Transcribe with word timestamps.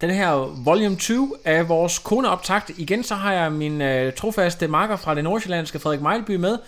den 0.00 0.10
her 0.10 0.30
volume 0.64 0.96
2 0.96 1.36
af 1.44 1.68
vores 1.68 1.98
koneoptakt. 1.98 2.70
Igen 2.76 3.04
så 3.04 3.14
har 3.14 3.32
jeg 3.32 3.52
min 3.52 3.80
øh, 3.82 4.12
trofaste 4.12 4.68
marker 4.68 4.96
fra 4.96 5.14
det 5.14 5.24
nordsjællandske 5.24 5.78
Frederik 5.78 6.00
Mejlby 6.00 6.36
med. 6.36 6.58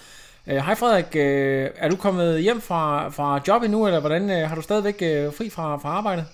Øh, 0.46 0.56
Hej 0.56 0.74
Frederik, 0.74 1.16
øh, 1.16 1.70
er 1.76 1.88
du 1.88 1.96
kommet 1.96 2.42
hjem 2.42 2.60
fra, 2.60 3.08
fra 3.08 3.40
job 3.48 3.62
endnu, 3.62 3.86
eller 3.86 4.00
hvordan 4.00 4.30
øh, 4.30 4.48
har 4.48 4.54
du 4.54 4.62
stadigvæk 4.62 4.98
øh, 5.02 5.34
fri 5.34 5.50
fra, 5.50 5.76
fra 5.76 5.88
arbejde? 5.88 6.26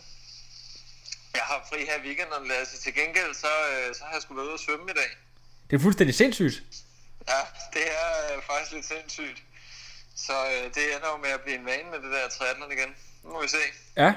Jeg 1.35 1.43
har 1.43 1.67
fri 1.71 1.79
her 1.79 1.97
i 2.03 2.07
weekenden, 2.07 2.49
Lasse. 2.49 2.83
Til 2.85 2.95
gengæld, 2.95 3.35
så, 3.35 3.53
øh, 3.73 3.95
så 3.95 4.03
har 4.05 4.13
jeg 4.13 4.23
skulle 4.23 4.39
være 4.39 4.47
ude 4.47 4.55
og 4.55 4.61
svømme 4.67 4.91
i 4.91 4.95
dag. 4.95 5.11
Det 5.71 5.77
er 5.77 5.81
fuldstændig 5.83 6.15
sindssygt. 6.15 6.63
Ja, 7.29 7.41
det 7.75 7.87
er 8.03 8.11
øh, 8.27 8.43
faktisk 8.51 8.73
lidt 8.73 8.87
sindssygt. 8.95 9.39
Så 10.27 10.33
øh, 10.53 10.65
det 10.75 10.83
ender 10.95 11.09
jo 11.15 11.17
med 11.25 11.31
at 11.31 11.41
blive 11.41 11.59
en 11.61 11.67
vane 11.67 11.89
med 11.93 11.99
det 12.05 12.11
der 12.17 12.29
triathlon 12.37 12.73
igen. 12.73 12.91
Nu 13.25 13.29
må 13.33 13.43
vi 13.43 13.49
se. 13.49 13.65
Ja. 13.97 14.13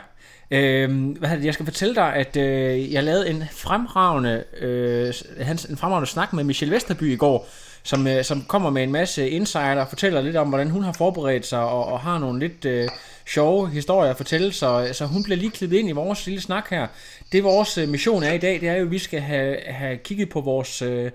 Øh, 0.52 1.18
hvad 1.18 1.30
det? 1.30 1.46
Jeg 1.46 1.54
skal 1.54 1.66
fortælle 1.66 1.96
dig, 1.96 2.14
at 2.14 2.38
øh, 2.38 2.94
jeg 2.94 3.04
lavede 3.04 3.30
en 3.30 3.44
fremragende, 3.52 4.44
øh, 4.60 5.14
hans, 5.42 5.66
en 5.66 5.78
fremragende 5.78 6.10
snak 6.10 6.34
med 6.34 6.44
Michelle 6.44 6.76
Vesterby 6.76 7.14
i 7.14 7.16
går, 7.16 7.48
som, 7.84 8.08
øh, 8.08 8.24
som 8.24 8.44
kommer 8.48 8.70
med 8.70 8.84
en 8.84 8.92
masse 8.92 9.30
insider 9.30 9.82
og 9.82 9.88
fortæller 9.90 10.22
lidt 10.22 10.36
om, 10.36 10.48
hvordan 10.48 10.70
hun 10.70 10.84
har 10.84 10.94
forberedt 10.94 11.46
sig 11.46 11.60
og, 11.60 11.86
og 11.86 12.00
har 12.00 12.18
nogle 12.18 12.40
lidt 12.40 12.66
øh, 12.66 12.90
sjove 13.28 13.70
historier 13.70 14.12
at 14.12 14.18
fortælle, 14.18 14.54
så, 14.54 14.90
så 14.94 15.06
hun 15.06 15.24
bliver 15.24 15.38
lige 15.38 15.52
klippet 15.52 15.78
ind 15.78 15.90
i 15.90 15.92
vores 15.92 16.26
lille 16.26 16.42
snak 16.42 16.70
her. 16.70 16.88
Det 17.32 17.44
vores 17.44 17.78
øh, 17.78 17.90
mission 17.90 18.24
er 18.24 18.34
i 18.34 18.38
dag, 18.38 18.62
det 18.62 18.70
er 18.70 18.76
jo, 18.76 18.86
at 18.86 18.92
vi 18.92 19.00
skal 19.00 19.20
have, 19.20 19.58
have 19.68 19.98
kigget 19.98 20.30
på 20.30 20.42
vores 20.42 20.82
øh, 20.82 21.12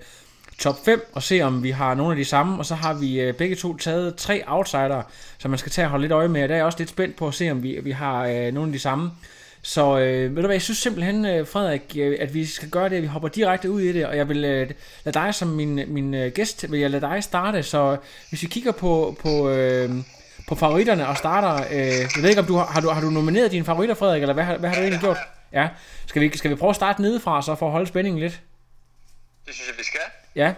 top 0.59 0.85
5 0.85 1.11
og 1.13 1.23
se, 1.23 1.41
om 1.41 1.63
vi 1.63 1.71
har 1.71 1.95
nogle 1.95 2.13
af 2.13 2.17
de 2.17 2.25
samme, 2.25 2.59
og 2.59 2.67
så 2.67 2.75
har 2.75 2.95
vi 2.95 3.21
øh, 3.21 3.35
begge 3.35 3.57
to 3.57 3.77
taget 3.77 4.17
tre 4.17 4.43
outsider, 4.47 5.03
som 5.39 5.51
man 5.51 5.59
skal 5.59 5.73
tage 5.73 5.87
og 5.87 5.91
holde 5.91 6.03
lidt 6.03 6.13
øje 6.13 6.29
med, 6.29 6.43
og 6.43 6.49
der 6.49 6.55
er 6.55 6.59
jeg 6.59 6.67
også 6.67 6.79
lidt 6.79 6.91
spændt 6.91 7.17
på 7.17 7.29
at 7.29 7.35
se, 7.35 7.51
om 7.51 7.63
vi, 7.63 7.81
vi 7.83 7.91
har 7.91 8.27
øh, 8.27 8.55
nogle 8.55 8.69
af 8.69 8.73
de 8.73 8.79
samme. 8.79 9.11
Så 9.63 9.99
øh, 9.99 10.37
ved 10.37 10.43
du 10.43 10.47
hvad, 10.47 10.55
jeg 10.55 10.63
synes 10.63 10.79
simpelthen, 10.79 11.27
øh, 11.27 11.47
Frederik, 11.47 11.97
øh, 11.97 12.17
at 12.21 12.35
vi 12.35 12.47
skal 12.47 12.71
gøre 12.71 12.89
det, 12.89 12.97
at 12.97 13.03
vi 13.03 13.07
hopper 13.07 13.29
direkte 13.29 13.71
ud 13.71 13.81
i 13.81 13.93
det, 13.93 14.07
og 14.07 14.17
jeg 14.17 14.29
vil 14.29 14.45
øh, 14.45 14.71
lade 15.05 15.19
dig 15.19 15.35
som 15.35 15.49
min, 15.49 15.81
min 15.87 16.15
øh, 16.15 16.33
gæst, 16.33 16.71
vil 16.71 16.81
jeg 16.81 16.91
lade 16.91 17.07
dig 17.07 17.25
starte, 17.25 17.63
så 17.63 17.97
hvis 18.29 18.43
vi 18.43 18.47
kigger 18.47 18.73
på, 18.73 19.17
på, 19.21 19.51
øh, 19.51 19.91
på 20.49 20.55
favoritterne 20.55 21.09
og 21.09 21.17
starter, 21.17 21.67
øh, 21.71 21.87
jeg 21.87 22.09
ved 22.23 22.29
ikke 22.29 22.41
om 22.41 22.47
du 22.47 22.57
har, 22.57 22.67
har, 22.67 22.81
du, 22.81 22.89
har 22.89 23.01
du 23.01 23.11
nomineret 23.11 23.53
dine 23.53 23.65
favoritter, 23.65 23.95
Frederik, 23.95 24.23
eller 24.23 24.35
hvad, 24.35 24.45
hvad 24.45 24.69
har 24.69 24.77
du 24.77 24.83
egentlig 24.83 25.01
gjort? 25.01 25.19
Ja, 25.53 25.69
skal 26.07 26.23
vi, 26.23 26.37
skal 26.37 26.51
vi 26.51 26.55
prøve 26.55 26.71
at 26.71 26.77
starte 26.77 27.03
nedefra, 27.03 27.43
så 27.43 27.55
for 27.55 27.67
at 27.67 27.73
holde 27.73 27.87
spændingen 27.87 28.21
lidt? 28.21 28.41
Det 29.47 29.55
synes 29.55 29.69
jeg, 29.69 29.79
vi 29.79 29.85
skal. 29.85 30.22
Ja. 30.35 30.55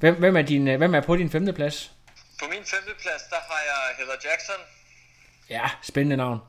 Hvem, 0.00 0.14
hvem, 0.14 0.36
er, 0.36 0.42
din, 0.42 0.68
øh, 0.68 0.78
hvem 0.78 0.94
er 0.94 1.00
på 1.00 1.16
din 1.16 1.30
femte 1.30 1.52
plads? 1.52 1.92
På 2.40 2.46
min 2.48 2.64
femte 2.64 2.94
plads, 3.02 3.22
der 3.30 3.40
har 3.48 3.60
jeg 3.70 3.96
Heather 3.96 4.30
Jackson. 4.30 4.60
Ja, 5.50 5.70
spændende 5.82 6.16
navn. 6.16 6.40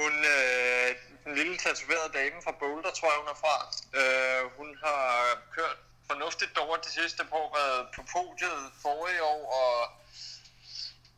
Hun, 0.00 0.12
øh, 0.34 0.88
den 1.24 1.34
lille 1.34 1.56
tatoverede 1.56 2.12
dame 2.18 2.38
fra 2.44 2.54
Boulder, 2.60 2.90
tror 2.90 3.08
jeg, 3.12 3.18
hun 3.22 3.28
er 3.34 3.38
fra. 3.44 3.56
Øh, 4.00 4.42
hun 4.58 4.68
har 4.84 5.02
kørt 5.56 5.76
fornuftigt 6.10 6.58
over 6.58 6.76
de 6.76 6.90
sidste 6.90 7.24
par 7.24 7.36
år, 7.36 7.56
været 7.58 7.86
på 7.96 8.02
podiet 8.12 8.62
forrige 8.82 9.22
år, 9.22 9.42
og 9.60 9.74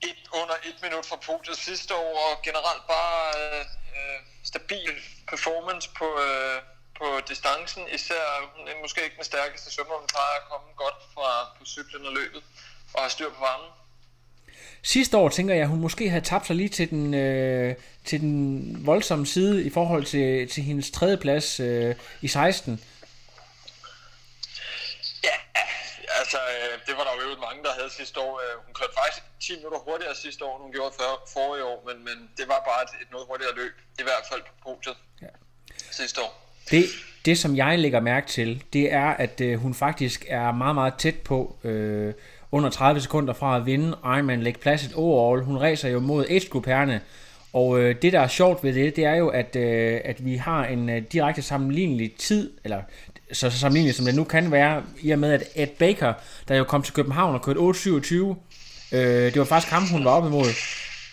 et, 0.08 0.22
under 0.40 0.56
et 0.68 0.78
minut 0.82 1.06
fra 1.06 1.16
podiet 1.16 1.58
sidste 1.58 1.94
år, 1.94 2.14
og 2.26 2.42
generelt 2.42 2.84
bare 2.86 3.18
øh, 3.40 3.64
øh, 3.96 4.18
stabil 4.44 4.94
performance 5.28 5.90
på, 5.98 6.08
øh, 6.26 6.62
på 7.04 7.20
distancen. 7.28 7.82
Især 7.94 8.24
hun 8.56 8.68
er 8.68 8.72
måske 8.82 9.04
ikke 9.04 9.16
den 9.16 9.24
stærkeste 9.24 9.72
svømmer, 9.72 9.94
hun 9.98 10.06
plejer 10.14 10.36
at 10.40 10.48
komme 10.50 10.68
godt 10.76 10.98
fra 11.14 11.28
på 11.58 11.64
cyklen 11.64 12.06
og 12.06 12.12
løbet, 12.12 12.42
og 12.94 13.02
har 13.02 13.08
styr 13.08 13.28
på 13.30 13.40
varmen. 13.40 13.70
Sidste 14.82 15.16
år 15.16 15.28
tænker 15.28 15.54
jeg, 15.54 15.62
at 15.62 15.68
hun 15.68 15.80
måske 15.80 16.08
havde 16.10 16.24
tabt 16.24 16.46
sig 16.46 16.56
lige 16.56 16.68
til 16.68 16.90
den, 16.90 17.14
øh, 17.14 17.74
til 18.04 18.20
den 18.20 18.86
voldsomme 18.86 19.26
side 19.26 19.64
i 19.64 19.70
forhold 19.70 20.04
til, 20.04 20.50
til 20.50 20.62
hendes 20.62 20.90
tredje 20.90 21.16
plads 21.16 21.60
øh, 21.60 21.94
i 22.22 22.28
16. 22.28 22.84
Ja, 25.24 25.36
altså 26.20 26.38
øh, 26.38 26.86
det 26.86 26.96
var 26.96 27.04
der 27.04 27.12
jo 27.22 27.40
mange, 27.40 27.62
der 27.64 27.72
havde 27.78 27.90
sidste 27.90 28.20
år. 28.20 28.40
Øh, 28.44 28.64
Hun 28.66 28.74
kørte 28.74 28.92
faktisk 29.02 29.24
10 29.40 29.56
minutter 29.56 29.78
hurtigere 29.78 30.14
sidste 30.14 30.44
år, 30.44 30.56
end 30.56 30.62
hun 30.62 30.72
gjorde 30.72 30.94
før, 31.00 31.10
forrige 31.32 31.64
år, 31.64 31.82
men, 31.88 32.04
men 32.04 32.30
det 32.36 32.48
var 32.48 32.60
bare 32.70 32.82
et, 32.82 32.92
et 33.02 33.10
noget 33.10 33.26
hurtigere 33.26 33.54
løb, 33.54 33.74
i 33.98 34.02
hvert 34.02 34.24
fald 34.32 34.42
på 34.42 34.52
podiet 34.64 34.96
Ja. 35.22 35.26
sidste 35.90 36.22
år. 36.22 36.43
Det, 36.70 36.84
det, 37.24 37.38
som 37.38 37.56
jeg 37.56 37.78
lægger 37.78 38.00
mærke 38.00 38.26
til, 38.26 38.62
det 38.72 38.92
er, 38.92 39.06
at 39.06 39.40
øh, 39.40 39.58
hun 39.58 39.74
faktisk 39.74 40.26
er 40.28 40.52
meget, 40.52 40.74
meget 40.74 40.94
tæt 40.94 41.14
på 41.14 41.56
øh, 41.64 42.12
under 42.52 42.70
30 42.70 43.00
sekunder 43.00 43.32
fra 43.32 43.56
at 43.56 43.66
vinde 43.66 43.96
Ironman 44.04 44.42
Lake 44.42 44.60
Placid 44.60 44.94
overall. 44.94 45.44
Hun 45.44 45.56
racer 45.56 45.88
jo 45.88 46.00
mod 46.00 46.26
age 46.28 46.48
group 46.48 46.66
og 47.54 47.80
øh, 47.80 47.94
det, 48.02 48.12
der 48.12 48.20
er 48.20 48.28
sjovt 48.28 48.64
ved 48.64 48.74
det, 48.74 48.96
det 48.96 49.04
er 49.04 49.14
jo, 49.14 49.28
at, 49.28 49.56
øh, 49.56 50.00
at 50.04 50.24
vi 50.24 50.36
har 50.36 50.64
en 50.64 50.90
øh, 50.90 51.02
direkte 51.12 51.42
sammenlignelig 51.42 52.12
tid, 52.18 52.50
eller 52.64 52.82
så, 53.32 53.50
så 53.50 53.58
sammenlignelig 53.58 53.94
som 53.94 54.06
det 54.06 54.14
nu 54.14 54.24
kan 54.24 54.52
være, 54.52 54.82
i 55.02 55.10
og 55.10 55.18
med, 55.18 55.32
at 55.32 55.42
Ed 55.54 55.66
Baker, 55.78 56.12
der 56.48 56.56
jo 56.56 56.64
kom 56.64 56.82
til 56.82 56.94
København 56.94 57.34
og 57.34 57.42
kørte 57.42 57.60
8.27, 57.60 58.14
øh, 58.96 59.32
det 59.32 59.38
var 59.38 59.44
faktisk 59.44 59.72
ham, 59.72 59.82
hun 59.86 60.04
var 60.04 60.10
op 60.10 60.26
imod. 60.26 60.46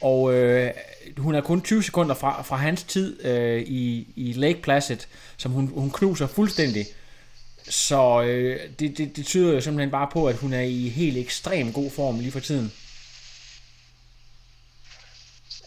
Og 0.02 0.34
øh, 0.34 0.72
hun 1.18 1.36
er 1.36 1.42
kun 1.42 1.62
20 1.62 1.84
sekunder 1.84 2.16
fra, 2.16 2.42
fra 2.42 2.56
hans 2.56 2.84
tid 2.84 3.26
øh, 3.26 3.62
i, 3.62 4.08
i 4.16 4.34
Lake 4.34 4.62
Placid, 4.62 4.98
som 5.38 5.52
hun, 5.52 5.68
hun 5.68 5.92
knuser 5.92 6.28
fuldstændig. 6.28 6.86
Så 7.70 8.22
øh, 8.22 8.60
det, 8.80 8.98
det, 8.98 9.16
det 9.16 9.26
tyder 9.26 9.54
jo 9.54 9.62
simpelthen 9.62 9.92
bare 9.92 10.08
på, 10.14 10.28
at 10.28 10.36
hun 10.36 10.54
er 10.54 10.62
i 10.62 10.90
helt 10.90 11.18
ekstrem 11.18 11.74
god 11.74 11.92
form 11.92 12.20
lige 12.20 12.32
for 12.32 12.40
tiden. 12.40 12.74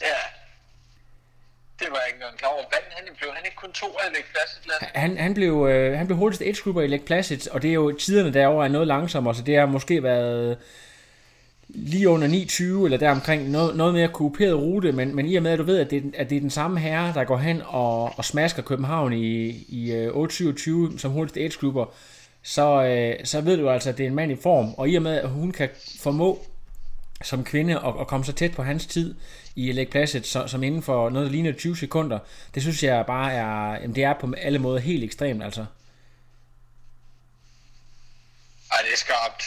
Ja, 0.01 0.21
det 1.79 1.87
var 1.91 1.97
jeg 1.97 2.07
ikke 2.07 2.17
engang 2.17 2.39
klar 2.39 2.49
over. 2.49 2.63
Vandt 2.63 2.95
han 2.97 3.15
blev 3.19 3.31
han 3.35 3.45
ikke 3.45 3.57
kun 3.57 3.73
to 3.73 3.87
af 3.87 4.13
Lake 4.13 4.27
Placid 4.33 4.61
land? 4.69 4.91
Han, 4.95 5.17
han, 5.17 5.35
blev, 5.35 5.67
øh, 5.71 5.99
han 5.99 6.07
blev 6.07 6.19
hurtigst 6.19 6.43
age 6.43 6.63
grupper 6.63 6.83
i 6.83 6.87
Lake 6.87 7.05
Placid, 7.05 7.51
og 7.51 7.63
det 7.63 7.71
er 7.71 7.75
jo 7.75 7.93
tiderne 7.93 8.35
derovre 8.35 8.65
er 8.65 8.69
noget 8.69 8.89
langsommere, 8.89 9.35
så 9.35 9.43
det 9.43 9.59
har 9.59 9.67
måske 9.67 10.03
været 10.03 10.59
lige 11.75 12.09
under 12.09 12.29
9.20 12.29 12.85
eller 12.85 12.99
deromkring, 12.99 13.51
noget, 13.51 13.77
noget 13.77 13.95
mere 13.95 14.09
kuperet 14.09 14.55
rute, 14.55 14.93
men, 14.93 15.17
men 15.17 15.27
i 15.27 15.35
og 15.35 15.43
med, 15.43 15.51
at 15.51 15.59
du 15.59 15.65
ved, 15.65 15.79
at 15.79 15.91
det, 15.91 16.15
at 16.17 16.31
det 16.31 16.37
er 16.37 16.41
den 16.41 16.51
samme 16.51 16.81
herre, 16.81 17.13
der 17.15 17.25
går 17.25 17.37
hen 17.37 17.63
og, 17.67 18.19
og 18.19 18.25
smasker 18.25 18.63
København 18.63 19.13
i, 19.13 19.49
i 19.69 19.93
øh, 19.93 20.15
8.27 20.15 20.99
som 20.99 21.11
hurtigste 21.11 21.41
age 21.41 21.87
så, 22.43 22.85
øh, 22.85 23.25
så 23.25 23.41
ved 23.41 23.57
du 23.57 23.71
altså, 23.71 23.89
at 23.89 23.99
det 23.99 24.05
er 24.05 24.09
en 24.09 24.15
mand 24.15 24.33
i 24.33 24.37
form, 24.43 24.75
og 24.75 24.89
i 24.89 24.95
og 24.95 25.03
med, 25.03 25.13
at 25.13 25.29
hun 25.29 25.51
kan 25.51 25.69
formå 26.01 26.39
som 27.23 27.45
kvinde 27.45 27.77
at, 27.77 27.95
at 28.01 28.07
komme 28.07 28.25
så 28.25 28.33
tæt 28.33 28.53
på 28.53 28.63
hans 28.63 28.87
tid 28.87 29.15
i 29.57 29.73
Lake 29.73 29.91
Placid, 29.91 30.23
så, 30.23 30.47
som 30.47 30.63
inden 30.63 30.83
for 30.83 31.11
noget, 31.11 31.27
der 31.27 31.33
ligner 31.33 31.53
20 31.53 31.77
sekunder, 31.77 32.19
det 32.55 32.63
synes 32.63 32.83
jeg 32.83 33.07
bare 33.07 33.33
er, 33.33 33.73
jamen 33.81 33.95
det 33.95 34.05
er 34.05 34.15
på 34.21 34.33
alle 34.39 34.59
måder 34.59 34.79
helt 34.79 35.05
ekstremt, 35.05 35.43
altså. 35.43 35.65
Ej, 38.75 38.81
det 38.87 38.93
er 38.97 39.01
skarpt. 39.07 39.43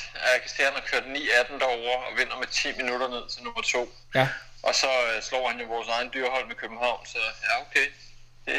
Han 0.65 0.73
har 0.79 0.83
kørt 0.91 1.03
9-18 1.03 1.59
derovre 1.59 1.95
og 2.07 2.11
vinder 2.19 2.37
med 2.39 2.47
10 2.51 2.67
minutter 2.81 3.07
ned 3.15 3.23
til 3.31 3.39
nummer 3.43 3.61
to. 3.61 3.81
Ja, 4.15 4.27
Og 4.63 4.73
så 4.81 4.87
øh, 5.07 5.23
slår 5.27 5.43
han 5.49 5.59
jo 5.61 5.65
vores 5.75 5.87
egen 5.95 6.09
dyrhold 6.13 6.47
med 6.47 6.55
København, 6.55 6.99
så 7.13 7.17
ja, 7.47 7.53
okay. 7.65 7.87
Det, 8.45 8.55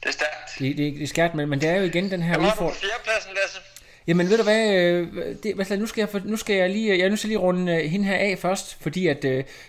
det 0.00 0.08
er 0.08 0.12
stærkt. 0.12 0.48
det, 0.58 0.76
det, 0.76 0.94
det 0.94 1.02
er 1.02 1.06
skært, 1.06 1.34
men, 1.34 1.48
men 1.48 1.60
det 1.60 1.68
er 1.68 1.76
jo 1.76 1.84
igen 1.84 2.10
den 2.10 2.22
her 2.22 2.34
Hvem 2.34 2.44
har 2.44 2.50
du 2.50 2.56
på 2.56 2.64
udfordring. 2.64 2.90
fjerdepladsen, 2.90 3.32
Lasse? 3.42 3.58
Jamen 4.06 4.30
ved 4.30 4.36
du 4.36 4.42
hvad, 4.42 4.74
øh, 4.74 5.08
det, 5.42 5.54
hvad 5.54 5.76
nu 5.76 5.86
skal 5.86 6.08
jeg, 6.12 6.20
nu 6.24 6.36
skal 6.36 6.56
jeg 6.56 6.70
lige, 6.70 6.98
jeg 6.98 7.04
er 7.04 7.08
nødt 7.08 7.20
til 7.20 7.28
lige 7.28 7.38
runde 7.38 7.72
øh, 7.72 7.90
hende 7.90 8.06
her 8.06 8.16
af 8.16 8.38
først, 8.38 8.76
fordi 8.82 9.06
at 9.06 9.22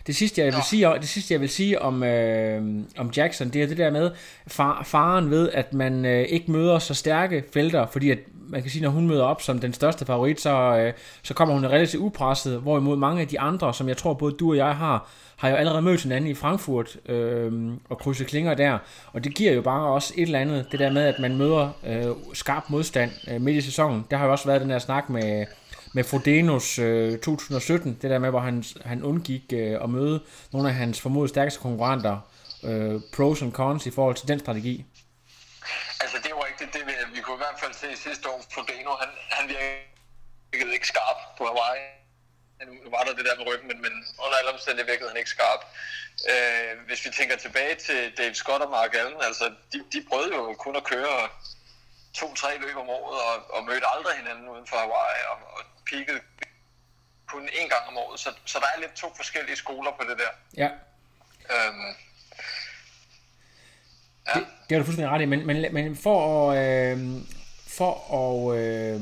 det 0.08 0.16
sidste 0.16 0.42
jeg 0.42 0.46
vil 0.46 0.54
Nå. 0.54 0.64
sige, 0.70 0.94
det 1.02 1.10
sidste 1.10 1.34
jeg 1.34 1.42
vil 1.42 1.50
sige 1.50 1.82
om 1.82 2.04
øh, 2.04 2.62
om 2.98 3.12
Jackson, 3.16 3.50
det 3.50 3.64
er 3.64 3.68
det 3.68 3.78
der 3.78 3.90
med 3.90 4.12
far, 4.48 4.84
faren 4.84 5.32
ved, 5.32 5.50
at 5.52 5.74
man 5.74 6.06
øh, 6.06 6.22
ikke 6.22 6.52
møder 6.52 6.80
så 6.80 6.94
stærke 6.94 7.44
felter, 7.54 7.88
fordi 7.88 8.12
at 8.12 8.20
man 8.52 8.62
kan 8.62 8.72
sige, 8.72 8.82
når 8.84 8.90
hun 8.90 9.08
møder 9.08 9.24
op 9.24 9.42
som 9.42 9.60
den 9.60 9.74
største 9.74 10.06
favorit, 10.06 10.42
så, 10.42 10.78
øh, 10.78 10.94
så 11.24 11.34
kommer 11.34 11.56
hun 11.56 11.66
relativt 11.66 12.02
upresset, 12.04 12.60
hvorimod 12.60 12.98
mange 12.98 13.22
af 13.22 13.28
de 13.28 13.40
andre, 13.40 13.74
som 13.74 13.88
jeg 13.88 13.98
tror 13.98 14.14
både 14.14 14.36
du 14.40 14.50
og 14.50 14.58
jeg 14.58 14.76
har, 14.76 15.10
har 15.38 15.50
jo 15.50 15.56
allerede 15.56 15.82
mødt 15.82 16.04
hinanden 16.04 16.30
i 16.30 16.34
Frankfurt 16.34 16.98
øh, 17.10 17.74
og 17.90 17.98
krydset 17.98 18.28
klinger 18.28 18.54
der, 18.54 18.78
og 19.14 19.24
det 19.24 19.36
giver 19.36 19.54
jo 19.54 19.62
bare 19.62 19.88
også 19.88 20.14
et 20.18 20.22
eller 20.22 20.40
andet, 20.40 20.68
det 20.72 20.80
der 20.80 20.92
med, 20.92 21.02
at 21.02 21.20
man 21.20 21.38
møder 21.38 21.70
øh, 21.88 22.16
skarp 22.34 22.64
modstand 22.70 23.12
øh, 23.32 23.42
midt 23.42 23.58
i 23.58 23.62
sæsonen. 23.62 24.06
Der 24.12 24.18
har 24.18 24.26
jo 24.26 24.32
også 24.32 24.46
været 24.46 24.62
den 24.62 24.70
der 24.70 24.80
snak 24.80 25.10
med, 25.10 25.46
med 25.94 26.04
Frodenos 26.04 26.80
øh, 26.80 27.12
2017, 27.12 27.98
det 28.02 28.10
der 28.10 28.20
med, 28.20 28.30
hvor 28.30 28.40
han, 28.40 28.64
han 28.86 29.04
undgik 29.04 29.44
øh, 29.54 29.84
at 29.84 29.90
møde 29.90 30.22
nogle 30.54 30.70
af 30.70 30.76
hans 30.76 31.02
formodet 31.02 31.30
stærkeste 31.30 31.60
konkurrenter, 31.62 32.18
øh, 32.64 33.02
pros 33.14 33.42
and 33.42 33.52
cons 33.52 33.86
i 33.86 33.92
forhold 33.92 34.16
til 34.16 34.28
den 34.28 34.40
strategi. 34.40 34.86
Altså 36.04 36.18
det 36.24 36.32
var 36.36 36.46
rigtigt 36.50 36.74
det 36.74 36.82
det 36.88 37.01
hvert 37.26 37.60
fald 37.60 37.74
se 37.74 37.98
sidste 37.98 38.30
år, 38.30 38.42
Frodeno, 38.54 38.96
han, 38.96 39.10
han 39.30 39.50
virkede 40.52 40.74
ikke 40.74 40.88
skarp 40.88 41.18
på 41.38 41.44
Hawaii. 41.46 41.82
Nu 42.84 42.90
var 42.90 43.04
der 43.04 43.14
det 43.14 43.26
der 43.26 43.38
med 43.38 43.48
ryggen, 43.48 43.68
men, 43.68 43.82
men 43.82 43.94
under 44.24 44.38
alle 44.38 44.52
omstændigheder 44.52 44.92
virkede 44.94 45.10
han 45.10 45.18
ikke 45.18 45.30
skarp. 45.30 45.62
Øh, 46.32 46.86
hvis 46.88 47.06
vi 47.06 47.10
tænker 47.10 47.36
tilbage 47.36 47.76
til 47.76 48.18
Dave 48.18 48.34
Scott 48.34 48.62
og 48.64 48.70
Mark 48.70 48.94
Allen, 48.96 49.22
altså 49.22 49.46
de, 49.74 49.78
de 49.94 50.06
prøvede 50.10 50.36
jo 50.36 50.54
kun 50.54 50.76
at 50.76 50.84
køre 50.84 51.30
to-tre 52.14 52.58
løb 52.58 52.78
om 52.78 52.90
året, 52.90 53.22
og, 53.22 53.56
og 53.56 53.64
mødte 53.66 53.88
aldrig 53.96 54.16
hinanden 54.18 54.50
uden 54.50 54.68
for 54.68 54.78
Hawaii, 54.78 55.22
og, 55.32 55.38
og 55.56 55.64
peakede 55.90 56.22
kun 57.28 57.50
én 57.50 57.68
gang 57.68 57.88
om 57.88 57.98
året. 57.98 58.20
Så, 58.20 58.34
så 58.46 58.60
der 58.60 58.66
er 58.76 58.80
lidt 58.80 58.94
to 58.94 59.14
forskellige 59.16 59.56
skoler 59.56 59.92
på 59.92 60.04
det 60.10 60.18
der. 60.20 60.32
Ja. 60.58 60.70
Øhm, 61.54 61.96
Ja. 64.36 64.40
Det, 64.40 64.48
det 64.70 64.76
er 64.76 64.80
du 64.80 64.86
fuldstændig 64.86 65.12
ret 65.12 65.22
i, 65.22 65.26
men, 65.26 65.48
men, 65.48 65.66
men 65.72 65.96
for 65.96 66.52
at, 66.52 66.92
øh, 66.92 67.22
for 67.68 68.14
at 68.14 68.58
øh, 68.60 69.02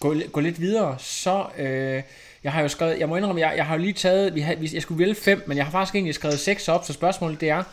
gå, 0.00 0.14
gå 0.32 0.40
lidt 0.40 0.60
videre, 0.60 0.96
så... 0.98 1.46
Øh, 1.58 2.02
jeg 2.44 2.52
har 2.52 2.62
jo 2.62 2.68
skrevet, 2.68 2.98
jeg 2.98 3.08
må 3.08 3.16
indrømme, 3.16 3.40
jeg, 3.40 3.56
jeg 3.56 3.66
har 3.66 3.74
jo 3.74 3.80
lige 3.80 3.92
taget, 3.92 4.34
vi 4.34 4.40
har, 4.40 4.56
jeg 4.72 4.82
skulle 4.82 4.98
vælge 4.98 5.14
fem, 5.14 5.44
men 5.46 5.56
jeg 5.56 5.64
har 5.66 5.72
faktisk 5.72 5.94
egentlig 5.94 6.14
skrevet 6.14 6.40
seks 6.40 6.68
op, 6.68 6.84
så 6.84 6.92
spørgsmålet 6.92 7.40
det 7.40 7.50
er, 7.50 7.64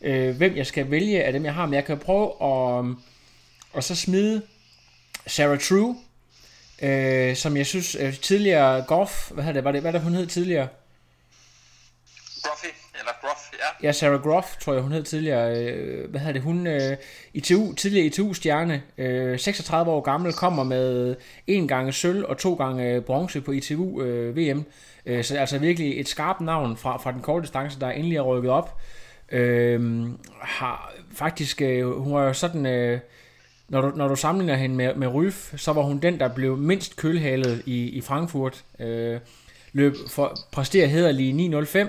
øh, 0.00 0.36
hvem 0.36 0.56
jeg 0.56 0.66
skal 0.66 0.90
vælge 0.90 1.24
af 1.24 1.32
dem, 1.32 1.44
jeg 1.44 1.54
har, 1.54 1.66
men 1.66 1.74
jeg 1.74 1.84
kan 1.84 1.98
prøve 1.98 2.26
at, 2.26 2.84
og 3.72 3.84
så 3.84 3.96
smide 3.96 4.42
Sarah 5.26 5.60
True, 5.60 5.96
øh, 6.82 7.36
som 7.36 7.56
jeg 7.56 7.66
synes 7.66 7.94
øh, 7.94 8.18
tidligere 8.18 8.84
Goff, 8.88 9.30
hvad, 9.30 9.54
det, 9.54 9.64
var 9.64 9.72
det, 9.72 9.80
hvad 9.80 9.92
der 9.92 9.98
hun 9.98 10.14
hed 10.14 10.26
tidligere? 10.26 10.68
Gruff, 12.42 12.64
ja. 13.60 13.86
Ja, 13.86 13.92
Sarah 13.92 14.22
Groff, 14.22 14.56
tror 14.56 14.72
jeg, 14.72 14.82
hun 14.82 14.92
hed 14.92 15.02
tidligere. 15.02 15.64
Øh, 15.64 16.10
hvad 16.10 16.20
hedder 16.20 16.32
det? 16.32 16.42
Hun, 16.42 16.66
øh, 16.66 16.96
ITU, 17.34 17.72
tidligere 17.72 18.06
ITU-stjerne, 18.06 18.82
øh, 18.98 19.38
36 19.38 19.90
år 19.90 20.00
gammel, 20.00 20.32
kommer 20.32 20.64
med 20.64 21.16
en 21.46 21.68
gange 21.68 21.92
sølv 21.92 22.24
og 22.28 22.38
to 22.38 22.54
gange 22.54 23.00
bronze 23.00 23.40
på 23.40 23.52
ITU 23.52 24.02
øh, 24.02 24.36
VM. 24.36 24.64
Øh, 25.06 25.24
så 25.24 25.36
altså 25.36 25.58
virkelig 25.58 26.00
et 26.00 26.08
skarpt 26.08 26.40
navn 26.40 26.76
fra, 26.76 26.96
fra 26.96 27.12
den 27.12 27.20
korte 27.20 27.42
distance, 27.42 27.80
der 27.80 27.90
endelig 27.90 28.16
er 28.16 28.22
rykket 28.22 28.50
op. 28.50 28.80
Øh, 29.32 30.08
har 30.40 30.92
faktisk, 31.12 31.62
øh, 31.62 31.90
hun 31.90 32.12
var 32.12 32.24
jo 32.24 32.32
sådan... 32.32 32.66
Øh, 32.66 32.98
når 33.68 33.80
du, 33.80 33.92
når 33.96 34.08
du 34.08 34.16
sammenligner 34.16 34.56
hende 34.56 34.76
med, 34.76 34.94
med 34.94 35.08
Ryf, 35.08 35.52
så 35.56 35.72
var 35.72 35.82
hun 35.82 35.98
den, 35.98 36.20
der 36.20 36.34
blev 36.34 36.56
mindst 36.56 36.96
kølhalet 36.96 37.62
i, 37.66 37.88
i 37.88 38.00
Frankfurt. 38.00 38.64
Øh, 38.80 39.18
løb 39.72 39.94
for, 40.10 40.36
præsterer 40.52 40.86
hederlig 40.86 41.54
9.05, 41.54 41.88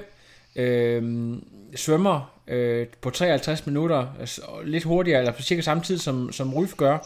øh, 0.55 1.33
svømmer 1.75 2.31
øh, 2.47 2.87
på 3.01 3.09
53 3.09 3.65
minutter, 3.65 4.07
altså, 4.19 4.41
lidt 4.63 4.83
hurtigere, 4.83 5.19
eller 5.19 5.31
på 5.31 5.41
cirka 5.41 5.61
samme 5.61 5.83
tid 5.83 5.97
som, 5.97 6.31
som 6.31 6.53
Ryf 6.53 6.73
gør, 6.77 6.97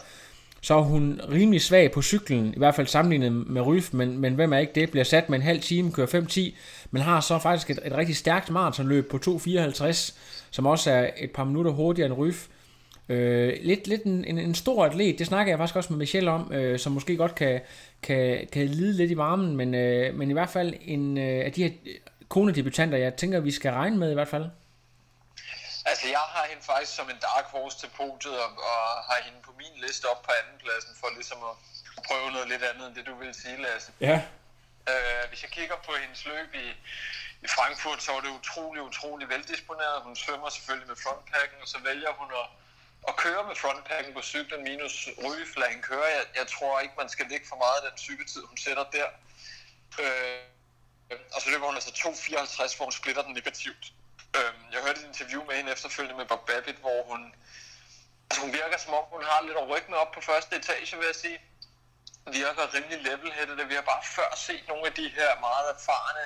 så 0.62 0.74
er 0.74 0.82
hun 0.82 1.20
rimelig 1.32 1.60
svag 1.60 1.92
på 1.92 2.02
cyklen, 2.02 2.54
i 2.54 2.58
hvert 2.58 2.74
fald 2.74 2.86
sammenlignet 2.86 3.32
med 3.32 3.62
Ryf, 3.62 3.92
men, 3.92 4.18
men 4.18 4.34
hvem 4.34 4.52
er 4.52 4.58
ikke 4.58 4.72
det? 4.74 4.90
Bliver 4.90 5.04
sat 5.04 5.30
med 5.30 5.38
en 5.38 5.44
halv 5.44 5.60
time, 5.60 5.92
kører 5.92 6.06
5-10, 6.06 6.40
men 6.90 7.02
har 7.02 7.20
så 7.20 7.38
faktisk 7.38 7.70
et, 7.70 7.78
et 7.84 7.96
rigtig 7.96 8.16
stærkt 8.16 8.50
maratonløb 8.50 9.10
på 9.10 9.18
2.54, 9.26 10.14
som 10.50 10.66
også 10.66 10.90
er 10.90 11.10
et 11.18 11.30
par 11.30 11.44
minutter 11.44 11.70
hurtigere 11.70 12.06
end 12.06 12.18
Ryf. 12.18 12.46
Øh, 13.08 13.52
lidt 13.62 13.88
lidt 13.88 14.02
en, 14.02 14.24
en, 14.24 14.38
en 14.38 14.54
stor 14.54 14.84
atlet, 14.84 15.18
det 15.18 15.26
snakker 15.26 15.52
jeg 15.52 15.58
faktisk 15.58 15.76
også 15.76 15.92
med 15.92 15.98
Michelle 15.98 16.30
om, 16.30 16.52
øh, 16.52 16.78
som 16.78 16.92
måske 16.92 17.16
godt 17.16 17.34
kan, 17.34 17.60
kan, 18.02 18.38
kan 18.52 18.66
lide 18.66 18.96
lidt 18.96 19.10
i 19.10 19.16
varmen, 19.16 19.56
men, 19.56 19.74
øh, 19.74 20.14
men 20.14 20.30
i 20.30 20.32
hvert 20.32 20.48
fald 20.48 20.74
en 20.84 21.18
øh, 21.18 21.44
af 21.44 21.52
de 21.52 21.62
her 21.62 21.70
konedebutanter, 22.34 22.98
jeg 22.98 23.12
tænker, 23.20 23.40
vi 23.40 23.52
skal 23.58 23.72
regne 23.72 23.96
med 24.02 24.10
i 24.10 24.14
hvert 24.18 24.32
fald. 24.34 24.46
Altså, 25.90 26.06
jeg 26.16 26.24
har 26.34 26.44
hende 26.50 26.62
faktisk 26.72 26.92
som 26.98 27.06
en 27.14 27.20
dark 27.28 27.46
horse 27.54 27.78
til 27.82 27.90
podiet, 27.98 28.38
og, 28.44 28.50
og 28.70 28.80
har 29.08 29.18
hende 29.26 29.40
på 29.48 29.52
min 29.60 29.74
liste 29.84 30.04
op 30.12 30.22
på 30.26 30.30
andenpladsen, 30.40 30.92
for 31.00 31.08
ligesom 31.18 31.38
at 31.50 31.54
prøve 32.08 32.28
noget 32.34 32.48
lidt 32.52 32.62
andet 32.70 32.84
end 32.88 32.94
det, 32.98 33.04
du 33.10 33.14
vil 33.22 33.34
sige, 33.42 33.56
Lasse. 33.62 33.92
Ja. 34.08 34.16
Øh, 34.90 35.22
hvis 35.28 35.42
jeg 35.44 35.50
kigger 35.58 35.76
på 35.86 35.92
hendes 36.02 36.20
løb 36.30 36.50
i, 36.64 36.66
i 37.46 37.48
Frankfurt, 37.56 38.02
så 38.02 38.10
var 38.12 38.20
det 38.26 38.30
utrolig, 38.40 38.82
utrolig 38.90 39.28
veldisponeret. 39.34 39.96
Hun 40.06 40.16
svømmer 40.16 40.48
selvfølgelig 40.56 40.88
med 40.92 40.98
frontpacken, 41.04 41.58
og 41.64 41.68
så 41.74 41.78
vælger 41.88 42.12
hun 42.20 42.28
at, 42.42 42.46
at 43.08 43.14
køre 43.24 43.42
med 43.48 43.56
frontpacken 43.62 44.12
på 44.14 44.22
cyklen 44.32 44.62
minus 44.68 44.94
rygeflagen 45.24 45.82
køre. 45.90 46.08
Jeg, 46.18 46.24
jeg 46.40 46.46
tror 46.54 46.80
ikke, 46.80 46.94
man 47.02 47.08
skal 47.14 47.26
lægge 47.32 47.46
for 47.48 47.58
meget 47.64 47.78
af 47.80 47.84
den 47.90 47.98
cykeltid, 48.06 48.42
hun 48.50 48.58
sætter 48.66 48.84
der. 48.96 49.08
Øh, 50.04 50.49
Øhm, 51.10 51.24
og 51.34 51.42
så 51.42 51.50
løber 51.50 51.66
hun 51.66 51.74
altså 51.74 51.90
2.54, 51.90 52.76
hvor 52.76 52.84
hun 52.84 52.92
splitter 52.92 53.22
den 53.22 53.34
negativt. 53.34 53.92
Øh, 54.36 54.52
jeg 54.72 54.80
hørte 54.82 55.00
et 55.00 55.06
interview 55.06 55.44
med 55.44 55.54
hende 55.56 55.72
efterfølgende 55.72 56.18
med 56.18 56.26
Bob 56.26 56.46
Babbitt, 56.46 56.78
hvor 56.78 57.02
hun, 57.10 57.34
altså 58.30 58.40
hun 58.44 58.52
virker 58.52 58.78
som 58.78 58.94
om, 58.94 59.04
hun 59.04 59.24
har 59.24 59.42
lidt 59.42 59.58
ryggen 59.68 59.94
op 59.94 60.12
på 60.12 60.20
første 60.20 60.56
etage, 60.56 60.96
vil 60.96 61.06
jeg 61.06 61.14
sige. 61.14 61.40
Virker 62.26 62.74
rimelig 62.74 62.98
level-headed. 63.00 63.64
Vi 63.64 63.74
har 63.74 63.82
bare 63.82 64.02
før 64.04 64.34
set 64.36 64.68
nogle 64.68 64.86
af 64.86 64.92
de 64.92 65.08
her 65.08 65.40
meget 65.40 65.66
erfarne 65.74 66.24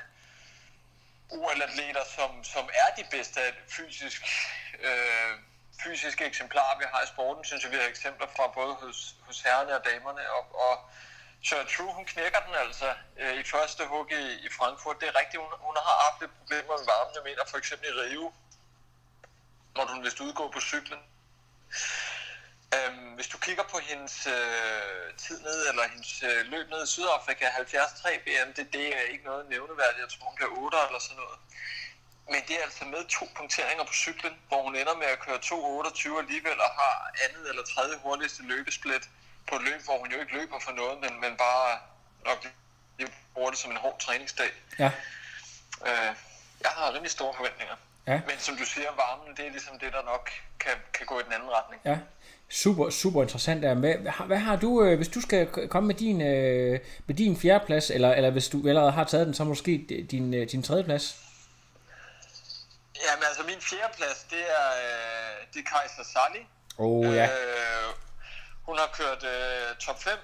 OL-atleter, 1.31 2.05
som, 2.17 2.45
som 2.45 2.65
er 2.83 3.03
de 3.03 3.05
bedste 3.11 3.41
fysisk, 3.69 4.23
øh, 4.81 5.33
fysiske 5.83 6.25
eksemplarer, 6.25 6.79
vi 6.79 6.85
har 6.93 7.03
i 7.03 7.07
sporten, 7.07 7.45
synes 7.45 7.63
jeg, 7.65 7.73
vi 7.73 7.77
har 7.77 7.89
eksempler 7.89 8.27
fra 8.37 8.47
både 8.47 8.75
hos, 8.75 9.15
hos 9.21 9.41
herrerne 9.41 9.77
og 9.77 9.85
damerne. 9.85 10.31
Og, 10.31 10.45
og 10.69 10.91
så 11.45 11.55
True, 11.77 11.93
hun 11.93 12.05
knækker 12.05 12.41
den 12.47 12.55
altså 12.55 12.95
øh, 13.21 13.35
i 13.41 13.45
første 13.45 13.87
hug 13.87 14.13
i, 14.13 14.47
i 14.47 14.49
Frankfurt. 14.59 15.01
Det 15.01 15.09
er 15.09 15.19
rigtigt, 15.21 15.43
hun, 15.43 15.53
hun 15.67 15.77
har 15.77 15.97
haft 16.05 16.21
lidt 16.21 16.39
problemer 16.39 16.77
med 16.79 16.87
varmen, 16.93 17.15
jeg 17.15 17.25
mener 17.25 17.45
for 17.51 17.59
eksempel 17.59 17.89
i 17.89 17.99
Rio, 18.01 18.33
når 19.77 19.85
hun 19.87 20.05
vist 20.05 20.21
udgå 20.21 20.45
på 20.51 20.61
cyklen. 20.61 21.01
Øhm, 22.75 23.09
hvis 23.17 23.29
du 23.29 23.39
kigger 23.39 23.65
på 23.73 23.79
hendes 23.79 24.27
øh, 24.27 25.15
tid 25.25 25.39
ned, 25.43 25.69
eller 25.69 25.89
hendes 25.89 26.23
øh, 26.23 26.47
løb 26.53 26.71
ned 26.71 26.83
i 26.85 26.93
Sydafrika, 26.95 27.47
73 27.51 28.21
BM, 28.25 28.51
det, 28.57 28.73
det 28.73 28.87
er 28.99 29.05
ikke 29.13 29.25
noget 29.25 29.49
nævneværdigt. 29.49 30.05
Jeg 30.05 30.11
tror, 30.11 30.27
hun 30.27 30.37
bliver 30.37 30.53
8 30.59 30.79
eller 30.87 31.03
sådan 31.07 31.17
noget. 31.17 31.39
Men 32.33 32.41
det 32.49 32.55
er 32.59 32.63
altså 32.63 32.85
med 32.85 33.03
to 33.09 33.25
punkteringer 33.37 33.85
på 33.85 33.93
cyklen, 33.93 34.35
hvor 34.49 34.63
hun 34.63 34.77
ender 34.77 34.95
med 34.95 35.07
at 35.07 35.21
køre 35.21 35.39
2.28 35.39 36.19
alligevel 36.23 36.59
og 36.61 36.71
har 36.81 36.95
andet 37.25 37.49
eller 37.51 37.63
tredje 37.63 37.97
hurtigste 37.97 38.43
løbesplit 38.43 39.05
på 39.49 39.55
et 39.57 39.63
løb, 39.63 39.81
hvor 39.85 39.99
hun 39.99 40.13
jo 40.13 40.21
ikke 40.21 40.33
løber 40.33 40.59
for 40.67 40.73
noget, 40.73 41.01
men, 41.01 41.21
men 41.21 41.37
bare 41.37 41.79
nok 42.25 42.47
lige 42.99 43.11
bruger 43.35 43.51
det 43.51 43.59
som 43.59 43.71
en 43.71 43.77
hård 43.77 43.99
træningsdag. 44.01 44.51
Ja. 44.79 44.91
Øh, 45.89 46.11
jeg 46.61 46.71
har 46.77 46.93
rimelig 46.95 47.11
store 47.11 47.35
forventninger. 47.37 47.77
Ja. 48.07 48.21
Men 48.27 48.39
som 48.39 48.57
du 48.57 48.65
siger, 48.65 48.91
varmen, 48.97 49.37
det 49.37 49.47
er 49.47 49.51
ligesom 49.51 49.79
det, 49.79 49.93
der 49.93 50.03
nok 50.03 50.31
kan, 50.61 50.73
kan 50.95 51.07
gå 51.07 51.21
i 51.21 51.23
den 51.23 51.33
anden 51.33 51.51
retning. 51.51 51.83
Ja. 51.85 51.99
Super, 52.49 52.91
super 52.91 53.23
interessant. 53.23 53.63
Der. 53.63 53.75
Hvad, 53.75 53.95
hvad, 54.27 54.37
har 54.39 54.57
du, 54.57 54.85
øh, 54.85 54.97
hvis 54.97 55.09
du 55.09 55.21
skal 55.21 55.69
komme 55.69 55.87
med 55.87 55.95
din, 55.95 56.21
øh, 56.23 56.81
med 57.07 57.15
din 57.15 57.41
fjerdeplads, 57.41 57.91
eller, 57.91 58.15
eller 58.15 58.31
hvis 58.31 58.49
du 58.49 58.69
allerede 58.69 58.93
har 58.93 59.05
taget 59.05 59.27
den, 59.27 59.35
så 59.35 59.45
måske 59.45 59.87
din, 60.11 60.35
øh, 60.35 60.51
din 60.51 60.63
tredjeplads? 60.63 61.17
Jamen 63.07 63.25
altså, 63.29 63.43
min 63.43 63.61
fjerdeplads, 63.61 64.27
det 64.31 64.39
er, 64.41 64.69
det 65.55 65.61
er 65.61 65.65
Kaiser 65.73 66.11
Sally. 66.13 66.45
Oh, 66.79 67.15
ja. 67.15 67.25
Øh, 67.25 67.95
hun 68.67 68.79
har 68.79 68.91
kørt 68.99 69.23
øh, 69.25 69.77
top 69.77 70.03
5, 70.03 70.19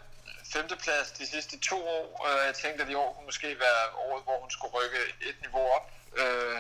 femteplads 0.53 1.11
de 1.11 1.27
sidste 1.27 1.59
to 1.59 1.89
år. 1.89 2.27
Øh, 2.29 2.47
jeg 2.47 2.55
tænkte, 2.55 2.85
at 2.85 2.91
i 2.91 2.95
år 2.95 3.13
kunne 3.13 3.25
måske 3.25 3.49
være 3.67 3.83
året, 4.07 4.23
hvor 4.25 4.41
hun 4.41 4.51
skulle 4.51 4.75
rykke 4.79 5.01
et 5.21 5.37
niveau 5.41 5.67
op. 5.77 5.91
Øh, 6.17 6.59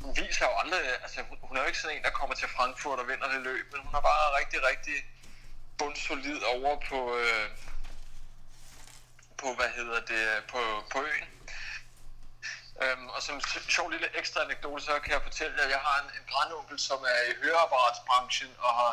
hun 0.00 0.16
viser 0.16 0.46
jo 0.46 0.54
aldrig, 0.62 0.80
altså 1.02 1.22
hun, 1.28 1.38
hun 1.42 1.56
er 1.56 1.60
jo 1.60 1.66
ikke 1.66 1.78
sådan 1.78 1.96
en, 1.96 2.02
der 2.02 2.10
kommer 2.10 2.34
til 2.36 2.48
Frankfurt 2.48 2.98
og 2.98 3.08
vinder 3.08 3.28
det 3.28 3.40
løb, 3.40 3.72
men 3.72 3.80
hun 3.86 3.94
er 3.94 4.00
bare 4.00 4.38
rigtig, 4.40 4.58
rigtig 4.70 4.96
bundsolid 5.78 6.42
over 6.42 6.80
på, 6.88 7.16
øh, 7.16 7.48
på 9.36 9.54
hvad 9.54 9.68
hedder 9.68 10.00
det, 10.00 10.44
på, 10.52 10.60
på 10.92 10.98
øen. 11.02 11.28
Øhm, 12.82 13.08
og 13.08 13.22
som 13.22 13.40
sjov 13.68 13.90
lille 13.90 14.18
ekstra 14.18 14.42
anekdote, 14.42 14.84
så 14.84 14.98
kan 15.04 15.12
jeg 15.12 15.22
fortælle 15.22 15.56
jer, 15.56 15.64
at 15.64 15.70
jeg 15.70 15.78
har 15.78 15.96
en, 16.02 16.10
en 16.18 16.26
grandonkel, 16.32 16.78
som 16.78 16.98
er 17.14 17.20
i 17.30 17.34
høreapparatsbranchen 17.42 18.50
og 18.58 18.74
har, 18.74 18.92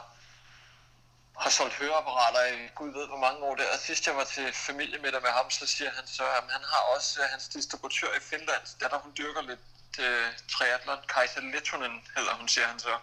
har 1.43 1.51
solgt 1.57 1.75
høreapparater 1.81 2.43
i 2.57 2.59
gud 2.79 2.91
ved 2.97 3.05
hvor 3.11 3.21
mange 3.25 3.39
år 3.47 3.55
der. 3.59 3.67
Og 3.75 3.79
sidst 3.87 4.01
jeg 4.07 4.15
var 4.21 4.27
til 4.35 4.45
familiemiddag 4.67 5.21
med 5.27 5.33
ham, 5.39 5.47
så 5.59 5.65
siger 5.75 5.91
han 5.97 6.05
så, 6.17 6.25
at 6.37 6.43
han 6.55 6.63
har 6.73 6.81
også 6.95 7.11
uh, 7.21 7.25
hans 7.33 7.45
distributør 7.55 8.11
i 8.19 8.23
Finland, 8.31 8.63
der 8.79 8.87
der 8.91 8.99
hun 9.05 9.11
dyrker 9.19 9.43
lidt 9.49 9.63
uh, 10.05 10.29
triathlon. 10.53 11.01
Kajsa 11.13 11.39
Lettonen 11.53 11.95
hedder 12.15 12.33
hun, 12.39 12.47
siger 12.53 12.67
han 12.71 12.79
så. 12.87 12.93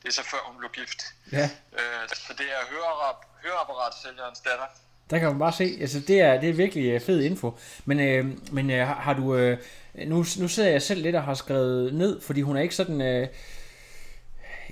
Det 0.00 0.06
er 0.10 0.16
så 0.20 0.24
før 0.32 0.40
hun 0.48 0.56
blev 0.60 0.70
gift. 0.78 1.00
Ja. 1.38 1.46
Uh, 1.78 2.04
så 2.26 2.32
det 2.40 2.48
er 2.56 2.60
høreapparatsælgerens 2.72 3.42
høreapparatsælgerens 3.44 4.40
datter. 4.48 4.68
Der 5.10 5.18
kan 5.18 5.28
man 5.28 5.38
bare 5.38 5.52
se, 5.52 5.78
altså 5.80 6.00
det 6.00 6.20
er, 6.20 6.40
det 6.40 6.48
er 6.48 6.52
virkelig 6.52 7.02
fed 7.02 7.22
info. 7.22 7.58
Men, 7.84 8.00
øh, 8.00 8.26
men 8.52 8.70
øh, 8.70 8.86
har, 8.86 8.94
har 8.94 9.14
du, 9.14 9.36
øh, 9.36 9.58
nu, 9.94 10.16
nu 10.16 10.48
sidder 10.48 10.70
jeg 10.70 10.82
selv 10.82 11.02
lidt 11.02 11.16
og 11.16 11.22
har 11.22 11.34
skrevet 11.34 11.94
ned, 11.94 12.20
fordi 12.20 12.40
hun 12.40 12.56
er 12.56 12.60
ikke 12.60 12.74
sådan, 12.74 13.00
øh, 13.00 13.28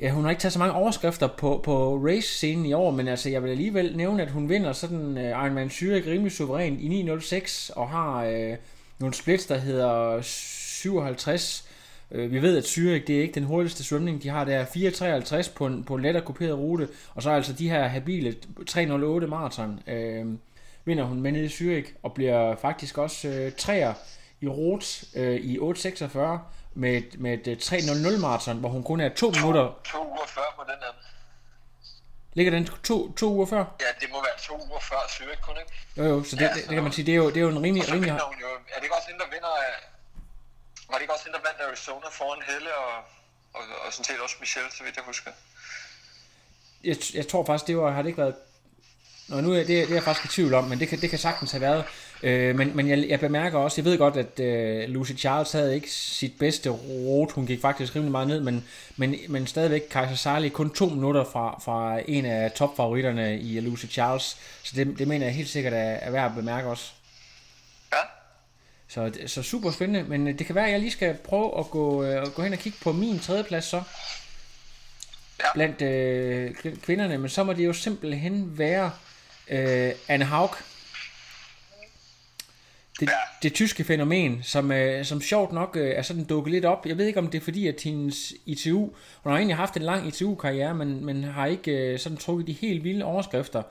ja, 0.00 0.10
hun 0.10 0.24
har 0.24 0.30
ikke 0.30 0.40
taget 0.40 0.52
så 0.52 0.58
mange 0.58 0.74
overskrifter 0.74 1.26
på, 1.26 1.60
på 1.64 1.96
race-scenen 1.96 2.66
i 2.66 2.72
år, 2.72 2.90
men 2.90 3.08
altså 3.08 3.30
jeg 3.30 3.42
vil 3.42 3.50
alligevel 3.50 3.96
nævne, 3.96 4.22
at 4.22 4.30
hun 4.30 4.48
vinder 4.48 4.72
sådan 4.72 5.18
øh, 5.18 5.28
Ironman 5.28 5.68
Zürich 5.68 6.08
rimelig 6.08 6.32
suverænt 6.32 6.80
i 6.80 7.02
9.06, 7.02 7.72
og 7.76 7.88
har 7.88 8.24
øh, 8.24 8.56
nogle 8.98 9.14
splits, 9.14 9.46
der 9.46 9.58
hedder 9.58 10.20
57, 10.22 11.68
Øh, 12.14 12.32
vi 12.32 12.42
ved, 12.42 12.58
at 12.58 12.64
Zürich, 12.64 13.06
det 13.06 13.16
er 13.16 13.22
ikke 13.22 13.34
den 13.34 13.44
hurtigste 13.44 13.84
svømning, 13.84 14.22
de 14.22 14.28
har 14.28 14.44
der 14.44 14.64
4.53 14.64 15.52
på 15.54 15.66
en, 15.66 15.84
på 15.84 15.94
en 15.94 16.02
let 16.02 16.16
og 16.16 16.24
kuperet 16.24 16.58
rute, 16.58 16.88
og 17.14 17.22
så 17.22 17.30
altså 17.30 17.52
de 17.52 17.68
her 17.68 17.88
habile 17.88 18.34
3.08 18.70 19.26
maraton. 19.26 19.80
Øh, 19.86 20.26
vinder 20.84 21.04
hun 21.04 21.20
med 21.20 21.32
nede 21.32 21.44
i 21.44 21.48
Zürich, 21.48 21.92
og 22.02 22.12
bliver 22.12 22.56
faktisk 22.56 22.98
også 22.98 23.28
øh, 23.28 23.52
træer 23.52 23.92
i 24.40 24.48
rot 24.48 25.04
øh, 25.16 25.36
i 25.36 25.58
8.46 25.58 26.18
med, 26.74 27.18
med 27.18 27.46
et 27.46 27.72
3.00 27.72 28.18
maraton, 28.18 28.58
hvor 28.58 28.68
hun 28.68 28.82
kun 28.84 29.00
er 29.00 29.08
to, 29.08 29.14
to 29.14 29.30
minutter. 29.30 29.80
To 29.84 30.08
uger 30.08 30.26
før 30.26 30.48
på 30.56 30.62
den 30.62 30.70
anden. 30.70 31.02
Ligger 32.34 32.52
den 32.52 32.66
to, 32.66 33.12
to 33.12 33.26
uger 33.26 33.46
før? 33.46 33.64
Ja, 33.80 33.86
det 34.00 34.08
må 34.12 34.22
være 34.22 34.38
to 34.48 34.54
uger 34.68 34.80
før 34.80 35.00
Zürich, 35.14 35.40
kun 35.46 35.56
ikke? 35.62 35.72
Jo, 35.96 36.04
jo, 36.04 36.24
så 36.24 36.36
det, 36.36 36.50
det, 36.54 36.62
det 36.68 36.74
kan 36.74 36.82
man 36.82 36.92
sige, 36.92 37.06
det 37.06 37.12
er 37.12 37.16
jo, 37.16 37.28
det 37.28 37.36
er 37.36 37.40
jo 37.40 37.48
en 37.48 37.62
rimelig... 37.62 37.82
Og 37.82 37.88
så 37.88 37.94
rimelig 37.94 38.12
hun 38.12 38.40
jo, 38.40 38.50
er 38.74 38.76
det 38.78 38.82
ikke 38.82 38.96
også 38.96 39.08
hende, 39.08 39.20
der 39.24 39.30
vinder 39.34 39.52
af, 39.66 39.72
var 40.88 40.94
det 40.94 41.02
ikke 41.04 41.14
også 41.14 41.24
hende, 41.24 41.38
der 41.38 41.44
vandt 41.48 41.60
Arizona 41.68 42.08
foran 42.18 42.42
Helle 42.48 42.74
og, 42.74 42.94
og, 43.56 43.62
og 43.84 43.92
sådan 43.92 44.04
set 44.04 44.20
også 44.20 44.36
Michelle, 44.40 44.70
så 44.76 44.84
vidt 44.84 44.96
jeg 44.96 45.04
husker? 45.04 45.30
jeg, 46.84 46.96
jeg 47.14 47.28
tror 47.28 47.44
faktisk, 47.44 47.66
det 47.66 47.76
var, 47.78 47.90
har 47.90 48.02
det 48.02 48.08
ikke 48.08 48.22
været... 48.22 48.34
Nå, 49.32 49.40
nu 49.40 49.52
er 49.52 49.56
det, 49.56 49.68
det 49.68 49.82
er 49.82 49.94
jeg 49.94 50.02
faktisk 50.02 50.24
i 50.24 50.28
tvivl 50.28 50.54
om, 50.54 50.64
men 50.64 50.80
det 50.80 50.88
kan, 50.88 51.00
det 51.00 51.10
kan 51.10 51.18
sagtens 51.18 51.50
have 51.50 51.60
været. 51.60 51.84
Øh, 52.22 52.56
men 52.56 52.76
men 52.76 52.88
jeg, 52.88 53.08
jeg 53.08 53.20
bemærker 53.20 53.58
også, 53.58 53.80
jeg 53.80 53.84
ved 53.84 53.98
godt, 53.98 54.16
at 54.16 54.40
øh, 54.40 54.88
Lucy 54.88 55.12
Charles 55.12 55.52
havde 55.52 55.74
ikke 55.74 55.90
sit 55.90 56.32
bedste 56.38 56.70
rot. 56.70 57.32
Hun 57.32 57.46
gik 57.46 57.60
faktisk 57.60 57.96
rimelig 57.96 58.12
meget 58.12 58.28
ned, 58.28 58.40
men, 58.40 58.64
men, 58.96 59.16
men 59.28 59.46
stadigvæk 59.46 59.82
Kaiser 59.90 60.16
Sarli 60.16 60.48
kun 60.48 60.70
to 60.70 60.88
minutter 60.88 61.24
fra, 61.24 61.60
fra 61.64 62.00
en 62.08 62.24
af 62.24 62.52
topfavoritterne 62.52 63.38
i 63.38 63.60
Lucy 63.60 63.86
Charles. 63.86 64.36
Så 64.62 64.72
det, 64.76 64.98
det 64.98 65.08
mener 65.08 65.26
jeg 65.26 65.34
helt 65.34 65.48
sikkert 65.48 65.72
er, 65.72 65.78
er 65.78 66.10
værd 66.10 66.30
at 66.30 66.36
bemærke 66.36 66.68
også. 66.68 66.92
Ja, 67.92 67.98
Så, 68.88 69.12
så 69.26 69.42
super 69.42 69.70
spændende, 69.70 70.08
men 70.08 70.38
det 70.38 70.46
kan 70.46 70.54
være, 70.54 70.66
at 70.66 70.72
jeg 70.72 70.80
lige 70.80 70.90
skal 70.90 71.14
prøve 71.14 71.58
at 71.58 71.70
gå, 71.70 72.04
øh, 72.04 72.22
at 72.22 72.34
gå 72.34 72.42
hen 72.42 72.52
og 72.52 72.58
kigge 72.58 72.78
på 72.82 72.92
min 72.92 73.18
tredjeplads 73.18 73.64
så. 73.64 73.82
Ja. 75.40 75.46
Blandt 75.54 75.82
øh, 75.82 76.54
kvinderne, 76.82 77.18
men 77.18 77.28
så 77.28 77.44
må 77.44 77.52
det 77.52 77.66
jo 77.66 77.72
simpelthen 77.72 78.58
være 78.58 78.90
øh, 79.52 79.92
Anne 80.08 80.24
Haug. 80.24 80.50
Det, 83.00 83.08
det 83.42 83.54
tyske 83.54 83.84
fænomen, 83.84 84.42
som, 84.42 84.72
øh, 84.72 85.04
som 85.04 85.20
sjovt 85.20 85.52
nok 85.52 85.76
øh, 85.80 85.90
er 85.96 86.02
sådan 86.02 86.24
dukket 86.24 86.52
lidt 86.52 86.64
op. 86.64 86.86
Jeg 86.86 86.98
ved 86.98 87.06
ikke, 87.06 87.18
om 87.18 87.26
det 87.26 87.40
er 87.40 87.44
fordi, 87.44 87.66
at 87.66 87.82
hendes 87.84 88.32
ITU, 88.46 88.78
hun 89.22 89.30
har 89.32 89.36
egentlig 89.36 89.56
haft 89.56 89.76
en 89.76 89.82
lang 89.82 90.08
ITU-karriere, 90.08 90.74
men, 90.74 91.04
men 91.04 91.24
har 91.24 91.46
ikke 91.46 91.72
øh, 91.72 91.98
sådan 91.98 92.18
trukket 92.18 92.46
de 92.46 92.52
helt 92.52 92.84
vilde 92.84 93.04
overskrifter. 93.04 93.62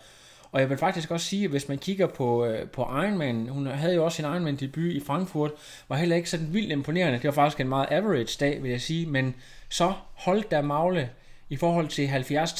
Og 0.52 0.60
jeg 0.60 0.70
vil 0.70 0.78
faktisk 0.78 1.12
også 1.12 1.26
sige, 1.26 1.44
at 1.44 1.50
hvis 1.50 1.68
man 1.68 1.78
kigger 1.78 2.08
på, 2.08 2.46
øh, 2.46 2.68
på 2.68 2.82
Ironman, 2.82 3.48
hun 3.50 3.68
havde 3.68 3.96
jo 3.96 4.06
også 4.06 4.16
sin 4.16 4.26
Ironman-debut 4.26 4.92
i 4.92 5.04
Frankfurt, 5.06 5.52
var 5.90 5.96
heller 5.96 6.16
ikke 6.16 6.30
sådan 6.30 6.54
vildt 6.54 6.72
imponerende. 6.72 7.18
Det 7.18 7.28
var 7.28 7.32
faktisk 7.32 7.60
en 7.60 7.70
meget 7.70 7.88
average 7.92 8.38
dag, 8.40 8.64
vil 8.64 8.72
jeg 8.72 8.82
sige. 8.82 9.06
Men 9.06 9.36
så 9.70 9.94
holdt 10.14 10.52
der 10.52 10.62
Magle 10.62 11.10
i 11.50 11.56
forhold 11.56 11.88
til 11.88 12.08
73, 12.08 12.54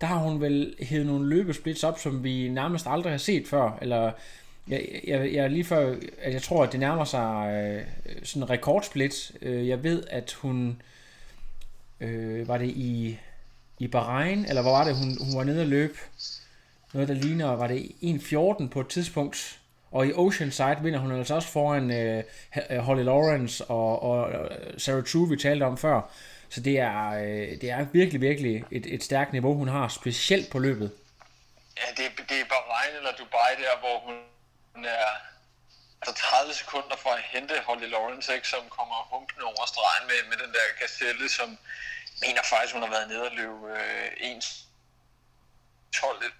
der 0.00 0.06
har 0.06 0.18
hun 0.18 0.40
vel 0.40 0.74
hævet 0.80 1.06
nogle 1.06 1.28
løbesplits 1.28 1.84
op, 1.84 1.98
som 1.98 2.24
vi 2.24 2.48
nærmest 2.48 2.86
aldrig 2.86 3.12
har 3.12 3.18
set 3.18 3.48
før. 3.48 3.78
Eller 3.82 4.12
jeg, 4.68 5.00
jeg, 5.06 5.32
jeg 5.34 5.44
er 5.44 5.48
lige 5.48 5.64
før, 5.64 5.96
at 6.18 6.32
jeg 6.32 6.42
tror, 6.42 6.64
at 6.64 6.72
det 6.72 6.80
nærmer 6.80 7.04
sig 7.04 7.50
øh, 7.52 7.84
sådan 8.24 8.42
en 8.42 8.50
rekordsplit. 8.50 9.32
Øh, 9.42 9.68
jeg 9.68 9.82
ved, 9.82 10.02
at 10.10 10.32
hun, 10.32 10.82
øh, 12.00 12.48
var 12.48 12.58
det 12.58 12.68
i, 12.68 13.18
i 13.78 13.86
Bahrain, 13.86 14.44
eller 14.44 14.62
hvor 14.62 14.70
var 14.70 14.84
det, 14.84 14.96
hun, 14.96 15.18
hun 15.20 15.36
var 15.36 15.44
nede 15.44 15.60
og 15.60 15.66
løb? 15.66 15.96
Noget, 16.94 17.08
der 17.08 17.14
ligner, 17.14 17.46
var 17.46 17.66
det 17.66 17.92
1.14 18.02 18.68
på 18.68 18.80
et 18.80 18.88
tidspunkt. 18.88 19.60
Og 19.90 20.06
i 20.06 20.12
Oceanside 20.12 20.78
vinder 20.82 20.98
hun 20.98 21.12
altså 21.12 21.34
også 21.34 21.48
foran 21.48 21.90
øh, 21.90 22.24
Holly 22.78 23.02
Lawrence 23.02 23.64
og, 23.64 24.02
og 24.02 24.48
Sarah 24.76 25.04
True, 25.04 25.28
vi 25.28 25.36
talte 25.36 25.64
om 25.64 25.76
før. 25.76 26.10
Så 26.50 26.60
det 26.60 26.78
er, 26.78 27.08
øh, 27.10 27.60
det 27.60 27.70
er 27.70 27.84
virkelig, 27.84 28.20
virkelig 28.20 28.64
et, 28.70 28.86
et 28.94 29.02
stærkt 29.04 29.32
niveau, 29.32 29.54
hun 29.54 29.68
har, 29.68 29.88
specielt 29.88 30.50
på 30.52 30.58
løbet. 30.58 30.92
ja 31.76 31.86
det, 31.96 32.04
er- 32.06 32.24
det 32.28 32.40
er 32.40 32.44
Bahrain 32.44 32.96
eller 32.96 33.12
Dubai 33.12 33.52
der, 33.64 33.78
hvor 33.78 33.96
hun 34.04 34.84
er 34.84 35.06
altså 36.02 36.14
30 36.24 36.54
sekunder 36.54 36.96
fra 36.96 37.16
at 37.16 37.22
hente 37.22 37.54
Holly 37.66 37.88
Lawrence, 37.94 38.34
ikke, 38.34 38.48
som 38.48 38.60
kommer 38.78 38.96
humpende 39.14 39.44
over 39.44 39.66
stregen 39.66 40.04
med, 40.10 40.18
med 40.30 40.36
den 40.44 40.52
der 40.56 40.66
gazelle, 40.80 41.28
som 41.28 41.48
mener 42.24 42.42
faktisk, 42.52 42.72
hun 42.74 42.82
har 42.82 42.90
været 42.90 43.08
nede 43.08 43.22
og 43.30 43.36
løbe 43.36 43.66
øh, 43.78 44.36
1 44.36 44.64
12 45.92 46.22
et 46.26 46.32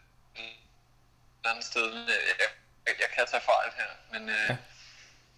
andet 1.50 1.64
sted. 1.64 1.86
Jeg, 1.94 2.48
jeg, 2.86 2.94
jeg 3.02 3.08
kan 3.14 3.26
tage 3.30 3.42
fejl 3.52 3.70
her, 3.80 3.90
men 4.12 4.28
øh, 4.28 4.46
ja. 4.48 4.56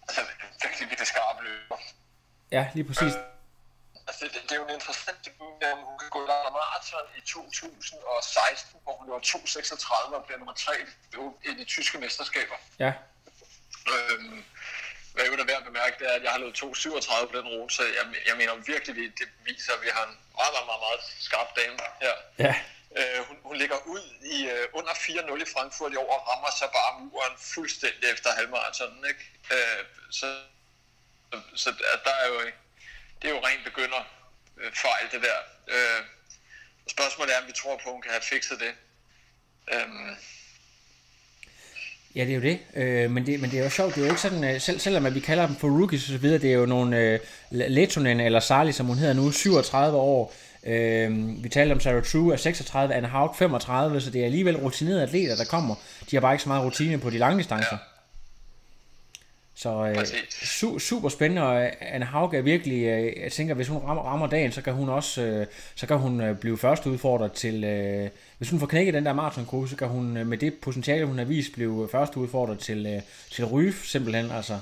altså, 0.07 0.21
virkelig, 0.63 0.89
virkelig 0.89 1.07
skarp 1.07 1.37
løber. 1.43 1.77
Ja, 2.51 2.67
lige 2.73 2.83
præcis. 2.83 3.13
Altså, 4.11 4.25
det, 4.33 4.43
det 4.47 4.51
er 4.51 4.59
jo 4.61 4.67
en 4.67 4.73
interessant 4.79 5.19
debut, 5.25 5.53
hun 5.89 5.97
kan 5.99 6.09
gå 6.09 6.19
i 6.23 6.27
London 6.31 6.53
Marathon 6.59 7.07
i 7.19 7.21
2016, 7.21 8.79
hvor 8.83 8.93
hun 8.97 9.05
løber 9.07 9.19
2.36 9.19 10.15
og 10.15 10.23
bliver 10.25 10.39
nummer 10.41 10.53
3 10.53 10.71
i 11.49 11.53
de 11.59 11.65
tyske 11.75 11.97
mesterskaber. 11.97 12.57
Ja, 12.79 12.93
Øhm, 13.93 14.43
hvad 15.13 15.23
jeg 15.23 15.37
da 15.37 15.43
værd 15.43 15.61
at 15.63 15.69
bemærke, 15.71 15.95
det 15.99 16.05
er, 16.11 16.15
at 16.19 16.23
jeg 16.23 16.31
har 16.31 16.39
løbet 16.39 16.63
2.37 16.63 17.25
på 17.31 17.37
den 17.37 17.47
rute, 17.53 17.75
så 17.75 17.83
jeg, 17.83 18.05
jeg 18.29 18.35
mener 18.37 18.55
virkelig, 18.55 18.95
det, 18.95 19.19
det 19.19 19.27
viser, 19.49 19.73
at 19.73 19.81
vi 19.85 19.89
har 19.97 20.03
en 20.09 20.15
meget, 20.39 20.51
meget, 20.55 20.67
meget, 20.69 20.81
meget 20.87 21.01
skarp 21.27 21.49
dame 21.59 21.77
her. 22.03 22.15
ja, 22.45 22.55
Øh, 22.99 23.19
hun, 23.27 23.37
hun 23.43 23.55
ligger 23.57 23.77
ud 23.85 24.03
i 24.35 24.37
øh, 24.49 24.67
under 24.73 24.91
4-0 24.91 25.43
i 25.45 25.53
Frankfurt 25.53 25.93
i 25.93 25.95
år 25.95 26.11
og 26.17 26.27
rammer 26.29 26.51
så 26.59 26.65
bare 26.77 26.99
muren 26.99 27.35
fuldstændig 27.37 28.11
efter 28.13 28.29
halvmaratonen, 28.31 29.05
ikke? 29.11 29.23
Øh, 29.51 29.85
så, 30.11 30.27
så, 31.31 31.37
så 31.55 31.69
der 32.05 32.13
er 32.21 32.27
jo, 32.27 32.51
det 33.21 33.29
er 33.29 33.33
jo 33.35 33.41
rent 33.47 33.63
begynder 33.69 34.01
øh, 34.61 34.71
fejl, 34.73 35.05
det 35.11 35.21
der. 35.27 35.39
Øh, 35.75 36.01
spørgsmålet 36.87 37.33
er, 37.35 37.41
om 37.41 37.47
vi 37.47 37.53
tror 37.61 37.75
på, 37.83 37.89
at 37.89 37.93
hun 37.93 38.01
kan 38.01 38.11
have 38.11 38.21
fikset 38.33 38.59
det. 38.59 38.73
Øhm, 39.73 40.15
Ja, 42.15 42.25
det 42.25 42.31
er 42.31 42.35
jo 42.35 42.41
det. 42.41 42.59
Øh, 42.75 43.11
men, 43.11 43.25
det 43.25 43.39
men 43.39 43.51
det 43.51 43.59
er 43.59 43.63
jo 43.63 43.69
sjovt. 43.69 43.95
Det 43.95 44.01
er 44.01 44.05
jo 44.05 44.11
ikke 44.11 44.21
sådan, 44.21 44.43
øh, 44.43 44.61
selv, 44.61 44.79
selvom 44.79 45.05
at 45.05 45.15
vi 45.15 45.19
kalder 45.19 45.47
dem 45.47 45.55
for 45.55 45.67
rookies 45.67 46.03
og 46.03 46.11
så 46.11 46.17
videre, 46.17 46.39
det 46.39 46.49
er 46.49 46.55
jo 46.55 46.65
nogle 46.65 46.97
øh, 46.97 47.19
Letonen 47.51 48.19
eller 48.19 48.39
Sarli, 48.39 48.71
som 48.71 48.85
hun 48.85 48.97
hedder 48.97 49.13
nu, 49.13 49.31
37 49.31 49.97
år. 49.97 50.33
Øh, 50.63 51.43
vi 51.43 51.49
talte 51.49 51.73
om 51.73 51.79
Sarah 51.79 52.03
True 52.03 52.33
er 52.33 52.37
36, 52.37 52.93
Anna 52.93 53.07
Haug 53.07 53.35
35, 53.37 54.01
så 54.01 54.09
det 54.09 54.21
er 54.21 54.25
alligevel 54.25 54.57
rutinerede 54.57 55.03
atleter, 55.03 55.35
der 55.35 55.45
kommer. 55.45 55.75
De 56.11 56.15
har 56.15 56.21
bare 56.21 56.33
ikke 56.33 56.43
så 56.43 56.49
meget 56.49 56.65
rutine 56.65 56.99
på 56.99 57.09
de 57.09 57.17
lange 57.17 57.37
distancer. 57.37 57.77
Ja. 57.81 57.90
Så 59.61 59.69
øh, 59.85 59.97
su- 60.31 60.79
super 60.79 61.09
spændende, 61.09 61.43
og 61.47 61.63
øh, 61.63 61.71
Anna 61.81 62.05
Haug 62.05 62.33
er 62.33 62.41
virkelig, 62.41 62.83
øh, 62.85 63.21
jeg 63.23 63.31
tænker, 63.31 63.53
hvis 63.53 63.67
hun 63.67 63.77
rammer, 63.83 64.03
rammer 64.03 64.27
dagen, 64.27 64.51
så 64.51 64.61
kan 64.61 64.73
hun 64.73 64.89
også, 64.89 65.21
øh, 65.21 65.47
så 65.75 65.87
kan 65.87 65.97
hun 65.97 66.21
øh, 66.21 66.37
blive 66.37 66.57
første 66.57 66.89
udfordrer 66.89 67.27
til, 67.27 67.63
øh, 67.63 68.09
hvis 68.37 68.49
hun 68.49 68.59
får 68.59 68.67
knækket 68.67 68.93
den 68.93 69.05
der 69.05 69.13
maratonkurve, 69.13 69.69
så 69.69 69.75
kan 69.75 69.87
hun 69.87 70.17
øh, 70.17 70.27
med 70.27 70.37
det 70.37 70.53
potentiale, 70.61 71.05
hun 71.05 71.17
har 71.17 71.25
vist, 71.25 71.53
blive 71.53 71.89
første 71.91 72.17
udfordrer 72.17 72.55
til, 72.55 72.85
øh, 72.85 73.01
til 73.31 73.45
Ryf, 73.45 73.85
simpelthen, 73.85 74.31
altså. 74.31 74.59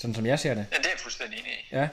Sådan 0.00 0.14
som 0.14 0.26
jeg 0.26 0.38
ser 0.38 0.54
det. 0.54 0.66
ja, 0.72 0.76
det 0.78 0.86
er 0.86 0.90
jeg 0.96 1.00
fuldstændig 1.06 1.36
enig 1.40 1.52
i. 1.52 1.62
Ja. 1.78 1.86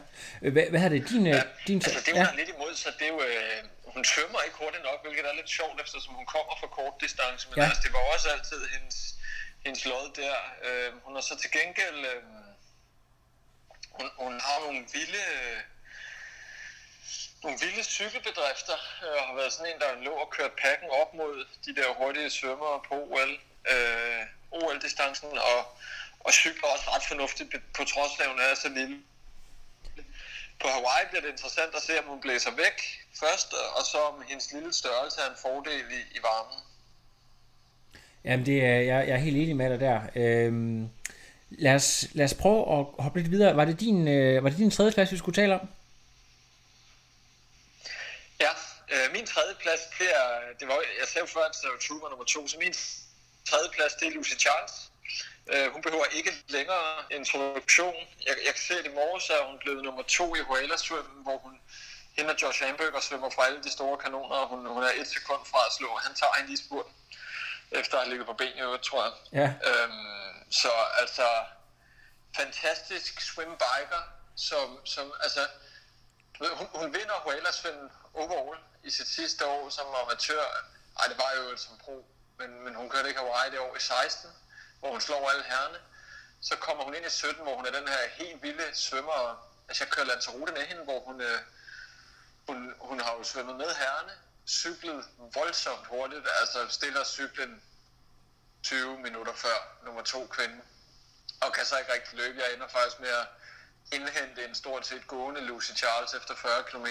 Hvad, 0.56 0.66
hvad 0.72 0.82
er 0.86 0.90
det, 0.90 1.10
din, 1.10 1.28
øh, 1.28 1.42
din, 1.68 1.78
Altså 1.88 2.00
det, 2.06 2.14
hun 2.14 2.22
ja, 2.22 2.28
har 2.32 2.36
lidt 2.42 2.50
imod 2.56 2.74
sig, 2.76 2.92
det 3.00 3.06
er 3.10 3.14
jo, 3.16 3.20
øh, 3.30 3.60
hun 3.96 4.04
svømmer 4.14 4.40
ikke 4.48 4.58
hurtigt 4.64 4.84
nok, 4.90 5.00
hvilket 5.06 5.24
er 5.30 5.36
lidt 5.40 5.50
sjovt, 5.60 5.78
eftersom 5.86 6.14
hun 6.20 6.28
kommer 6.36 6.54
fra 6.62 6.68
kort 6.78 6.94
distance, 7.06 7.42
men 7.50 7.56
Ja. 7.58 7.62
ja. 7.64 7.68
altså, 7.70 7.82
det 7.86 7.92
var 7.98 8.04
også 8.14 8.28
altid 8.36 8.60
hendes, 8.76 8.98
hendes 9.66 9.86
lod 9.86 10.12
der. 10.16 10.36
Øh, 10.64 10.94
hun 11.04 11.16
har 11.16 11.22
så 11.22 11.36
til 11.38 11.52
gengæld, 11.52 12.06
øh, 12.06 12.24
hun, 13.90 14.10
hun 14.18 14.40
har 14.40 14.60
nogle 14.60 14.86
vilde, 14.94 15.24
øh, 15.36 15.60
nogle 17.44 17.60
vilde 17.60 17.84
cykelbedrifter, 17.84 18.78
øh, 19.04 19.22
og 19.22 19.28
har 19.28 19.36
været 19.36 19.54
sådan 19.54 19.74
en, 19.74 19.80
der 19.80 20.04
lå 20.08 20.12
og 20.12 20.30
kørte 20.30 20.56
pakken 20.62 20.90
op 20.90 21.14
mod 21.14 21.46
de 21.66 21.76
der 21.76 21.94
hurtige 21.94 22.30
svømmere 22.30 22.82
på 22.90 22.96
OL, 22.96 23.32
øh, 23.72 24.22
OL-distancen, 24.52 25.38
og, 25.38 25.78
og 26.20 26.34
cykler 26.34 26.68
også 26.68 26.86
ret 26.92 27.04
fornuftigt, 27.04 27.50
på 27.74 27.84
trods 27.84 28.20
af, 28.20 28.24
at 28.24 28.30
hun 28.30 28.40
er 28.40 28.56
så 28.56 28.70
lille. 28.70 29.02
På 30.60 30.68
Hawaii 30.68 31.06
bliver 31.10 31.22
det 31.22 31.30
interessant 31.30 31.76
at 31.76 31.82
se, 31.82 32.00
om 32.00 32.06
hun 32.06 32.22
blæser 32.22 32.52
væk 32.52 33.06
først, 33.20 33.54
og 33.54 33.84
så 33.86 33.98
om 33.98 34.22
hendes 34.22 34.52
lille 34.52 34.74
størrelse 34.74 35.22
er 35.22 35.30
en 35.30 35.38
fordel 35.42 35.92
i, 35.92 36.02
i 36.18 36.20
varmen. 36.24 36.60
Jamen, 38.26 38.46
det 38.46 38.66
er, 38.66 38.80
jeg, 38.92 39.08
jeg 39.08 39.14
er 39.14 39.26
helt 39.28 39.38
enig 39.38 39.56
med 39.56 39.70
dig 39.70 39.80
der. 39.80 40.00
Øhm, 40.16 40.90
lad, 41.50 41.76
os, 41.76 42.08
lad 42.14 42.26
os 42.26 42.34
prøve 42.34 42.62
at 42.80 42.86
hoppe 43.04 43.20
lidt 43.20 43.32
videre. 43.32 43.56
Var 43.56 43.66
det 43.66 43.80
din, 43.80 44.08
øh, 44.08 44.44
var 44.44 44.50
det 44.50 44.58
din 44.58 44.72
tredje 44.72 44.92
plads, 44.92 45.12
vi 45.12 45.18
skulle 45.18 45.36
tale 45.42 45.54
om? 45.60 45.68
Ja, 48.40 48.52
øh, 48.94 49.06
min 49.16 49.26
tredje 49.26 49.56
plads, 49.64 49.82
det 50.00 50.10
er, 50.22 50.30
det 50.60 50.68
var, 50.68 50.78
jeg 51.00 51.08
sagde 51.08 51.24
jo 51.26 51.30
før, 51.36 51.46
at 51.50 51.56
det 51.62 51.70
var 51.74 51.80
Truman 51.88 52.10
nummer 52.10 52.26
to, 52.26 52.48
så 52.48 52.58
min 52.66 52.76
tredje 53.50 53.70
plads, 53.76 53.94
det 54.00 54.08
er 54.08 54.12
Lucy 54.12 54.36
Charles. 54.44 54.76
Øh, 55.52 55.68
hun 55.74 55.82
behøver 55.86 56.06
ikke 56.20 56.32
længere 56.48 56.88
introduktion. 57.18 57.96
Jeg, 58.28 58.36
jeg 58.46 58.54
kan 58.56 58.64
se, 58.70 58.76
at 58.82 58.86
i 58.92 58.94
morges 59.00 59.30
er 59.30 59.42
hun 59.50 59.58
blevet 59.64 59.84
nummer 59.88 60.04
to 60.18 60.36
i 60.36 60.42
Whaler-svømmen, 60.50 61.20
hvor 61.26 61.38
hun 61.46 61.54
hende 62.18 62.30
og 62.34 62.38
Josh 62.42 62.64
Hamburger 62.64 63.02
svømmer 63.08 63.30
fra 63.36 63.46
alle 63.48 63.62
de 63.64 63.72
store 63.78 63.98
kanoner, 64.04 64.36
og 64.44 64.48
hun, 64.52 64.60
hun 64.76 64.84
er 64.84 64.94
et 65.02 65.08
sekund 65.16 65.42
fra 65.52 65.62
at 65.68 65.74
slå. 65.78 65.90
Han 66.06 66.14
tager 66.20 66.34
hende 66.38 66.50
lige 66.50 66.62
i 66.62 66.66
spurten, 66.66 66.94
efter 67.72 67.94
at 67.98 68.04
have 68.04 68.10
ligget 68.10 68.28
på 68.28 68.34
ben 68.34 68.58
i 68.58 68.62
øvrigt, 68.62 68.84
tror 68.84 69.04
jeg. 69.04 69.14
Ja. 69.32 69.70
Øhm, 69.70 70.52
så 70.52 70.70
altså, 71.00 71.28
fantastisk 72.36 73.22
swimbiker. 73.22 74.12
som, 74.36 74.86
som 74.86 75.14
altså, 75.24 75.48
hun, 76.40 76.68
hun 76.74 76.94
vinder 76.94 77.28
Walersvend 77.28 77.90
overall 78.14 78.60
i 78.84 78.90
sit 78.90 79.08
sidste 79.08 79.46
år 79.46 79.70
som 79.70 79.86
amatør. 80.04 80.44
Ej, 81.00 81.06
det 81.08 81.18
var 81.18 81.32
jo 81.38 81.58
som 81.58 81.78
pro, 81.78 82.06
men, 82.40 82.64
men 82.64 82.76
hun 82.76 82.90
kørte 82.90 83.08
ikke 83.08 83.20
Hawaii 83.20 83.52
det 83.52 83.60
år 83.60 83.76
i 83.76 83.80
16, 83.80 84.30
hvor 84.80 84.92
hun 84.92 85.02
slår 85.02 85.30
alle 85.30 85.44
herrene. 85.44 85.78
Så 86.42 86.56
kommer 86.56 86.84
hun 86.84 86.96
ind 86.96 87.06
i 87.06 87.10
17, 87.10 87.44
hvor 87.44 87.56
hun 87.56 87.66
er 87.66 87.72
den 87.72 87.88
her 87.88 88.10
helt 88.18 88.44
vilde 88.44 88.64
svømmer. 88.74 89.48
Altså, 89.68 89.84
jeg 89.84 89.92
kører 89.92 90.06
Lanzarote 90.06 90.54
med 90.54 90.62
hende, 90.62 90.84
hvor 90.84 91.00
hun, 91.00 91.22
øh, 91.22 91.40
hun, 92.48 92.74
hun 92.80 93.00
har 93.00 93.14
jo 93.14 93.24
svømmet 93.24 93.56
med 93.56 93.76
herrene, 93.76 94.12
cyklet 94.48 95.06
voldsomt 95.34 95.88
hurtigt, 95.88 96.28
altså 96.40 96.68
stiller 96.70 97.04
cyklen 97.04 97.62
20 98.64 98.98
minutter 98.98 99.34
før 99.34 99.78
nummer 99.86 100.02
to 100.02 100.28
kvinde, 100.28 100.62
og 101.42 101.54
kan 101.54 101.66
så 101.66 101.78
ikke 101.78 101.94
rigtig 101.94 102.18
løbe. 102.18 102.40
Jeg 102.40 102.54
ender 102.54 102.68
faktisk 102.68 103.00
med 103.00 103.10
at 103.10 103.28
indhente 103.92 104.46
en 104.46 104.56
stort 104.56 104.88
set 104.88 105.08
gående 105.08 105.42
Lucy 105.42 105.72
Charles 105.72 106.14
efter 106.14 106.36
40 106.36 106.64
km. 106.64 106.88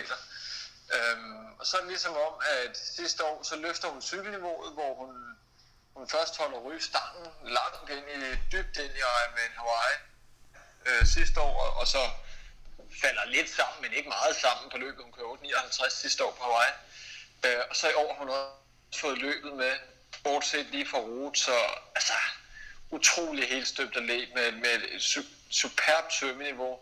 Øhm, 0.96 1.46
og 1.58 1.66
så 1.66 1.76
er 1.76 1.80
det 1.80 1.88
ligesom 1.88 2.16
om, 2.16 2.34
at 2.40 2.76
sidste 2.76 3.25
år, 3.25 3.42
så 3.42 3.56
løfter 3.56 3.88
hun 3.88 4.02
cykelniveauet, 4.02 4.73
hvor 4.73 4.94
hun, 4.94 5.37
hun 5.96 6.08
først 6.08 6.37
holder 6.37 6.58
rygestangen 6.58 7.26
langt 7.42 7.90
ind 7.90 8.23
i, 8.23 8.30
dybt 8.52 8.76
ind 8.76 8.92
i 8.94 8.99
Ironman 8.99 9.54
Hawaii 9.56 9.96
øh, 10.87 11.06
sidste 11.06 11.40
år, 11.40 11.62
og, 11.64 11.80
og 11.80 11.87
så 11.88 12.11
falder 13.02 13.25
lidt 13.25 13.50
sammen, 13.50 13.82
men 13.82 13.92
ikke 13.92 14.08
meget 14.08 14.37
sammen 14.37 14.70
på 14.70 14.78
løbet. 14.78 15.04
Hun 15.04 15.12
kører 15.12 15.26
859 15.26 15.92
sidste 15.92 16.25
år 16.25 16.32
på 16.38 16.42
Hawaii. 16.44 16.73
Øh, 17.47 17.62
og 17.71 17.76
så 17.76 17.88
i 17.91 17.95
år 17.95 18.12
har 18.12 18.19
hun 18.21 18.29
også 18.29 19.00
fået 19.00 19.19
løbet 19.19 19.53
med, 19.53 19.73
bortset 20.25 20.67
lige 20.67 20.87
fra 20.87 20.99
rute, 20.99 21.41
så 21.41 21.57
altså, 21.95 22.12
utrolig 22.91 23.49
helt 23.49 23.69
støbt 23.69 23.97
løb 23.97 24.29
med, 24.35 24.53
med 24.53 24.71
et 24.75 25.00
su- 25.00 25.35
superbt 25.50 26.14
svømmeniveau, 26.14 26.73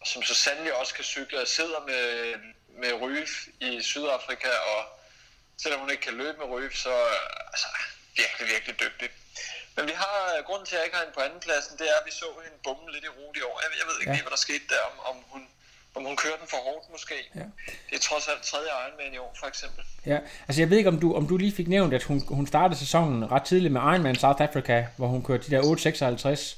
og 0.00 0.06
som 0.06 0.22
så 0.22 0.34
sandelig 0.34 0.74
også 0.74 0.94
kan 0.94 1.04
cykle. 1.04 1.38
Jeg 1.38 1.48
sidder 1.48 1.80
med, 1.80 2.34
med 2.68 2.92
Ryf 2.92 3.46
i 3.60 3.82
Sydafrika, 3.82 4.48
og 4.50 5.00
selvom 5.62 5.80
hun 5.80 5.90
ikke 5.90 6.02
kan 6.02 6.14
løbe 6.14 6.38
med 6.38 6.46
Ryf, 6.46 6.74
så 6.76 6.94
altså, 7.52 7.66
virkelig, 8.16 8.48
virkelig 8.48 8.80
dygtig. 8.80 9.10
Men 9.76 9.86
vi 9.86 9.92
har, 9.92 10.42
grunden 10.42 10.66
til, 10.66 10.74
at 10.74 10.78
jeg 10.78 10.84
ikke 10.86 10.96
har 10.96 11.04
hende 11.04 11.14
på 11.14 11.20
andenpladsen, 11.20 11.78
det 11.78 11.90
er, 11.90 11.96
at 12.00 12.06
vi 12.06 12.10
så 12.10 12.26
hende 12.44 12.58
bumme 12.64 12.92
lidt 12.92 13.04
i 13.04 13.08
rute 13.08 13.40
i 13.40 13.42
år. 13.42 13.60
Jeg, 13.62 13.78
jeg 13.78 13.86
ved 13.86 13.94
ikke 14.00 14.10
Ja. 14.10 14.14
lige, 14.14 14.22
hvad 14.22 14.30
der 14.30 14.36
skete 14.36 14.64
der, 14.68 14.80
om, 14.80 15.00
om 15.00 15.16
hun 15.28 15.48
om 15.94 16.04
hun 16.04 16.16
kører 16.16 16.36
den 16.40 16.48
for 16.48 16.56
hårdt 16.56 16.90
måske. 16.90 17.14
Ja. 17.34 17.40
Det 17.90 17.96
er 17.96 17.98
trods 18.00 18.28
alt 18.28 18.42
tredje 18.42 18.66
Ironman 18.66 19.14
i 19.14 19.18
år, 19.18 19.36
for 19.40 19.46
eksempel. 19.46 19.84
Ja, 20.06 20.18
altså 20.48 20.62
jeg 20.62 20.70
ved 20.70 20.78
ikke, 20.78 20.88
om 20.88 21.00
du, 21.00 21.14
om 21.14 21.26
du 21.28 21.36
lige 21.36 21.52
fik 21.52 21.68
nævnt, 21.68 21.94
at 21.94 22.02
hun, 22.02 22.22
hun 22.28 22.46
startede 22.46 22.78
sæsonen 22.78 23.32
ret 23.32 23.42
tidligt 23.42 23.72
med 23.72 23.80
Ironman 23.80 24.14
South 24.16 24.42
Africa, 24.42 24.86
hvor 24.96 25.06
hun 25.06 25.22
kørte 25.22 25.50
de 25.50 25.56
der 25.56 25.62
8.56. 25.62 26.56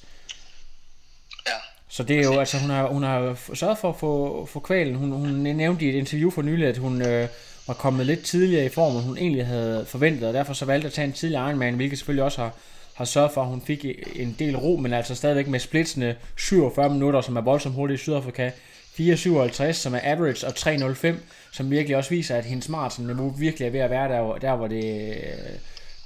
Ja, 1.47 1.53
Så 1.89 2.03
det 2.03 2.19
er 2.19 2.23
jo, 2.23 2.39
altså 2.39 2.59
hun 2.59 2.71
har, 2.71 2.87
hun 2.87 3.03
har 3.03 3.55
sørget 3.55 3.79
for 3.79 3.89
at 3.89 3.97
få, 3.97 4.47
få 4.47 4.61
kvalen. 4.61 4.95
Hun, 4.95 5.11
hun 5.11 5.29
nævnte 5.29 5.85
i 5.85 5.89
et 5.89 5.95
interview 5.95 6.31
for 6.31 6.43
nylig, 6.43 6.69
at 6.69 6.77
hun 6.77 7.03
øh, 7.03 7.29
var 7.67 7.75
kommet 7.75 8.07
lidt 8.07 8.25
tidligere 8.25 8.65
i 8.65 8.69
form, 8.69 8.97
end 8.97 9.05
hun 9.05 9.19
egentlig 9.19 9.47
havde 9.47 9.87
forventet, 9.87 10.29
og 10.29 10.35
derfor 10.35 10.53
så 10.53 10.65
valgte 10.65 10.87
at 10.87 10.93
tage 10.93 11.07
en 11.07 11.13
tidlig 11.13 11.37
Ironman, 11.37 11.75
hvilket 11.75 11.99
selvfølgelig 11.99 12.25
også 12.25 12.43
har, 12.43 12.53
har 12.95 13.05
sørget 13.05 13.33
for, 13.33 13.43
at 13.43 13.49
hun 13.49 13.63
fik 13.67 13.85
en 14.15 14.37
del 14.39 14.57
ro, 14.57 14.77
men 14.77 14.93
altså 14.93 15.15
stadigvæk 15.15 15.47
med 15.47 15.61
splitsende 15.61 16.17
47 16.37 16.91
minutter, 16.91 17.21
som 17.21 17.37
er 17.37 17.41
voldsomt 17.41 17.75
hurtigt 17.75 18.01
i 18.01 18.03
Sydafrika, 18.03 18.51
4.57, 18.99 19.73
som 19.73 19.95
er 19.95 20.01
average, 20.03 20.47
og 20.47 20.53
3.05, 20.53 21.15
som 21.53 21.71
virkelig 21.71 21.97
også 21.97 22.11
viser, 22.11 22.37
at 22.37 22.45
hendes 22.45 22.69
maraton-niveau 22.69 23.31
virkelig 23.31 23.67
er 23.67 23.71
ved 23.71 23.81
at 23.81 23.91
være 23.91 24.09
der, 24.09 24.39
der, 24.39 24.57
hvor 24.57 24.67
det, 24.69 25.15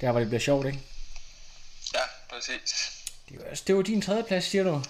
der, 0.01 0.11
hvor 0.11 0.19
det 0.19 0.29
bliver 0.29 0.39
sjovt, 0.39 0.65
ikke? 0.65 0.79
ja, 1.93 1.99
præcis. 2.29 2.91
Det 3.29 3.37
var, 3.39 3.59
det 3.67 3.75
var 3.75 3.81
din 3.81 4.01
tredje 4.01 4.23
plads, 4.23 4.43
siger 4.43 4.63
du. 4.63 4.81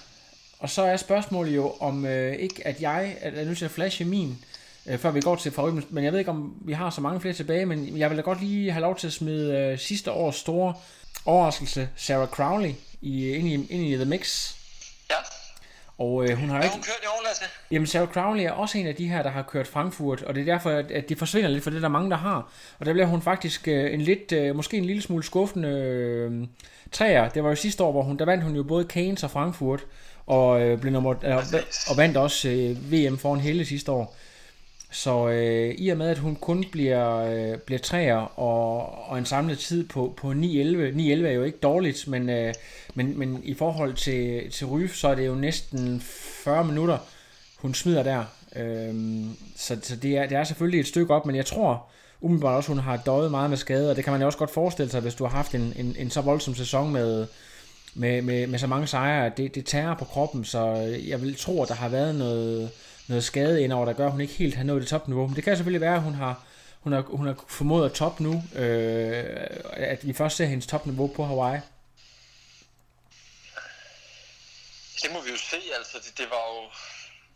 Og 0.59 0.69
så 0.69 0.81
er 0.81 0.97
spørgsmålet 0.97 1.55
jo, 1.55 1.75
om 1.79 2.05
øh, 2.05 2.35
ikke 2.35 2.67
at 2.67 2.81
jeg 2.81 3.17
er 3.21 3.45
nødt 3.45 3.57
til 3.57 3.65
at 3.65 3.71
flashe 3.71 4.05
min, 4.05 4.45
øh, 4.85 4.99
før 4.99 5.11
vi 5.11 5.21
går 5.21 5.35
til 5.35 5.51
favoritten. 5.51 5.95
Men 5.95 6.03
jeg 6.03 6.11
ved 6.11 6.19
ikke, 6.19 6.31
om 6.31 6.55
vi 6.61 6.73
har 6.73 6.89
så 6.89 7.01
mange 7.01 7.21
flere 7.21 7.33
tilbage, 7.33 7.65
men 7.65 7.97
jeg 7.97 8.09
vil 8.09 8.17
da 8.17 8.21
godt 8.21 8.41
lige 8.41 8.71
have 8.71 8.81
lov 8.81 8.97
til 8.97 9.07
at 9.07 9.13
smide 9.13 9.57
øh, 9.57 9.79
sidste 9.79 10.11
års 10.11 10.35
store 10.35 10.73
overraskelse, 11.25 11.89
Sarah 11.95 12.27
Crowley, 12.27 12.73
i, 13.01 13.29
ind, 13.29 13.47
i, 13.47 13.53
ind 13.53 13.85
i 13.85 13.95
The 13.95 14.05
Mix. 14.05 14.53
Ja, 15.09 15.15
Og 15.97 16.29
øh, 16.29 16.37
hun 16.37 16.49
har 16.49 16.55
har 16.55 16.63
ikke... 16.63 16.75
hun 16.75 16.83
kørt 16.83 17.03
i 17.03 17.07
år, 17.07 17.23
Lasse? 17.27 17.43
Jamen, 17.71 17.87
Sarah 17.87 18.07
Crowley 18.07 18.43
er 18.43 18.51
også 18.51 18.77
en 18.77 18.87
af 18.87 18.95
de 18.95 19.07
her, 19.07 19.23
der 19.23 19.29
har 19.29 19.41
kørt 19.41 19.67
Frankfurt, 19.67 20.21
og 20.21 20.35
det 20.35 20.41
er 20.41 20.45
derfor, 20.45 20.69
at, 20.69 20.91
at 20.91 21.09
de 21.09 21.15
forsvinder 21.15 21.49
lidt, 21.49 21.63
for 21.63 21.69
det 21.69 21.77
er 21.77 21.81
der 21.81 21.87
mange, 21.87 22.09
der 22.09 22.17
har. 22.17 22.51
Og 22.79 22.85
der 22.85 22.93
bliver 22.93 23.05
hun 23.05 23.21
faktisk 23.21 23.67
øh, 23.67 23.93
en 23.93 24.01
lidt, 24.01 24.31
øh, 24.31 24.55
måske 24.55 24.77
en 24.77 24.85
lille 24.85 25.01
smule 25.01 25.23
skuffende 25.23 25.69
øh, 25.69 26.47
træer. 26.91 27.29
Det 27.29 27.43
var 27.43 27.49
jo 27.49 27.55
sidste 27.55 27.83
år, 27.83 27.91
hvor 27.91 28.03
hun, 28.03 28.17
der 28.17 28.25
vandt 28.25 28.43
hun 28.43 28.55
jo 28.55 28.63
både 28.63 28.85
Keynes 28.85 29.23
og 29.23 29.31
Frankfurt, 29.31 29.85
og, 30.25 30.61
øh, 30.61 30.79
blev 30.79 30.93
nummer, 30.93 31.25
øh, 31.25 31.37
og 31.89 31.97
vandt 31.97 32.17
også 32.17 32.49
øh, 32.49 32.91
VM 32.91 33.17
foran 33.17 33.39
Helle 33.39 33.65
sidste 33.65 33.91
år. 33.91 34.15
Så 34.91 35.27
øh, 35.27 35.75
i 35.77 35.89
og 35.89 35.97
med, 35.97 36.09
at 36.09 36.17
hun 36.17 36.35
kun 36.35 36.65
bliver, 36.71 37.17
øh, 37.17 37.57
bliver 37.57 37.79
træer 37.79 38.39
og, 38.39 39.09
og 39.09 39.17
en 39.17 39.25
samlet 39.25 39.59
tid 39.59 39.87
på, 39.87 40.13
på 40.17 40.31
9-11. 40.31 40.33
9-11 40.35 40.37
er 40.39 41.31
jo 41.31 41.43
ikke 41.43 41.57
dårligt, 41.57 42.07
men, 42.07 42.29
øh, 42.29 42.53
men, 42.95 43.19
men 43.19 43.41
i 43.43 43.53
forhold 43.53 43.93
til, 43.93 44.51
til 44.51 44.67
Ryf, 44.67 44.95
så 44.95 45.07
er 45.07 45.15
det 45.15 45.27
jo 45.27 45.35
næsten 45.35 46.01
40 46.01 46.65
minutter, 46.65 46.97
hun 47.57 47.73
smider 47.73 48.03
der. 48.03 48.23
Øh, 48.55 48.95
så 49.55 49.77
så 49.83 49.95
det, 49.95 50.17
er, 50.17 50.27
det 50.27 50.37
er 50.37 50.43
selvfølgelig 50.43 50.79
et 50.79 50.87
stykke 50.87 51.13
op, 51.13 51.25
men 51.25 51.35
jeg 51.35 51.45
tror 51.45 51.87
umiddelbart 52.21 52.55
også, 52.55 52.69
hun 52.69 52.79
har 52.79 52.97
døjet 52.97 53.31
meget 53.31 53.49
med 53.49 53.57
skade, 53.57 53.89
og 53.89 53.95
det 53.95 54.03
kan 54.03 54.13
man 54.13 54.21
jo 54.21 54.25
også 54.25 54.39
godt 54.39 54.51
forestille 54.51 54.91
sig, 54.91 55.01
hvis 55.01 55.15
du 55.15 55.23
har 55.23 55.31
haft 55.31 55.55
en, 55.55 55.73
en, 55.75 55.95
en 55.99 56.09
så 56.09 56.21
voldsom 56.21 56.55
sæson 56.55 56.91
med, 56.93 57.27
med, 57.95 58.21
med, 58.21 58.47
med 58.47 58.59
så 58.59 58.67
mange 58.67 58.87
sejre, 58.87 59.25
at 59.25 59.37
det, 59.37 59.55
det 59.55 59.65
tærer 59.65 59.95
på 59.95 60.05
kroppen, 60.05 60.45
så 60.45 60.67
øh, 60.67 61.09
jeg 61.09 61.21
vil 61.21 61.35
tro, 61.35 61.61
at 61.61 61.69
der 61.69 61.75
har 61.75 61.89
været 61.89 62.15
noget, 62.15 62.69
noget 63.07 63.23
skade 63.23 63.63
indover, 63.63 63.85
der 63.85 63.93
gør, 63.93 64.05
at 64.05 64.11
hun 64.11 64.21
ikke 64.21 64.33
helt 64.33 64.55
har 64.55 64.63
nået 64.63 64.81
det 64.81 64.89
topniveau. 64.89 65.27
Men 65.27 65.35
det 65.35 65.43
kan 65.43 65.57
selvfølgelig 65.57 65.81
være, 65.81 65.95
at 65.95 66.01
hun 66.01 66.13
har, 66.13 66.43
hun 66.79 66.93
har, 66.93 67.01
hun 67.01 67.27
har 67.27 67.35
formået 67.47 67.85
at 67.85 67.93
top 67.95 68.19
nu, 68.19 68.43
øh, 68.55 69.23
at 69.73 70.07
vi 70.07 70.13
først 70.13 70.37
ser 70.37 70.45
hendes 70.45 70.67
topniveau 70.67 71.07
på 71.15 71.25
Hawaii. 71.25 71.59
Det 75.01 75.11
må 75.13 75.21
vi 75.21 75.29
jo 75.29 75.37
se, 75.37 75.61
altså. 75.77 75.97
Det, 76.03 76.17
det 76.17 76.29
var 76.29 76.43
jo 76.53 76.61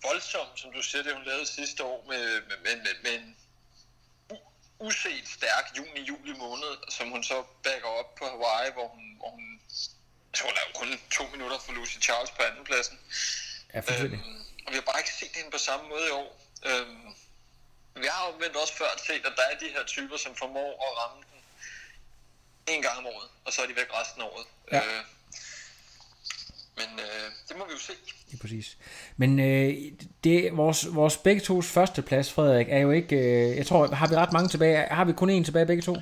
voldsomt, 0.08 0.60
som 0.60 0.72
du 0.76 0.82
siger, 0.82 1.04
det 1.04 1.14
hun 1.14 1.26
lavede 1.26 1.46
sidste 1.46 1.84
år 1.84 2.06
med, 2.08 2.24
med, 2.50 2.58
med, 2.66 2.76
med, 2.76 2.96
med 3.04 3.14
en 3.20 3.36
uset 4.80 5.28
stærk 5.38 5.66
juni-juli 5.78 6.34
måned, 6.46 6.74
som 6.90 7.10
hun 7.10 7.24
så 7.24 7.38
backer 7.64 7.92
op 8.00 8.16
på 8.16 8.26
Hawaii, 8.26 8.72
hvor 8.74 8.88
hun, 8.96 9.04
hvor 9.20 9.30
hun 9.30 9.46
så 10.34 10.44
hun 10.44 10.54
lavede 10.58 10.74
kun 10.80 10.90
to 11.18 11.24
minutter 11.34 11.60
for 11.66 11.72
Lucy 11.72 11.98
Charles 12.06 12.32
på 12.32 12.42
andenpladsen. 12.50 13.00
Ja, 13.74 13.80
fuldstændig. 13.80 14.20
Øhm, 14.20 14.51
vi 14.70 14.76
har 14.80 14.82
bare 14.82 15.00
ikke 15.00 15.14
set 15.14 15.34
hende 15.36 15.52
på 15.52 15.58
samme 15.58 15.90
måde 15.90 16.06
i 16.08 16.12
år. 16.22 16.30
Øhm, 16.70 17.08
vi 17.96 18.08
har 18.14 18.28
jo 18.28 18.34
vendt 18.44 18.56
også 18.56 18.74
før 18.82 18.92
set, 19.08 19.24
at 19.30 19.34
der 19.36 19.46
er 19.52 19.58
de 19.64 19.70
her 19.76 19.84
typer, 19.86 20.18
som 20.18 20.36
formår 20.36 20.70
at 20.86 20.92
ramme 21.02 21.24
den 21.32 21.42
en 22.76 22.82
gang 22.82 22.98
om 22.98 23.06
året, 23.06 23.30
og 23.46 23.54
så 23.54 23.62
er 23.62 23.68
de 23.68 23.76
væk 23.76 23.90
resten 23.94 24.22
af 24.22 24.26
året. 24.26 24.46
Ja. 24.72 24.78
Øh, 24.78 25.04
men 26.76 27.00
øh, 27.00 27.32
det 27.48 27.58
må 27.58 27.66
vi 27.66 27.72
jo 27.72 27.80
se. 27.80 27.94
Lige 28.28 28.42
præcis. 28.42 28.78
Men 29.18 29.40
øh, 29.40 29.74
det, 30.24 30.58
vores, 30.58 30.96
vores 30.96 31.18
begge 31.18 31.42
tos 31.42 31.68
første 31.68 32.02
plads, 32.02 32.32
Frederik, 32.34 32.68
er 32.70 32.80
jo 32.80 32.92
ikke... 32.92 33.16
Øh, 33.16 33.58
jeg 33.58 33.66
tror, 33.66 33.88
har 33.88 34.08
vi 34.08 34.16
ret 34.16 34.34
mange 34.34 34.50
tilbage? 34.50 34.88
Har 34.92 35.06
vi 35.06 35.14
kun 35.14 35.40
én 35.40 35.46
tilbage 35.46 35.66
begge 35.66 35.82
to? 35.82 35.98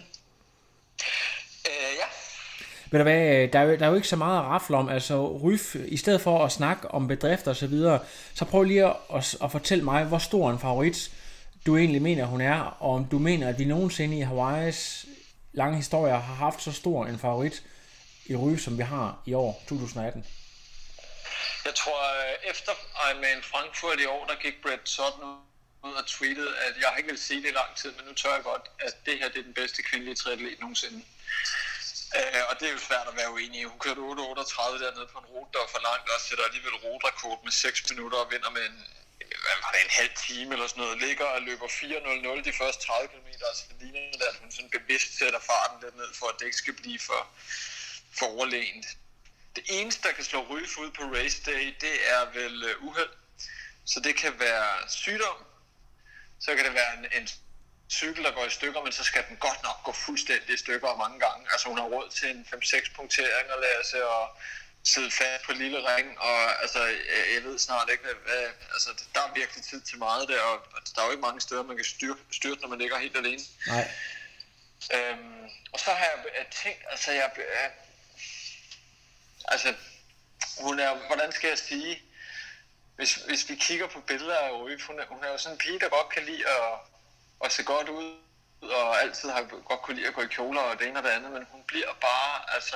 Ved 2.91 2.99
du 2.99 3.03
hvad, 3.03 3.35
øh, 3.35 3.53
der 3.53 3.59
er, 3.59 3.63
jo, 3.63 3.75
der 3.75 3.85
er 3.85 3.89
jo 3.89 3.95
ikke 3.95 4.07
så 4.07 4.15
meget 4.15 4.39
at 4.39 4.45
rafle 4.45 4.77
om. 4.77 4.89
Altså, 4.89 5.27
Ryf, 5.27 5.75
i 5.75 5.97
stedet 5.97 6.21
for 6.21 6.45
at 6.45 6.51
snakke 6.51 6.91
om 6.91 7.07
bedrifter 7.07 7.51
og 7.51 7.57
så 7.57 7.67
videre, 7.67 7.99
så 8.35 8.45
prøv 8.45 8.63
lige 8.63 8.85
at, 8.85 8.95
at, 9.15 9.37
at 9.43 9.51
fortælle 9.51 9.83
mig, 9.83 10.03
hvor 10.03 10.17
stor 10.17 10.51
en 10.51 10.59
favorit 10.59 11.11
du 11.65 11.77
egentlig 11.77 12.01
mener, 12.01 12.25
hun 12.25 12.41
er, 12.41 12.59
og 12.79 12.93
om 12.93 13.05
du 13.05 13.19
mener, 13.19 13.49
at 13.49 13.59
vi 13.59 13.65
nogensinde 13.65 14.17
i 14.17 14.21
Hawaiis 14.21 15.05
lange 15.53 15.75
historie 15.75 16.13
har 16.13 16.35
haft 16.45 16.61
så 16.61 16.71
stor 16.71 17.05
en 17.05 17.19
favorit 17.19 17.63
i 18.25 18.35
Ryf, 18.35 18.59
som 18.59 18.77
vi 18.77 18.83
har 18.83 19.21
i 19.25 19.33
år, 19.33 19.63
2018. 19.67 20.25
jeg 21.65 21.75
tror, 21.75 21.99
øh, 22.15 22.51
efter 22.51 22.71
Ironman 23.05 23.43
Frankfurt 23.43 23.99
i 23.99 24.05
år, 24.05 24.25
der 24.25 24.35
gik 24.35 24.61
Brett 24.63 24.89
Sutton 24.89 25.23
ud 25.83 25.93
og 25.93 26.05
tweetede, 26.07 26.53
at 26.67 26.73
jeg 26.83 26.93
ikke 26.97 27.09
vil 27.09 27.19
sige 27.19 27.41
det 27.41 27.49
i 27.49 27.59
lang 27.61 27.75
tid, 27.75 27.91
men 27.91 28.05
nu 28.07 28.13
tør 28.13 28.33
jeg 28.33 28.43
godt, 28.43 28.65
at 28.79 28.93
det 29.05 29.19
her 29.19 29.29
det 29.29 29.39
er 29.39 29.43
den 29.43 29.53
bedste 29.53 29.83
kvindelige 29.83 30.15
triatlet 30.15 30.59
nogensinde. 30.59 31.01
Øh, 32.17 32.43
og 32.49 32.53
det 32.59 32.65
er 32.67 32.73
jo 32.77 32.87
svært 32.89 33.07
at 33.07 33.15
være 33.15 33.31
uenig 33.35 33.59
i. 33.61 33.69
Hun 33.71 33.79
kørte 33.79 34.01
8.38 34.01 34.83
dernede 34.83 35.07
på 35.13 35.19
en 35.19 35.31
rute, 35.33 35.51
der 35.53 35.59
var 35.63 35.71
for 35.75 35.83
langt, 35.89 36.09
og 36.13 36.21
sætter 36.27 36.45
alligevel 36.45 36.75
rotrekord 36.85 37.39
med 37.43 37.51
6 37.51 37.89
minutter 37.89 38.17
og 38.17 38.31
vinder 38.31 38.49
med 38.57 38.63
en, 38.69 38.77
hvad 39.43 39.57
var 39.63 39.71
det, 39.73 39.81
en 39.87 39.97
halv 40.01 40.13
time 40.27 40.49
eller 40.53 40.67
sådan 40.67 40.83
noget. 40.83 41.01
Ligger 41.07 41.25
og 41.25 41.41
løber 41.41 41.67
4.00 41.67 42.43
de 42.49 42.53
første 42.61 42.85
30 42.85 43.07
km, 43.07 43.29
altså 43.49 43.63
det 43.69 43.77
ligner, 43.81 44.25
at 44.31 44.35
hun 44.41 44.51
sådan 44.51 44.69
bevidst 44.69 45.17
sætter 45.19 45.39
farten 45.39 45.77
lidt 45.83 45.95
ned, 45.97 46.11
for 46.19 46.27
at 46.27 46.35
det 46.39 46.45
ikke 46.45 46.63
skal 46.63 46.73
blive 46.81 46.99
for, 46.99 47.21
for 48.17 48.25
overlænt. 48.25 48.87
Det 49.55 49.63
eneste, 49.69 50.07
der 50.07 50.13
kan 50.13 50.23
slå 50.23 50.39
Ryf 50.49 50.77
ud 50.77 50.91
på 50.91 51.03
race 51.03 51.39
day, 51.51 51.75
det 51.81 51.95
er 52.15 52.21
vel 52.39 52.63
øh, 52.63 52.83
uheld. 52.83 53.13
Så 53.85 53.99
det 53.99 54.15
kan 54.15 54.39
være 54.39 54.89
sygdom, 54.89 55.39
så 56.39 56.55
kan 56.55 56.65
det 56.65 56.73
være 56.73 56.93
en, 56.97 57.05
en 57.21 57.27
cykel, 57.89 58.23
der 58.23 58.31
går 58.31 58.45
i 58.45 58.49
stykker, 58.49 58.83
men 58.83 58.91
så 58.91 59.03
skal 59.03 59.23
den 59.29 59.37
godt 59.37 59.63
nok 59.63 59.83
gå 59.83 59.91
fuldstændig 59.91 60.53
i 60.53 60.57
stykker 60.57 60.95
mange 60.95 61.19
gange. 61.19 61.47
Altså 61.51 61.69
hun 61.69 61.77
har 61.77 61.85
råd 61.85 62.09
til 62.09 62.29
en 62.29 62.47
5-6 62.53 62.95
punkteringer, 62.95 63.55
Lasse, 63.59 64.07
og 64.07 64.37
sidde 64.83 65.11
fast 65.11 65.43
på 65.45 65.51
lille 65.51 65.95
ring, 65.95 66.19
og 66.19 66.61
altså, 66.61 66.85
jeg, 66.85 67.23
jeg 67.33 67.43
ved 67.43 67.59
snart 67.59 67.89
ikke, 67.91 68.03
hvad, 68.03 68.47
altså, 68.73 68.89
der 69.13 69.21
er 69.21 69.33
virkelig 69.33 69.63
tid 69.65 69.81
til 69.81 69.97
meget 69.97 70.29
der, 70.29 70.41
og 70.41 70.59
der 70.95 71.01
er 71.01 71.05
jo 71.05 71.11
ikke 71.11 71.21
mange 71.21 71.41
steder, 71.41 71.63
man 71.63 71.75
kan 71.75 71.85
styrte, 71.85 72.21
styrte 72.31 72.61
når 72.61 72.67
man 72.67 72.79
ligger 72.79 72.97
helt 72.97 73.17
alene. 73.17 73.41
Nej. 73.67 73.91
Øhm, 74.95 75.49
og 75.73 75.79
så 75.79 75.91
har 75.91 76.05
jeg 76.05 76.25
jeg 76.37 76.45
tænkt, 76.63 76.83
altså 76.89 77.11
jeg, 77.11 77.31
jeg 77.37 77.71
altså, 79.47 79.73
hun 80.59 80.79
er, 80.79 80.95
hvordan 81.07 81.31
skal 81.31 81.47
jeg 81.47 81.57
sige, 81.57 82.01
hvis, 82.95 83.15
hvis 83.15 83.49
vi 83.49 83.55
kigger 83.55 83.87
på 83.87 83.99
billeder 83.99 84.37
af 84.37 84.51
Røf, 84.51 84.81
hun 84.81 84.99
er, 84.99 85.05
hun 85.05 85.23
er 85.23 85.31
jo 85.31 85.37
sådan 85.37 85.55
en 85.55 85.59
pige, 85.59 85.79
der 85.79 85.89
godt 85.89 86.09
kan 86.09 86.25
lide 86.25 86.47
at, 86.47 86.79
at 87.43 87.51
se 87.51 87.63
godt 87.63 87.89
ud, 87.89 88.17
og 88.61 89.01
altid 89.01 89.29
har 89.29 89.43
godt 89.43 89.81
kunne 89.81 89.95
lide 89.95 90.07
at 90.07 90.13
gå 90.13 90.21
i 90.21 90.27
kjoler 90.27 90.61
og 90.61 90.79
det 90.79 90.87
ene 90.87 90.99
og 90.99 91.03
det 91.03 91.09
andet, 91.09 91.31
men 91.31 91.47
hun 91.51 91.63
bliver 91.63 91.93
bare, 92.01 92.53
altså, 92.55 92.75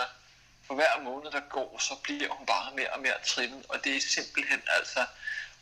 for 0.68 0.74
hver 0.76 1.00
måned, 1.04 1.32
der 1.32 1.42
går, 1.50 1.78
så 1.80 1.96
bliver 2.04 2.30
hun 2.30 2.46
bare 2.46 2.72
mere 2.76 2.90
og 2.90 3.02
mere 3.02 3.20
trimmet, 3.26 3.66
og 3.70 3.84
det 3.84 3.98
er 3.98 4.02
simpelthen, 4.02 4.62
altså, 4.68 5.06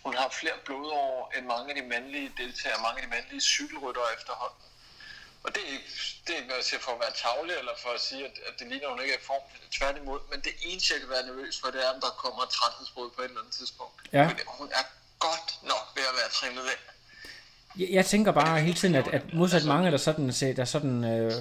hun 0.03 0.13
har 0.15 0.29
flere 0.29 0.57
blodår 0.65 1.33
end 1.37 1.45
mange 1.45 1.69
af 1.69 1.75
de 1.81 1.87
mandlige 1.87 2.33
deltagere, 2.37 2.81
mange 2.81 2.97
af 3.01 3.03
de 3.07 3.09
mandlige 3.09 3.41
cykelryttere 3.41 4.13
efterhånden. 4.17 4.65
Og 5.43 5.55
det 5.55 5.63
er 5.63 5.67
ikke, 5.67 5.91
det 6.27 6.33
er 6.33 6.37
ikke 6.37 6.49
noget, 6.49 6.65
siger 6.65 6.79
for 6.79 6.91
at 6.91 6.99
være 6.99 7.11
tavlig, 7.11 7.55
eller 7.55 7.71
for 7.83 7.89
at 7.89 8.01
sige, 8.01 8.25
at, 8.25 8.31
at 8.47 8.53
det 8.59 8.67
ligner, 8.67 8.87
at 8.87 8.93
hun 8.93 9.01
ikke 9.01 9.13
er 9.13 9.17
i 9.17 9.23
form. 9.31 9.41
Tværtimod. 9.71 10.19
Men 10.31 10.41
det 10.41 10.53
eneste, 10.61 10.93
jeg 10.93 11.01
kan 11.01 11.09
være 11.09 11.25
nervøs 11.25 11.59
for, 11.61 11.71
det 11.71 11.85
er, 11.85 11.89
om 11.93 12.01
der 12.01 12.09
kommer 12.09 12.43
et 12.43 12.49
træthedsbrud 12.49 13.09
på 13.11 13.21
et 13.21 13.25
eller 13.25 13.41
andet 13.41 13.53
tidspunkt. 13.53 13.95
Ja. 14.13 14.27
Men 14.27 14.37
hun 14.47 14.69
er 14.71 14.85
godt 15.19 15.59
nok 15.63 15.85
ved 15.95 16.03
at 16.11 16.15
være 16.19 16.29
trimmet 16.29 16.63
ind. 16.63 16.83
Jeg, 17.79 17.87
jeg 17.91 18.05
tænker 18.05 18.31
bare 18.31 18.59
hele 18.61 18.73
tiden, 18.77 18.95
at, 18.95 19.07
at 19.07 19.33
modsat 19.33 19.65
mange, 19.65 19.91
der 19.91 19.97
sådan, 19.97 20.29
der 20.29 20.65
sådan 20.65 21.03
øh, 21.03 21.31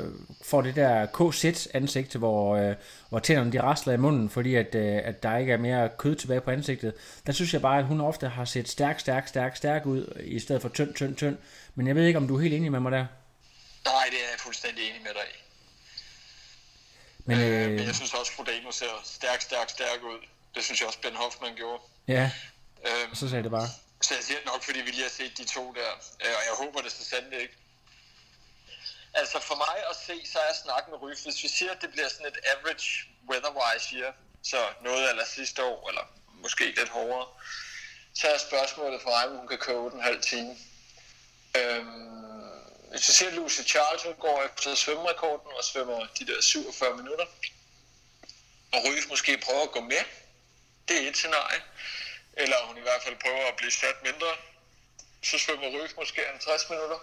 får 0.45 0.63
det 0.63 0.77
der 0.77 1.07
KZ 1.07 1.67
ansigt, 1.75 2.15
hvor, 2.15 2.57
øh, 2.57 2.75
hvor 3.09 3.19
tænderne 3.19 3.53
de 3.53 3.63
rasler 3.63 3.93
i 3.93 3.97
munden, 3.97 4.31
fordi 4.31 4.55
at, 4.55 4.75
øh, 4.75 5.01
at 5.05 5.23
der 5.23 5.37
ikke 5.37 5.53
er 5.53 5.57
mere 5.57 5.89
kød 5.99 6.15
tilbage 6.17 6.41
på 6.41 6.51
ansigtet, 6.51 6.95
der 7.27 7.33
synes 7.33 7.53
jeg 7.53 7.63
bare, 7.63 7.79
at 7.79 7.85
hun 7.85 8.01
ofte 8.01 8.29
har 8.29 8.45
set 8.45 8.69
stærk, 8.69 9.01
stærk, 9.01 9.29
stærk, 9.29 9.57
stærk 9.57 9.87
ud, 9.87 10.21
i 10.25 10.39
stedet 10.41 10.63
for 10.63 10.69
tynd, 10.69 10.95
tynd, 10.95 11.17
tynd. 11.17 11.37
Men 11.75 11.87
jeg 11.87 11.97
ved 11.97 12.07
ikke, 12.07 12.17
om 12.17 12.29
du 12.29 12.37
er 12.37 12.41
helt 12.41 12.55
enig 12.55 12.73
med 12.73 12.81
mig 12.81 12.93
der. 12.93 13.07
Nej, 13.85 14.05
det 14.11 14.19
er 14.19 14.31
jeg 14.33 14.39
fuldstændig 14.39 14.83
enig 14.85 15.01
med 15.03 15.11
dig 15.11 15.27
i. 15.35 15.37
Men 17.25 17.39
Øh, 17.39 17.71
men 17.71 17.81
øh, 17.81 17.87
jeg 17.87 17.95
synes 17.95 18.15
også, 18.15 18.33
Frodeno 18.33 18.71
ser 18.73 19.01
stærk, 19.05 19.41
stærk, 19.41 19.71
stærk 19.71 20.03
ud. 20.05 20.19
Det 20.55 20.65
synes 20.65 20.81
jeg 20.81 20.87
også, 20.87 20.99
Ben 21.03 21.15
Hoffman 21.15 21.55
gjorde. 21.57 21.83
ja, 22.09 22.31
Øhm, 22.87 23.15
så 23.15 23.29
sagde 23.29 23.43
det 23.43 23.51
bare. 23.51 23.69
Så 24.03 24.15
jeg 24.15 24.25
siger 24.25 24.39
det 24.39 24.47
nok, 24.47 24.63
fordi 24.65 24.81
vi 24.81 24.91
lige 24.91 25.03
har 25.03 25.11
set 25.11 25.39
de 25.39 25.45
to 25.45 25.73
der, 25.73 25.91
øh, 26.25 26.35
og 26.39 26.43
jeg 26.49 26.55
håber 26.57 26.81
det 26.81 26.93
så 26.93 27.05
sandt 27.05 27.35
ikke. 27.35 27.55
Altså 29.15 29.41
for 29.41 29.55
mig 29.55 29.77
at 29.91 29.97
se, 30.07 30.33
så 30.33 30.39
er 30.39 30.53
snakken 30.65 30.91
med 30.91 31.03
Ryf, 31.03 31.23
hvis 31.23 31.43
vi 31.43 31.49
siger, 31.49 31.73
at 31.73 31.83
det 31.83 31.91
bliver 31.91 32.09
sådan 32.09 32.27
et 32.27 32.39
average 32.53 32.89
weather-wise 33.31 33.97
year, 33.97 34.13
så 34.43 34.69
noget 34.83 35.11
eller 35.11 35.25
sidste 35.25 35.65
år, 35.65 35.89
eller 35.89 36.03
måske 36.35 36.65
lidt 36.65 36.89
hårdere, 36.89 37.27
så 38.15 38.29
er 38.29 38.39
spørgsmålet 38.39 39.03
for 39.03 39.11
mig, 39.11 39.29
om 39.29 39.37
hun 39.37 39.49
kan 39.49 39.59
køre 39.59 39.93
en 39.95 40.03
halv 40.03 40.23
time. 40.23 40.57
Øhm, 41.57 42.31
hvis 42.91 43.09
vi 43.09 43.13
siger, 43.13 43.29
at 43.29 43.35
Lucy 43.35 43.61
Charles 43.63 44.03
hun 44.03 44.15
går 44.15 44.43
efter 44.45 44.75
svømmerekorden 44.75 45.53
og 45.59 45.65
svømmer 45.65 46.07
de 46.19 46.27
der 46.27 46.41
47 46.41 46.97
minutter, 46.97 47.27
og 48.73 48.79
Ryf 48.85 49.09
måske 49.09 49.39
prøver 49.45 49.63
at 49.63 49.71
gå 49.71 49.81
med, 49.81 50.05
det 50.89 51.05
er 51.05 51.09
et 51.09 51.17
scenarie. 51.17 51.63
Eller 52.33 52.67
hun 52.67 52.79
i 52.79 52.81
hvert 52.81 53.03
fald 53.03 53.17
prøver 53.17 53.47
at 53.49 53.57
blive 53.57 53.71
sat 53.71 54.03
mindre. 54.03 54.37
Så 55.23 55.39
svømmer 55.39 55.69
Røf 55.69 55.91
måske 55.97 56.21
50 56.27 56.71
minutter. 56.71 56.99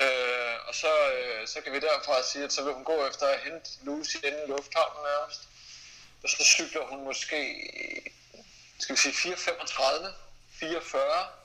Øh, 0.00 0.56
og 0.68 0.74
så, 0.74 0.92
øh, 1.12 1.48
så 1.48 1.60
kan 1.60 1.72
vi 1.72 1.80
derfra 1.80 2.22
sige, 2.22 2.44
at 2.44 2.52
så 2.52 2.64
vil 2.64 2.72
hun 2.72 2.84
gå 2.84 3.06
efter 3.06 3.26
at 3.26 3.40
hente 3.40 3.70
Lucy 3.82 4.16
inden 4.16 4.48
lufthavnen 4.48 5.02
nærmest. 5.04 5.40
Og 6.22 6.28
så 6.28 6.44
cykler 6.44 6.86
hun 6.86 7.04
måske, 7.04 7.40
skal 8.78 8.94
vi 8.96 9.00
sige 9.00 9.34
4.35, 9.34 10.14
4.40. 10.60 11.40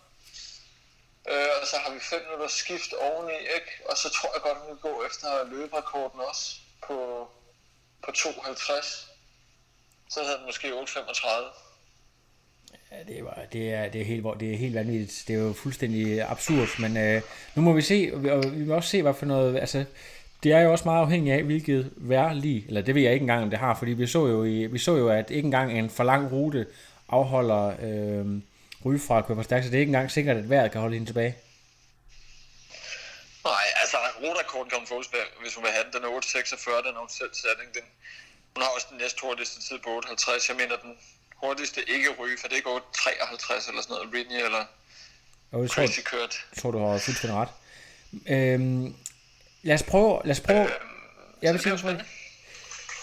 Øh, 1.30 1.50
og 1.62 1.68
så 1.68 1.78
har 1.78 1.90
vi 1.92 2.00
5 2.00 2.22
minutter 2.22 2.48
skift 2.48 2.94
oveni, 2.94 3.38
ikke? 3.38 3.72
Og 3.86 3.98
så 3.98 4.10
tror 4.10 4.34
jeg 4.34 4.42
godt, 4.42 4.58
hun 4.58 4.70
vil 4.70 4.82
gå 4.82 5.06
efter 5.06 5.44
løberekorden 5.44 6.20
også 6.20 6.56
på, 6.88 7.30
på 8.04 8.12
2.50. 8.12 9.06
Så 10.10 10.24
havde 10.24 10.38
den 10.38 10.46
måske 10.46 10.68
8.35. 10.68 11.64
Ja, 12.91 13.13
det, 13.13 13.24
var, 13.26 13.39
det, 13.54 13.74
er, 13.74 13.89
det, 13.89 14.02
er 14.02 14.06
helt, 14.06 14.26
det 14.39 14.54
er 14.54 14.58
helt 14.58 14.76
vanvittigt. 14.76 15.24
Det 15.28 15.36
er 15.36 15.39
jo 15.39 15.54
fuldstændig 15.54 16.21
absurd, 16.30 16.80
men 16.80 16.98
øh, 16.98 17.21
nu 17.56 17.62
må 17.62 17.74
vi 17.74 17.82
se, 17.82 18.12
og 18.13 18.24
vi- 18.24 18.63
må 18.65 18.74
også 18.76 18.89
se, 18.89 19.02
hvad 19.02 19.13
for 19.13 19.26
noget, 19.26 19.60
altså, 19.60 19.86
det 20.43 20.52
er 20.52 20.60
jo 20.60 20.71
også 20.71 20.86
meget 20.86 21.02
afhængigt 21.02 21.36
af, 21.36 21.43
hvilket 21.43 21.91
vejrlig, 21.95 22.65
eller 22.67 22.82
det 22.82 22.95
ved 22.95 23.02
jeg 23.02 23.13
ikke 23.13 23.24
engang, 23.24 23.43
om 23.43 23.50
det 23.50 23.60
har, 23.60 23.76
fordi 23.76 23.91
vi 23.91 24.08
så 24.08 24.28
jo, 24.28 24.43
i, 24.43 24.65
vi 24.65 24.78
så 24.80 24.95
jo 24.95 25.10
at 25.10 25.30
ikke 25.30 25.45
engang 25.45 25.80
en 25.80 25.89
for 25.89 26.04
lang 26.04 26.32
rute 26.32 26.67
afholder 27.10 27.65
øh, 27.88 28.26
ryge 28.86 29.00
fra 29.08 29.17
at 29.17 29.26
køre 29.26 29.38
for 29.38 29.43
stærkt, 29.43 29.65
så 29.65 29.71
det 29.71 29.78
er 29.78 29.80
ikke 29.80 29.89
engang 29.89 30.12
sikkert, 30.12 30.38
at 30.38 30.50
vejret 30.50 30.71
kan 30.71 30.82
holde 30.82 30.93
hende 30.95 31.10
tilbage. 31.10 31.36
Nej, 33.50 33.65
altså 33.82 33.98
rotakorden 34.24 34.69
kan 34.69 34.78
hun 34.82 34.88
få, 34.88 34.98
hvis 35.41 35.54
hun 35.56 35.63
vil 35.65 35.71
have 35.78 35.86
den. 35.86 35.93
Den 35.95 36.04
er 36.08 36.12
8.46, 36.19 36.88
den 36.88 36.93
har 36.95 37.04
hun 37.06 37.13
selv 37.21 37.34
sat. 37.43 37.58
Ikke? 37.63 37.74
Den, 37.80 37.86
hun 38.54 38.62
har 38.63 38.71
også 38.76 38.88
den 38.91 38.98
næste 39.04 39.19
hurtigste 39.26 39.58
tid 39.67 39.78
på 39.86 39.89
8.50. 40.00 40.50
Jeg 40.50 40.58
mener, 40.62 40.76
den 40.86 40.93
hurtigste 41.43 41.89
ikke 41.89 42.10
ryge, 42.19 42.38
for 42.41 42.48
det 42.48 42.56
ikke 42.56 42.69
8.53 42.69 43.69
eller 43.69 43.82
sådan 43.82 43.84
noget. 43.89 44.13
Ridney 44.13 44.45
eller 44.45 44.65
Og 45.52 45.62
jeg 45.62 45.69
tror, 45.69 45.86
Crazy 45.88 46.00
kørt. 46.06 46.45
jeg 46.56 46.62
tror, 46.62 46.71
du 46.71 46.86
har 46.86 46.98
fuldstændig 46.98 47.39
ret. 47.39 47.50
Øhm, 48.28 48.95
lad 49.63 49.76
os 49.76 49.84
prøve, 49.84 50.21
lad 50.26 50.32
os 50.36 50.39
prøve, 50.39 50.69
jeg 51.41 51.54
vil 51.54 51.54
det 51.54 51.62
sige, 51.62 51.71
jo 51.71 51.78
spændende. 51.78 52.06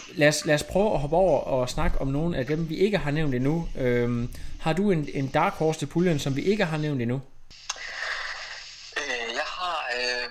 lad 0.08 0.28
os, 0.28 0.44
lad 0.44 0.54
os 0.54 0.62
prøve 0.62 0.94
at 0.94 1.00
hoppe 1.00 1.16
over 1.16 1.40
og 1.40 1.68
snakke 1.68 1.98
om 1.98 2.08
nogle 2.08 2.36
af 2.38 2.46
dem, 2.46 2.68
vi 2.68 2.76
ikke 2.76 2.98
har 2.98 3.10
nævnt 3.10 3.34
endnu. 3.34 3.68
Øhm, 3.76 4.34
har 4.60 4.72
du 4.72 4.90
en, 4.90 5.08
en 5.14 5.28
dark 5.28 5.52
horse 5.52 5.78
til 5.78 5.86
puljen, 5.86 6.18
som 6.18 6.36
vi 6.36 6.42
ikke 6.42 6.64
har 6.64 6.76
nævnt 6.76 7.02
endnu? 7.02 7.22
Øh, 8.96 9.34
jeg 9.34 9.44
har 9.46 9.86
øh, 9.98 10.28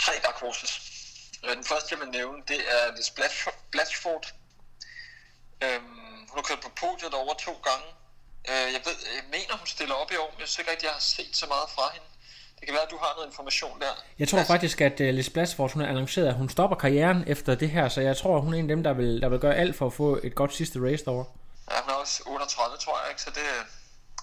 tre 0.00 0.12
dark 0.24 0.34
horses. 0.40 0.80
Øh, 1.44 1.56
Den 1.56 1.64
første, 1.64 1.88
jeg 1.94 2.00
vil 2.00 2.08
nævne, 2.08 2.42
det 2.48 2.56
er 2.56 2.96
Liz 2.96 3.10
Blatchford. 3.10 3.54
Blatchford. 3.70 4.34
Hun 6.30 6.36
har 6.40 6.46
kørt 6.50 6.62
på 6.66 6.70
podiet 6.82 7.14
over 7.22 7.34
to 7.46 7.52
gange. 7.68 7.88
Øh, 8.50 8.68
jeg, 8.74 8.80
ved, 8.86 8.96
jeg 9.18 9.24
mener, 9.36 9.52
hun 9.62 9.66
stiller 9.76 9.94
op 10.02 10.10
i 10.14 10.16
år, 10.22 10.28
men 10.32 10.40
jeg 10.40 10.48
synes 10.48 10.58
ikke 10.58 10.70
rigtig, 10.70 10.86
jeg 10.90 10.96
har 11.00 11.06
set 11.16 11.32
så 11.42 11.46
meget 11.54 11.68
fra 11.76 11.86
hende. 11.94 12.08
Det 12.58 12.64
kan 12.66 12.74
være, 12.74 12.86
at 12.88 12.90
du 12.90 12.98
har 13.04 13.12
noget 13.16 13.28
information 13.32 13.80
der. 13.80 13.92
Jeg 14.18 14.28
tror 14.28 14.42
faktisk, 14.42 14.80
at 14.80 15.00
uh, 15.00 15.06
Liz 15.06 15.30
Blasford, 15.30 15.72
hun 15.72 15.82
har 15.82 15.88
annonceret, 15.88 16.26
at 16.26 16.34
hun 16.34 16.48
stopper 16.48 16.76
karrieren 16.76 17.24
efter 17.26 17.54
det 17.54 17.70
her, 17.70 17.88
så 17.88 18.00
jeg 18.00 18.16
tror, 18.16 18.40
hun 18.40 18.54
er 18.54 18.58
en 18.58 18.70
af 18.70 18.76
dem, 18.76 18.82
der 18.82 18.92
vil, 18.92 19.20
der 19.22 19.28
vil 19.28 19.38
gøre 19.38 19.54
alt 19.54 19.76
for 19.76 19.86
at 19.86 19.92
få 19.92 20.20
et 20.22 20.34
godt 20.34 20.54
sidste 20.54 20.78
race 20.86 21.04
derovre. 21.04 21.26
Ja, 21.70 21.76
hun 21.82 21.90
er 21.90 21.94
også 21.94 22.22
38, 22.26 22.76
tror 22.76 23.00
jeg, 23.02 23.10
ikke? 23.10 23.22
Så 23.22 23.30
det... 23.30 23.46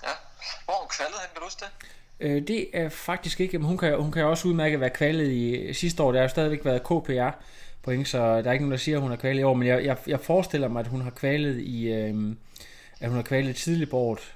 Ja. 0.03 0.13
Hvor 0.65 0.73
hun 0.73 0.89
kvaldet 0.89 1.19
hen, 1.21 1.29
kan 1.33 1.39
du 1.41 1.43
huske 1.43 1.65
det? 1.65 1.71
Øh, 2.19 2.47
det 2.47 2.69
er 2.73 2.89
faktisk 2.89 3.39
ikke, 3.39 3.59
men 3.59 3.67
hun 3.67 3.77
kan, 3.77 4.01
hun 4.01 4.11
kan 4.11 4.25
også 4.25 4.47
udmærket 4.47 4.79
være 4.79 4.89
kvalet 4.89 5.31
i 5.31 5.73
sidste 5.73 6.03
år. 6.03 6.11
Der 6.11 6.19
har 6.19 6.23
jo 6.23 6.29
stadigvæk 6.29 6.65
været 6.65 6.83
KPR 6.83 7.31
point, 7.85 8.07
så 8.07 8.17
der 8.17 8.47
er 8.49 8.51
ikke 8.51 8.65
nogen, 8.65 8.77
der 8.77 8.85
siger, 8.85 8.97
at 8.97 9.01
hun 9.01 9.11
har 9.11 9.17
kvalet 9.17 9.39
i 9.39 9.43
år, 9.43 9.53
men 9.53 9.67
jeg, 9.67 9.85
jeg, 9.85 9.97
jeg 10.07 10.19
forestiller 10.19 10.67
mig, 10.67 10.79
at 10.79 10.87
hun 10.87 11.01
har 11.01 11.13
kvalet 11.21 11.57
i, 11.59 11.77
øh, 11.97 12.15
at 12.99 13.07
hun 13.09 13.15
har 13.15 13.27
kvalet 13.31 13.55
tidligt 13.55 13.89
på 13.89 13.97
året, 13.97 14.33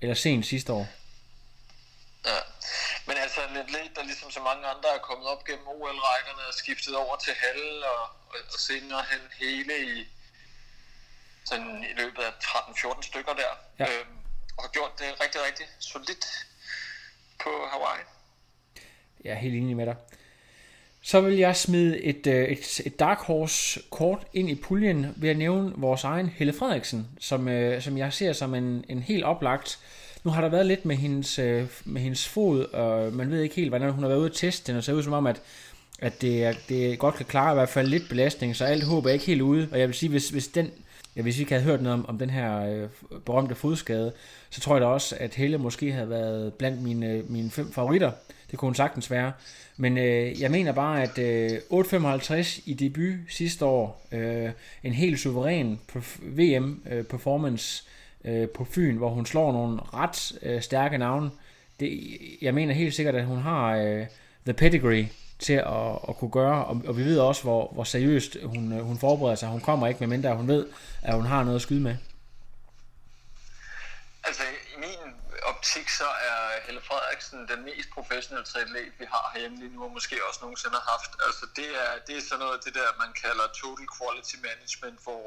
eller 0.00 0.14
sent 0.14 0.46
sidste 0.46 0.72
år. 0.72 0.86
Ja. 2.26 2.40
Men 3.06 3.16
altså 3.24 3.40
lidt 3.54 3.70
lidt, 3.76 3.96
der 3.96 4.04
ligesom 4.04 4.30
så 4.30 4.40
mange 4.48 4.66
andre 4.72 4.88
er 4.94 4.98
kommet 5.08 5.26
op 5.32 5.44
gennem 5.44 5.66
OL-rækkerne 5.68 6.42
og 6.48 6.54
skiftet 6.54 6.96
over 6.96 7.16
til 7.16 7.32
halv 7.46 7.72
og, 7.94 8.02
og, 8.32 8.38
og 8.54 8.58
senere 8.68 9.02
hen 9.10 9.22
hele 9.42 9.74
i 9.92 10.08
sådan 11.44 11.84
i 11.90 11.92
løbet 12.00 12.22
af 12.22 12.32
13-14 12.44 13.02
stykker 13.02 13.34
der. 13.42 13.52
Ja. 13.78 13.84
Øhm, 13.84 14.16
og 14.56 14.62
har 14.64 14.70
gjort 14.70 14.92
det 14.98 15.20
rigtig, 15.22 15.40
rigtig 15.48 15.66
solidt 15.78 16.26
på 17.42 17.50
Hawaii. 17.72 18.04
Jeg 19.24 19.30
er 19.30 19.40
helt 19.44 19.54
enig 19.54 19.76
med 19.76 19.86
dig. 19.86 19.96
Så 21.02 21.20
vil 21.20 21.36
jeg 21.38 21.56
smide 21.56 22.02
et, 22.02 22.26
øh, 22.26 22.44
et, 22.44 22.80
et 22.86 23.00
Dark 23.00 23.18
Horse 23.18 23.80
kort 23.90 24.26
ind 24.34 24.50
i 24.50 24.54
puljen 24.54 25.06
ved 25.16 25.28
at 25.30 25.38
nævne 25.38 25.72
vores 25.76 26.04
egen 26.04 26.26
Helle 26.36 26.52
Frederiksen, 26.52 27.06
som, 27.20 27.48
øh, 27.48 27.82
som 27.82 27.98
jeg 27.98 28.12
ser 28.12 28.32
som 28.32 28.54
en, 28.54 28.84
en 28.88 28.98
helt 29.02 29.24
oplagt. 29.24 29.78
Nu 30.24 30.30
har 30.30 30.40
der 30.40 30.48
været 30.48 30.66
lidt 30.66 30.84
med 30.84 30.96
hendes, 30.96 31.38
øh, 31.38 31.64
med 31.84 32.02
hendes 32.02 32.28
fod, 32.28 32.64
og 32.64 33.12
man 33.12 33.30
ved 33.30 33.42
ikke 33.42 33.54
helt, 33.54 33.68
hvordan 33.70 33.90
hun 33.92 34.02
har 34.02 34.08
været 34.08 34.18
ude 34.20 34.26
at 34.28 34.34
teste 34.36 34.66
den, 34.72 34.76
og 34.78 34.84
ser 34.84 34.92
ud 34.92 35.02
som 35.02 35.12
om, 35.12 35.26
at, 35.26 35.40
at 35.98 36.20
det, 36.22 36.44
er- 36.44 36.54
det 36.68 36.98
godt 36.98 37.14
kan 37.14 37.26
klare 37.26 37.52
i 37.52 37.54
hvert 37.54 37.68
fald 37.68 37.88
lidt 37.88 38.08
belastning, 38.08 38.56
så 38.56 38.64
alt 38.64 38.84
håb 38.84 39.06
er 39.06 39.10
ikke 39.10 39.24
helt 39.26 39.40
ude. 39.42 39.68
Og 39.72 39.78
jeg 39.80 39.88
vil 39.88 39.96
sige, 39.96 40.10
hvis, 40.10 40.28
hvis 40.30 40.48
den 40.48 40.70
Ja, 41.16 41.22
hvis 41.22 41.36
vi 41.36 41.40
ikke 41.42 41.52
havde 41.52 41.64
hørt 41.64 41.82
noget 41.82 41.98
om, 41.98 42.08
om 42.08 42.18
den 42.18 42.30
her 42.30 42.60
øh, 42.66 42.88
berømte 43.26 43.54
fodskade, 43.54 44.12
så 44.50 44.60
tror 44.60 44.74
jeg 44.74 44.80
da 44.80 44.86
også, 44.86 45.16
at 45.20 45.34
Helle 45.34 45.58
måske 45.58 45.92
havde 45.92 46.10
været 46.10 46.54
blandt 46.54 46.82
mine, 46.82 47.06
øh, 47.06 47.30
mine 47.30 47.50
fem 47.50 47.72
favoritter. 47.72 48.10
Det 48.50 48.58
kunne 48.58 48.66
hun 48.66 48.74
sagtens 48.74 49.10
være. 49.10 49.32
Men 49.76 49.98
øh, 49.98 50.40
jeg 50.40 50.50
mener 50.50 50.72
bare, 50.72 51.02
at 51.02 51.18
øh, 51.18 51.50
8.55 51.72 52.62
i 52.66 52.74
debut 52.74 53.14
sidste 53.28 53.64
år, 53.64 54.06
øh, 54.12 54.50
en 54.82 54.92
helt 54.92 55.20
suveræn 55.20 55.80
VM-performance 56.22 57.84
øh, 58.24 58.42
øh, 58.42 58.48
på 58.48 58.64
Fyn, 58.64 58.96
hvor 58.96 59.10
hun 59.10 59.26
slår 59.26 59.52
nogle 59.52 59.80
ret 59.94 60.32
øh, 60.42 60.62
stærke 60.62 60.98
navne. 60.98 61.30
Det, 61.80 62.18
jeg 62.42 62.54
mener 62.54 62.74
helt 62.74 62.94
sikkert, 62.94 63.14
at 63.14 63.24
hun 63.24 63.38
har 63.38 63.76
øh, 63.76 64.06
the 64.44 64.52
pedigree 64.52 65.08
til 65.38 65.52
at, 65.52 65.98
at 66.08 66.16
kunne 66.16 66.30
gøre, 66.30 66.64
og, 66.64 66.82
og 66.86 66.96
vi 66.96 67.04
ved 67.04 67.18
også, 67.18 67.42
hvor, 67.42 67.70
hvor 67.72 67.84
seriøst 67.84 68.36
hun, 68.44 68.72
øh, 68.72 68.80
hun 68.80 68.98
forbereder 68.98 69.36
sig. 69.36 69.48
Hun 69.48 69.60
kommer 69.60 69.86
ikke, 69.86 70.00
med 70.00 70.08
mindre 70.08 70.36
hun 70.36 70.48
ved, 70.48 70.66
at 71.02 71.14
hun 71.14 71.26
har 71.26 71.44
noget 71.44 71.56
at 71.56 71.62
skyde 71.62 71.80
med. 71.80 71.96
Altså, 74.24 74.42
optik, 75.60 75.88
så 76.02 76.08
er 76.30 76.40
Helle 76.66 76.82
Frederiksen 76.88 77.48
den 77.52 77.60
mest 77.68 77.88
professionelle 77.96 78.46
triatlet, 78.50 78.92
vi 79.00 79.06
har 79.14 79.30
herhjemme 79.32 79.58
lige 79.62 79.74
nu, 79.74 79.80
og 79.84 79.92
måske 79.96 80.14
også 80.28 80.40
nogensinde 80.42 80.76
har 80.80 80.86
haft. 80.94 81.12
Altså, 81.26 81.44
det 81.58 81.68
er, 81.84 81.90
det 82.06 82.14
er 82.16 82.22
sådan 82.28 82.38
noget 82.44 82.54
af 82.58 82.62
det 82.66 82.74
der, 82.80 82.88
man 83.04 83.12
kalder 83.24 83.46
total 83.60 83.88
quality 83.96 84.36
management, 84.48 84.98
hvor 85.06 85.24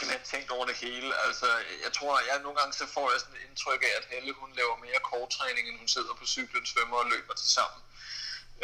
man 0.00 0.10
har 0.16 0.24
tænkt 0.32 0.50
over 0.56 0.66
det 0.70 0.76
hele. 0.84 1.08
Altså, 1.26 1.48
jeg 1.84 1.92
tror, 1.96 2.12
jeg 2.28 2.36
nogle 2.44 2.58
gange 2.58 2.72
så 2.80 2.86
får 2.96 3.06
jeg 3.10 3.20
sådan 3.20 3.36
et 3.38 3.44
indtryk 3.48 3.82
af, 3.88 3.92
at 4.00 4.04
Helle, 4.12 4.32
hun 4.42 4.50
laver 4.60 4.76
mere 4.86 5.00
korttræning, 5.10 5.64
end 5.68 5.78
hun 5.82 5.88
sidder 5.96 6.14
på 6.20 6.26
cyklen, 6.34 6.66
svømmer 6.72 6.96
og 7.02 7.10
løber 7.14 7.34
til 7.34 7.50
sammen. 7.58 7.80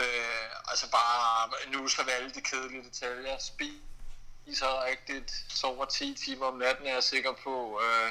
Øh, 0.03 0.49
altså 0.71 0.87
bare, 0.99 1.51
nu 1.73 1.89
så 1.89 2.03
vi 2.03 2.11
alle 2.11 2.33
de 2.39 2.43
kedelige 2.51 2.85
detaljer. 2.89 3.37
Spiser 3.51 4.73
rigtigt, 4.91 5.31
sover 5.61 5.85
10 5.85 6.15
timer 6.25 6.47
om 6.47 6.59
natten, 6.65 6.87
er 6.87 6.95
jeg 6.99 7.05
sikker 7.15 7.33
på. 7.47 7.55
Øh, 7.85 8.11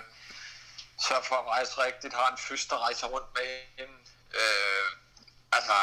sørger 1.08 1.24
for 1.24 1.36
at 1.36 1.48
rejse 1.48 1.78
rigtigt, 1.78 2.14
har 2.14 2.32
en 2.32 2.38
fys, 2.38 2.66
der 2.66 2.78
rejser 2.78 3.08
rundt 3.08 3.30
med 3.34 3.48
hende. 3.78 3.98
Øh, 4.42 4.90
altså, 5.52 5.74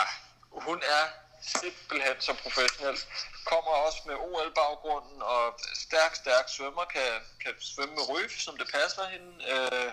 hun 0.51 0.83
er 0.83 1.05
simpelthen 1.41 2.21
så 2.21 2.35
professionel. 2.43 2.99
Kommer 3.45 3.71
også 3.71 4.01
med 4.07 4.15
OL-baggrunden, 4.15 5.23
og 5.23 5.61
stærk, 5.75 6.15
stærk 6.15 6.49
svømmer, 6.49 6.85
kan, 6.85 7.11
kan 7.45 7.55
svømme 7.61 7.95
med 7.95 8.09
røf, 8.09 8.33
som 8.39 8.59
det 8.59 8.69
passer 8.73 9.05
hende. 9.09 9.31
Øh, 9.53 9.93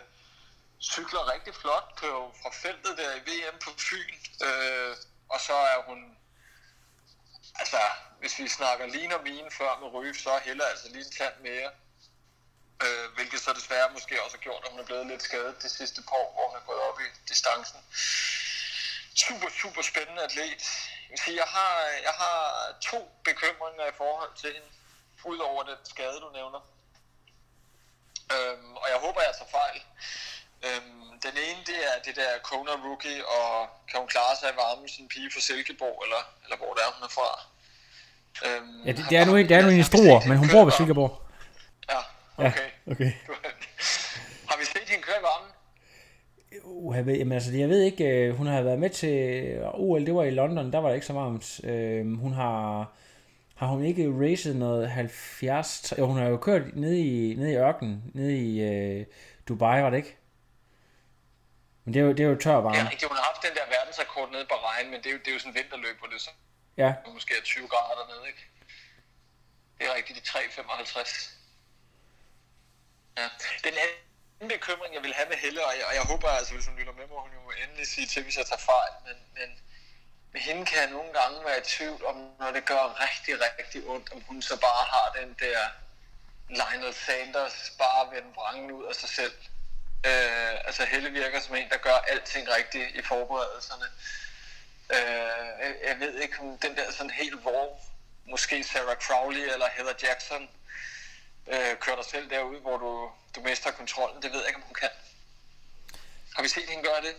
cykler 0.81 1.31
rigtig 1.33 1.55
flot, 1.55 1.87
kører 2.01 2.31
fra 2.41 2.49
feltet 2.49 2.97
der 2.97 3.15
i 3.15 3.19
VM 3.19 3.59
på 3.63 3.69
Fyn. 3.77 4.15
Øh, 4.47 4.95
og 5.29 5.39
så 5.41 5.53
er 5.53 5.81
hun, 5.87 6.17
altså, 7.55 7.81
hvis 8.19 8.39
vi 8.39 8.47
snakker 8.47 8.85
lige 8.85 9.15
og 9.15 9.23
mine 9.23 9.51
før 9.51 9.79
med 9.81 9.87
røf, 9.87 10.15
så 10.15 10.29
er 10.29 10.39
Helle 10.39 10.65
altså 10.65 10.87
lige 10.87 11.05
en 11.05 11.11
tand 11.11 11.33
mere. 11.41 11.71
Øh, 12.85 13.05
hvilket 13.15 13.39
så 13.41 13.53
desværre 13.59 13.89
måske 13.97 14.23
også 14.23 14.37
har 14.37 14.43
gjort, 14.47 14.63
at 14.65 14.71
hun 14.71 14.79
er 14.79 14.89
blevet 14.89 15.07
lidt 15.07 15.23
skadet 15.23 15.63
det 15.63 15.71
sidste 15.71 16.01
par 16.07 16.17
år, 16.23 16.29
hvor 16.33 16.45
hun 16.49 16.57
er 16.61 16.65
gået 16.69 16.81
op 16.89 16.99
i 17.05 17.07
distancen. 17.29 17.79
Super, 19.23 19.49
super 19.61 19.81
spændende 19.81 20.21
atlet. 20.23 20.63
Jeg, 21.11 21.19
sige, 21.23 21.37
jeg, 21.43 21.49
har, 21.57 21.73
jeg 22.07 22.15
har 22.23 22.37
to 22.89 22.99
bekymringer 23.23 23.85
i 23.93 23.95
forhold 24.01 24.33
til 24.41 24.49
hende, 24.55 24.69
udover 25.31 25.63
den 25.63 25.79
skade, 25.93 26.17
du 26.25 26.29
nævner. 26.39 26.61
Øhm, 28.35 28.71
og 28.81 28.87
jeg 28.91 28.99
håber, 29.05 29.19
jeg 29.27 29.33
tager 29.37 29.53
fejl. 29.59 29.79
Øhm, 30.67 31.19
den 31.25 31.35
ene, 31.47 31.61
det 31.69 31.79
er 31.91 31.97
det 32.05 32.15
der 32.15 32.31
Kona 32.49 32.71
Rookie, 32.85 33.19
og 33.35 33.49
kan 33.89 33.99
hun 33.99 34.07
klare 34.07 34.35
sig 34.39 34.49
i 34.53 34.55
varmen, 34.61 34.89
sin 34.89 35.07
pige 35.07 35.29
fra 35.33 35.41
Silkeborg, 35.41 35.97
eller, 36.05 36.21
eller 36.43 36.57
hvor 36.57 36.73
det 36.73 36.81
er, 36.85 36.91
hun 36.95 37.03
er 37.09 37.13
fra. 37.17 37.29
Øhm, 38.45 38.83
ja, 38.87 38.91
det, 38.91 39.05
det, 39.09 39.17
er 39.17 39.25
nu, 39.25 39.37
det 39.37 39.51
er 39.51 39.61
nu 39.61 39.69
en 39.69 39.83
historie, 39.85 40.27
men 40.29 40.37
hun 40.37 40.49
bor 40.53 40.63
ved 40.65 40.71
Silkeborg. 40.71 41.26
Okay. 42.38 42.52
Ja, 42.88 42.91
okay. 42.91 43.12
har 44.50 44.60
vi 44.60 44.65
set 44.65 44.89
hende 44.89 45.04
køre 45.04 45.21
varmen? 45.21 45.52
Uh, 46.63 46.95
jeg, 46.95 47.06
ved, 47.06 47.15
jamen, 47.17 47.32
altså, 47.32 47.52
jeg 47.52 47.69
ved 47.69 47.82
ikke, 47.82 48.06
øh, 48.06 48.36
hun 48.36 48.47
har 48.47 48.62
været 48.62 48.80
med 48.80 48.89
til 48.89 49.60
OL, 49.73 50.06
det 50.06 50.15
var 50.15 50.23
i 50.23 50.30
London, 50.30 50.71
der 50.73 50.80
var 50.80 50.88
det 50.88 50.95
ikke 50.95 51.08
så 51.08 51.13
varmt. 51.13 51.63
Øh, 51.63 52.19
hun 52.19 52.34
har, 52.34 52.91
har 53.56 53.67
hun 53.67 53.84
ikke 53.84 54.13
racet 54.21 54.56
noget 54.56 54.89
70, 54.89 55.93
jo, 55.97 56.06
hun 56.06 56.17
har 56.17 56.28
jo 56.28 56.38
kørt 56.38 56.76
ned 56.76 56.93
i, 56.93 57.36
ned 57.38 57.47
i 57.47 57.56
ørkenen, 57.56 58.12
ned 58.13 58.30
i 58.30 58.62
øh, 58.62 59.06
Dubai, 59.47 59.82
var 59.82 59.89
det 59.89 59.97
ikke? 59.97 60.17
Men 61.84 61.93
det 61.93 62.00
er 62.00 62.04
jo, 62.04 62.12
det 62.12 62.19
er 62.19 62.30
jo 62.30 62.36
tør 62.36 62.56
varme. 62.56 62.78
Ja, 62.78 62.89
ikke, 62.89 63.08
hun 63.08 63.17
har 63.17 63.23
haft 63.32 63.41
den 63.47 63.56
der 63.56 63.65
verdensrekord 63.78 64.32
nede 64.32 64.45
på 64.50 64.56
regn, 64.56 64.91
men 64.91 65.00
det 65.00 65.08
er 65.08 65.12
jo, 65.12 65.17
det 65.17 65.28
er 65.28 65.34
jo 65.34 65.39
sådan 65.39 65.52
en 65.52 65.56
vinterløb, 65.56 66.00
hvor 66.00 66.08
det 66.08 66.21
så 66.21 66.30
ja. 66.78 66.93
måske 67.13 67.34
er 67.39 67.43
20 67.43 67.67
grader 67.67 67.95
dernede, 68.02 68.28
ikke? 68.28 68.43
Det 69.78 69.88
er 69.88 69.95
rigtigt, 69.95 70.19
de 70.19 70.39
3,55. 70.39 71.37
Ja. 73.17 73.30
Den 73.63 73.73
anden 73.84 74.49
bekymring, 74.49 74.93
jeg 74.93 75.03
vil 75.03 75.13
have 75.13 75.30
med 75.30 75.38
Helle, 75.38 75.65
og 75.65 75.73
jeg, 75.77 75.86
og 75.86 75.93
jeg 75.95 76.03
håber 76.03 76.30
altså, 76.30 76.53
hvis 76.53 76.65
hun 76.65 76.75
lytter 76.80 76.93
med 76.93 77.08
må 77.08 77.19
hun 77.19 77.32
jo 77.34 77.51
endelig 77.63 77.88
sige 77.88 78.08
til, 78.08 78.23
hvis 78.23 78.38
jeg 78.38 78.45
tager 78.45 78.67
fejl, 78.73 78.93
men, 79.08 79.17
men 79.38 79.49
med 80.32 80.41
hende 80.41 80.65
kan 80.65 80.77
jeg 80.80 80.89
nogle 80.89 81.13
gange 81.13 81.45
være 81.45 81.58
i 81.58 81.63
tvivl 81.63 82.06
om, 82.06 82.15
når 82.39 82.51
det 82.51 82.65
gør 82.65 82.84
rigtig, 83.06 83.36
rigtig 83.41 83.88
ondt, 83.88 84.12
om 84.13 84.21
hun 84.27 84.41
så 84.41 84.56
bare 84.60 84.86
har 84.93 85.15
den 85.21 85.36
der 85.39 85.60
Lionel 86.49 86.93
Sanders 86.93 87.73
bare 87.77 88.12
vende 88.12 88.36
vrangen 88.36 88.71
ud 88.71 88.86
af 88.86 88.95
sig 88.95 89.10
selv. 89.10 89.34
Øh, 90.06 90.56
altså 90.67 90.86
Helle 90.86 91.10
virker 91.10 91.39
som 91.39 91.56
en, 91.56 91.69
der 91.69 91.77
gør 91.77 91.95
alting 91.95 92.49
rigtigt 92.49 92.95
i 92.95 93.01
forberedelserne. 93.01 93.86
Øh, 94.95 95.47
jeg, 95.62 95.75
jeg 95.88 95.99
ved 95.99 96.13
ikke, 96.21 96.39
om 96.39 96.58
den 96.58 96.75
der 96.75 96.91
sådan 96.91 97.10
helt 97.10 97.41
hvor, 97.41 97.80
måske 98.25 98.63
Sarah 98.63 98.97
Crowley 98.97 99.53
eller 99.53 99.67
Heather 99.69 99.93
Jackson, 100.03 100.49
øh, 101.53 101.71
kører 101.83 101.95
dig 101.95 102.05
selv 102.05 102.29
derud, 102.29 102.60
hvor 102.62 102.77
du, 102.77 102.91
du 103.36 103.39
mister 103.49 103.71
kontrollen. 103.71 104.21
Det 104.21 104.29
ved 104.33 104.39
jeg 104.39 104.47
ikke, 104.47 104.62
om 104.62 104.67
hun 104.69 104.77
kan. 104.83 104.89
Har 106.36 106.43
vi 106.43 106.49
set 106.49 106.63
hende 106.69 106.83
gøre 106.83 107.01
det? 107.07 107.15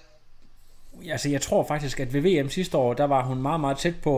Altså, 1.11 1.29
jeg 1.29 1.41
tror 1.41 1.65
faktisk, 1.65 2.01
at 2.01 2.13
ved 2.13 2.21
VM 2.21 2.51
sidste 2.51 2.77
år, 2.79 2.95
der 2.95 3.05
var 3.05 3.23
hun 3.23 3.43
meget, 3.43 3.61
meget 3.61 3.79
tæt 3.79 3.95
på 4.03 4.15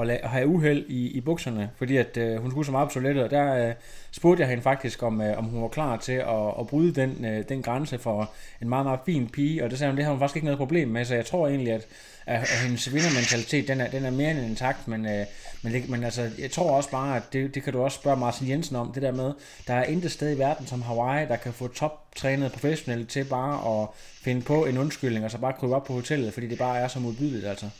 at, 0.00 0.10
at, 0.10 0.20
at 0.22 0.30
have 0.30 0.46
uheld 0.46 0.84
i, 0.88 1.10
i 1.10 1.20
bukserne, 1.20 1.70
fordi 1.78 1.96
at 1.96 2.16
øh, 2.16 2.40
hun 2.40 2.50
skulle 2.50 2.66
så 2.66 2.72
meget 2.72 2.88
på 2.88 2.94
toilettet, 2.94 3.24
og 3.24 3.30
der 3.30 3.68
øh, 3.68 3.74
spurgte 4.10 4.40
jeg 4.40 4.48
hende 4.48 4.62
faktisk, 4.62 5.02
om, 5.02 5.20
øh, 5.20 5.38
om 5.38 5.44
hun 5.44 5.62
var 5.62 5.68
klar 5.68 5.96
til 5.96 6.12
at, 6.12 6.54
at 6.60 6.66
bryde 6.66 7.00
den, 7.00 7.24
øh, 7.24 7.44
den 7.48 7.62
grænse 7.62 7.98
for 7.98 8.32
en 8.62 8.68
meget, 8.68 8.86
meget 8.86 9.00
fin 9.06 9.28
pige, 9.28 9.64
og 9.64 9.70
det 9.70 9.78
sagde 9.78 9.90
hun, 9.90 9.96
det 9.96 10.04
har 10.04 10.12
hun 10.12 10.20
faktisk 10.20 10.36
ikke 10.36 10.44
noget 10.44 10.58
problem 10.58 10.88
med, 10.88 11.04
så 11.04 11.14
jeg 11.14 11.26
tror 11.26 11.48
egentlig, 11.48 11.72
at, 11.72 11.86
at, 12.26 12.42
at 12.42 12.48
hendes 12.48 12.92
vindermentalitet, 12.92 13.68
den 13.68 13.80
er, 13.80 13.90
den 13.90 14.04
er 14.04 14.10
mere 14.10 14.30
end 14.30 14.40
intakt, 14.40 14.88
men, 14.88 15.06
øh, 15.06 15.26
men, 15.62 15.90
men 15.90 16.04
altså, 16.04 16.30
jeg 16.38 16.50
tror 16.50 16.76
også 16.76 16.90
bare, 16.90 17.16
at 17.16 17.22
det, 17.32 17.54
det 17.54 17.62
kan 17.62 17.72
du 17.72 17.82
også 17.82 17.98
spørge 17.98 18.16
Martin 18.16 18.48
Jensen 18.48 18.76
om, 18.76 18.92
det 18.92 19.02
der 19.02 19.12
med, 19.12 19.32
der 19.66 19.74
er 19.74 19.84
intet 19.84 20.12
sted 20.12 20.36
i 20.36 20.38
verden 20.38 20.66
som 20.66 20.82
Hawaii, 20.82 21.26
der 21.26 21.36
kan 21.36 21.54
få 21.54 21.68
toptrænet 21.68 22.52
professionelle 22.52 23.06
til 23.06 23.24
bare 23.24 23.82
at 23.82 23.88
finde 24.24 24.42
på 24.42 24.64
en 24.64 24.78
undskyldning, 24.78 25.24
og 25.24 25.30
så 25.30 25.38
bare 25.38 25.52
krybe 25.52 25.74
op 25.74 25.84
på 25.84 25.92
hotellet, 25.92 26.34
fordi 26.34 26.46
det 26.48 26.58
bare 26.58 26.78
er 26.78 26.88
så 26.88 26.98
modbydeligt, 26.98 27.46
altså. 27.46 27.70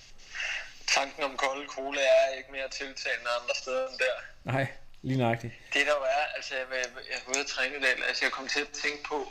Tanken 0.87 1.22
om 1.22 1.37
kolde 1.37 1.66
cola 1.68 2.00
er 2.00 2.37
ikke 2.38 2.53
mere 2.53 2.68
tiltalende 2.68 3.31
andre 3.40 3.55
steder 3.62 3.88
end 3.88 3.98
der. 3.98 4.16
Nej, 4.53 4.66
lige 5.03 5.18
nøjagtigt. 5.18 5.53
Det 5.74 5.83
der 5.87 5.92
er, 5.92 6.24
altså 6.37 6.55
jeg, 6.55 6.66
jeg 7.11 7.16
er 7.16 7.31
ude 7.31 7.40
at 7.40 7.46
træne 7.46 7.74
i 7.76 7.81
dag, 7.81 7.94
altså 8.09 8.24
jeg 8.24 8.33
kom 8.33 8.48
til 8.48 8.61
at 8.61 8.68
tænke 8.85 9.03
på, 9.12 9.29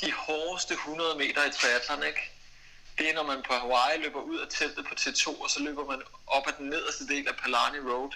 de 0.00 0.12
hårdeste 0.12 0.74
100 0.74 1.18
meter 1.18 1.42
i 1.48 1.52
triathlon, 1.58 2.02
ikke? 2.10 2.22
Det 2.98 3.10
er, 3.10 3.14
når 3.14 3.26
man 3.32 3.40
på 3.48 3.52
Hawaii 3.52 3.98
løber 4.04 4.20
ud 4.20 4.38
af 4.38 4.48
teltet 4.50 4.84
på 4.90 4.94
T2, 5.00 5.42
og 5.42 5.50
så 5.50 5.58
løber 5.62 5.84
man 5.92 6.00
op 6.26 6.46
ad 6.48 6.52
den 6.58 6.68
nederste 6.68 7.04
del 7.08 7.28
af 7.28 7.34
Palani 7.42 7.80
Road, 7.90 8.12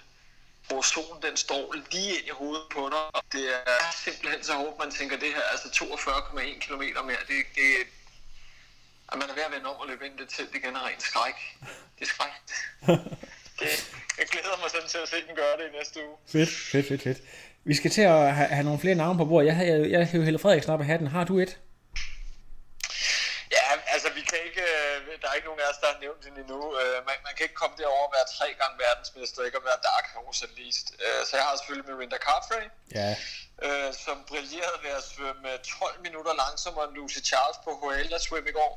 hvor 0.68 0.82
solen 0.82 1.22
den 1.22 1.36
står 1.36 1.74
lige 1.92 2.12
ind 2.18 2.26
i 2.26 2.34
hovedet 2.40 2.66
på 2.76 2.82
dig, 2.94 3.04
og 3.16 3.22
det 3.32 3.44
er 3.54 3.80
simpelthen 4.04 4.44
så 4.44 4.54
hårdt, 4.54 4.78
man 4.78 4.90
tænker, 4.90 5.16
det 5.24 5.28
her 5.36 5.42
altså 5.52 5.68
42,1 5.68 6.58
km 6.64 6.84
mere, 7.10 7.22
det, 7.30 7.38
det, 7.58 7.68
at 9.12 9.16
man 9.20 9.28
er 9.30 9.34
ved 9.34 9.44
at 9.48 9.52
vende 9.54 9.66
om 9.72 9.76
og 9.82 9.86
løbe 9.88 10.06
ind 10.06 10.14
i 10.20 10.22
det 10.22 10.28
telt 10.36 10.54
igen 10.54 10.76
er 10.76 10.86
rent 10.88 11.02
skræk. 11.02 11.38
Det 11.98 12.04
er 12.06 12.10
skræk. 12.14 12.34
Det, 13.60 13.68
jeg 14.18 14.26
glæder 14.26 14.60
mig 14.62 14.70
sådan 14.70 14.88
til 14.88 14.98
at 14.98 15.08
se 15.08 15.16
den 15.28 15.36
gøre 15.36 15.56
det 15.58 15.64
i 15.72 15.78
næste 15.78 16.00
uge. 16.06 16.16
Fedt, 16.32 16.50
fedt, 16.72 16.88
fedt, 16.88 17.02
fedt. 17.02 17.18
Vi 17.64 17.74
skal 17.74 17.90
til 17.90 18.02
at 18.02 18.34
have, 18.34 18.48
have 18.48 18.64
nogle 18.64 18.80
flere 18.80 18.94
navne 18.94 19.18
på 19.18 19.24
bordet. 19.24 19.46
Jeg 19.46 19.56
har 19.56 19.64
jeg, 19.64 19.90
jeg 19.90 20.06
Helle 20.06 20.38
Frederiksen 20.38 20.72
op 20.72 20.80
i 20.80 20.84
hatten. 20.84 21.06
Har 21.06 21.24
du 21.24 21.38
et? 21.38 21.58
Kan 24.30 24.38
ikke, 24.48 24.66
der 25.20 25.28
er 25.28 25.34
ikke 25.34 25.48
nogen 25.50 25.60
af 25.64 25.70
os, 25.72 25.78
der 25.82 25.92
har 25.92 26.00
nævnt 26.00 26.24
hende 26.24 26.40
endnu. 26.40 26.60
Man, 27.08 27.16
man 27.26 27.32
kan 27.36 27.44
ikke 27.46 27.60
komme 27.62 27.76
derover 27.78 28.04
at 28.08 28.14
være 28.16 28.28
tre 28.36 28.48
gange 28.60 28.76
verdensmester, 28.86 29.44
ikke 29.44 29.60
at 29.62 29.64
være 29.70 29.80
dark 29.90 30.06
horse 30.14 30.44
at 30.48 30.52
least. 30.60 30.86
Så 31.28 31.32
jeg 31.36 31.44
har 31.46 31.56
selvfølgelig 31.56 31.86
Mirinda 31.90 32.18
Carfrey, 32.26 32.64
ja. 32.98 33.10
som 34.04 34.16
brillerede 34.30 34.78
ved 34.82 34.90
at 34.90 35.04
svømme 35.12 35.58
12 35.58 36.00
minutter 36.06 36.32
langsommere 36.34 36.84
end 36.88 36.94
Lucy 36.94 37.20
Charles 37.30 37.58
på 37.64 37.70
HL 37.80 38.14
at 38.14 38.22
svømme 38.22 38.50
i 38.50 38.52
går. 38.52 38.72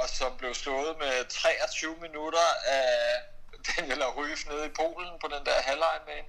Og 0.00 0.08
som 0.08 0.36
blev 0.40 0.54
slået 0.54 0.98
med 0.98 1.24
23 1.24 1.96
minutter 1.96 2.46
af 2.66 3.22
Daniela 3.66 4.08
Ryf 4.18 4.40
nede 4.50 4.66
i 4.66 4.76
Polen 4.80 5.12
på 5.20 5.28
den 5.34 5.46
der 5.46 5.62
halvlejenbane. 5.68 6.28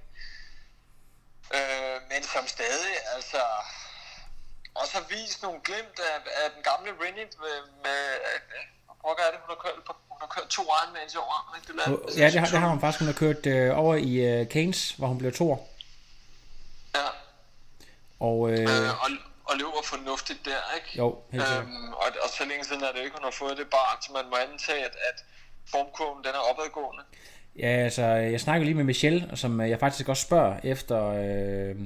Men 2.10 2.22
som 2.22 2.46
stadig, 2.46 2.94
altså 3.14 3.42
også 4.74 4.92
har 4.98 5.04
vist 5.08 5.42
nogle 5.42 5.60
glimt 5.68 5.98
af, 6.10 6.16
af 6.42 6.46
den 6.54 6.62
gamle 6.62 6.90
Rennie 7.02 7.26
med, 7.44 7.56
med 7.84 8.00
hvor 9.00 9.10
er 9.10 9.30
det, 9.32 9.40
hun 9.44 9.50
har 9.54 9.60
kørt, 9.64 9.84
på, 9.86 9.92
hun 10.08 10.18
har 10.20 10.30
kørt 10.36 10.48
to 10.48 10.62
Ironmans 10.62 11.14
i 11.14 11.16
år, 11.16 11.56
ikke 11.56 11.72
det? 11.72 12.18
Ja, 12.18 12.26
det 12.26 12.40
har, 12.40 12.46
det 12.46 12.58
har 12.58 12.68
hun 12.68 12.80
faktisk. 12.80 13.00
Hun 13.00 13.06
har 13.12 13.18
kørt 13.24 13.46
øh, 13.46 13.78
over 13.78 13.94
i 13.94 14.12
øh, 14.30 14.48
Keynes, 14.48 14.92
hvor 14.98 15.06
hun 15.06 15.18
blev 15.18 15.32
to 15.32 15.46
Ja. 16.94 17.08
Og, 18.20 18.50
øh, 18.50 18.60
øh, 18.60 19.04
og, 19.04 19.10
og 19.44 19.56
løber 19.56 19.82
fornuftigt 19.84 20.40
der, 20.44 20.62
ikke? 20.76 20.98
Jo, 20.98 21.18
helt 21.30 21.44
øhm, 21.58 21.92
og, 21.92 22.08
og 22.24 22.28
så 22.38 22.44
længe 22.44 22.64
siden 22.64 22.82
er 22.82 22.92
det 22.92 23.00
ikke, 23.04 23.16
hun 23.16 23.24
har 23.24 23.30
fået 23.30 23.58
det 23.58 23.66
barn, 23.70 24.02
så 24.02 24.12
man 24.12 24.24
må 24.30 24.36
antage, 24.36 24.84
at, 24.84 24.96
at 25.08 25.24
formkurven 25.70 26.24
den 26.24 26.32
er 26.34 26.42
opadgående. 26.50 27.02
Ja, 27.58 27.84
altså, 27.86 28.02
jeg 28.02 28.40
snakker 28.40 28.64
lige 28.64 28.74
med 28.74 28.84
Michelle, 28.84 29.30
som 29.34 29.60
jeg 29.60 29.80
faktisk 29.80 30.08
også 30.08 30.22
spørger 30.22 30.60
efter... 30.64 31.06
Øh, 31.06 31.76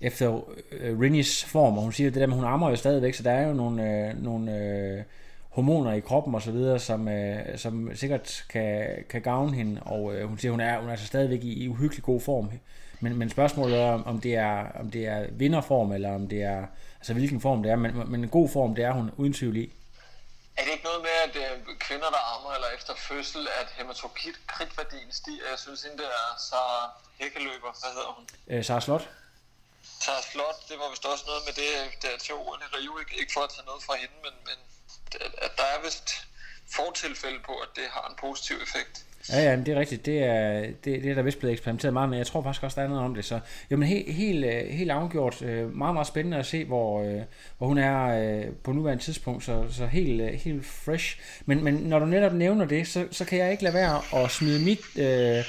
efter 0.00 0.40
øh, 0.72 1.00
Rinnies 1.00 1.44
form, 1.44 1.76
og 1.78 1.82
hun 1.82 1.92
siger 1.92 2.10
det 2.10 2.20
der 2.20 2.26
med, 2.26 2.36
hun 2.36 2.44
ammer 2.44 2.70
jo 2.70 2.76
stadigvæk, 2.76 3.14
så 3.14 3.22
der 3.22 3.30
er 3.30 3.46
jo 3.46 3.52
nogle, 3.52 3.82
øh, 3.82 4.22
nogle 4.22 4.56
øh, 4.56 5.02
hormoner 5.50 5.92
i 5.92 6.00
kroppen 6.00 6.34
og 6.34 6.42
så 6.42 6.50
videre, 6.50 6.78
som, 6.78 7.08
øh, 7.08 7.58
som 7.58 7.96
sikkert 7.96 8.44
kan, 8.48 9.04
kan 9.08 9.22
gavne 9.22 9.56
hende, 9.56 9.82
og 9.82 10.14
øh, 10.14 10.28
hun 10.28 10.38
siger, 10.38 10.50
hun 10.50 10.60
er, 10.60 10.78
hun 10.78 10.88
er 10.88 10.92
altså 10.92 11.06
stadigvæk 11.06 11.44
i, 11.44 11.64
i 11.64 11.68
uhyggelig 11.68 12.04
god 12.04 12.20
form. 12.20 12.50
Men, 13.00 13.16
men 13.16 13.30
spørgsmålet 13.30 13.78
er, 13.78 14.02
om 14.02 14.20
det 14.20 14.34
er, 14.34 14.66
om 14.80 14.90
det 14.90 15.06
er 15.06 15.26
vinderform, 15.30 15.92
eller 15.92 16.14
om 16.14 16.28
det 16.28 16.42
er, 16.42 16.66
altså 17.00 17.12
hvilken 17.12 17.40
form 17.40 17.62
det 17.62 17.72
er, 17.72 17.76
men, 17.76 18.10
men 18.10 18.24
en 18.24 18.28
god 18.28 18.48
form, 18.48 18.74
det 18.74 18.84
er 18.84 18.92
hun 18.92 19.10
uden 19.16 19.32
tvivl 19.32 19.56
i. 19.56 19.72
Er 20.56 20.62
det 20.64 20.72
ikke 20.72 20.84
noget 20.84 21.02
med, 21.08 21.16
at 21.26 21.36
øh, 21.44 21.76
kvinder, 21.78 22.08
der 22.16 22.22
ammer 22.34 22.50
eller 22.56 22.68
efter 22.78 22.92
fødsel, 23.08 23.42
at 23.60 23.68
hematokritværdien 23.78 25.10
stiger? 25.10 25.44
Jeg 25.50 25.58
synes, 25.58 25.82
hende 25.82 25.98
der 25.98 26.12
Sara 26.48 26.90
Hækkeløber, 27.20 27.70
hvad 27.80 27.90
hedder 27.96 28.12
hun? 28.16 28.24
Øh, 28.48 28.64
Sara 28.64 28.80
Slot? 28.80 29.08
Tager 30.06 30.22
Slot, 30.30 30.58
det 30.68 30.76
var 30.80 30.88
vist 30.92 31.06
også 31.12 31.24
noget 31.30 31.42
med 31.48 31.54
det, 31.62 31.70
der 32.02 32.12
til 32.26 32.34
ordene 32.34 32.66
Rio, 32.76 32.92
ikke, 33.02 33.14
ikke 33.20 33.32
for 33.36 33.42
at 33.46 33.50
tage 33.54 33.66
noget 33.70 33.82
fra 33.86 33.94
hende, 34.02 34.16
men, 34.26 34.34
men 34.48 34.58
at 35.46 35.52
der 35.58 35.66
er 35.74 35.78
vist 35.86 36.08
fortilfælde 36.78 37.40
på, 37.48 37.54
at 37.64 37.70
det 37.78 37.86
har 37.96 38.04
en 38.10 38.16
positiv 38.24 38.56
effekt. 38.66 38.94
Ja, 39.32 39.40
ja, 39.42 39.56
men 39.56 39.66
det 39.66 39.74
er 39.74 39.80
rigtigt. 39.80 40.06
Det 40.06 40.18
er, 40.24 40.60
det, 40.60 40.84
det 40.84 41.06
er 41.06 41.14
der 41.14 41.22
vist 41.22 41.38
blevet 41.38 41.52
eksperimenteret 41.52 41.92
meget 41.92 42.08
med. 42.08 42.18
Jeg 42.18 42.26
tror 42.26 42.42
faktisk 42.42 42.62
også, 42.62 42.80
der 42.80 42.86
er 42.86 42.88
noget 42.88 43.04
om 43.04 43.14
det. 43.14 43.24
Så 43.24 43.40
jo, 43.70 43.76
men 43.76 43.88
helt, 43.88 44.14
helt, 44.14 44.72
helt 44.72 44.90
afgjort. 44.90 45.42
Øh, 45.42 45.76
meget, 45.76 45.94
meget 45.94 46.06
spændende 46.06 46.38
at 46.38 46.46
se, 46.46 46.64
hvor, 46.64 47.02
øh, 47.02 47.20
hvor 47.58 47.66
hun 47.66 47.78
er 47.78 48.44
på 48.64 48.72
nuværende 48.72 49.04
tidspunkt. 49.04 49.44
Så, 49.44 49.66
så 49.70 49.86
helt, 49.86 50.40
helt 50.40 50.66
fresh. 50.66 51.20
Men, 51.46 51.64
men 51.64 51.74
når 51.74 51.98
du 51.98 52.06
netop 52.06 52.32
nævner 52.32 52.64
det, 52.64 52.88
så, 52.88 53.08
så 53.10 53.24
kan 53.24 53.38
jeg 53.38 53.50
ikke 53.50 53.62
lade 53.62 53.74
være 53.74 54.24
at 54.24 54.30
smide 54.30 54.64
mit 54.64 54.80
øh, 54.96 55.44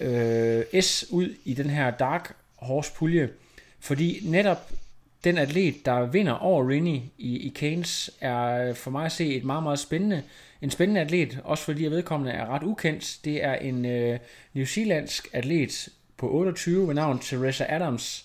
øh, 0.00 0.82
S 0.82 1.04
ud 1.10 1.36
i 1.44 1.54
den 1.54 1.70
her 1.70 1.90
Dark 1.90 2.34
Horse 2.56 2.92
pulje. 2.92 3.30
Fordi 3.82 4.20
netop 4.22 4.70
den 5.24 5.38
atlet, 5.38 5.86
der 5.86 6.06
vinder 6.06 6.32
over 6.32 6.68
Rinnie 6.68 7.02
i, 7.18 7.36
i 7.36 7.52
Keynes, 7.54 8.10
er 8.20 8.74
for 8.74 8.90
mig 8.90 9.04
at 9.04 9.12
se 9.12 9.34
et 9.34 9.44
meget, 9.44 9.62
meget 9.62 9.78
spændende 9.78 10.22
en 10.62 10.70
spændende 10.70 11.00
atlet, 11.00 11.38
også 11.44 11.64
fordi 11.64 11.84
vedkommende 11.84 12.32
er 12.32 12.46
ret 12.46 12.62
ukendt. 12.62 13.18
Det 13.24 13.44
er 13.44 13.54
en 13.54 13.84
øh, 13.84 14.18
New 14.54 14.64
Zealandsk 14.64 15.28
atlet 15.32 15.88
på 16.16 16.30
28 16.30 16.86
ved 16.86 16.94
navn 16.94 17.18
Teresa 17.18 17.64
Adams, 17.68 18.24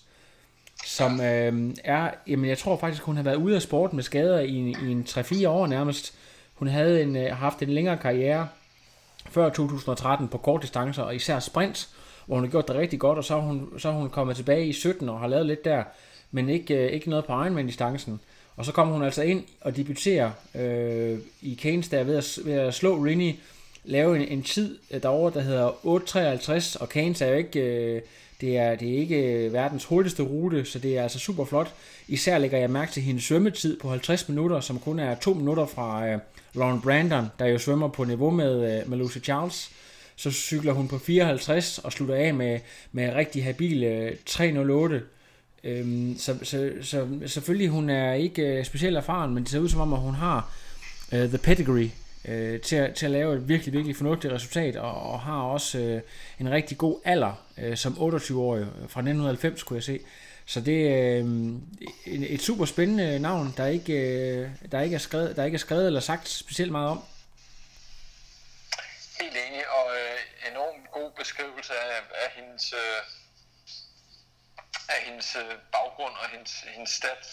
som 0.86 1.22
øh, 1.22 1.74
er, 1.84 2.12
jamen 2.28 2.50
jeg 2.50 2.58
tror 2.58 2.78
faktisk, 2.78 3.04
hun 3.04 3.16
har 3.16 3.24
været 3.24 3.36
ude 3.36 3.56
af 3.56 3.62
sport 3.62 3.94
med 3.94 4.04
skader 4.04 4.40
i, 4.40 4.76
i 4.88 4.92
en 4.92 5.06
3-4 5.10 5.48
år 5.48 5.68
nærmest. 5.68 6.14
Hun 6.54 6.68
havde 6.68 7.02
en, 7.02 7.16
øh, 7.16 7.36
haft 7.36 7.62
en 7.62 7.70
længere 7.70 7.98
karriere 7.98 8.48
før 9.30 9.50
2013 9.50 10.28
på 10.28 10.38
kort 10.38 10.62
distancer, 10.62 11.04
og 11.04 11.16
især 11.16 11.40
sprint, 11.40 11.90
hvor 12.28 12.36
hun 12.36 12.44
har 12.44 12.52
gjort 12.52 12.68
det 12.68 12.76
rigtig 12.76 13.00
godt, 13.00 13.18
og 13.18 13.24
så 13.24 13.36
er 13.36 13.42
hun, 13.42 13.70
så 13.78 13.90
er 13.90 13.94
hun 13.94 14.10
kommet 14.10 14.36
tilbage 14.36 14.68
i 14.68 14.74
17 14.74 15.10
og 15.10 15.20
har 15.20 15.28
lavet 15.28 15.46
lidt 15.46 15.66
der, 15.66 15.84
men 16.32 16.50
ikke, 16.50 16.76
øh, 16.76 16.92
ikke 16.92 17.10
noget 17.10 17.26
på 17.26 17.32
Ironman-distancen. 17.32 18.20
Og 18.56 18.66
så 18.66 18.72
kommer 18.72 18.94
hun 18.94 19.04
altså 19.04 19.22
ind 19.22 19.44
og 19.62 19.76
debuterer 19.76 20.32
øh, 20.56 21.20
i 21.42 21.54
Keynes 21.54 21.88
der 21.88 22.04
ved 22.04 22.18
at, 22.18 22.40
ved 22.46 22.54
at 22.54 22.74
slå 22.74 22.96
Rini, 22.96 23.40
lave 23.84 24.16
en, 24.16 24.28
en 24.28 24.44
tid 24.44 24.78
øh, 24.92 25.04
derovre, 25.04 25.34
der 25.34 25.42
hedder 25.42 25.70
8.53, 25.70 26.82
og 26.82 26.90
Keynes 26.90 27.22
er 27.22 27.28
jo 27.28 27.36
ikke, 27.36 27.60
øh, 27.60 28.02
det, 28.42 28.58
er, 28.58 28.76
det 28.76 28.94
er 28.94 28.98
ikke 28.98 29.34
øh, 29.34 29.54
verdens 29.54 29.86
hurtigste 29.86 30.24
rute, 30.24 30.66
så 30.66 30.80
det 30.80 30.98
er 30.98 31.04
altså 31.04 31.20
super 31.20 31.46
flot. 31.46 31.74
Især 32.08 32.38
lægger 32.38 32.58
jeg 32.58 32.70
mærke 32.70 32.92
til 32.92 33.04
hendes 33.04 33.24
svømmetid 33.24 33.80
på 33.80 33.90
50 33.90 34.30
minutter, 34.30 34.60
som 34.60 34.80
kun 34.80 35.00
er 35.00 35.16
to 35.16 35.34
minutter 35.34 35.66
fra 35.66 36.08
øh, 36.08 36.20
Lauren 36.54 36.82
Brandon, 36.82 37.26
der 37.40 37.46
jo 37.46 37.58
svømmer 37.58 37.88
på 37.88 38.04
niveau 38.04 38.30
med, 38.30 38.80
øh, 38.80 38.90
med 38.90 38.98
Lucy 38.98 39.18
Charles. 39.18 39.72
Så 40.18 40.32
cykler 40.32 40.74
hun 40.74 40.88
på 40.88 40.98
54 40.98 41.78
og 41.78 41.92
slutter 41.92 42.16
af 42.16 42.34
med, 42.34 42.60
med 42.92 43.14
rigtig 43.14 43.44
habil 43.44 43.84
øh, 43.84 44.16
308 44.26 45.02
Øhm, 45.64 46.18
så, 46.20 46.38
så, 46.44 46.72
så 46.82 47.08
selvfølgelig 47.26 47.70
hun 47.70 47.90
er 47.90 48.14
ikke 48.14 48.42
øh, 48.42 48.66
specielt 48.66 48.98
erfaren, 48.98 49.34
men 49.34 49.44
det 49.44 49.52
ser 49.52 49.60
ud 49.60 49.70
som 49.70 49.82
om, 49.82 49.94
at 49.94 50.00
hun 50.00 50.16
har 50.16 50.52
øh, 51.12 51.28
the 51.28 51.38
pedigree 51.38 51.92
øh, 52.28 52.62
til, 52.62 52.76
at, 52.76 52.96
til 52.96 53.06
at 53.06 53.12
lave 53.12 53.36
et 53.36 53.48
virkelig, 53.50 53.74
virkelig 53.74 53.96
fornuftigt 53.96 54.34
resultat, 54.34 54.76
og, 54.76 55.12
og 55.12 55.20
har 55.20 55.42
også 55.42 55.80
øh, 55.80 56.02
en 56.40 56.52
rigtig 56.52 56.78
god 56.78 57.00
alder 57.06 57.44
øh, 57.58 57.78
som 57.78 57.94
28-årig 57.94 58.62
øh, 58.62 58.68
fra 58.68 59.00
1990, 59.00 59.64
kunne 59.64 59.78
jeg 59.78 59.84
se. 59.84 60.00
Så 60.46 60.62
det 60.62 60.88
er 60.92 61.24
øh, 61.26 62.24
et, 62.24 62.42
super 62.42 62.66
spændende 62.66 63.20
navn, 63.20 63.54
der 63.58 63.66
ikke, 63.66 63.94
øh, 63.94 64.50
der, 64.72 64.82
ikke 64.82 64.94
er 64.94 65.00
skrevet, 65.00 65.36
der 65.36 65.44
ikke 65.44 65.56
er 65.56 65.60
skrevet 65.60 65.88
eller 65.88 66.00
sagt 66.00 66.30
specielt 66.30 66.72
meget 66.72 66.90
om. 66.90 67.02
Helt 69.22 69.38
enig, 69.50 69.62
og 69.70 69.87
god 70.98 71.10
beskrivelse 71.22 71.74
af, 71.74 72.02
af 72.24 72.30
hendes... 72.38 72.66
Uh 72.74 73.02
af 74.96 75.00
hendes 75.08 75.30
øh, 75.42 75.54
baggrund 75.76 76.14
og 76.22 76.28
hendes, 76.34 76.54
hendes 76.76 76.92
stats. 77.00 77.30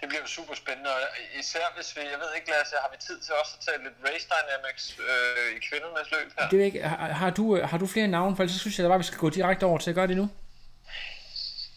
Det 0.00 0.06
bliver 0.08 0.26
super 0.26 0.54
spændende, 0.62 0.90
og 0.96 1.00
især 1.40 1.66
hvis 1.76 1.88
vi, 1.96 2.00
jeg 2.12 2.18
ved 2.22 2.30
ikke 2.36 2.48
Lasse, 2.54 2.74
har 2.84 2.90
vi 2.94 2.98
tid 3.08 3.18
til 3.24 3.32
også 3.40 3.52
at 3.58 3.62
tage 3.66 3.78
lidt 3.86 3.96
race 4.06 4.26
dynamics 4.32 4.84
øh, 5.10 5.56
i 5.56 5.58
kvindernes 5.68 6.08
løb 6.14 6.28
her? 6.38 6.48
Det 6.52 6.60
er 6.60 6.64
ikke, 6.64 6.82
har, 6.82 6.96
har, 7.22 7.30
du, 7.30 7.44
har 7.70 7.78
du 7.78 7.86
flere 7.86 8.08
navne, 8.08 8.36
for 8.36 8.42
ellers 8.42 8.60
synes 8.60 8.78
jeg 8.78 8.84
da 8.84 8.88
bare, 8.88 9.02
vi 9.04 9.10
skal 9.10 9.18
gå 9.18 9.30
direkte 9.30 9.64
over 9.70 9.78
til 9.78 9.90
at 9.90 9.96
gøre 9.98 10.06
det 10.12 10.16
nu. 10.16 10.26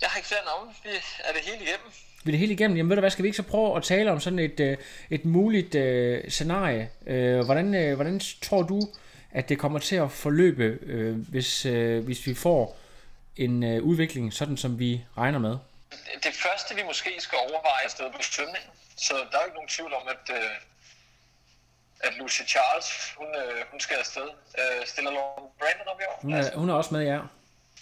Jeg 0.01 0.09
har 0.09 0.17
ikke 0.17 0.27
flere 0.33 0.45
navne, 0.51 0.71
vi 0.83 0.89
er 1.27 1.33
det 1.35 1.41
hele 1.49 1.61
igennem. 1.67 1.89
Vi 2.23 2.29
er 2.29 2.33
det 2.33 2.39
hele 2.39 2.53
igennem. 2.53 2.77
Jamen 2.77 2.89
ved 2.89 2.95
du 2.95 3.01
hvad, 3.01 3.11
skal 3.11 3.23
vi 3.23 3.27
ikke 3.27 3.41
så 3.43 3.49
prøve 3.53 3.77
at 3.77 3.83
tale 3.83 4.11
om 4.11 4.19
sådan 4.19 4.39
et, 4.39 4.59
øh, 4.59 4.77
et 5.09 5.25
muligt 5.25 5.75
uh, 5.75 6.29
scenarie? 6.29 6.89
Uh, 7.01 7.45
hvordan, 7.45 7.67
uh, 7.81 7.95
hvordan 7.95 8.21
tror 8.41 8.61
du, 8.61 8.79
at 9.31 9.49
det 9.49 9.59
kommer 9.59 9.79
til 9.79 9.95
at 9.95 10.11
forløbe, 10.11 10.79
uh, 10.81 11.29
hvis, 11.29 11.65
uh, 11.65 12.05
hvis 12.05 12.27
vi 12.27 12.33
får 12.33 12.77
en 13.39 13.63
øh, 13.63 13.83
udvikling, 13.83 14.33
sådan 14.33 14.57
som 14.57 14.79
vi 14.79 15.05
regner 15.17 15.39
med? 15.39 15.57
Det 16.23 16.33
første, 16.45 16.75
vi 16.75 16.83
måske 16.83 17.11
skal 17.19 17.37
overveje, 17.37 17.83
er 17.85 17.89
stedet 17.89 18.11
på 18.15 18.21
svømning. 18.21 18.65
Så 18.97 19.13
der 19.13 19.37
er 19.37 19.41
jo 19.41 19.45
ikke 19.45 19.55
nogen 19.59 19.69
tvivl 19.75 19.93
om, 19.93 20.07
at, 20.07 20.35
øh, 20.37 20.51
at 21.99 22.13
Lucy 22.19 22.41
Charles, 22.47 22.87
hun, 23.17 23.27
øh, 23.27 23.65
hun 23.71 23.79
skal 23.79 23.95
afsted. 23.95 24.27
Øh, 24.59 24.87
stiller 24.87 25.11
Lauren 25.11 25.49
Brandon 25.59 25.87
op 25.87 25.99
i 26.01 26.03
år? 26.09 26.19
Hun 26.21 26.33
er, 26.33 26.57
hun 26.57 26.69
er 26.69 26.73
også 26.73 26.93
med, 26.93 27.03
ja. 27.03 27.19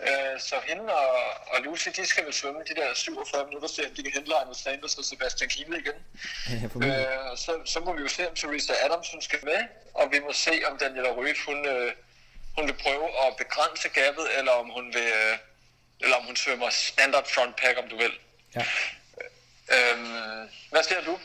Øh, 0.02 0.40
så 0.40 0.56
hende 0.68 0.94
og, 0.94 1.16
og 1.48 1.62
Lucy, 1.64 1.90
de 1.96 2.06
skal 2.06 2.26
vel 2.26 2.34
svømme 2.34 2.60
de 2.70 2.76
der 2.76 2.94
47 2.94 3.46
minutter, 3.46 3.68
så 3.68 3.82
de 3.98 4.04
kan 4.04 4.12
hente 4.12 4.30
Lionel 4.30 4.56
Sanders 4.56 4.96
og 4.96 5.06
Sebastian 5.06 5.50
Kiel 5.50 5.74
igen. 5.74 5.98
Ja, 6.82 7.32
øh, 7.32 7.38
så, 7.38 7.62
så 7.66 7.80
må 7.80 7.94
vi 7.94 8.02
jo 8.02 8.08
se, 8.08 8.30
om 8.30 8.36
Teresa 8.36 8.74
Adams 8.86 9.12
hun 9.12 9.22
skal 9.22 9.40
med, 9.44 9.60
og 9.94 10.12
vi 10.12 10.20
må 10.20 10.34
se, 10.34 10.62
om 10.72 10.78
Daniela 10.78 11.10
Røf, 11.10 11.46
hun, 11.46 11.66
øh, 11.68 11.92
hun 12.58 12.68
vil 12.68 12.74
prøve 12.74 13.08
at 13.28 13.38
begrænse 13.38 13.90
gabet, 13.90 14.38
eller 14.38 14.52
om 14.52 14.70
hun 14.70 14.94
vil, 14.94 15.12
øh, 15.22 15.38
eller 16.02 16.16
om 16.16 16.26
hun 16.26 16.36
svømmer 16.36 16.70
standard 16.70 17.28
front 17.34 17.56
pack, 17.56 17.78
om 17.78 17.90
du 17.90 17.98
vil. 17.98 18.12
Ja. 18.56 18.66
Øhm, 19.76 20.50
hvad 20.70 20.84
siger 20.84 21.02
du? 21.02 21.20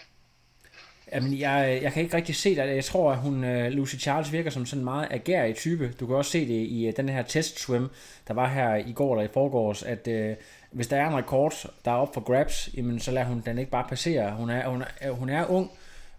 Jamen, 1.14 1.38
jeg, 1.38 1.80
jeg 1.82 1.92
kan 1.92 2.02
ikke 2.02 2.16
rigtig 2.16 2.36
se 2.36 2.56
det. 2.56 2.74
Jeg 2.74 2.84
tror, 2.84 3.12
at 3.12 3.18
hun, 3.18 3.44
øh, 3.44 3.72
Lucy 3.72 3.96
Charles 3.96 4.32
virker 4.32 4.50
som 4.50 4.66
sådan 4.66 4.80
en 4.80 4.84
meget 4.84 5.08
agerig 5.10 5.54
type. 5.54 5.92
Du 6.00 6.06
kan 6.06 6.16
også 6.16 6.30
se 6.30 6.40
det 6.40 6.66
i 6.68 6.86
øh, 6.86 6.96
den 6.96 7.08
her 7.08 7.22
test 7.22 7.58
swim, 7.58 7.88
der 8.28 8.34
var 8.34 8.48
her 8.48 8.74
i 8.74 8.92
går 8.92 9.14
eller 9.14 9.24
i 9.24 9.32
forgårs, 9.32 9.82
at 9.82 10.08
øh, 10.08 10.36
hvis 10.70 10.86
der 10.86 10.96
er 10.96 11.08
en 11.08 11.16
rekord, 11.16 11.54
der 11.84 11.90
er 11.90 11.96
op 11.96 12.14
for 12.14 12.20
grabs, 12.20 12.70
jamen, 12.76 13.00
så 13.00 13.10
lader 13.10 13.26
hun 13.26 13.42
den 13.46 13.58
ikke 13.58 13.70
bare 13.70 13.86
passere. 13.88 14.32
Hun 14.32 14.50
er, 14.50 14.68
hun 14.68 14.84
er, 15.00 15.10
hun 15.10 15.28
er 15.28 15.50
ung. 15.50 15.70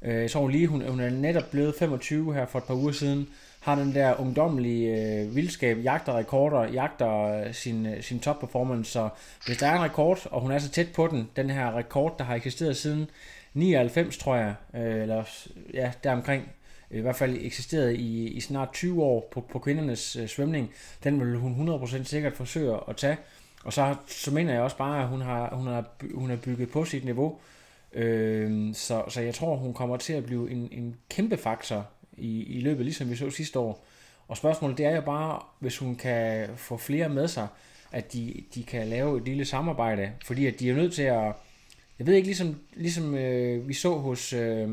Jeg 0.02 0.30
så 0.30 0.40
hun 0.40 0.52
lige, 0.52 0.68
hun, 0.68 0.88
hun 0.88 1.00
er 1.00 1.10
netop 1.10 1.52
blevet 1.52 1.76
25 1.80 2.34
her 2.34 2.46
for 2.46 2.60
et 2.60 2.66
par 2.66 2.74
uger 2.74 2.92
siden 2.92 3.28
har 3.64 3.76
den 3.76 3.96
der 3.96 4.20
ungdommelige 4.20 4.96
øh, 4.98 5.36
vildskab, 5.36 5.78
jagter 5.84 6.18
rekorder, 6.18 6.64
jagter 6.64 7.44
sin, 7.52 7.88
sin 8.02 8.20
top 8.20 8.40
performance, 8.40 8.92
så 8.92 9.10
hvis 9.46 9.58
der 9.58 9.68
er 9.68 9.76
en 9.76 9.84
rekord, 9.84 10.28
og 10.32 10.42
hun 10.42 10.52
er 10.52 10.60
så 10.60 10.70
tæt 10.70 10.88
på 10.96 11.08
den, 11.08 11.30
den 11.36 11.50
her 11.50 11.78
rekord, 11.78 12.18
der 12.18 12.24
har 12.24 12.36
eksisteret 12.36 12.78
siden 12.78 13.10
99, 13.54 14.18
tror 14.18 14.36
jeg, 14.36 14.56
øh, 14.76 15.02
eller 15.02 15.24
ja, 15.74 15.92
deromkring, 16.04 16.50
i 16.92 17.00
hvert 17.00 17.16
fald 17.16 17.38
eksisteret 17.42 17.96
i, 17.96 18.28
i 18.28 18.40
snart 18.40 18.74
20 18.74 19.04
år 19.04 19.30
på, 19.32 19.42
på 19.42 19.60
kvindernes 19.60 20.16
øh, 20.16 20.28
svømning, 20.28 20.72
den 21.04 21.20
vil 21.20 21.38
hun 21.38 21.70
100% 21.70 22.04
sikkert 22.04 22.34
forsøge 22.34 22.78
at 22.90 22.98
tage. 22.98 23.18
Og 23.64 23.74
så, 23.74 23.96
så 24.08 24.32
mener 24.32 24.54
jeg 24.54 24.62
også 24.62 24.78
bare, 24.78 25.02
at 25.02 25.08
hun 25.08 25.22
har, 25.22 25.56
hun 25.56 25.68
har, 25.68 25.86
hun 26.14 26.30
har 26.30 26.38
bygget 26.38 26.72
på 26.72 26.86
sit 26.86 27.06
niveau. 27.06 27.40
Øh, 27.94 28.76
så, 28.76 29.04
så 29.08 29.22
jeg 29.22 29.34
tror, 29.34 29.56
hun 29.56 29.74
kommer 29.74 29.98
til 29.98 30.14
at 30.14 30.26
blive 30.26 30.52
en, 30.52 30.70
en 30.72 30.96
kæmpe 31.10 31.38
faktor 31.38 31.88
i, 32.18 32.44
i 32.44 32.62
løbet, 32.62 32.86
ligesom 32.86 33.10
vi 33.10 33.16
så 33.16 33.30
sidste 33.30 33.60
år. 33.60 33.86
Og 34.28 34.38
spørgsmålet 34.38 34.78
det 34.78 34.86
er 34.86 34.96
jo 34.96 35.02
bare, 35.02 35.42
hvis 35.60 35.78
hun 35.78 35.96
kan 35.96 36.50
få 36.56 36.78
flere 36.78 37.10
med 37.10 37.28
sig, 37.28 37.48
at 37.92 38.14
de, 38.14 38.44
de 38.56 38.64
kan 38.64 38.88
lave 38.88 39.18
et 39.18 39.26
lille 39.26 39.46
samarbejde, 39.46 40.12
fordi 40.26 40.46
at 40.46 40.60
de 40.60 40.70
er 40.70 40.76
nødt 40.76 40.94
til 40.94 41.04
at, 41.04 41.34
jeg 42.04 42.08
ved 42.08 42.16
ikke, 42.16 42.28
ligesom, 42.28 42.60
ligesom 42.74 43.16
øh, 43.16 43.68
vi 43.68 43.74
så 43.74 43.96
hos, 43.98 44.34
øh, 44.34 44.70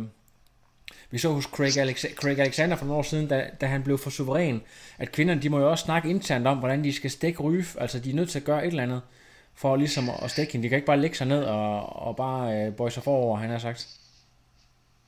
vi 1.10 1.18
så 1.18 1.28
hos 1.28 1.44
Craig, 1.44 1.76
Alex- 1.76 2.14
Craig 2.14 2.38
Alexander 2.38 2.76
for 2.76 2.84
nogle 2.84 2.98
år 2.98 3.02
siden, 3.02 3.28
da, 3.28 3.50
da 3.60 3.66
han 3.66 3.82
blev 3.82 3.98
for 3.98 4.10
suveræn, 4.10 4.62
at 4.98 5.12
kvinderne, 5.12 5.42
de 5.42 5.48
må 5.48 5.58
jo 5.58 5.70
også 5.70 5.84
snakke 5.84 6.10
internt 6.10 6.46
om, 6.46 6.58
hvordan 6.58 6.84
de 6.84 6.92
skal 6.92 7.10
stikke 7.10 7.42
ryf, 7.42 7.76
altså 7.80 7.98
de 7.98 8.10
er 8.10 8.14
nødt 8.14 8.30
til 8.30 8.38
at 8.38 8.44
gøre 8.44 8.64
et 8.66 8.70
eller 8.70 8.82
andet, 8.82 9.00
for 9.54 9.76
ligesom 9.76 10.10
at 10.22 10.30
stikke 10.30 10.52
hende. 10.52 10.64
De 10.64 10.68
kan 10.68 10.76
ikke 10.76 10.86
bare 10.86 11.00
lægge 11.00 11.16
sig 11.16 11.26
ned 11.26 11.44
og, 11.44 12.06
og 12.06 12.16
bare 12.16 12.56
øh, 12.56 12.72
bøje 12.72 12.90
sig 12.90 13.02
forover, 13.02 13.36
han 13.36 13.50
har 13.50 13.58
sagt. 13.58 13.88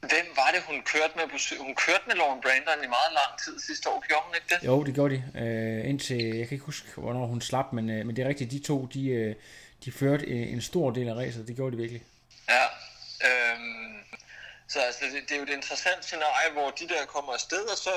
Hvem 0.01 0.27
var 0.37 0.51
det, 0.55 0.63
hun 0.69 0.77
kørte 0.93 1.13
med? 1.17 1.25
Hun 1.67 1.75
kørte 1.87 2.05
med 2.07 2.17
Lauren 2.17 2.41
Brandon 2.43 2.85
i 2.85 2.89
meget 2.99 3.13
lang 3.21 3.33
tid 3.45 3.61
sidste 3.67 3.89
år, 3.89 4.05
gjorde 4.09 4.23
hun 4.27 4.35
ikke 4.35 4.49
det? 4.55 4.67
Jo, 4.67 4.85
det 4.85 4.95
gjorde 4.95 5.15
de. 5.15 5.23
Øh, 5.43 5.89
indtil, 5.91 6.17
jeg 6.17 6.49
kan 6.49 6.55
ikke 6.55 6.65
huske, 6.65 6.89
hvornår 6.97 7.27
hun 7.27 7.41
slap, 7.41 7.73
men, 7.73 7.91
øh, 7.91 8.07
men 8.07 8.17
det 8.17 8.25
er 8.25 8.29
rigtigt, 8.29 8.51
de 8.51 8.59
to, 8.59 8.87
de, 8.95 9.09
øh, 9.09 9.35
de 9.85 9.93
førte 9.93 10.25
øh, 10.25 10.53
en 10.53 10.63
stor 10.63 10.91
del 10.91 11.09
af 11.09 11.15
racet. 11.15 11.49
Det 11.49 11.57
gjorde 11.57 11.73
de 11.73 11.81
virkelig. 11.81 12.03
Ja. 12.49 12.65
Øhm, 13.29 13.99
Så 14.69 14.81
altså, 14.81 15.05
det, 15.05 15.23
det 15.29 15.33
er 15.33 15.37
jo 15.37 15.43
et 15.43 15.49
interessant 15.61 16.05
scenarie, 16.05 16.53
hvor 16.53 16.71
de 16.71 16.89
der 16.89 17.05
kommer 17.07 17.33
afsted, 17.33 17.65
og 17.65 17.77
så, 17.77 17.91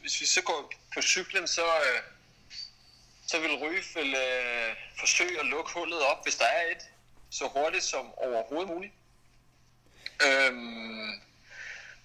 hvis 0.00 0.20
vi 0.20 0.26
så 0.26 0.42
går 0.42 0.72
på 0.94 1.02
cyklen, 1.02 1.46
så, 1.46 1.64
øh, 1.66 2.00
så 3.26 3.38
vil 3.40 3.54
Ryf 3.56 3.94
vil, 3.96 4.14
øh, 4.14 4.76
forsøge 4.98 5.40
at 5.40 5.46
lukke 5.46 5.70
hullet 5.72 6.00
op, 6.00 6.24
hvis 6.24 6.36
der 6.36 6.44
er 6.44 6.70
et, 6.70 6.82
så 7.30 7.44
hurtigt 7.48 7.84
som 7.84 8.12
overhovedet 8.16 8.68
muligt. 8.68 8.92
Øhm, 10.26 11.10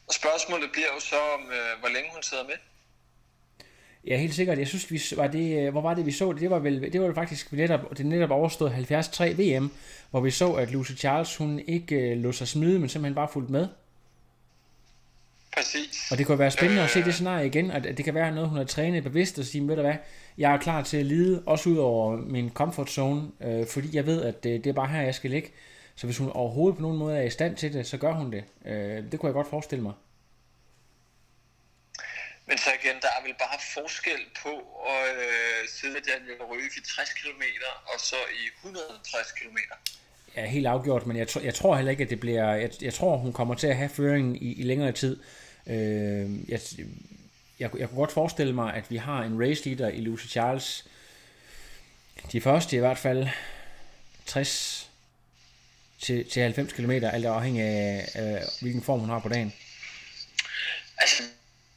og 0.07 0.13
spørgsmålet 0.13 0.71
bliver 0.71 0.93
jo 0.93 0.99
så, 0.99 1.19
om 1.19 1.51
øh, 1.51 1.79
hvor 1.79 1.89
længe 1.89 2.11
hun 2.13 2.23
sidder 2.23 2.43
med. 2.43 2.57
Ja, 4.08 4.18
helt 4.18 4.34
sikkert. 4.34 4.58
Jeg 4.58 4.68
synes, 4.68 4.91
vi 4.91 5.02
var 5.18 5.28
det, 5.28 5.60
øh, 5.60 5.72
hvor 5.72 5.82
var 5.82 5.93
det, 5.93 6.06
vi 6.06 6.12
så 6.12 6.32
det? 6.32 6.41
Det 6.41 6.49
var 6.49 6.60
vel, 6.60 6.93
det 6.93 7.02
var 7.02 7.14
faktisk 7.14 7.54
netop, 7.54 7.97
det 7.97 8.06
netop 8.06 8.32
overstået 8.32 8.72
73 8.72 9.22
VM, 9.22 9.72
hvor 10.12 10.20
vi 10.20 10.32
så, 10.32 10.54
at 10.54 10.72
Lucy 10.72 10.91
Charles, 10.91 11.38
hun 11.38 11.60
ikke 11.68 11.95
øh, 11.95 12.18
lå 12.18 12.32
sig 12.32 12.47
smide, 12.47 12.80
men 12.80 12.89
simpelthen 12.89 13.16
bare 13.16 13.28
fulgte 13.34 13.52
med. 13.52 13.68
Præcis. 15.56 16.12
Og 16.12 16.18
det 16.18 16.26
kunne 16.26 16.39
være 16.39 16.52
spændende 16.52 16.82
øh... 16.82 16.86
at 16.86 16.91
se 16.91 17.04
det 17.04 17.14
scenarie 17.14 17.47
igen, 17.47 17.72
og 17.72 17.84
det 17.84 18.06
kan 18.06 18.14
være 18.14 18.36
noget, 18.36 18.49
hun 18.49 18.58
har 18.58 18.66
trænet 18.66 19.04
bevidst 19.04 19.39
og 19.39 19.45
sige, 19.45 19.68
ved 19.68 19.76
du 19.76 19.82
hvad, 19.82 19.95
jeg 20.38 20.54
er 20.54 20.58
klar 20.58 20.84
til 20.84 20.97
at 20.97 21.06
lide, 21.06 21.43
også 21.45 21.70
ud 21.70 21.78
over 21.78 22.18
min 22.18 22.49
comfort 22.49 22.89
zone, 22.89 23.24
øh, 23.41 23.66
fordi 23.68 23.95
jeg 23.95 24.06
ved, 24.06 24.22
at 24.22 24.43
det, 24.43 24.64
det 24.64 24.70
er 24.70 24.74
bare 24.74 24.88
her, 24.88 25.02
jeg 25.02 25.16
skal 25.16 25.30
ligge. 25.30 25.49
Så 25.95 26.08
hvis 26.08 26.18
hun 26.18 26.30
overhovedet 26.30 26.76
på 26.76 26.82
nogen 26.82 26.97
måde 26.97 27.18
er 27.18 27.22
i 27.22 27.30
stand 27.30 27.56
til 27.56 27.74
det, 27.74 27.88
så 27.88 27.97
gør 27.97 28.14
hun 28.14 28.32
det. 28.32 28.43
Øh, 28.66 29.12
det 29.12 29.20
kunne 29.20 29.28
jeg 29.28 29.34
godt 29.34 29.49
forestille 29.49 29.84
mig. 29.84 29.93
Men 32.52 32.58
så 32.58 32.70
igen, 32.84 32.97
der 33.02 33.08
er 33.18 33.22
vel 33.24 33.36
bare 33.45 33.60
forskel 33.74 34.22
på 34.43 34.54
at 34.95 35.16
øh, 35.28 35.70
sidde 35.70 35.99
Daniel 36.12 36.41
Røge 36.41 36.70
i 36.78 36.82
60 36.86 37.14
km 37.14 37.43
og 37.93 37.99
så 37.99 38.16
i 38.16 38.43
160 38.66 39.32
km. 39.32 39.58
Ja, 40.36 40.45
helt 40.45 40.68
afgjort, 40.68 41.08
men 41.08 41.18
jeg, 41.18 41.28
tr- 41.30 41.43
jeg 41.43 41.56
tror 41.56 41.76
heller 41.76 41.91
ikke, 41.91 42.04
at 42.04 42.10
det 42.10 42.20
bliver... 42.20 42.54
Jeg, 42.54 42.72
jeg 42.82 42.93
tror, 42.93 43.18
hun 43.18 43.34
kommer 43.34 43.56
til 43.56 43.68
at 43.68 43.76
have 43.76 43.89
føringen 43.89 44.36
i, 44.36 44.54
i 44.54 44.64
længere 44.64 44.91
tid. 44.91 45.20
Øh, 45.68 46.49
jeg, 46.49 46.60
jeg, 47.60 47.70
jeg 47.78 47.89
kunne 47.89 47.97
godt 47.97 48.12
forestille 48.12 48.54
mig, 48.54 48.74
at 48.74 48.91
vi 48.91 48.97
har 48.97 49.24
en 49.24 49.41
race 49.41 49.70
leader 49.70 49.89
i 49.89 50.02
Lucy 50.02 50.28
Charles. 50.28 50.86
De 52.32 52.41
første 52.41 52.76
i 52.76 52.80
hvert 52.80 52.97
fald 52.97 53.28
60 54.26 54.89
til, 56.02 56.30
til 56.30 56.41
90 56.41 56.74
km, 56.74 56.91
alt 56.91 57.26
afhængig 57.26 57.64
af, 57.64 58.10
af, 58.14 58.43
hvilken 58.62 58.84
form 58.84 58.99
hun 58.99 59.10
har 59.10 59.20
på 59.20 59.30
dagen. 59.30 59.54
Altså, 60.97 61.24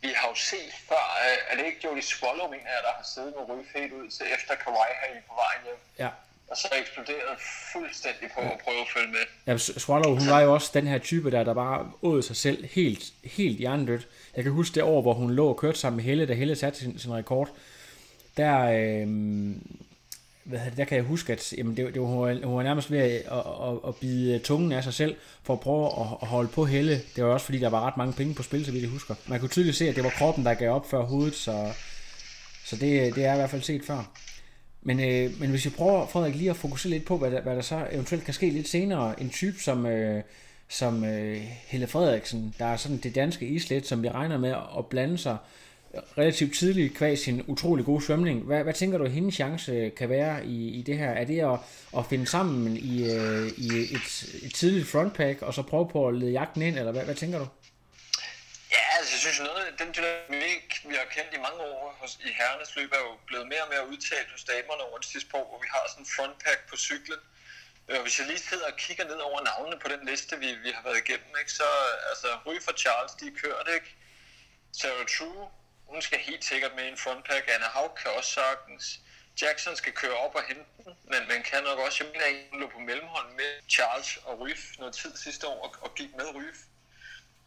vi 0.04 0.10
har 0.18 0.26
jo 0.32 0.36
set 0.52 0.72
før, 0.88 1.04
øh, 1.24 1.38
er 1.48 1.54
det 1.56 1.64
ikke 1.70 1.80
Jody 1.84 2.04
Swallow, 2.12 2.46
mener 2.54 2.70
jeg, 2.76 2.82
der 2.88 2.92
har 2.98 3.06
siddet 3.14 3.32
med 3.36 3.42
ryge 3.48 3.66
helt 3.76 3.92
ud 3.98 4.06
til 4.16 4.26
efter 4.36 4.54
Kawhi 4.62 4.90
her 5.00 5.20
på 5.30 5.34
vejen 5.42 5.62
hjem. 5.66 5.80
Ja. 6.04 6.10
Og 6.50 6.56
så 6.56 6.68
eksploderet 6.80 7.34
fuldstændig 7.72 8.26
på 8.34 8.40
at 8.40 8.58
prøve 8.64 8.80
at 8.80 8.90
følge 8.94 9.10
med. 9.16 9.24
Ja, 9.46 9.56
Swallow, 9.58 10.10
hun 10.18 10.28
var 10.34 10.40
jo 10.40 10.54
også 10.54 10.70
den 10.74 10.86
her 10.86 10.98
type 10.98 11.30
der, 11.30 11.44
der 11.44 11.54
bare 11.54 11.90
åd 12.02 12.22
sig 12.22 12.36
selv 12.36 12.64
helt, 12.64 13.04
helt 13.24 13.58
hjernedødt. 13.58 14.08
Jeg 14.36 14.42
kan 14.44 14.52
huske 14.52 14.74
det 14.74 14.82
år, 14.82 15.02
hvor 15.02 15.14
hun 15.14 15.30
lå 15.30 15.48
og 15.48 15.56
kørte 15.56 15.78
sammen 15.78 15.96
med 15.96 16.04
Helle, 16.04 16.26
da 16.26 16.34
Helle 16.34 16.56
satte 16.56 16.78
sin, 16.78 16.98
sin 16.98 17.12
rekord. 17.12 17.48
Der, 18.36 18.58
øh, 18.60 19.06
hvad 20.44 20.58
det, 20.70 20.76
der 20.76 20.84
kan 20.84 20.96
jeg 20.96 21.04
huske, 21.04 21.32
at 21.32 21.52
jamen, 21.58 21.76
det, 21.76 21.94
det, 21.94 22.02
hun, 22.02 22.18
var, 22.18 22.46
hun 22.46 22.56
var 22.56 22.62
nærmest 22.62 22.90
ved 22.90 22.98
at, 22.98 23.10
at, 23.10 23.22
at, 23.68 23.78
at 23.88 23.96
bide 24.00 24.38
tungen 24.38 24.72
af 24.72 24.84
sig 24.84 24.94
selv, 24.94 25.16
for 25.42 25.54
at 25.54 25.60
prøve 25.60 25.86
at, 25.86 26.06
at 26.22 26.28
holde 26.28 26.48
på 26.48 26.64
Helle. 26.64 27.00
Det 27.16 27.24
var 27.24 27.30
også 27.30 27.46
fordi, 27.46 27.58
der 27.58 27.68
var 27.68 27.86
ret 27.86 27.96
mange 27.96 28.12
penge 28.12 28.34
på 28.34 28.42
spil, 28.42 28.64
så 28.64 28.72
vidt 28.72 28.82
jeg 28.82 28.90
husker. 28.90 29.14
Man 29.26 29.40
kunne 29.40 29.48
tydeligt 29.48 29.76
se, 29.76 29.88
at 29.88 29.96
det 29.96 30.04
var 30.04 30.10
kroppen, 30.10 30.44
der 30.44 30.54
gav 30.54 30.70
op 30.70 30.90
før 30.90 31.02
hovedet, 31.02 31.34
så, 31.34 31.72
så 32.64 32.76
det, 32.76 33.14
det 33.14 33.24
er 33.24 33.32
i 33.32 33.36
hvert 33.36 33.50
fald 33.50 33.62
set 33.62 33.84
før. 33.84 34.10
Men, 34.82 35.00
øh, 35.00 35.40
men 35.40 35.50
hvis 35.50 35.64
vi 35.64 35.70
prøver, 35.70 36.06
Frederik, 36.06 36.34
lige 36.34 36.50
at 36.50 36.56
fokusere 36.56 36.90
lidt 36.90 37.04
på, 37.04 37.18
hvad 37.18 37.30
der, 37.30 37.40
hvad 37.40 37.56
der 37.56 37.62
så 37.62 37.86
eventuelt 37.92 38.24
kan 38.24 38.34
ske 38.34 38.50
lidt 38.50 38.68
senere. 38.68 39.20
En 39.20 39.30
type 39.30 39.58
som, 39.58 39.86
øh, 39.86 40.22
som 40.68 41.04
øh, 41.04 41.40
Helle 41.66 41.86
Frederiksen, 41.86 42.54
der 42.58 42.64
er 42.64 42.76
sådan 42.76 42.96
det 42.96 43.14
danske 43.14 43.46
islet, 43.46 43.86
som 43.86 44.02
vi 44.02 44.08
regner 44.08 44.38
med 44.38 44.54
at 44.78 44.86
blande 44.86 45.18
sig 45.18 45.36
relativt 46.18 46.58
tidligt 46.58 46.96
kvæg 46.96 47.18
sin 47.18 47.44
utrolig 47.46 47.84
gode 47.84 48.04
svømning. 48.04 48.42
Hvad, 48.42 48.62
hvad 48.62 48.74
tænker 48.74 48.98
du, 48.98 49.04
hendes 49.06 49.34
chance 49.34 49.72
øh, 49.72 49.94
kan 49.94 50.08
være 50.08 50.46
i, 50.46 50.68
i 50.78 50.82
det 50.82 50.98
her? 50.98 51.10
Er 51.10 51.24
det 51.24 51.40
at, 51.52 51.58
at 51.98 52.06
finde 52.10 52.26
sammen 52.26 52.76
i, 52.76 52.94
øh, 53.14 53.46
i 53.56 53.68
et, 53.96 54.08
et 54.42 54.54
tidligt 54.54 54.88
frontpack, 54.88 55.42
og 55.42 55.54
så 55.54 55.62
prøve 55.62 55.88
på 55.88 56.08
at 56.08 56.14
lede 56.14 56.32
jagten 56.32 56.62
ind, 56.62 56.78
eller 56.78 56.92
hvad, 56.92 57.04
hvad 57.04 57.14
tænker 57.14 57.38
du? 57.38 57.48
Ja, 58.76 58.84
altså 58.98 59.10
jeg 59.14 59.20
synes 59.24 59.40
noget, 59.48 59.64
den 59.82 59.90
dynamik, 59.96 60.66
vi 60.90 60.94
har 61.00 61.08
kendt 61.16 61.30
i 61.38 61.40
mange 61.46 61.60
år 61.72 61.96
hos, 62.00 62.12
i 62.28 62.30
herrenes 62.38 62.76
løb, 62.76 62.90
er 62.98 63.02
jo 63.08 63.12
blevet 63.28 63.46
mere 63.52 63.62
og 63.66 63.70
mere 63.74 63.84
udtalt 63.92 64.28
hos 64.34 64.44
damerne 64.52 64.82
over 64.88 64.98
det 65.02 65.08
sidste 65.14 65.30
år, 65.38 65.46
hvor 65.50 65.60
vi 65.64 65.68
har 65.74 65.82
sådan 65.92 66.02
en 66.04 66.10
frontpack 66.14 66.60
på 66.70 66.76
cyklen. 66.88 67.20
Øh, 67.88 67.96
og 67.98 68.02
hvis 68.04 68.18
jeg 68.18 68.26
lige 68.30 68.42
sidder 68.50 68.66
og 68.72 68.76
kigger 68.84 69.04
ned 69.10 69.20
over 69.28 69.38
navnene 69.50 69.78
på 69.82 69.88
den 69.94 70.02
liste, 70.10 70.32
vi, 70.42 70.48
vi 70.66 70.70
har 70.76 70.82
været 70.86 70.98
igennem, 71.04 71.32
ikke, 71.40 71.52
så 71.60 71.68
altså 72.10 72.28
Ry 72.46 72.54
for 72.66 72.74
Charles, 72.82 73.12
de 73.20 73.24
er 73.32 73.36
kørt, 73.42 73.68
ikke? 73.78 73.90
Sarah 74.80 75.06
True, 75.14 75.44
hun 75.86 76.02
skal 76.02 76.18
helt 76.18 76.44
sikkert 76.44 76.74
med 76.74 76.84
i 76.84 76.88
en 76.88 76.98
frontpack. 76.98 77.48
Anna 77.48 77.66
Haug 77.66 77.94
kan 77.94 78.10
også 78.10 78.30
sagtens. 78.30 79.00
Jackson 79.42 79.76
skal 79.76 79.92
køre 79.92 80.16
op 80.16 80.34
og 80.34 80.42
hente 80.42 80.64
den, 80.84 80.94
men 81.04 81.28
man 81.28 81.42
kan 81.42 81.62
nok 81.62 81.78
også, 81.78 82.04
jeg 82.04 82.12
mener, 82.12 82.50
hun 82.50 82.60
lå 82.60 82.68
på 82.68 82.78
mellemhånd 82.78 83.30
med 83.32 83.50
Charles 83.68 84.16
og 84.16 84.40
Ryf 84.40 84.78
noget 84.78 84.94
tid 84.94 85.16
sidste 85.16 85.46
år 85.48 85.62
og, 85.64 85.74
og 85.80 85.94
gik 85.94 86.14
med 86.16 86.34
Ryf. 86.34 86.58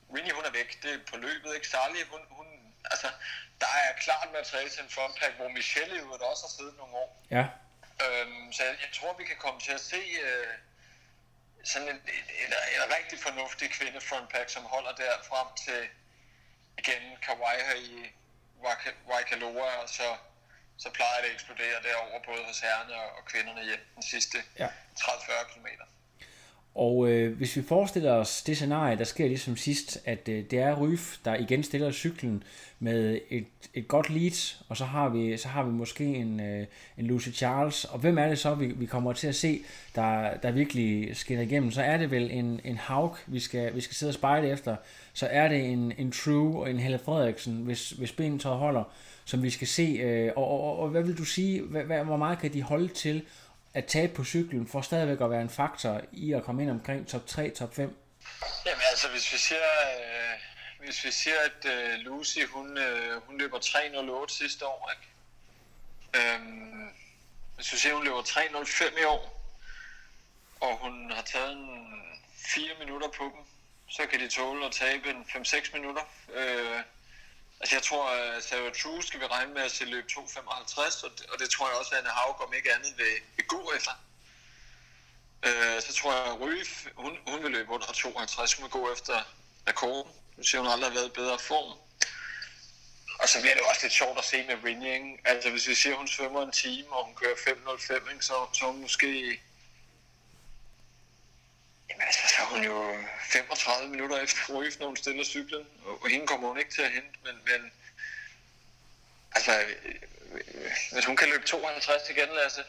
Winnie, 0.10 0.34
hun 0.34 0.46
er 0.46 0.52
væk. 0.52 0.84
Det 0.84 0.94
er 0.94 1.00
på 1.12 1.18
løbet, 1.18 1.56
ikke? 1.56 1.68
Sally, 1.68 2.04
hun, 2.12 2.22
hun, 2.30 2.48
altså, 2.86 3.08
der 3.62 3.68
er 3.68 4.02
klart 4.02 4.28
materiale 4.34 4.70
til 4.70 4.84
en 4.84 4.90
frontpack, 4.90 5.34
hvor 5.36 5.50
Michelle 5.50 5.96
jo 5.98 6.12
også 6.12 6.44
har 6.48 6.54
siddet 6.58 6.78
nogle 6.78 6.94
år. 6.94 7.24
Ja. 7.32 7.46
Øhm, 8.04 8.54
så 8.54 8.64
jeg, 8.64 8.76
jeg, 8.82 8.90
tror, 8.94 9.18
vi 9.18 9.24
kan 9.24 9.38
komme 9.38 9.60
til 9.60 9.72
at 9.72 9.82
se 9.82 10.02
øh, 10.28 10.54
sådan 11.64 11.90
en, 11.90 11.96
en, 11.96 12.26
en, 12.44 12.52
en 12.76 12.84
rigtig 12.98 13.20
fornuftig 13.20 13.70
kvinde 13.72 14.02
frontpack, 14.02 14.50
som 14.50 14.64
holder 14.64 14.94
der 14.96 15.14
frem 15.30 15.48
til 15.66 15.82
igen 16.78 17.04
Kawhi 17.22 17.58
her 17.68 17.76
i 17.76 18.12
Waikaloa, 19.10 19.70
og 19.84 19.90
så, 19.98 20.08
så 20.78 20.90
plejer 20.98 21.18
det 21.22 21.30
at 21.30 21.34
eksplodere 21.34 21.78
derover 21.88 22.20
både 22.30 22.42
hos 22.50 22.60
herrerne 22.60 22.96
og 23.18 23.26
kvinderne 23.26 23.62
i 23.62 23.74
den 23.96 24.04
sidste 24.04 24.38
ja. 24.60 24.68
30-40 24.68 25.54
km. 25.54 25.68
Og 26.78 27.10
øh, 27.10 27.38
hvis 27.38 27.56
vi 27.56 27.64
forestiller 27.64 28.12
os 28.14 28.42
det 28.42 28.56
scenarie, 28.56 28.98
der 28.98 29.04
sker 29.04 29.28
ligesom 29.28 29.58
sidst, 29.58 30.02
at 30.06 30.30
øh, 30.30 30.44
det 30.52 30.60
er 30.60 30.76
Ryf, 30.76 31.18
der 31.26 31.36
igen 31.36 31.64
stiller 31.64 31.92
cyklen 31.92 32.44
med 32.80 33.20
et, 33.30 33.46
et 33.74 33.88
godt 33.88 34.10
lead, 34.10 34.56
og 34.70 34.78
så 34.78 34.86
har 34.86 35.10
vi, 35.10 35.38
så 35.38 35.48
har 35.48 35.64
vi 35.64 35.72
måske 35.72 36.04
en, 36.04 36.40
øh, 36.40 36.66
en 36.98 37.06
Lucy 37.06 37.30
Charles, 37.30 37.86
og 37.86 38.00
hvem 38.00 38.18
er 38.18 38.28
det 38.28 38.40
så, 38.40 38.56
vi, 38.56 38.66
vi 38.66 38.86
kommer 38.86 39.14
til 39.14 39.28
at 39.28 39.36
se, 39.36 39.62
der, 39.96 40.38
der 40.38 40.52
virkelig 40.52 41.18
skinner 41.18 41.44
igennem, 41.44 41.72
så 41.72 41.82
er 41.82 41.98
det 41.98 42.12
vel 42.12 42.32
en, 42.32 42.62
en 42.64 42.78
Haug, 42.78 43.18
vi 43.28 43.40
skal, 43.40 43.76
vi 43.76 43.82
skal 43.82 43.96
sidde 43.96 44.10
og 44.10 44.14
spejle 44.14 44.50
efter, 44.50 44.76
så 45.18 45.28
er 45.32 45.48
det 45.48 45.66
en, 45.66 45.94
en 45.98 46.12
True 46.12 46.62
og 46.62 46.70
en 46.70 46.80
Helle 46.80 47.00
Frederiksen, 47.06 47.54
hvis, 47.54 47.90
hvis 47.90 48.12
benet 48.12 48.44
holder, 48.44 48.84
som 49.26 49.44
vi 49.44 49.50
skal 49.50 49.68
se, 49.68 49.82
øh, 49.82 50.34
og, 50.36 50.48
og, 50.48 50.62
og, 50.64 50.80
og 50.80 50.90
hvad 50.90 51.04
vil 51.04 51.18
du 51.18 51.26
sige, 51.26 51.62
hvad, 51.62 51.84
hvad, 51.84 52.04
hvor 52.04 52.18
meget 52.18 52.40
kan 52.40 52.54
de 52.54 52.62
holde 52.62 52.88
til 52.88 53.28
at 53.74 53.86
tabe 53.86 54.14
på 54.14 54.24
cyklen, 54.24 54.68
for 54.68 54.82
stadigvæk 54.82 55.22
at 55.22 55.30
være 55.30 55.42
en 55.42 55.50
faktor 55.50 56.02
i 56.12 56.34
at 56.34 56.44
komme 56.44 56.62
ind 56.64 56.72
omkring 56.72 57.08
top 57.08 57.28
3, 57.28 57.50
top 57.50 57.76
5? 57.76 57.98
Jamen 58.66 58.82
altså, 58.92 59.08
hvis 59.10 59.34
vi 59.34 59.38
siger, 59.38 59.60
øh, 59.60 60.86
hvis 60.86 61.06
vi 61.06 61.12
siger 61.12 61.36
at 61.46 61.66
øh, 61.66 62.00
Lucy, 62.00 62.40
hun, 62.54 62.78
øh, 62.78 63.22
hun 63.28 63.38
løber 63.40 63.58
3.08 63.58 64.38
sidste 64.38 64.66
år, 64.66 64.92
ikke? 64.96 65.08
Øhm, 66.34 66.90
hvis 67.56 67.74
vi 67.74 67.78
siger, 67.78 67.96
hun 67.96 68.04
løber 68.04 68.22
3.05 68.22 69.02
i 69.02 69.04
år, 69.04 69.52
og 70.60 70.78
hun 70.82 71.12
har 71.12 71.22
taget 71.22 71.52
en 71.52 71.70
4 72.56 72.70
minutter 72.80 73.08
på 73.08 73.24
dem, 73.24 73.57
så 73.90 74.06
kan 74.06 74.20
de 74.20 74.30
tåle 74.30 74.66
at 74.66 74.72
tabe 74.72 75.10
en 75.10 75.26
5-6 75.36 75.74
minutter. 75.74 76.04
Øh, 76.34 76.82
Altså 77.60 77.76
jeg 77.76 77.84
tror, 77.84 78.10
at 78.10 78.44
Sarah 78.44 78.74
True 78.74 79.04
skal 79.04 79.20
vi 79.20 79.26
regne 79.26 79.54
med 79.54 79.62
at 79.62 79.72
se 79.72 79.86
løb 79.86 80.06
2.55, 80.12 81.06
og 81.06 81.12
det, 81.18 81.26
og 81.26 81.40
det 81.40 81.50
tror 81.50 81.68
jeg 81.70 81.78
også, 81.78 81.92
at 81.92 81.98
Anne 81.98 82.10
Haug 82.10 82.42
om 82.42 82.54
ikke 82.54 82.74
andet 82.74 82.94
vil, 82.98 83.14
vil 83.36 83.46
gå 83.46 83.72
efter. 83.76 83.92
Øh, 85.46 85.82
så 85.82 85.94
tror 85.94 86.14
jeg, 86.14 86.26
at 86.26 86.40
Ryf, 86.42 86.88
hun, 86.96 87.18
hun 87.28 87.44
vil 87.44 87.52
løbe 87.52 87.72
under 87.72 87.86
52, 87.86 88.54
hun 88.54 88.64
vil 88.64 88.72
gå 88.72 88.94
efter 88.94 89.22
rekorden. 89.68 90.12
Nu 90.38 90.44
siger 90.44 90.62
hun 90.62 90.72
aldrig 90.72 90.90
har 90.90 90.96
været 90.96 91.08
i 91.08 91.20
bedre 91.22 91.40
form. 91.40 91.78
Og 93.20 93.30
så 93.30 93.42
bliver 93.42 93.54
det 93.54 93.64
også 93.70 93.82
lidt 93.84 93.94
sjovt 93.94 94.18
at 94.18 94.26
se 94.26 94.44
med 94.44 94.56
Winning. 94.56 95.20
Altså 95.26 95.50
hvis 95.50 95.68
vi 95.68 95.76
siger, 95.76 95.94
at 95.94 95.98
hun 95.98 96.08
svømmer 96.08 96.42
en 96.44 96.52
time, 96.52 96.90
og 96.92 97.06
hun 97.06 97.16
kører 97.16 97.36
5.05, 97.36 98.22
så, 98.22 98.34
så 98.54 98.66
hun 98.66 98.82
måske 98.82 99.42
Jamen 101.90 102.04
altså, 102.10 102.24
så 102.34 102.36
er 102.44 102.48
hun 102.54 102.64
jo 102.64 102.78
35 103.32 103.90
minutter 103.90 104.18
efter 104.18 104.40
Ruif, 104.54 104.80
når 104.80 104.88
hun 104.88 104.96
stiller 104.96 105.24
cyklen, 105.24 105.64
og 105.86 106.10
hende 106.10 106.28
kommer 106.28 106.48
hun 106.48 106.60
ikke 106.60 106.72
til 106.72 106.82
at 106.82 106.92
hente, 106.92 107.18
men, 107.26 107.36
men 107.50 107.72
altså, 109.36 109.52
øh, 109.60 109.96
hvis 110.94 111.06
hun 111.06 111.16
kan 111.16 111.28
løbe 111.30 111.46
52 111.46 112.10
igen, 112.10 112.30
Lasse, 112.36 112.64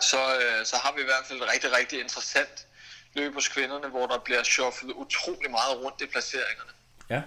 så, 0.00 0.20
øh, 0.40 0.66
så 0.66 0.76
har 0.76 0.92
vi 0.96 1.00
i 1.00 1.04
hvert 1.04 1.24
fald 1.26 1.38
et 1.42 1.48
rigtig, 1.52 1.72
rigtig 1.72 2.00
interessant 2.00 2.66
løb 3.14 3.34
hos 3.34 3.48
kvinderne, 3.48 3.88
hvor 3.88 4.06
der 4.06 4.18
bliver 4.24 4.42
shufflet 4.42 4.92
utrolig 4.92 5.50
meget 5.50 5.84
rundt 5.84 6.00
i 6.00 6.06
placeringerne. 6.06 6.70
Ja. 7.10 7.22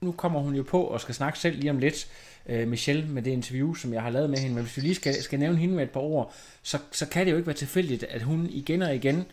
Nu 0.00 0.12
kommer 0.12 0.40
hun 0.40 0.54
jo 0.54 0.62
på 0.62 0.84
og 0.84 1.00
skal 1.00 1.14
snakke 1.14 1.38
selv 1.38 1.56
lige 1.56 1.70
om 1.70 1.78
lidt, 1.78 2.08
øh, 2.46 2.68
Michelle, 2.68 3.06
med 3.06 3.22
det 3.22 3.30
interview, 3.30 3.74
som 3.74 3.94
jeg 3.94 4.02
har 4.02 4.10
lavet 4.10 4.30
med 4.30 4.38
hende. 4.38 4.54
Men 4.54 4.64
hvis 4.64 4.76
vi 4.76 4.82
lige 4.82 4.94
skal, 4.94 5.22
skal 5.22 5.38
nævne 5.38 5.58
hende 5.58 5.74
med 5.74 5.84
et 5.84 5.90
par 5.90 6.00
ord, 6.00 6.34
så, 6.62 6.78
så 6.92 7.06
kan 7.06 7.26
det 7.26 7.32
jo 7.32 7.36
ikke 7.36 7.46
være 7.46 7.56
tilfældigt, 7.56 8.02
at 8.02 8.22
hun 8.22 8.46
igen 8.50 8.82
og 8.82 8.94
igen 8.94 9.32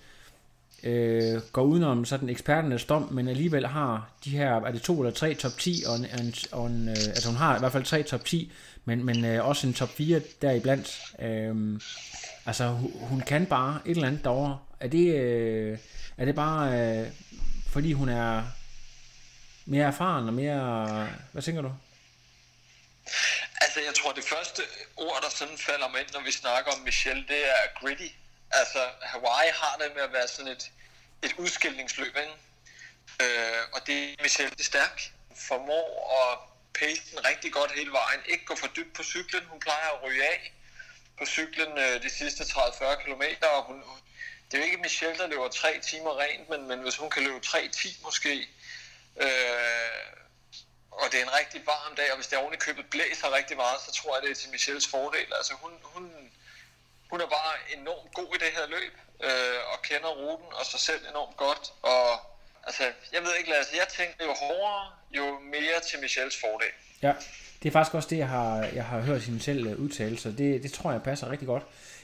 øh, 0.85 1.41
går 1.51 1.61
udenom 1.61 2.05
sådan 2.05 2.29
eksperternes 2.29 2.85
dom, 2.85 3.07
men 3.11 3.27
alligevel 3.27 3.67
har 3.67 4.09
de 4.25 4.29
her, 4.29 4.55
er 4.55 4.71
det 4.71 4.81
to 4.81 4.99
eller 4.99 5.13
tre 5.13 5.33
top 5.33 5.51
10, 5.59 5.83
og, 5.87 5.95
en, 5.95 6.05
en, 6.05 6.35
og 6.51 6.67
en, 6.67 6.89
øh, 6.89 6.95
altså 6.95 7.27
hun 7.27 7.37
har 7.37 7.55
i 7.55 7.59
hvert 7.59 7.71
fald 7.71 7.83
tre 7.83 8.03
top 8.03 8.25
10, 8.25 8.51
men, 8.85 9.03
men 9.03 9.25
øh, 9.25 9.47
også 9.47 9.67
en 9.67 9.73
top 9.73 9.89
4 9.89 10.21
deriblandt. 10.41 11.01
Øh, 11.21 11.79
altså 12.45 12.67
hun, 12.67 12.91
hun 12.99 13.21
kan 13.21 13.45
bare 13.45 13.79
et 13.85 13.91
eller 13.91 14.07
andet 14.07 14.23
derovre. 14.23 14.59
Er 14.79 14.87
det, 14.87 15.15
øh, 15.15 15.77
er 16.17 16.25
det 16.25 16.35
bare, 16.35 16.79
øh, 16.79 17.07
fordi 17.69 17.93
hun 17.93 18.09
er 18.09 18.43
mere 19.65 19.87
erfaren 19.87 20.27
og 20.27 20.33
mere, 20.33 21.07
hvad 21.31 21.41
tænker 21.41 21.61
du? 21.61 21.71
Altså, 23.61 23.79
jeg 23.79 23.93
tror, 23.95 24.11
det 24.11 24.23
første 24.23 24.61
ord, 24.97 25.19
der 25.23 25.29
sådan 25.29 25.57
falder 25.57 25.89
mig 25.91 25.99
ind, 26.01 26.09
når 26.13 26.21
vi 26.25 26.31
snakker 26.31 26.71
om 26.71 26.79
Michelle, 26.79 27.23
det 27.27 27.41
er 27.47 27.79
gritty. 27.79 28.07
Altså, 28.51 28.89
Hawaii 29.01 29.51
har 29.53 29.77
det 29.77 29.95
med 29.95 30.03
at 30.03 30.13
være 30.13 30.27
sådan 30.27 30.51
et, 30.51 30.71
et 31.23 31.33
udskillingsløb, 31.37 32.15
ikke? 32.17 32.35
Øh, 33.21 33.63
og 33.73 33.87
det 33.87 34.09
er 34.09 34.23
Michelle 34.23 34.55
det 34.57 34.65
stærk. 34.65 35.11
Formår 35.35 35.87
at 36.21 36.39
pace 36.79 37.01
den 37.11 37.25
rigtig 37.25 37.53
godt 37.53 37.71
hele 37.71 37.91
vejen. 37.91 38.21
Ikke 38.25 38.45
gå 38.45 38.55
for 38.55 38.67
dybt 38.67 38.93
på 38.93 39.03
cyklen. 39.03 39.45
Hun 39.45 39.59
plejer 39.59 39.89
at 39.89 40.03
ryge 40.03 40.23
af 40.23 40.53
på 41.19 41.25
cyklen 41.25 41.77
øh, 41.77 42.03
de 42.03 42.09
sidste 42.09 42.43
30-40 42.43 43.03
km. 43.03 43.23
Og 43.41 43.63
hun, 43.63 43.83
det 44.51 44.53
er 44.53 44.57
jo 44.57 44.63
ikke 44.63 44.77
Michelle, 44.77 45.17
der 45.17 45.27
løber 45.27 45.47
tre 45.47 45.79
timer 45.79 46.19
rent, 46.19 46.49
men, 46.49 46.67
men 46.67 46.79
hvis 46.79 46.97
hun 46.97 47.09
kan 47.09 47.23
løbe 47.23 47.39
3-10 47.45 48.03
måske, 48.03 48.49
øh, 49.17 50.05
og 50.91 51.11
det 51.11 51.19
er 51.19 51.23
en 51.23 51.33
rigtig 51.33 51.65
varm 51.65 51.95
dag, 51.95 52.11
og 52.11 52.15
hvis 52.15 52.27
det 52.27 52.37
oven 52.37 52.53
i 52.53 52.57
købet 52.57 52.89
blæser 52.89 53.31
rigtig 53.31 53.57
meget, 53.57 53.81
så 53.81 53.91
tror 53.91 54.15
jeg, 54.15 54.23
det 54.23 54.31
er 54.31 54.35
til 54.35 54.49
Michelles 54.49 54.87
fordel. 54.87 55.33
Altså 55.33 55.53
hun, 55.53 55.71
hun, 55.83 56.24
hun 57.09 57.21
er 57.21 57.29
bare 57.37 57.53
enormt 57.77 58.13
god 58.13 58.29
i 58.35 58.39
det 58.43 58.51
her 58.57 58.65
løb, 58.75 58.93
øh, 59.23 59.59
og 59.71 59.81
kender 59.81 60.11
ruten 60.21 60.49
og 60.59 60.65
sig 60.65 60.79
selv 60.79 61.01
enormt 61.09 61.37
godt. 61.37 61.73
Og 61.81 62.07
altså, 62.67 62.83
jeg 63.13 63.21
ved 63.21 63.31
ikke, 63.39 63.49
Lasse, 63.49 63.71
jeg 63.81 63.87
tænker, 63.87 64.25
jo 64.25 64.33
hårdere, 64.43 64.91
jo 65.11 65.25
mere 65.39 65.79
til 65.87 65.99
Michelles 65.99 66.37
fordel. 66.43 66.73
Ja, 67.01 67.13
det 67.63 67.69
er 67.69 67.73
faktisk 67.73 67.95
også 67.95 68.09
det, 68.09 68.17
jeg 68.17 68.29
har, 68.29 68.65
jeg 68.79 68.85
har 68.85 68.99
hørt 68.99 69.21
hende 69.21 69.41
selv 69.41 69.67
øh, 69.67 69.79
udtale, 69.79 70.17
så 70.19 70.29
det, 70.29 70.63
det 70.63 70.73
tror 70.73 70.91
jeg 70.91 71.03
passer 71.03 71.31
rigtig 71.31 71.47
godt. 71.47 71.63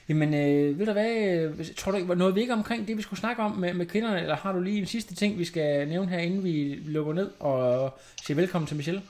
Jamen, 0.10 0.34
øh, 0.34 0.80
ved 0.80 0.86
du 0.86 0.92
hvad, 0.92 1.12
øh, 1.12 1.76
tror 1.78 1.92
du, 1.92 1.98
noget 1.98 2.36
vi 2.36 2.42
ikke 2.42 2.54
omkring 2.54 2.88
det, 2.88 2.98
vi 2.98 3.02
skulle 3.02 3.20
snakke 3.20 3.42
om 3.44 3.52
med, 3.52 3.74
med 3.74 3.86
kvinderne, 3.86 4.22
eller 4.22 4.36
har 4.36 4.52
du 4.52 4.60
lige 4.62 4.80
en 4.80 4.88
sidste 4.88 5.16
ting, 5.16 5.40
vi 5.40 5.46
skal 5.46 5.88
nævne 5.88 6.10
her, 6.10 6.20
inden 6.20 6.44
vi 6.44 6.80
lukker 6.86 7.14
ned 7.14 7.32
og 7.40 8.00
siger 8.26 8.36
velkommen 8.36 8.68
til 8.68 8.78
Michelle? 8.78 9.02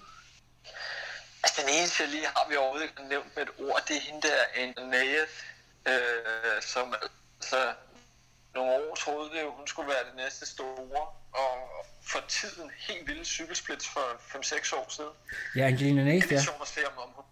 Altså, 1.44 1.62
den 1.62 1.70
eneste, 1.70 2.04
jeg 2.04 2.12
lige 2.12 2.26
har 2.26 2.46
vi 2.50 2.56
overhovedet 2.56 2.90
nævnt 3.10 3.36
med 3.36 3.44
et 3.44 3.50
ord, 3.60 3.84
det 3.88 3.96
er 3.96 4.02
hende 4.02 4.22
der, 4.22 4.84
Naeth, 4.90 5.32
øh, 5.88 6.62
som 6.62 6.96
altså 7.40 7.74
nogle 8.56 8.72
år 8.74 8.96
troede 8.96 9.30
det, 9.36 9.52
hun 9.52 9.68
skulle 9.68 9.90
være 9.90 10.06
det 10.10 10.16
næste 10.16 10.46
store, 10.46 11.08
og 11.44 11.52
for 12.12 12.22
tiden 12.28 12.72
helt 12.88 13.08
vilde 13.08 13.26
cykelsplits 13.26 13.88
for 13.88 14.06
5-6 14.38 14.76
år 14.80 14.88
siden. 14.90 15.16
Ja, 15.56 15.64
Angelina 15.68 16.04
Naeth, 16.04 16.28
Det 16.30 16.32
er 16.32 16.36
ja. 16.36 16.44
sjovt 16.44 16.62
at 16.62 16.68
se, 16.68 16.82
om, 16.92 16.98
om, 16.98 17.10
hun, 17.18 17.26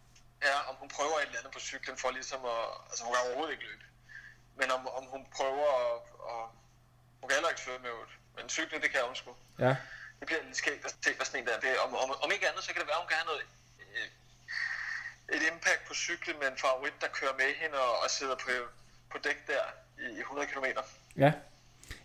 ja, 0.44 0.56
om 0.70 0.76
hun 0.76 0.90
prøver 0.90 1.16
et 1.18 1.26
eller 1.26 1.40
andet 1.40 1.54
på 1.54 1.60
cyklen 1.60 1.98
for 1.98 2.10
ligesom 2.12 2.42
at... 2.46 2.64
Altså, 2.90 3.04
hun 3.06 3.14
kan 3.14 3.22
overhovedet 3.26 3.54
ikke 3.54 3.66
løbe. 3.70 3.84
Men 4.60 4.72
om, 4.72 4.88
om 4.88 5.04
hun 5.14 5.22
prøver 5.38 5.68
at... 5.86 5.96
at 6.34 6.44
hun 7.20 7.26
kan 7.28 7.36
heller 7.38 7.50
ikke 7.54 7.62
svømme 7.62 7.84
med 7.86 7.90
øvrigt. 7.96 8.14
Men 8.36 8.50
cykle, 8.50 8.82
det 8.84 8.92
kan 8.92 9.02
hun 9.10 9.16
sgu. 9.16 9.32
Ja, 9.60 9.74
Det 10.20 10.26
bliver 10.28 10.44
lidt 10.44 10.58
skægt 10.58 10.86
at 10.86 10.96
se, 11.06 11.14
hvad 11.18 11.26
sådan 11.26 11.40
en 11.42 11.48
der. 11.48 11.60
Det, 11.60 11.70
om, 11.86 11.96
om, 12.04 12.10
om 12.24 12.30
ikke 12.36 12.50
andet, 12.50 12.64
så 12.64 12.70
kan 12.74 12.80
det 12.82 12.88
være, 12.92 13.00
hun 13.04 13.10
kan 13.12 13.18
have 13.22 13.30
noget, 13.32 13.42
et 15.36 15.42
impact 15.52 15.82
på 15.88 15.94
cyklen 15.94 16.36
med 16.42 16.48
en 16.48 16.58
favorit, 16.58 16.94
der 17.02 17.08
kører 17.08 17.36
med 17.42 17.50
hende 17.62 17.78
og, 17.88 17.94
og 18.04 18.10
sidder 18.10 18.36
på, 18.36 18.52
på 19.12 19.18
dæk 19.24 19.48
der 19.48 19.64
i, 20.04 20.06
i 20.18 20.20
100 20.20 20.48
km. 20.52 20.66
ja. 21.18 21.32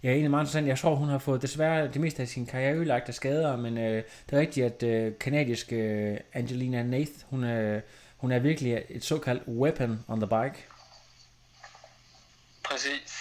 Ja, 0.03 0.09
egentlig 0.09 0.31
meget 0.31 0.43
interessant. 0.43 0.67
Jeg 0.67 0.79
tror, 0.79 0.95
hun 0.95 1.09
har 1.09 1.19
fået 1.19 1.43
desværre 1.43 1.89
det 1.89 2.01
meste 2.01 2.23
af 2.23 2.29
sin 2.29 2.47
karriere 2.47 2.75
ødelagt 2.75 3.09
af 3.09 3.15
skader, 3.15 3.57
men 3.57 3.79
øh, 3.79 4.03
det 4.27 4.37
er 4.37 4.41
rigtigt, 4.41 4.67
at 4.67 4.83
øh, 4.83 5.13
kanadiske 5.21 5.77
øh, 5.77 6.21
Angelina 6.33 6.83
Nath, 6.83 7.11
hun 7.31 7.45
er, 7.45 7.81
hun 8.17 8.33
er 8.33 8.39
virkelig 8.39 8.85
et 8.89 9.05
såkaldt 9.05 9.43
weapon 9.49 10.05
on 10.09 10.21
the 10.21 10.29
bike. 10.29 10.67
Præcis. 12.65 13.15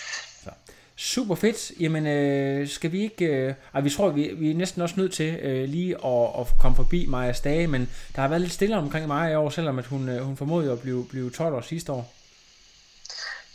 Super 0.95 1.35
fedt. 1.35 1.71
Jamen, 1.79 2.07
øh, 2.07 2.69
skal 2.69 2.91
vi 2.91 3.03
ikke... 3.03 3.25
Øh, 3.25 3.53
ej, 3.73 3.81
vi 3.81 3.89
tror, 3.89 4.09
vi, 4.09 4.33
vi 4.33 4.51
er 4.51 4.55
næsten 4.55 4.81
også 4.81 4.95
nødt 4.97 5.13
til 5.13 5.35
øh, 5.35 5.69
lige 5.69 5.91
at, 6.05 6.39
at 6.39 6.47
komme 6.61 6.75
forbi 6.75 7.05
Maja 7.05 7.33
Stage, 7.33 7.67
men 7.67 7.81
der 8.15 8.21
har 8.21 8.27
været 8.27 8.41
lidt 8.41 8.53
stille 8.53 8.77
omkring 8.77 9.07
Maja 9.07 9.31
i 9.31 9.35
år, 9.35 9.49
selvom 9.49 9.79
at 9.79 9.85
hun, 9.85 10.09
øh, 10.09 10.21
hun 10.21 10.37
formodede 10.37 10.71
at 10.71 10.81
blive, 10.81 11.07
blive 11.07 11.31
12 11.31 11.55
år 11.55 11.61
sidste 11.61 11.91
år. 11.91 12.13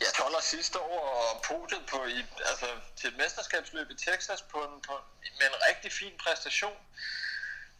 Ja, 0.01 0.05
12 0.15 0.35
år 0.35 0.41
sidste 0.41 0.79
år 0.79 1.01
og 1.19 1.41
podiet 1.49 1.83
på 1.91 1.97
i, 2.17 2.19
altså, 2.51 2.65
til 2.97 3.07
et 3.09 3.17
mesterskabsløb 3.17 3.87
i 3.91 3.97
Texas 4.05 4.41
på 4.41 4.57
en, 4.57 4.75
på, 4.87 4.93
med 5.39 5.47
en 5.51 5.57
rigtig 5.69 5.91
fin 5.91 6.13
præstation. 6.23 6.79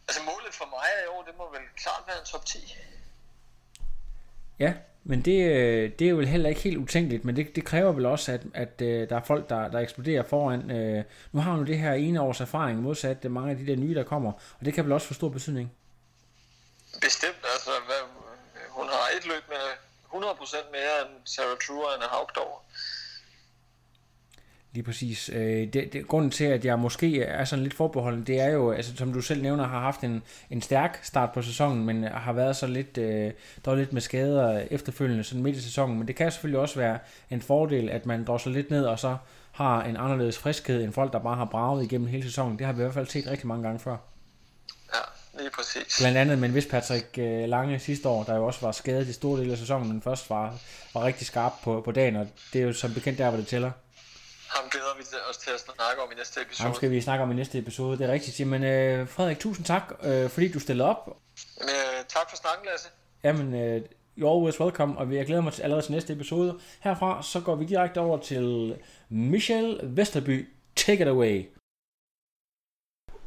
Altså 0.08 0.22
målet 0.22 0.54
for 0.54 0.66
mig 0.76 0.88
i 1.04 1.08
år, 1.14 1.22
det 1.28 1.34
må 1.38 1.52
vel 1.56 1.66
klart 1.82 2.02
være 2.06 2.18
en 2.18 2.26
top 2.32 2.46
10. 2.46 2.76
Ja, 4.60 4.74
men 5.04 5.22
det, 5.22 5.44
øh, 5.50 5.90
det 5.98 6.06
er 6.06 6.10
jo 6.10 6.20
heller 6.20 6.48
ikke 6.48 6.60
helt 6.60 6.76
utænkeligt, 6.76 7.24
men 7.24 7.36
det, 7.36 7.56
det 7.56 7.64
kræver 7.64 7.92
vel 7.92 8.06
også, 8.06 8.32
at, 8.32 8.40
at 8.54 8.82
at 8.82 9.10
der 9.10 9.16
er 9.16 9.22
folk, 9.22 9.48
der, 9.48 9.68
der 9.68 9.78
eksploderer 9.78 10.22
foran. 10.22 10.70
Øh, 10.70 11.04
nu 11.32 11.40
har 11.40 11.50
hun 11.50 11.60
jo 11.60 11.66
det 11.66 11.78
her 11.78 11.92
ene 11.92 12.20
års 12.20 12.40
erfaring, 12.40 12.82
modsat 12.82 13.24
øh, 13.24 13.30
mange 13.30 13.50
af 13.50 13.56
de 13.56 13.66
der 13.66 13.76
nye, 13.76 13.94
der 13.94 14.04
kommer, 14.04 14.32
og 14.32 14.64
det 14.64 14.74
kan 14.74 14.84
vel 14.84 14.92
også 14.92 15.06
få 15.06 15.14
stor 15.14 15.28
betydning. 15.28 15.72
Bestemt, 17.00 17.44
altså 17.54 17.70
hvad, 17.86 18.02
hun 18.68 18.86
har 18.86 19.08
et 19.16 19.26
løb 19.26 19.42
med 19.48 19.66
100% 20.12 20.70
mere 20.72 20.94
end 21.02 21.10
Sarah 21.24 21.58
Truer 21.66 21.86
og 21.86 21.94
Anna 21.94 22.06
Lige 24.72 24.84
præcis. 24.84 25.30
Øh, 25.32 25.72
det, 25.72 25.92
det, 25.92 26.08
grunden 26.08 26.30
til, 26.30 26.44
at 26.44 26.64
jeg 26.64 26.78
måske 26.78 27.22
er 27.22 27.44
sådan 27.44 27.62
lidt 27.62 27.74
forbeholden, 27.74 28.24
det 28.24 28.40
er 28.40 28.48
jo, 28.48 28.70
altså, 28.70 28.96
som 28.96 29.12
du 29.12 29.20
selv 29.20 29.42
nævner, 29.42 29.66
har 29.66 29.80
haft 29.80 30.00
en, 30.00 30.22
en 30.50 30.62
stærk 30.62 31.00
start 31.02 31.32
på 31.32 31.42
sæsonen, 31.42 31.84
men 31.84 32.04
har 32.04 32.32
været 32.32 32.56
så 32.56 32.66
lidt, 32.66 32.98
øh, 32.98 33.32
der 33.64 33.74
lidt 33.74 33.92
med 33.92 34.00
skader 34.00 34.62
efterfølgende, 34.70 35.24
sådan 35.24 35.42
midt 35.42 35.56
i 35.56 35.62
sæsonen. 35.62 35.98
Men 35.98 36.08
det 36.08 36.16
kan 36.16 36.32
selvfølgelig 36.32 36.60
også 36.60 36.78
være 36.78 36.98
en 37.30 37.42
fordel, 37.42 37.88
at 37.88 38.06
man 38.06 38.24
drosler 38.24 38.52
lidt 38.52 38.70
ned, 38.70 38.84
og 38.84 38.98
så 38.98 39.16
har 39.52 39.84
en 39.84 39.96
anderledes 39.96 40.38
friskhed 40.38 40.84
end 40.84 40.92
folk, 40.92 41.12
der 41.12 41.18
bare 41.18 41.36
har 41.36 41.44
braget 41.44 41.84
igennem 41.84 42.08
hele 42.08 42.22
sæsonen. 42.22 42.58
Det 42.58 42.66
har 42.66 42.72
vi 42.72 42.80
i 42.80 42.82
hvert 42.82 42.94
fald 42.94 43.06
set 43.06 43.26
rigtig 43.26 43.46
mange 43.46 43.62
gange 43.62 43.78
før. 43.78 43.96
Ja, 44.94 45.00
lige 45.40 45.50
præcis. 45.50 45.98
Blandt 46.00 46.18
andet 46.18 46.38
med 46.38 46.48
en 46.48 46.54
vis 46.54 46.66
Patrick 46.66 47.18
øh, 47.18 47.48
Lange 47.48 47.78
sidste 47.78 48.08
år, 48.08 48.24
der 48.24 48.36
jo 48.36 48.46
også 48.46 48.60
var 48.60 48.72
skadet 48.72 49.08
i 49.08 49.12
store 49.12 49.40
dele 49.40 49.52
af 49.52 49.58
sæsonen, 49.58 49.88
men 49.88 50.02
først 50.02 50.30
var, 50.30 50.54
var 50.94 51.04
rigtig 51.04 51.26
skarp 51.26 51.52
på, 51.62 51.82
på 51.84 51.92
dagen, 51.92 52.16
og 52.16 52.26
det 52.52 52.60
er 52.60 52.66
jo 52.66 52.72
som 52.72 52.94
bekendt 52.94 53.18
der, 53.18 53.28
hvor 53.28 53.38
det 53.38 53.46
tæller. 53.46 53.70
Ham 54.54 54.68
glæder 54.70 54.94
vi 54.96 55.02
os 55.30 55.36
til 55.36 55.50
at 55.50 55.60
snakke 55.60 56.02
om 56.02 56.12
i 56.12 56.14
næste 56.14 56.42
episode. 56.42 56.66
Ham 56.66 56.74
skal 56.74 56.90
vi 56.90 57.00
snakke 57.00 57.22
om 57.22 57.30
i 57.30 57.34
næste 57.34 57.58
episode, 57.58 57.98
det 57.98 58.08
er 58.08 58.12
rigtigt. 58.12 58.40
Jamen 58.40 58.64
øh, 58.64 59.08
Frederik, 59.08 59.38
tusind 59.38 59.66
tak, 59.66 59.92
øh, 60.02 60.30
fordi 60.30 60.52
du 60.52 60.60
stillede 60.60 60.88
op. 60.88 61.06
Men, 61.06 61.68
øh, 61.68 62.04
tak 62.08 62.30
for 62.30 62.36
snakken, 62.36 62.66
Lasse. 62.70 62.88
Jamen, 63.24 63.54
øh, 63.54 63.82
you're 64.18 64.34
always 64.36 64.60
welcome, 64.60 64.98
og 64.98 65.14
jeg 65.14 65.26
glæder 65.26 65.42
mig 65.42 65.52
til 65.52 65.62
allerede 65.62 65.84
til 65.84 65.92
næste 65.92 66.12
episode. 66.12 66.58
Herfra 66.80 67.22
så 67.22 67.40
går 67.40 67.54
vi 67.54 67.64
direkte 67.64 67.98
over 68.00 68.18
til 68.18 68.76
Michelle 69.08 69.80
Vesterby. 69.82 70.48
Take 70.76 71.02
it 71.02 71.08
away. 71.08 71.48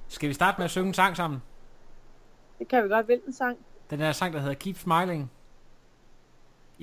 Skal 0.08 0.30
vi 0.30 0.34
starte 0.34 0.58
med 0.58 0.66
at 0.66 0.72
synge 0.72 0.88
en 0.88 0.94
sang 0.94 1.18
sammen? 1.18 1.40
Det 2.60 2.68
kan 2.68 2.84
vi 2.84 2.90
godt. 2.90 3.06
Hvilken 3.06 3.34
sang? 3.34 3.58
Den 3.90 4.00
der 4.00 4.12
sang, 4.12 4.34
der 4.34 4.40
hedder 4.40 4.54
Keep 4.56 4.78
Smiling. 4.78 5.32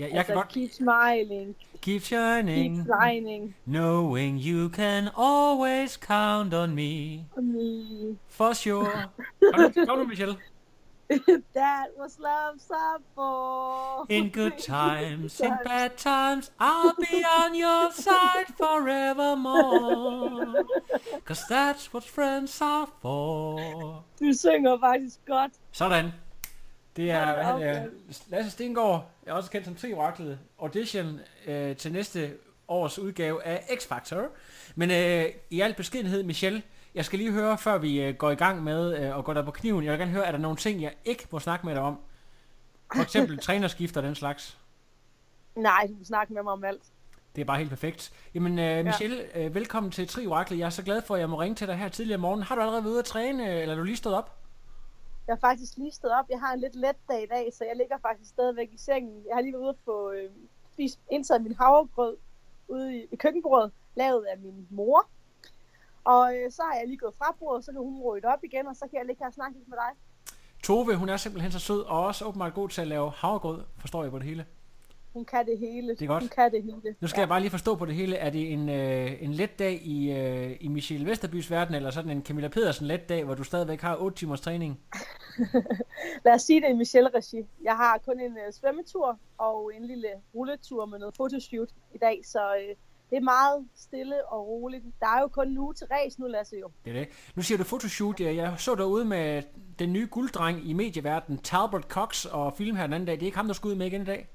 Ja, 0.01 0.07
jeg 0.07 0.17
altså, 0.17 0.27
kan 0.27 0.35
godt... 0.35 0.49
Keep 0.49 0.73
smiling, 0.73 1.57
Keep 1.83 2.03
shining, 2.03 2.77
keep 2.77 2.87
shining 2.87 3.55
knowing 3.67 4.39
you 4.39 4.69
can 4.69 5.09
always 5.17 5.97
count 5.97 6.55
on 6.55 6.75
me. 6.75 7.25
on 7.37 7.53
me. 7.53 8.17
For 8.29 8.55
sure. 8.55 9.11
Nu, 9.43 9.87
kom 9.87 10.09
Michelle. 10.09 10.37
That 11.55 11.87
was 11.99 12.19
love 12.19 12.61
for. 13.15 14.07
In 14.09 14.31
good 14.31 14.59
times, 14.77 15.41
in 15.41 15.59
bad 15.65 15.97
times, 15.97 16.51
I'll 16.59 16.95
be 16.95 17.25
on 17.43 17.55
your 17.55 17.93
side 18.07 18.47
forevermore. 18.57 20.65
Cause 21.25 21.45
that's 21.49 21.93
what 21.93 22.05
friends 22.05 22.61
are 22.63 22.89
for. 23.03 24.05
Du 24.21 24.33
synger 24.33 24.79
faktisk 24.79 25.19
godt. 25.27 25.53
Sådan. 25.73 26.13
Det 26.97 27.11
er, 27.11 27.43
han 27.43 27.61
mand. 27.61 27.91
Lasse 28.29 28.51
Stengård, 28.51 29.11
jeg 29.27 29.31
er 29.31 29.35
også 29.35 29.51
kendt 29.51 29.67
som 29.67 29.75
Trioraklet, 29.75 30.39
audition 30.59 31.21
øh, 31.47 31.77
til 31.77 31.93
næste 31.93 32.33
års 32.69 32.99
udgave 32.99 33.45
af 33.45 33.57
X-Factor. 33.57 34.23
Men 34.75 34.91
øh, 34.91 35.25
i 35.51 35.61
al 35.61 35.75
beskedenhed, 35.75 36.23
Michelle, 36.23 36.63
jeg 36.95 37.05
skal 37.05 37.19
lige 37.19 37.33
høre, 37.33 37.59
før 37.59 37.79
vi 37.79 38.03
øh, 38.03 38.15
går 38.15 38.31
i 38.31 38.35
gang 38.35 38.65
med 38.65 38.99
øh, 38.99 39.19
at 39.19 39.25
gå 39.25 39.35
der 39.35 39.43
på 39.43 39.51
kniven, 39.51 39.85
jeg 39.85 39.93
vil 39.93 39.99
gerne 39.99 40.13
høre, 40.13 40.27
er 40.27 40.33
der 40.33 40.39
nogle 40.39 40.57
ting, 40.57 40.83
jeg 40.83 40.93
ikke 41.05 41.27
må 41.31 41.39
snakke 41.39 41.67
med 41.67 41.75
dig 41.75 41.83
om? 41.83 41.99
For 42.95 43.03
eksempel 43.03 43.39
trænerskift 43.47 43.97
og 43.97 44.03
den 44.03 44.15
slags. 44.15 44.59
Nej, 45.57 45.87
du 45.89 45.95
kan 45.95 46.05
snakke 46.05 46.33
med 46.33 46.43
mig 46.43 46.53
om 46.53 46.65
alt. 46.65 46.83
Det 47.37 47.41
er 47.41 47.45
bare 47.45 47.59
helt 47.59 47.71
perfekt. 47.71 48.13
Jamen, 48.35 48.59
øh, 48.59 48.85
Michelle, 48.85 49.37
øh, 49.37 49.55
velkommen 49.55 49.93
til 49.93 50.09
Trioraklet. 50.09 50.59
Jeg 50.59 50.67
er 50.67 50.71
så 50.71 50.83
glad 50.83 51.03
for, 51.03 51.15
at 51.15 51.21
jeg 51.21 51.31
må 51.31 51.41
ringe 51.41 51.55
til 51.55 51.67
dig 51.67 51.77
her 51.77 51.89
tidligere 51.89 52.17
om 52.17 52.21
morgenen. 52.21 52.43
Har 52.43 52.55
du 52.55 52.61
allerede 52.61 52.85
været 52.85 52.93
ude 52.93 52.99
at 52.99 53.05
træne, 53.05 53.51
øh, 53.51 53.63
eller 53.63 53.75
er 53.75 53.79
du 53.79 53.85
lige 53.85 53.97
stået 53.97 54.17
op? 54.17 54.40
Jeg 55.31 55.37
har 55.37 55.49
faktisk 55.49 55.77
lige 55.77 55.93
stået 55.93 56.15
op. 56.15 56.25
Jeg 56.31 56.41
har 56.41 56.53
en 56.53 56.61
lidt 56.61 56.75
let 56.75 56.97
dag 57.09 57.23
i 57.23 57.27
dag, 57.27 57.53
så 57.55 57.65
jeg 57.65 57.77
ligger 57.77 57.99
faktisk 57.99 58.31
stadigvæk 58.31 58.69
i 58.73 58.79
sengen. 58.79 59.23
Jeg 59.29 59.35
har 59.37 59.43
lige 59.43 59.53
været 59.53 59.63
ude 59.63 59.77
på 59.85 60.11
øh, 60.11 60.31
spist, 60.73 61.01
indtaget 61.11 61.43
min 61.43 61.55
havregrød 61.55 62.17
ude 62.69 62.99
i, 62.99 63.07
i 63.13 63.17
køkkenbordet, 63.17 63.73
lavet 63.95 64.25
af 64.25 64.39
min 64.39 64.67
mor. 64.71 65.09
Og 66.05 66.37
øh, 66.37 66.53
så 66.53 66.63
har 66.63 66.75
jeg 66.79 66.87
lige 66.87 66.99
gået 66.99 67.15
fra 67.19 67.37
bordet, 67.39 67.65
så 67.65 67.73
kan 67.73 67.81
hun 67.81 68.03
rydde 68.03 68.27
op 68.27 68.45
igen, 68.45 68.67
og 68.67 68.77
så 68.77 68.87
kan 68.91 68.99
jeg 68.99 69.07
ligge 69.07 69.23
her 69.23 69.27
og 69.27 69.35
snakke 69.35 69.59
lidt 69.59 69.69
med 69.69 69.77
dig. 69.77 69.93
Tove, 70.63 70.97
hun 70.97 71.09
er 71.09 71.17
simpelthen 71.17 71.53
så 71.53 71.59
sød, 71.59 71.81
og 71.81 72.07
også 72.07 72.25
åbenbart 72.25 72.55
god 72.55 72.69
til 72.69 72.81
at 72.81 72.89
lave 72.89 73.11
havregrød, 73.11 73.63
forstår 73.79 74.03
jeg 74.03 74.11
på 74.11 74.19
det 74.19 74.27
hele. 74.27 74.47
Hun 75.13 75.25
kan 75.25 75.47
det 75.47 75.59
hele. 75.59 75.89
Det 75.89 76.03
er 76.03 76.07
godt. 76.07 76.23
Hun 76.23 76.29
kan 76.29 76.53
det 76.53 76.63
hele. 76.63 76.97
Nu 77.01 77.09
skal 77.09 77.19
ja. 77.19 77.21
jeg 77.21 77.29
bare 77.29 77.41
lige 77.41 77.51
forstå 77.51 77.75
på 77.75 77.87
det 77.87 77.95
hele. 77.95 78.17
Er 78.17 78.31
det 78.31 78.53
en, 78.53 78.69
øh, 78.69 79.23
en 79.23 79.33
let 79.33 79.59
dag 79.59 79.83
i, 79.83 80.13
øh, 80.13 80.57
i 80.61 80.69
Michelle 80.69 81.07
Vesterbys 81.07 81.51
verden, 81.51 81.75
eller 81.75 81.91
sådan 81.91 82.11
en 82.11 82.25
Camilla 82.25 82.49
Pedersen 82.49 82.87
let 82.87 83.09
dag, 83.09 83.25
hvor 83.25 83.35
du 83.35 83.45
stadigvæk 83.45 83.81
har 83.81 83.97
8 83.97 84.17
timers 84.19 84.41
træning? 84.41 84.81
Lad 86.25 86.35
os 86.35 86.43
sige 86.43 86.61
det 86.61 86.71
i 86.71 86.73
Michelle-regi. 86.73 87.47
Jeg 87.63 87.77
har 87.77 87.99
kun 87.99 88.21
en 88.21 88.33
øh, 88.47 88.53
svømmetur 88.53 89.19
og 89.39 89.73
en 89.75 89.85
lille 89.85 90.09
rulletur 90.35 90.87
med 90.87 90.99
noget 90.99 91.17
fotoshoot 91.17 91.69
i 91.95 91.99
dag, 91.99 92.21
så 92.25 92.41
øh, 92.57 92.77
det 93.11 93.17
er 93.17 93.21
meget 93.21 93.67
stille 93.75 94.27
og 94.27 94.49
roligt. 94.49 94.85
Der 95.01 95.07
er 95.07 95.21
jo 95.21 95.29
kun 95.29 95.49
en 95.49 95.59
uge 95.59 95.75
til 95.75 95.87
race 95.87 96.21
nu, 96.21 96.27
Lasse 96.27 96.57
jo. 96.57 96.71
Det 96.85 96.97
er 96.97 96.99
det. 96.99 97.09
Nu 97.35 97.43
siger 97.43 97.59
du 97.59 97.65
fotoshoot. 97.65 98.21
Jeg 98.21 98.55
så 98.59 98.75
derude 98.75 99.05
med 99.05 99.43
den 99.79 99.93
nye 99.93 100.09
gulddreng 100.11 100.69
i 100.69 100.73
medieverdenen, 100.73 101.39
Talbot 101.39 101.83
Cox, 101.83 102.25
og 102.25 102.53
film 102.57 102.77
her 102.77 102.87
den 102.87 102.93
anden 102.93 103.07
dag. 103.07 103.15
Det 103.15 103.23
er 103.23 103.27
ikke 103.27 103.37
ham, 103.37 103.47
der 103.47 103.55
skal 103.55 103.69
ud 103.69 103.75
med 103.75 103.87
igen 103.87 104.03
i 104.03 104.05
dag? 104.05 104.29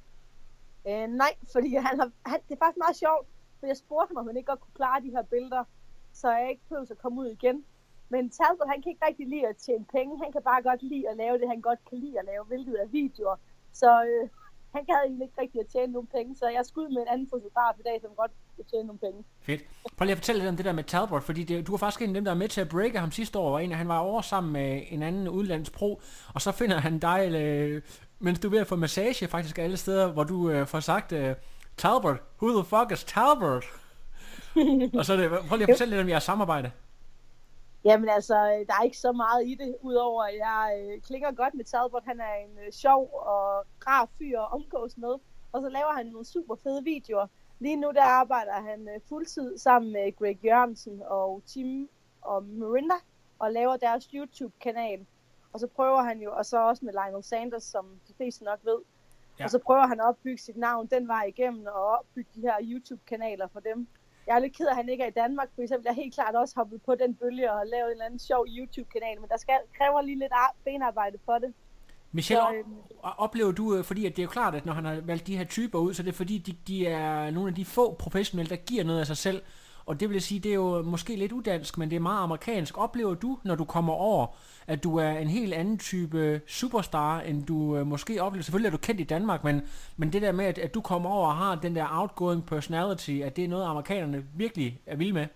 Øh, 0.88 1.08
nej, 1.08 1.34
fordi 1.54 1.76
han 1.76 2.00
har, 2.00 2.10
han, 2.26 2.40
det 2.48 2.54
er 2.56 2.62
faktisk 2.66 2.84
meget 2.86 2.98
sjovt, 3.04 3.28
for 3.60 3.66
jeg 3.68 3.78
spurgte 3.78 4.10
ham, 4.12 4.18
om 4.22 4.28
han 4.28 4.38
ikke 4.38 4.52
godt 4.52 4.60
kunne 4.60 4.80
klare 4.82 5.02
de 5.02 5.16
her 5.16 5.24
billeder, 5.34 5.64
så 6.14 6.32
jeg 6.32 6.50
ikke 6.50 6.64
behøver 6.70 6.92
at 6.92 6.98
komme 6.98 7.22
ud 7.22 7.30
igen. 7.38 7.66
Men 8.10 8.30
Talbot, 8.30 8.68
han 8.74 8.82
kan 8.82 8.90
ikke 8.92 9.06
rigtig 9.10 9.28
lide 9.28 9.48
at 9.48 9.58
tjene 9.66 9.86
penge. 9.96 10.24
Han 10.24 10.32
kan 10.32 10.42
bare 10.42 10.62
godt 10.70 10.82
lide 10.84 11.10
at 11.10 11.18
lave 11.18 11.38
det, 11.40 11.48
han 11.48 11.62
godt 11.62 11.80
kan 11.90 11.98
lide 11.98 12.20
at 12.20 12.26
lave, 12.26 12.44
hvilket 12.46 12.76
er 12.84 12.88
videoer. 12.88 13.36
Så 13.72 13.90
øh, 14.10 14.30
han 14.76 14.86
gad 14.86 14.96
egentlig 15.06 15.26
ikke 15.26 15.42
rigtig 15.42 15.60
at 15.62 15.68
tjene 15.68 15.94
nogle 15.94 16.08
penge, 16.08 16.36
så 16.36 16.46
jeg 16.58 16.66
skulle 16.66 16.90
med 16.94 17.02
en 17.02 17.08
anden 17.08 17.30
fotograf 17.30 17.76
i 17.80 17.84
dag, 17.84 17.98
som 18.02 18.12
godt 18.16 18.32
vil 18.58 18.66
tjene 18.66 18.88
nogle 18.88 19.00
penge. 19.00 19.24
Fedt. 19.42 19.62
Prøv 19.98 20.06
lige 20.06 20.12
at 20.12 20.18
fortælle 20.18 20.40
lidt 20.40 20.50
om 20.50 20.56
det 20.56 20.66
der 20.66 20.72
med 20.72 20.84
Talbot, 20.84 21.24
fordi 21.24 21.44
det, 21.44 21.68
du 21.68 21.72
var 21.72 21.78
faktisk 21.78 22.02
en 22.02 22.10
af 22.10 22.14
dem, 22.14 22.26
der 22.26 22.32
er 22.32 22.36
med 22.36 22.48
til 22.48 22.62
at 22.62 22.70
breake 22.70 23.00
ham 23.00 23.12
sidste 23.12 23.40
år, 23.40 23.54
og 23.54 23.64
en, 23.64 23.72
han 23.72 23.88
var 23.88 24.00
over 24.00 24.22
sammen 24.22 24.54
med 24.54 24.82
en 24.90 25.04
anden 25.04 25.28
udlandspro, 25.30 26.02
og 26.36 26.42
så 26.42 26.52
finder 26.52 26.78
han 26.78 27.00
dig, 27.00 27.20
øh, 27.36 27.82
mens 28.20 28.40
du 28.40 28.48
er 28.48 28.52
ved 28.52 28.60
at 28.60 28.68
få 28.68 28.76
massage 28.76 29.28
faktisk 29.28 29.58
alle 29.58 29.78
steder, 29.78 30.12
hvor 30.12 30.24
du 30.24 30.50
øh, 30.50 30.68
får 30.68 30.80
sagt, 30.80 31.12
øh, 31.12 31.36
Talbot, 31.78 32.18
who 32.42 32.62
the 32.62 32.66
fuck 32.66 32.92
is 32.92 33.04
Talbot? 33.04 33.66
og 34.98 35.06
så 35.06 35.14
er 35.14 35.18
det, 35.18 35.30
prøv 35.48 35.58
lige 35.58 35.70
at 35.70 35.74
fortælle 35.74 35.96
lidt 35.96 36.04
om 36.04 36.10
jeres 36.10 36.24
samarbejde. 36.24 36.72
Jamen 37.86 38.10
altså, 38.10 38.34
der 38.68 38.74
er 38.80 38.84
ikke 38.84 38.98
så 38.98 39.12
meget 39.12 39.48
i 39.48 39.56
det, 39.56 39.76
udover 39.82 40.24
at 40.24 40.36
jeg 40.36 40.84
øh, 40.84 41.02
klinger 41.02 41.32
godt 41.32 41.54
med 41.54 41.66
Talbot. 41.66 42.04
Han 42.06 42.20
er 42.20 42.36
en 42.46 42.66
øh, 42.66 42.72
sjov 42.72 43.02
og 43.14 43.66
rar 43.88 44.10
fyr 44.18 44.40
at 44.40 44.52
omgås 44.52 44.98
med. 44.98 45.16
Og 45.52 45.62
så 45.62 45.70
laver 45.70 45.94
han 45.94 46.06
nogle 46.06 46.26
super 46.26 46.56
fede 46.64 46.84
videoer. 46.84 47.28
Lige 47.60 47.76
nu 47.76 47.92
der 47.96 48.04
arbejder 48.04 48.54
han 48.54 48.88
øh, 48.96 49.02
fuldtid 49.10 49.58
sammen 49.58 49.94
med 49.94 50.16
Greg 50.18 50.38
Jørgensen 50.46 51.02
og 51.08 51.42
Tim 51.46 51.90
og 52.22 52.44
Mirinda 52.44 52.96
og 53.40 53.52
laver 53.52 53.78
deres 53.78 54.06
YouTube-kanal. 54.06 55.06
Og 55.56 55.60
så 55.60 55.68
prøver 55.68 56.04
han 56.04 56.22
jo, 56.22 56.32
og 56.34 56.46
så 56.46 56.58
også 56.58 56.86
med 56.86 56.94
Lionel 56.94 57.24
Sanders, 57.24 57.64
som 57.64 57.86
de 58.08 58.14
fleste 58.18 58.44
nok 58.44 58.60
ved. 58.64 58.80
Ja. 59.40 59.44
Og 59.44 59.50
så 59.50 59.60
prøver 59.60 59.88
han 59.88 60.00
at 60.00 60.06
opbygge 60.06 60.38
sit 60.38 60.58
navn 60.58 60.88
den 60.88 61.08
vej 61.08 61.24
igennem 61.24 61.66
og 61.66 61.86
opbygge 61.98 62.30
de 62.36 62.42
her 62.42 62.56
YouTube-kanaler 62.62 63.48
for 63.54 63.60
dem. 63.60 63.88
Jeg 64.28 64.36
er 64.36 64.40
lidt 64.40 64.58
ked 64.58 64.66
af, 64.66 64.70
at 64.70 64.76
han 64.76 64.90
ikke 64.90 65.04
er 65.04 65.08
i 65.08 65.18
Danmark, 65.24 65.50
for 65.56 65.62
eksempel. 65.62 65.84
Jeg 65.86 65.92
er 65.92 66.02
helt 66.04 66.14
klart 66.14 66.36
også 66.36 66.54
hoppet 66.56 66.82
på 66.82 66.96
den 66.96 67.16
bølge 67.16 67.54
og 67.54 67.68
lavet 67.68 67.86
en 67.86 67.92
eller 67.92 68.06
anden 68.06 68.20
sjov 68.20 68.46
YouTube-kanal, 68.58 69.22
men 69.22 69.30
der 69.30 69.38
skal, 69.38 69.56
kræver 69.78 70.02
lige 70.02 70.20
lidt 70.20 70.34
benarbejde 70.66 71.18
for 71.26 71.34
det. 71.34 71.54
Michelle, 72.12 72.44
så, 72.44 72.54
øhm, 72.56 72.76
oplever 73.04 73.52
du, 73.52 73.76
øh, 73.76 73.84
fordi 73.84 74.06
at 74.06 74.12
det 74.16 74.20
er 74.22 74.24
jo 74.24 74.30
klart, 74.30 74.56
at 74.56 74.66
når 74.66 74.74
han 74.74 74.86
har 74.86 75.02
valgt 75.02 75.28
de 75.28 75.38
her 75.38 75.46
typer 75.46 75.80
ud, 75.80 75.94
så 75.94 76.04
det 76.04 76.10
er 76.10 76.14
fordi, 76.14 76.38
de, 76.38 76.52
de 76.68 76.88
er 76.88 77.32
nogle 77.32 77.50
af 77.50 77.56
de 77.56 77.66
få 77.66 77.94
professionelle, 77.94 78.50
der 78.50 78.62
giver 78.62 78.84
noget 78.84 79.00
af 79.00 79.08
sig 79.08 79.18
selv. 79.18 79.42
Og 79.86 80.00
det 80.00 80.10
vil 80.10 80.22
sige, 80.22 80.40
det 80.40 80.52
er 80.52 80.56
jo 80.56 80.82
måske 80.82 81.16
lidt 81.16 81.32
udansk, 81.32 81.78
men 81.78 81.90
det 81.90 81.96
er 81.96 82.00
meget 82.00 82.24
amerikansk. 82.24 82.78
Oplever 82.78 83.14
du, 83.14 83.40
når 83.44 83.56
du 83.56 83.66
kommer 83.66 83.94
over, 83.94 84.28
at 84.68 84.84
du 84.84 84.98
er 84.98 85.10
en 85.10 85.28
helt 85.28 85.54
anden 85.54 85.78
type 85.78 86.42
superstar, 86.48 87.22
end 87.22 87.44
du 87.44 87.78
øh, 87.78 87.88
måske 87.88 88.22
oplever? 88.22 88.44
Selvfølgelig 88.44 88.68
er 88.68 88.72
du 88.72 88.78
kendt 88.78 89.02
i 89.02 89.04
Danmark, 89.04 89.44
men, 89.44 89.62
men 89.98 90.14
det 90.14 90.22
der 90.22 90.32
med, 90.32 90.46
at, 90.46 90.58
at 90.58 90.74
du 90.74 90.82
kommer 90.82 91.10
over 91.10 91.28
og 91.28 91.36
har 91.36 91.56
den 91.56 91.76
der 91.76 91.88
outgoing 91.92 92.46
personality, 92.46 93.22
at 93.24 93.36
det 93.36 93.44
er 93.44 93.48
noget, 93.48 93.66
amerikanerne 93.66 94.26
virkelig 94.36 94.82
er 94.86 94.96
vilde 94.96 95.14
med? 95.14 95.28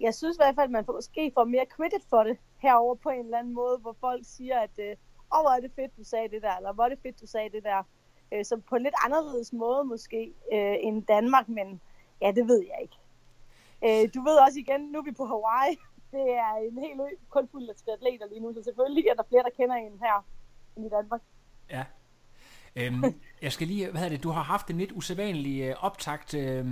Jeg 0.00 0.14
synes 0.14 0.36
i 0.36 0.40
hvert 0.40 0.54
fald, 0.54 0.64
at 0.64 0.70
man 0.70 0.84
måske 0.86 1.32
får 1.34 1.44
mere 1.44 1.64
credit 1.76 2.02
for 2.10 2.22
det 2.22 2.36
herover 2.58 2.94
på 2.94 3.08
en 3.08 3.24
eller 3.24 3.38
anden 3.38 3.54
måde, 3.54 3.78
hvor 3.78 3.96
folk 4.00 4.22
siger, 4.24 4.58
at 4.58 4.70
øh, 4.78 4.96
åh, 5.34 5.42
hvor 5.42 5.56
er 5.56 5.60
det 5.60 5.70
fedt, 5.76 5.96
du 5.96 6.04
sagde 6.04 6.28
det 6.28 6.42
der, 6.42 6.56
eller 6.56 6.72
hvor 6.72 6.84
er 6.84 6.88
det 6.88 6.98
fedt, 7.02 7.20
du 7.20 7.26
sagde 7.26 7.50
det 7.50 7.62
der. 7.62 7.82
Øh, 8.32 8.44
så 8.44 8.60
på 8.68 8.76
en 8.76 8.82
lidt 8.82 8.94
anderledes 9.04 9.52
måde 9.52 9.84
måske 9.84 10.32
øh, 10.52 10.76
end 10.80 11.02
Danmark, 11.06 11.48
men 11.48 11.80
ja, 12.22 12.30
det 12.30 12.48
ved 12.48 12.60
jeg 12.70 12.78
ikke. 12.82 12.98
Øh, 13.86 14.08
du 14.14 14.20
ved 14.22 14.36
også 14.46 14.58
igen, 14.58 14.80
nu 14.80 14.98
er 14.98 15.02
vi 15.02 15.12
på 15.12 15.26
Hawaii. 15.26 15.76
Det 16.12 16.26
er 16.44 16.54
en 16.68 16.78
hel 16.78 17.00
ø 17.00 17.10
kun 17.30 17.48
fuld 17.52 17.68
af 17.68 17.74
triatleter 17.76 18.26
lige 18.28 18.40
nu, 18.40 18.52
så 18.54 18.62
selvfølgelig 18.64 19.06
er 19.06 19.14
der 19.14 19.22
flere, 19.28 19.42
der 19.42 19.50
kender 19.56 19.76
en 19.76 19.98
her 20.00 20.24
end 20.76 20.86
i 20.86 20.88
Danmark. 20.88 21.20
Ja. 21.70 21.84
Øhm, 22.76 23.20
jeg 23.44 23.52
skal 23.52 23.66
lige, 23.66 23.90
hvad 23.90 24.04
er 24.04 24.08
det, 24.08 24.22
du 24.22 24.30
har 24.30 24.42
haft 24.42 24.70
en 24.70 24.78
lidt 24.78 24.92
usædvanlig 24.92 25.62
øh, 25.62 25.74
optakt. 25.84 26.34
Øh, 26.34 26.66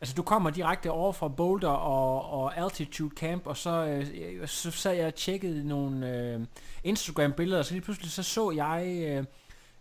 altså 0.00 0.14
du 0.14 0.22
kommer 0.22 0.50
direkte 0.50 0.90
over 0.90 1.12
fra 1.12 1.28
Boulder 1.28 1.68
og, 1.68 2.30
og 2.30 2.58
Altitude 2.58 3.16
Camp, 3.16 3.46
og 3.46 3.56
så, 3.56 3.86
øh, 3.86 4.48
så 4.48 4.70
sad 4.70 4.92
jeg 4.92 5.06
og 5.06 5.14
tjekkede 5.14 5.68
nogle 5.68 6.16
øh, 6.16 6.40
Instagram-billeder, 6.84 7.58
og 7.58 7.64
så 7.64 7.74
lige 7.74 7.84
pludselig 7.84 8.10
så 8.10 8.22
så 8.22 8.50
jeg... 8.50 9.02
Øh, 9.08 9.24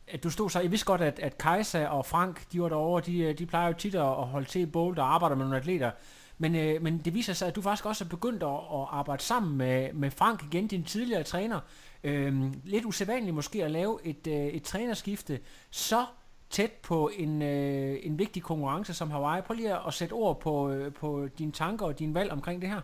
at 0.10 0.24
du 0.24 0.30
stod 0.30 0.50
så, 0.50 0.60
jeg 0.60 0.72
vidste 0.72 0.86
godt, 0.86 1.02
at, 1.02 1.20
at 1.20 1.38
Kajsa 1.38 1.88
og 1.88 2.06
Frank, 2.06 2.52
de 2.52 2.62
var 2.62 2.70
derovre, 2.70 3.02
de, 3.06 3.20
øh, 3.20 3.38
de 3.38 3.46
plejer 3.46 3.68
jo 3.68 3.74
tit 3.74 3.96
at 3.96 4.06
holde 4.06 4.48
til 4.48 4.62
i 4.62 4.66
Boulder 4.66 5.04
og 5.04 5.14
arbejder 5.14 5.36
med 5.36 5.46
nogle 5.46 5.58
atleter. 5.58 5.92
Men, 6.38 6.56
øh, 6.56 6.82
men 6.82 6.98
det 6.98 7.14
viser 7.14 7.34
sig, 7.34 7.48
at 7.48 7.56
du 7.56 7.62
faktisk 7.62 7.86
også 7.86 8.04
er 8.04 8.10
begyndt 8.10 8.44
at, 8.44 8.50
at 8.50 8.88
arbejde 8.90 9.24
sammen 9.24 9.58
med, 9.58 9.94
med 9.94 10.12
Frank 10.12 10.44
igen, 10.44 10.68
din 10.68 10.84
tidligere 10.84 11.24
træner. 11.24 11.60
Øh, 12.04 12.54
lidt 12.64 12.86
usædvanligt 12.86 13.36
måske 13.36 13.66
at 13.66 13.72
lave 13.72 14.00
et, 14.04 14.28
øh, 14.28 14.34
et 14.34 14.64
trænerskifte 14.64 15.40
så 15.72 16.06
tæt 16.50 16.72
på 16.72 17.12
en, 17.18 17.42
øh, 17.42 17.98
en 18.04 18.20
vigtig 18.20 18.44
konkurrence 18.44 18.94
som 18.94 19.12
Hawaii. 19.12 19.42
Prøv 19.42 19.56
lige 19.56 19.88
at 19.88 19.94
sætte 19.94 20.14
ord 20.14 20.40
på, 20.40 20.72
øh, 20.72 20.94
på 20.94 21.28
dine 21.38 21.52
tanker 21.52 21.86
og 21.86 22.00
din 22.00 22.14
valg 22.14 22.32
omkring 22.32 22.62
det 22.62 22.70
her. 22.70 22.82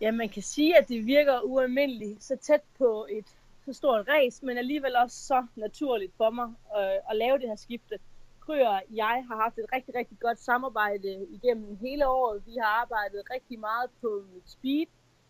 Ja, 0.00 0.10
man 0.10 0.28
kan 0.28 0.42
sige, 0.42 0.78
at 0.78 0.88
det 0.88 1.06
virker 1.06 1.40
ualmindeligt 1.40 2.24
så 2.24 2.36
tæt 2.36 2.60
på 2.78 3.06
et 3.10 3.24
så 3.68 3.72
stort 3.72 4.08
res, 4.08 4.42
men 4.42 4.58
alligevel 4.58 4.96
også 4.96 5.16
så 5.26 5.46
naturligt 5.56 6.12
for 6.16 6.30
mig 6.30 6.48
øh, 6.76 7.10
at 7.10 7.16
lave 7.16 7.38
det 7.38 7.48
her 7.48 7.56
skifte. 7.56 7.98
Kryer 8.40 8.80
jeg 8.94 9.24
har 9.28 9.36
haft 9.36 9.58
et 9.58 9.66
rigtig, 9.74 9.94
rigtig 9.94 10.18
godt 10.20 10.38
samarbejde 10.38 11.26
igennem 11.30 11.76
hele 11.76 12.08
året. 12.08 12.42
Vi 12.46 12.54
har 12.62 12.80
arbejdet 12.82 13.22
rigtig 13.34 13.58
meget 13.58 13.90
på 14.00 14.24
mit 14.34 14.50
speed. 14.50 14.86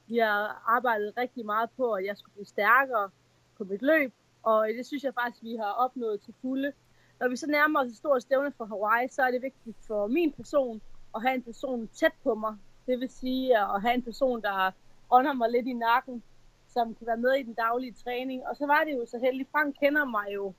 Vi 0.07 0.17
har 0.17 0.63
arbejdet 0.67 1.13
rigtig 1.17 1.47
meget 1.47 1.71
på, 1.77 1.93
at 1.93 2.05
jeg 2.05 2.17
skulle 2.17 2.33
blive 2.33 2.47
stærkere 2.47 3.11
på 3.57 3.65
mit 3.65 3.83
løb. 3.83 4.13
Og 4.43 4.69
det 4.77 4.87
synes 4.87 5.05
jeg 5.05 5.15
faktisk, 5.15 5.43
vi 5.43 5.57
har 5.57 5.73
opnået 5.85 6.21
til 6.21 6.35
fulde. 6.43 6.73
Når 7.21 7.29
vi 7.29 7.37
så 7.37 7.47
nærmer 7.47 7.81
os 7.81 7.91
et 7.91 7.97
stort 7.97 8.23
stævne 8.23 8.53
for 8.53 8.65
Hawaii, 8.65 9.09
så 9.09 9.23
er 9.23 9.31
det 9.31 9.43
vigtigt 9.43 9.77
for 9.87 10.07
min 10.07 10.33
person 10.33 10.81
at 11.15 11.23
have 11.23 11.35
en 11.35 11.43
person 11.43 11.89
tæt 11.89 12.13
på 12.23 12.35
mig. 12.35 12.57
Det 12.87 13.01
vil 13.01 13.11
sige 13.11 13.59
at 13.59 13.83
have 13.83 13.95
en 13.95 14.03
person, 14.03 14.43
der 14.43 14.71
ånder 15.11 15.33
mig 15.33 15.51
lidt 15.51 15.67
i 15.67 15.73
nakken, 15.73 16.23
som 16.69 16.95
kan 16.95 17.07
være 17.07 17.17
med 17.17 17.33
i 17.33 17.43
den 17.43 17.55
daglige 17.55 17.95
træning. 18.05 18.47
Og 18.47 18.57
så 18.57 18.67
var 18.67 18.85
det 18.85 18.95
jo 18.95 19.07
så 19.07 19.19
heldigt, 19.19 19.51
Frank 19.51 19.77
kender 19.81 20.05
mig 20.05 20.27
jo 20.35 20.53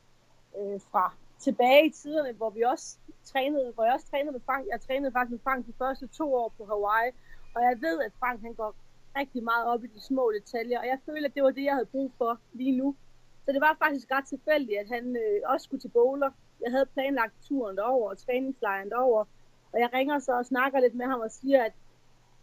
øh, 0.57 0.79
fra 0.91 1.13
tilbage 1.39 1.85
i 1.85 1.89
tiderne, 1.89 2.33
hvor 2.33 2.49
vi 2.49 2.61
også 2.61 2.97
trænede, 3.23 3.71
hvor 3.75 3.83
jeg 3.83 3.93
også 3.93 4.09
trænede 4.11 4.31
med 4.31 4.41
Frank. 4.45 4.67
Jeg 4.71 4.81
trænede 4.81 5.11
faktisk 5.11 5.31
med 5.31 5.39
Frank 5.43 5.67
de 5.67 5.73
første 5.77 6.07
to 6.07 6.33
år 6.35 6.53
på 6.57 6.65
Hawaii, 6.65 7.11
og 7.55 7.61
jeg 7.61 7.75
ved, 7.81 8.01
at 8.01 8.11
Frank 8.19 8.41
han 8.41 8.53
går 8.53 8.75
rigtig 9.15 9.43
meget 9.43 9.65
op 9.65 9.83
i 9.83 9.87
de 9.87 10.01
små 10.01 10.31
detaljer, 10.37 10.79
og 10.79 10.87
jeg 10.87 10.99
føler, 11.05 11.27
at 11.27 11.35
det 11.35 11.43
var 11.43 11.51
det, 11.51 11.63
jeg 11.63 11.73
havde 11.73 11.85
brug 11.85 12.11
for 12.17 12.39
lige 12.53 12.77
nu. 12.77 12.95
Så 13.45 13.51
det 13.51 13.61
var 13.61 13.77
faktisk 13.83 14.11
ret 14.11 14.27
tilfældigt, 14.27 14.79
at 14.79 14.87
han 14.87 15.15
øh, 15.15 15.41
også 15.45 15.63
skulle 15.63 15.81
til 15.81 15.89
bowler. 15.89 16.31
Jeg 16.61 16.71
havde 16.71 16.85
planlagt 16.85 17.33
turen 17.47 17.77
derover 17.77 18.09
og 18.09 18.17
træningslejren 18.17 18.89
derover, 18.89 19.25
og 19.73 19.79
jeg 19.79 19.89
ringer 19.93 20.19
så 20.19 20.31
og 20.31 20.45
snakker 20.45 20.79
lidt 20.79 20.95
med 20.95 21.05
ham 21.05 21.19
og 21.19 21.31
siger, 21.31 21.63
at, 21.63 21.73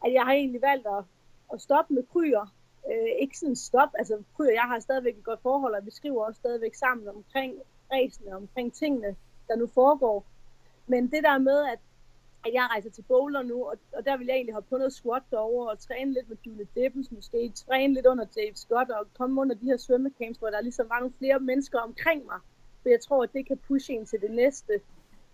at 0.04 0.12
jeg 0.12 0.22
har 0.22 0.32
egentlig 0.32 0.62
valgt 0.62 0.86
at, 0.86 1.04
at 1.52 1.60
stoppe 1.60 1.94
med 1.94 2.02
kryer. 2.12 2.52
Øh, 2.90 3.10
ikke 3.20 3.38
sådan 3.38 3.56
stop, 3.56 3.88
altså 3.94 4.22
kryer, 4.36 4.52
jeg 4.52 4.62
har 4.62 4.78
stadigvæk 4.78 5.16
et 5.16 5.24
godt 5.24 5.42
forhold, 5.42 5.74
og 5.74 5.86
vi 5.86 5.90
skriver 5.90 6.24
også 6.24 6.38
stadigvæk 6.38 6.74
sammen 6.74 7.08
omkring 7.08 7.54
ræsene 7.92 8.36
omkring 8.36 8.72
tingene, 8.74 9.16
der 9.48 9.56
nu 9.56 9.66
foregår. 9.66 10.24
Men 10.86 11.10
det 11.10 11.24
der 11.24 11.38
med, 11.38 11.58
at, 11.72 11.78
at 12.46 12.52
jeg 12.54 12.68
rejser 12.70 12.90
til 12.90 13.02
bowler 13.02 13.42
nu, 13.42 13.64
og, 13.64 13.76
og 13.92 14.04
der 14.04 14.16
vil 14.16 14.26
jeg 14.26 14.34
egentlig 14.34 14.54
hoppe 14.54 14.68
på 14.68 14.76
noget 14.76 14.92
squat 14.92 15.22
derovre, 15.30 15.70
og 15.70 15.78
træne 15.78 16.12
lidt 16.12 16.28
med 16.28 16.36
Julie 16.46 16.68
Debbens 16.74 17.12
måske, 17.12 17.52
træne 17.54 17.94
lidt 17.94 18.06
under 18.06 18.24
Dave 18.24 18.54
Scott, 18.54 18.90
og 18.90 19.06
komme 19.18 19.40
under 19.40 19.54
de 19.54 19.66
her 19.66 19.76
svømmecamps, 19.76 20.38
hvor 20.38 20.48
der 20.50 20.58
er 20.58 20.82
var 20.82 20.94
mange 20.94 21.12
flere 21.18 21.40
mennesker 21.40 21.78
omkring 21.78 22.24
mig. 22.26 22.40
For 22.82 22.88
jeg 22.88 23.00
tror, 23.00 23.22
at 23.22 23.32
det 23.32 23.46
kan 23.46 23.58
pushe 23.68 23.92
en 23.92 24.06
til 24.06 24.20
det 24.20 24.30
næste 24.30 24.72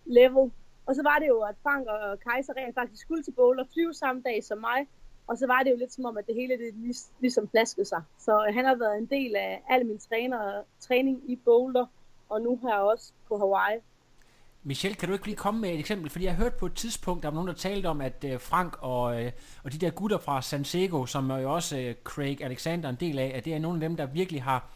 level. 0.04 0.52
Og 0.86 0.94
så 0.94 1.02
var 1.02 1.18
det 1.18 1.28
jo, 1.28 1.40
at 1.40 1.54
Frank 1.62 1.86
og 1.86 2.20
Kaiser 2.20 2.56
rent 2.56 2.74
faktisk 2.74 3.02
skulle 3.02 3.22
til 3.22 3.32
bowler, 3.32 3.64
flyve 3.72 3.94
samme 3.94 4.22
dag 4.22 4.44
som 4.44 4.58
mig, 4.58 4.88
og 5.26 5.38
så 5.38 5.46
var 5.46 5.62
det 5.62 5.70
jo 5.70 5.76
lidt 5.76 5.92
som 5.92 6.04
om, 6.04 6.16
at 6.16 6.26
det 6.26 6.34
hele 6.34 6.58
det 6.58 6.96
ligesom 7.20 7.46
plaskede 7.46 7.86
sig. 7.86 8.02
Så 8.18 8.46
øh, 8.48 8.54
han 8.54 8.64
har 8.64 8.74
været 8.74 8.98
en 8.98 9.06
del 9.06 9.36
af 9.36 9.62
al 9.68 9.86
min 9.86 9.98
træner, 9.98 10.62
træning 10.80 11.20
i 11.30 11.36
Boulder, 11.36 11.86
og 12.28 12.40
nu 12.40 12.58
her 12.62 12.74
også 12.74 13.12
på 13.28 13.38
Hawaii. 13.38 13.78
Michelle, 14.64 14.96
kan 14.96 15.08
du 15.08 15.12
ikke 15.12 15.26
lige 15.26 15.36
komme 15.36 15.60
med 15.60 15.70
et 15.70 15.78
eksempel? 15.78 16.10
Fordi 16.10 16.24
jeg 16.24 16.34
hørte 16.34 16.56
på 16.58 16.66
et 16.66 16.74
tidspunkt, 16.74 17.22
der 17.22 17.28
var 17.28 17.34
nogen, 17.34 17.48
der 17.48 17.54
talte 17.54 17.86
om, 17.86 18.00
at 18.00 18.24
øh, 18.24 18.40
Frank 18.40 18.76
og, 18.80 19.22
øh, 19.24 19.32
og 19.64 19.72
de 19.72 19.78
der 19.78 19.90
gutter 19.90 20.18
fra 20.18 20.42
San 20.42 20.62
Diego, 20.62 21.06
som 21.06 21.30
er 21.30 21.38
jo 21.38 21.54
også 21.54 21.94
Craig 22.04 22.42
Alexander 22.42 22.88
en 22.88 22.96
del 23.00 23.18
af, 23.18 23.32
at 23.34 23.44
det 23.44 23.54
er 23.54 23.58
nogle 23.58 23.76
af 23.76 23.88
dem, 23.88 23.96
der 23.96 24.06
virkelig 24.06 24.42
har 24.42 24.70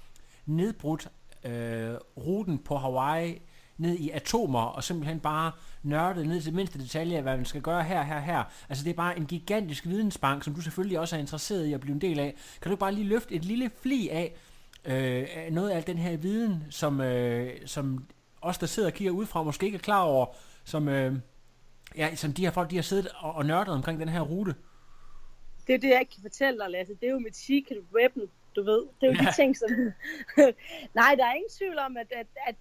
nedbrudt 0.47 1.09
øh, 1.44 1.94
ruten 2.16 2.59
på 2.59 2.76
Hawaii 2.76 3.40
ned 3.79 3.97
i 3.99 4.11
atomer, 4.11 4.61
og 4.61 4.85
simpelthen 4.85 5.20
bare 5.20 5.53
nørdet 5.83 6.27
ned 6.27 6.41
til 6.41 6.55
mindste 6.55 6.79
detalje, 6.79 7.20
hvad 7.20 7.37
man 7.37 7.45
skal 7.45 7.61
gøre 7.61 7.83
her, 7.83 8.03
her, 8.03 8.20
her. 8.20 8.45
Altså 8.68 8.85
det 8.85 8.91
er 8.91 8.95
bare 8.95 9.18
en 9.18 9.27
gigantisk 9.27 9.87
vidensbank, 9.87 10.45
som 10.45 10.55
du 10.55 10.61
selvfølgelig 10.61 10.99
også 10.99 11.16
er 11.16 11.20
interesseret 11.20 11.66
i 11.66 11.72
at 11.72 11.81
blive 11.81 11.95
en 11.95 12.01
del 12.01 12.18
af. 12.18 12.35
Kan 12.62 12.70
du 12.70 12.77
bare 12.77 12.93
lige 12.93 13.09
løfte 13.09 13.35
et 13.35 13.45
lille 13.45 13.70
fli 13.83 14.09
af 14.09 14.37
øh, 14.85 15.27
noget 15.53 15.70
af 15.70 15.85
den 15.85 15.99
her 15.99 16.16
viden, 16.16 16.64
som, 16.70 17.01
øh, 17.01 17.53
som 17.66 18.07
os, 18.43 18.59
der 18.59 18.66
sidder 18.66 18.89
og 18.89 18.95
kigger 18.95 19.12
udefra, 19.12 19.43
måske 19.43 19.66
ikke 19.66 19.77
er 19.77 19.83
klar 19.83 20.03
over, 20.03 20.27
som, 20.64 20.89
øh, 20.89 21.14
ja, 21.97 22.14
som 22.14 22.33
de 22.33 22.45
her 22.45 22.51
folk, 22.51 22.70
de 22.70 22.77
har 22.77 22.83
siddet 22.83 23.09
og, 23.16 23.35
og 23.35 23.47
nørdet 23.47 23.74
omkring 23.74 24.01
den 24.01 24.09
her 24.09 24.20
rute? 24.20 24.55
Det 25.66 25.74
er 25.74 25.79
det, 25.79 25.89
jeg 25.89 26.01
ikke 26.01 26.12
kan 26.12 26.22
fortælle 26.22 26.59
dig, 26.59 26.70
Lasse. 26.70 26.95
Det 26.95 27.07
er 27.07 27.12
jo 27.12 27.18
mit 27.18 27.37
secret 27.37 27.79
weapon, 27.95 28.22
du 28.57 28.62
ved. 28.62 28.83
Det 29.01 29.07
er 29.07 29.12
jo 29.12 29.18
ja. 29.22 29.31
de 29.31 29.35
ting, 29.37 29.57
som... 29.57 29.68
Nej, 31.01 31.14
der 31.18 31.27
er 31.27 31.35
ingen 31.35 31.51
tvivl 31.59 31.79
om, 31.79 31.97
at, 31.97 32.07
at, 32.11 32.27
at 32.47 32.55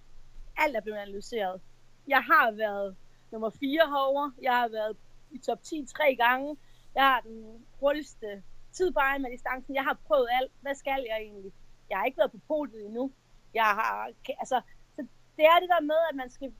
alt 0.56 0.76
er 0.76 0.80
blevet 0.80 0.98
analyseret. 0.98 1.60
Jeg 2.08 2.22
har 2.22 2.50
været 2.50 2.96
nummer 3.32 3.50
4 3.50 3.88
herover. 3.88 4.30
Jeg 4.42 4.52
har 4.52 4.68
været 4.68 4.96
i 5.30 5.38
top 5.38 5.62
10 5.62 5.86
tre 5.86 6.16
gange. 6.16 6.56
Jeg 6.94 7.02
har 7.02 7.20
den 7.20 7.66
hurtigste 7.80 8.42
tid 8.72 8.92
på 8.92 9.00
med 9.20 9.30
distancen. 9.30 9.74
Jeg 9.74 9.84
har 9.84 9.98
prøvet 10.06 10.28
alt. 10.40 10.52
Hvad 10.60 10.74
skal 10.74 11.06
jeg 11.08 11.18
egentlig? 11.20 11.52
Jeg 11.90 11.98
har 11.98 12.04
ikke 12.04 12.18
været 12.18 12.32
på 12.32 12.40
podiet 12.48 12.86
endnu. 12.86 13.12
Jeg 13.54 13.64
har, 13.64 14.10
altså, 14.38 14.60
så 14.96 15.06
det 15.36 15.44
er 15.44 15.60
det 15.60 15.68
der 15.68 15.80
med, 15.80 16.00
at 16.10 16.16
man 16.16 16.30
skal 16.30 16.52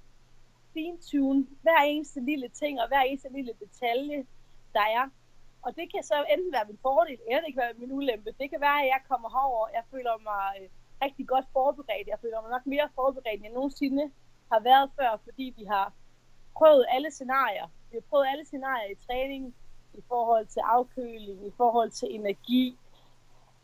fintune 0.74 1.46
hver 1.62 1.82
eneste 1.92 2.20
lille 2.20 2.48
ting 2.48 2.80
og 2.80 2.88
hver 2.88 3.00
eneste 3.00 3.28
lille 3.32 3.52
detalje, 3.60 4.26
der 4.72 4.86
er. 4.98 5.08
Og 5.62 5.76
det 5.76 5.86
kan 5.92 6.02
så 6.02 6.24
enten 6.34 6.52
være 6.52 6.66
min 6.70 6.78
fordel, 6.82 7.18
eller 7.28 7.42
det 7.44 7.54
kan 7.54 7.62
være 7.62 7.80
min 7.82 7.92
ulempe. 7.92 8.30
Det 8.40 8.50
kan 8.50 8.60
være, 8.60 8.78
at 8.82 8.88
jeg 8.94 9.00
kommer 9.08 9.28
herover, 9.36 9.68
jeg 9.78 9.84
føler 9.90 10.14
mig 10.30 10.46
øh, 10.60 10.68
rigtig 11.02 11.28
godt 11.28 11.46
forberedt. 11.52 12.08
Jeg 12.08 12.18
føler 12.22 12.40
mig 12.42 12.50
nok 12.50 12.66
mere 12.66 12.88
forberedt, 12.94 13.34
end 13.34 13.44
jeg 13.44 13.52
nogensinde 13.52 14.10
har 14.52 14.60
været 14.60 14.90
før, 14.98 15.20
fordi 15.24 15.54
vi 15.56 15.64
har 15.64 15.92
prøvet 16.56 16.86
alle 16.88 17.10
scenarier. 17.10 17.66
Vi 17.90 17.96
har 17.96 18.06
prøvet 18.10 18.26
alle 18.32 18.44
scenarier 18.44 18.90
i 18.90 18.98
træning, 19.06 19.54
i 19.94 20.02
forhold 20.08 20.46
til 20.46 20.60
afkøling, 20.60 21.46
i 21.46 21.52
forhold 21.56 21.90
til 21.90 22.08
energi. 22.14 22.78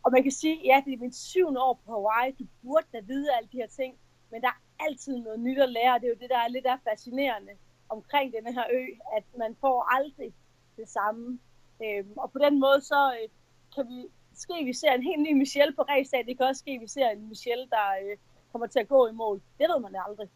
Og 0.03 0.13
man 0.13 0.23
kan 0.23 0.33
sige, 0.33 0.61
ja, 0.65 0.83
det 0.85 0.93
er 0.93 0.99
min 0.99 1.13
syvende 1.13 1.61
år 1.61 1.81
på 1.87 1.93
Hawaii, 1.93 2.33
du 2.33 2.47
burde 2.63 2.87
da 2.93 3.01
vide 3.01 3.35
alle 3.37 3.49
de 3.53 3.57
her 3.57 3.67
ting, 3.67 3.99
men 4.31 4.43
der 4.43 4.49
er 4.49 4.85
altid 4.85 5.19
noget 5.19 5.41
nyt 5.41 5.59
at 5.59 5.69
lære, 5.69 5.95
og 5.95 6.01
det 6.01 6.07
er 6.07 6.15
jo 6.15 6.21
det, 6.21 6.31
der 6.31 6.39
er 6.39 6.49
lidt 6.49 6.65
der 6.65 6.77
fascinerende 6.89 7.53
omkring 7.89 8.33
denne 8.33 8.53
her 8.53 8.65
ø, 8.73 8.85
at 9.17 9.25
man 9.39 9.57
får 9.61 9.97
aldrig 9.97 10.35
det 10.77 10.89
samme. 10.89 11.39
Øhm, 11.85 12.13
og 12.17 12.33
på 12.33 12.39
den 12.39 12.61
måde, 12.61 12.81
så 12.81 13.17
øh, 13.23 13.29
kan 13.75 13.89
vi 13.89 14.09
ske, 14.35 14.65
vi 14.65 14.73
ser 14.73 14.93
en 14.93 15.03
helt 15.03 15.23
ny 15.23 15.33
Michelle 15.33 15.75
på 15.77 15.83
racedag. 15.83 16.27
Det 16.27 16.37
kan 16.37 16.47
også 16.47 16.59
ske, 16.59 16.71
at 16.71 16.81
vi 16.81 16.89
ser 16.89 17.09
en 17.09 17.29
Michelle, 17.29 17.67
der 17.71 17.87
øh, 18.03 18.17
kommer 18.53 18.67
til 18.67 18.79
at 18.79 18.89
gå 18.89 19.07
i 19.07 19.13
mål. 19.13 19.41
Det 19.59 19.67
ved 19.69 19.81
man 19.81 19.95
aldrig. 20.09 20.29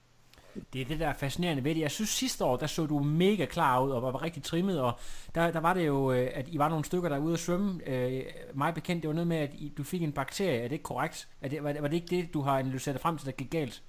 Det 0.72 0.80
er 0.80 0.84
det, 0.84 1.00
der 1.00 1.08
er 1.08 1.12
fascinerende 1.12 1.64
ved 1.64 1.74
det. 1.74 1.80
Jeg 1.80 1.90
synes 1.90 2.10
sidste 2.10 2.44
år, 2.44 2.56
der 2.56 2.66
så 2.66 2.86
du 2.86 2.98
mega 2.98 3.44
klar 3.44 3.82
ud 3.84 3.90
og 3.90 4.02
var 4.02 4.22
rigtig 4.22 4.42
trimmet, 4.42 4.80
og 4.80 4.92
der, 5.34 5.50
der 5.50 5.60
var 5.60 5.74
det 5.74 5.86
jo, 5.86 6.12
øh, 6.12 6.30
at 6.34 6.48
I 6.48 6.58
var 6.58 6.68
nogle 6.68 6.84
stykker, 6.84 7.08
der 7.08 7.18
ude 7.18 7.32
at 7.32 7.38
svømme. 7.38 7.80
Øh, 7.86 8.24
mig 8.54 8.74
bekendt, 8.74 9.02
det 9.02 9.08
var 9.08 9.14
noget 9.14 9.28
med, 9.28 9.36
at 9.36 9.54
I, 9.54 9.72
du 9.78 9.84
fik 9.84 10.02
en 10.02 10.12
bakterie. 10.12 10.58
Er 10.58 10.62
det 10.62 10.72
ikke 10.72 10.82
korrekt? 10.82 11.28
Er 11.42 11.48
det, 11.48 11.64
var, 11.64 11.72
det, 11.72 11.82
var 11.82 11.88
det 11.88 11.96
ikke 11.96 12.16
det, 12.16 12.34
du 12.34 12.40
har 12.40 12.58
analyseret 12.58 13.00
frem 13.00 13.18
til, 13.18 13.26
der 13.26 13.32
gik 13.32 13.50
galt? 13.50 13.82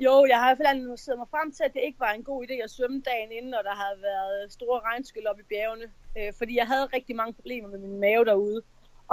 Jo, 0.00 0.26
jeg 0.28 0.38
har 0.38 0.46
i 0.46 0.48
hvert 0.48 0.66
fald 0.66 0.78
analyseret 0.78 1.18
mig 1.18 1.28
frem 1.30 1.52
til, 1.52 1.62
at 1.64 1.74
det 1.74 1.82
ikke 1.84 2.00
var 2.00 2.12
en 2.12 2.24
god 2.24 2.44
idé 2.46 2.54
at 2.64 2.70
svømme 2.70 3.02
dagen 3.10 3.32
inden, 3.32 3.50
når 3.50 3.62
der 3.62 3.74
havde 3.82 4.02
været 4.02 4.52
store 4.52 4.80
regnskyld 4.80 5.26
op 5.26 5.40
i 5.40 5.42
bjergene. 5.42 5.86
Øh, 6.18 6.32
fordi 6.38 6.56
jeg 6.56 6.66
havde 6.66 6.86
rigtig 6.86 7.16
mange 7.16 7.32
problemer 7.32 7.68
med 7.68 7.78
min 7.78 8.00
mave 8.00 8.24
derude. 8.24 8.62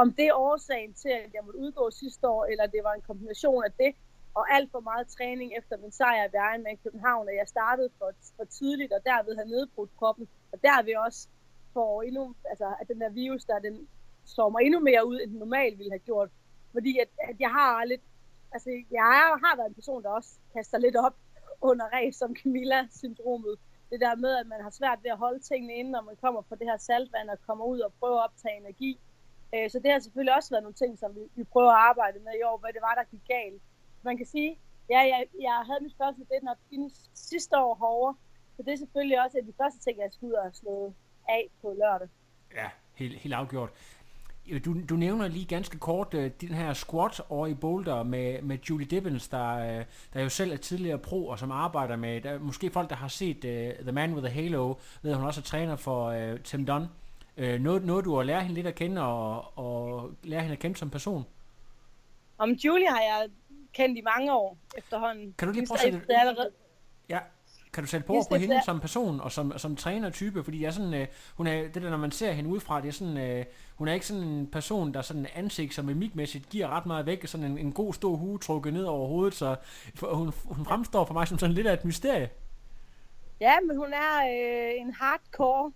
Om 0.02 0.08
det 0.18 0.26
er 0.28 0.34
årsagen 0.34 0.94
til, 0.94 1.10
at 1.10 1.34
jeg 1.34 1.42
måtte 1.46 1.60
udgå 1.60 1.92
sidste 1.92 2.28
år, 2.28 2.46
eller 2.46 2.66
det 2.68 2.82
var 2.84 2.94
en 2.94 3.02
kombination 3.02 3.64
af 3.64 3.72
det, 3.72 3.92
og 4.34 4.44
alt 4.56 4.72
for 4.72 4.80
meget 4.80 5.08
træning 5.08 5.50
efter 5.60 5.78
min 5.78 5.92
sejr 5.92 6.24
ved 6.32 6.40
Ironman 6.50 6.80
København, 6.84 7.30
at 7.30 7.36
jeg 7.36 7.48
startede 7.48 7.90
for, 7.98 8.12
for 8.38 8.44
tidligt, 8.44 8.94
og 8.94 9.02
derved 9.06 9.36
havde 9.36 9.50
nedbrudt 9.50 9.98
kroppen, 10.00 10.28
og 10.52 10.58
derved 10.64 10.96
også 11.08 11.28
får 11.74 12.02
endnu, 12.02 12.36
altså 12.50 12.68
at 12.82 12.88
den 12.88 13.02
der 13.02 13.10
virus, 13.10 13.46
der 13.46 13.60
den 13.60 13.88
slår 14.26 14.50
mig 14.50 14.62
endnu 14.64 14.80
mere 14.80 15.08
ud, 15.08 15.20
end 15.20 15.32
den 15.32 15.40
normalt 15.40 15.78
ville 15.78 15.92
have 15.92 16.08
gjort. 16.10 16.30
Fordi 16.74 17.00
at, 17.04 17.10
at 17.30 17.36
jeg 17.40 17.50
har 17.50 17.86
lidt, 17.86 18.02
altså 18.52 18.70
jeg 18.92 19.04
har 19.44 19.56
været 19.58 19.70
en 19.70 19.80
person, 19.82 20.04
der 20.04 20.10
også 20.10 20.32
kaster 20.54 20.78
lidt 20.78 20.96
op 20.96 21.16
under 21.62 21.86
ræs 21.86 22.16
som 22.16 22.36
Camilla-syndromet. 22.36 23.56
Det 23.90 24.00
der 24.00 24.16
med, 24.16 24.36
at 24.42 24.48
man 24.48 24.62
har 24.62 24.70
svært 24.70 25.00
ved 25.04 25.12
at 25.12 25.18
holde 25.18 25.40
tingene 25.40 25.74
inde, 25.74 25.92
når 25.92 26.02
man 26.02 26.16
kommer 26.16 26.42
på 26.42 26.56
det 26.56 26.68
her 26.68 26.78
saltvand 26.78 27.30
og 27.30 27.38
kommer 27.48 27.66
ud 27.66 27.80
og 27.80 27.94
prøver 28.00 28.20
at 28.20 28.24
optage 28.24 28.58
energi. 28.58 29.00
Øh, 29.56 29.70
så 29.72 29.78
det 29.84 29.92
har 29.92 30.00
selvfølgelig 30.00 30.36
også 30.36 30.50
været 30.54 30.64
nogle 30.64 30.80
ting, 30.82 31.00
som 31.00 31.16
vi, 31.16 31.22
vi 31.36 31.44
prøver 31.44 31.72
at 31.72 31.84
arbejde 31.90 32.20
med 32.20 32.34
i 32.40 32.44
år, 32.50 32.58
hvad 32.58 32.74
det 32.76 32.82
var, 32.88 32.96
der 33.00 33.12
gik 33.14 33.26
galt. 33.28 33.62
Man 34.04 34.18
kan 34.18 34.26
sige, 34.26 34.52
ja, 34.90 35.00
jeg, 35.14 35.22
jeg 35.48 35.58
havde 35.68 35.84
mit 35.84 35.96
første 36.02 36.22
deadnot 36.30 36.62
inden 36.72 36.92
sidste 37.14 37.58
år 37.58 37.76
herovre, 37.82 38.16
så 38.56 38.64
det 38.64 38.74
er 38.74 38.78
selvfølgelig 38.78 39.24
også 39.24 39.38
en 39.38 39.44
af 39.44 39.52
de 39.52 39.58
første 39.62 39.80
ting, 39.80 39.96
jeg 40.00 40.10
skal 40.12 40.26
ud 40.26 40.34
og 40.34 40.56
slå 40.56 40.94
af 41.30 41.44
på 41.62 41.68
lørdag. 41.82 42.10
Ja, 42.56 42.70
helt, 42.94 43.16
helt 43.24 43.34
afgjort. 43.34 43.70
Øh, 44.50 44.66
du, 44.66 44.76
du 44.90 44.96
nævner 44.96 45.28
lige 45.28 45.46
ganske 45.46 45.78
kort 45.80 46.14
uh, 46.14 46.26
den 46.42 46.50
her 46.50 46.74
squat 46.74 47.22
over 47.30 47.48
i 47.48 47.54
Boulder 47.54 48.04
med, 48.04 48.42
med 48.42 48.58
Julie 48.70 48.88
Dibbins, 48.88 49.28
der, 49.28 49.80
uh, 49.80 49.86
der 50.14 50.22
jo 50.22 50.30
selv 50.30 50.52
er 50.52 50.58
tidligere 50.58 50.98
pro, 50.98 51.28
og 51.28 51.40
som 51.40 51.52
arbejder 51.52 51.96
med, 51.96 52.22
der, 52.22 52.40
måske 52.40 52.70
folk, 52.70 52.90
der 52.90 52.96
har 52.96 53.08
set 53.08 53.38
uh, 53.38 53.86
The 53.86 53.92
Man 53.92 54.14
with 54.14 54.26
a 54.26 54.30
Halo, 54.30 54.74
ved 55.02 55.14
hun 55.16 55.26
også 55.26 55.42
er 55.42 55.44
træner 55.44 55.76
for 55.76 56.32
uh, 56.32 56.40
Tim 56.40 56.66
Dunn. 56.66 56.86
Øh, 57.40 57.62
noget, 57.62 57.86
noget 57.86 58.06
du 58.06 58.20
at 58.20 58.26
lære 58.26 58.42
hende 58.42 58.56
lidt 58.56 58.68
at 58.68 58.76
kende, 58.76 59.02
og, 59.02 59.58
og 59.58 60.12
lære 60.24 60.42
hende 60.42 60.54
at 60.54 60.60
kende 60.60 60.78
som 60.78 60.90
person? 60.90 61.26
Om 62.38 62.52
Julie 62.52 62.88
har 62.88 63.02
jeg 63.02 63.30
kendt 63.74 63.98
i 63.98 64.02
mange 64.02 64.34
år 64.34 64.58
efterhånden. 64.78 65.36
Kan 65.38 65.48
du 65.48 65.54
lige 65.54 65.68
prøve 65.68 65.76
at 65.76 65.82
sætte... 65.82 66.20
Allerede... 66.20 66.52
Ja, 67.10 67.20
kan 67.74 67.84
du 67.84 67.88
sætte 67.88 68.08
på 68.08 68.22
på 68.30 68.36
hende 68.36 68.62
som 68.66 68.80
person 68.80 69.22
og 69.22 69.32
som, 69.32 69.58
som 69.58 69.76
træner-type? 69.76 70.44
Fordi 70.44 70.62
jeg 70.62 70.68
er 70.68 70.72
sådan, 70.72 70.94
øh, 70.94 71.08
hun 71.36 71.48
er, 71.48 71.62
det 71.62 71.82
der, 71.82 71.90
når 71.90 71.98
man 71.98 72.12
ser 72.12 72.32
hende 72.32 72.50
udefra, 72.50 72.82
det 72.82 72.88
er 72.88 72.92
sådan, 72.92 73.18
øh, 73.18 73.46
hun 73.76 73.88
er 73.88 73.94
ikke 73.94 74.06
sådan 74.06 74.24
en 74.24 74.48
person, 74.48 74.94
der 74.94 75.02
sådan 75.02 75.28
ansigt, 75.36 75.74
som 75.74 75.86
mimikmæssigt 75.86 76.50
giver 76.50 76.68
ret 76.68 76.86
meget 76.86 77.06
væk, 77.06 77.28
sådan 77.28 77.46
en, 77.46 77.58
en 77.58 77.72
god 77.72 77.94
stor 77.94 78.16
hue 78.16 78.40
trukket 78.40 78.74
ned 78.74 78.84
over 78.84 79.08
hovedet, 79.08 79.34
så 79.34 79.56
hun, 80.02 80.34
hun 80.46 80.66
fremstår 80.66 81.06
for 81.06 81.14
mig 81.14 81.28
som 81.28 81.38
sådan 81.40 81.56
lidt 81.56 81.68
af 81.68 81.74
et 81.74 81.86
mysterie. 81.86 82.30
Ja, 83.40 83.54
men 83.68 83.78
hun 83.78 83.94
er 83.94 84.18
øh, 84.18 84.82
en 84.82 84.94
hardcore 84.94 85.72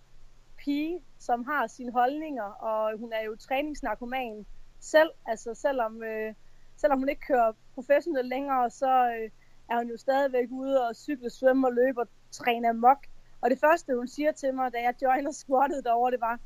pige, 0.64 1.02
som 1.20 1.46
har 1.46 1.68
sine 1.68 1.92
holdninger, 1.92 2.44
og 2.44 3.00
hun 3.00 3.14
er 3.14 3.24
jo 3.24 3.36
træningsnarkoman 3.36 4.46
selv, 4.80 5.10
altså 5.26 5.54
selvom, 5.54 6.04
øh, 6.04 6.34
selvom 6.78 7.00
hun 7.00 7.10
ikke 7.10 7.28
kører 7.28 7.52
professionelt 7.76 8.28
længere, 8.28 8.70
så 8.70 9.16
øh, 9.18 9.30
er 9.70 9.78
hun 9.78 9.90
jo 9.90 9.98
stadigvæk 9.98 10.48
ude 10.52 10.88
og 10.88 10.96
cykle, 10.96 11.30
svømme 11.30 11.68
og 11.68 11.74
løbe 11.74 12.02
og 12.02 12.08
træne 12.32 12.74
mok. 12.74 13.08
Og 13.42 13.50
det 13.50 13.60
første, 13.60 13.96
hun 13.96 14.08
siger 14.08 14.32
til 14.32 14.54
mig, 14.54 14.74
da 14.74 14.78
jeg 14.82 14.94
joiner 15.02 15.32
squattet 15.32 15.84
derovre, 15.84 16.12
det 16.12 16.22
var, 16.22 16.40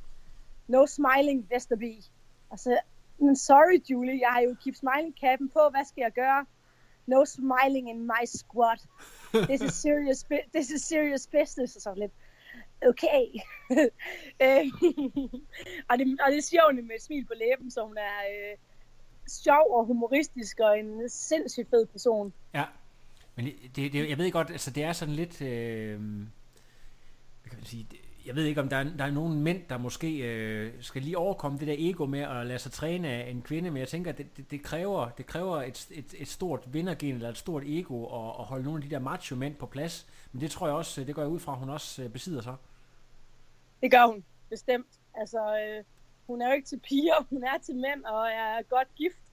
no 0.68 0.86
smiling, 0.86 1.50
Vesterby. 1.50 1.94
Altså, 2.52 2.80
men 3.18 3.36
sorry 3.36 3.84
Julie, 3.90 4.20
jeg 4.20 4.30
har 4.30 4.42
jo 4.42 4.56
keep 4.64 4.76
smiling 4.76 5.16
capen 5.22 5.50
på, 5.50 5.60
hvad 5.72 5.86
skal 5.86 6.02
jeg 6.02 6.12
gøre? 6.12 6.46
No 7.08 7.26
smiling 7.26 7.90
in 7.90 8.02
my 8.02 8.26
squat. 8.26 8.80
This 9.50 9.62
is 9.62 9.74
serious, 9.74 10.26
this 10.56 10.70
is 10.70 10.82
serious 10.82 11.28
business. 11.28 11.76
Og 11.76 11.82
så 11.82 11.94
lidt, 11.96 12.12
okay. 12.82 13.26
Øh, 14.42 14.66
og, 15.90 15.98
det, 15.98 16.20
og 16.26 16.32
det 16.32 16.44
siger 16.44 16.62
hun 16.66 16.88
med 16.88 16.96
et 16.96 17.02
smil 17.02 17.26
på 17.26 17.34
læben, 17.36 17.72
så 17.72 17.86
hun 17.86 17.98
er 17.98 18.18
øh, 18.32 18.58
sjov 19.28 19.78
og 19.78 19.86
humoristisk 19.86 20.60
og 20.60 20.80
en 20.80 21.10
sindssygt 21.10 21.70
fed 21.70 21.86
person. 21.86 22.34
Ja, 22.54 22.64
men 23.36 23.46
det, 23.46 23.94
det, 23.94 24.10
jeg 24.10 24.18
ved 24.18 24.32
godt, 24.32 24.50
altså 24.50 24.72
det 24.72 24.84
er 24.84 24.94
sådan 24.94 25.14
lidt, 25.14 25.42
øh, 25.42 26.00
hvad 27.42 27.50
kan 27.50 27.58
man 27.58 27.66
sige, 27.66 27.88
jeg 28.26 28.36
ved 28.36 28.44
ikke 28.44 28.62
om 28.62 28.70
der 28.70 28.78
er, 28.78 28.84
der 28.84 29.06
er 29.06 29.12
nogen 29.12 29.44
mænd, 29.44 29.62
der 29.70 29.78
måske 29.78 30.18
øh, 30.18 30.74
skal 30.80 31.02
lige 31.02 31.18
overkomme 31.18 31.60
det 31.60 31.68
der 31.68 31.76
ego 31.78 32.06
med 32.06 32.20
at 32.20 32.46
lade 32.46 32.60
sig 32.60 32.72
træne 32.72 33.08
af 33.08 33.30
en 33.30 33.42
kvinde, 33.42 33.72
men 33.72 33.80
jeg 33.80 33.88
tænker, 33.88 34.12
det, 34.12 34.38
det, 34.38 34.52
det 34.52 34.62
kræver, 34.62 35.10
det 35.10 35.26
kræver 35.26 35.62
et, 35.62 35.88
et, 35.92 36.16
et 36.18 36.28
stort 36.28 36.74
vindergen 36.74 37.16
eller 37.16 37.30
et 37.30 37.38
stort 37.38 37.64
ego 37.66 38.06
at, 38.06 38.36
at 38.40 38.46
holde 38.46 38.64
nogle 38.64 38.84
af 38.84 38.90
de 38.90 38.96
der 38.96 39.02
macho 39.02 39.36
mænd 39.36 39.56
på 39.56 39.66
plads. 39.66 40.08
Men 40.32 40.42
det 40.42 40.52
tror 40.52 40.68
jeg 40.68 40.76
også, 40.76 41.04
det 41.04 41.16
går 41.16 41.22
jeg 41.22 41.32
ud 41.32 41.40
fra, 41.40 41.52
at 41.52 41.58
hun 41.58 41.70
også 41.70 42.04
øh, 42.04 42.10
besidder 42.10 42.42
så. 42.42 42.56
Det 43.82 43.92
gør 43.92 44.06
hun, 44.06 44.26
bestemt. 44.50 45.00
Altså, 45.14 45.40
øh, 45.40 45.84
hun 46.28 46.42
er 46.42 46.48
jo 46.48 46.54
ikke 46.54 46.68
til 46.68 46.80
piger, 46.80 47.26
hun 47.30 47.44
er 47.44 47.58
til 47.58 47.76
mænd 47.76 48.04
og 48.06 48.28
er 48.28 48.62
godt 48.62 48.96
gift. 48.96 49.24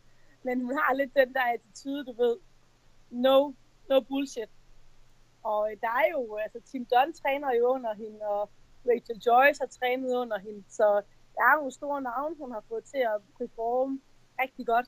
Men 0.42 0.60
hun 0.60 0.78
har 0.78 0.94
lidt 0.94 1.14
den 1.14 1.34
der 1.34 1.40
attitude, 1.54 2.04
du 2.04 2.12
ved. 2.12 2.36
No, 3.10 3.52
no 3.88 4.00
bullshit. 4.00 4.50
Og 5.42 5.70
øh, 5.70 5.76
der 5.80 5.88
er 5.88 6.08
jo, 6.12 6.36
altså 6.36 6.60
Tim 6.60 6.84
Dunn 6.84 7.12
træner 7.12 7.52
jo 7.52 7.66
under 7.66 7.94
hende, 7.94 8.20
og 8.20 8.50
Rachel 8.88 9.18
Joyce 9.26 9.60
har 9.60 9.66
trænet 9.66 10.14
under 10.14 10.38
hende. 10.38 10.64
Så 10.68 11.02
der 11.34 11.42
er 11.42 11.56
nogle 11.56 11.72
store 11.72 12.02
navne, 12.02 12.36
hun 12.36 12.52
har 12.52 12.64
fået 12.68 12.84
til 12.84 12.98
at 12.98 13.20
performe 13.38 14.00
rigtig 14.40 14.66
godt. 14.66 14.86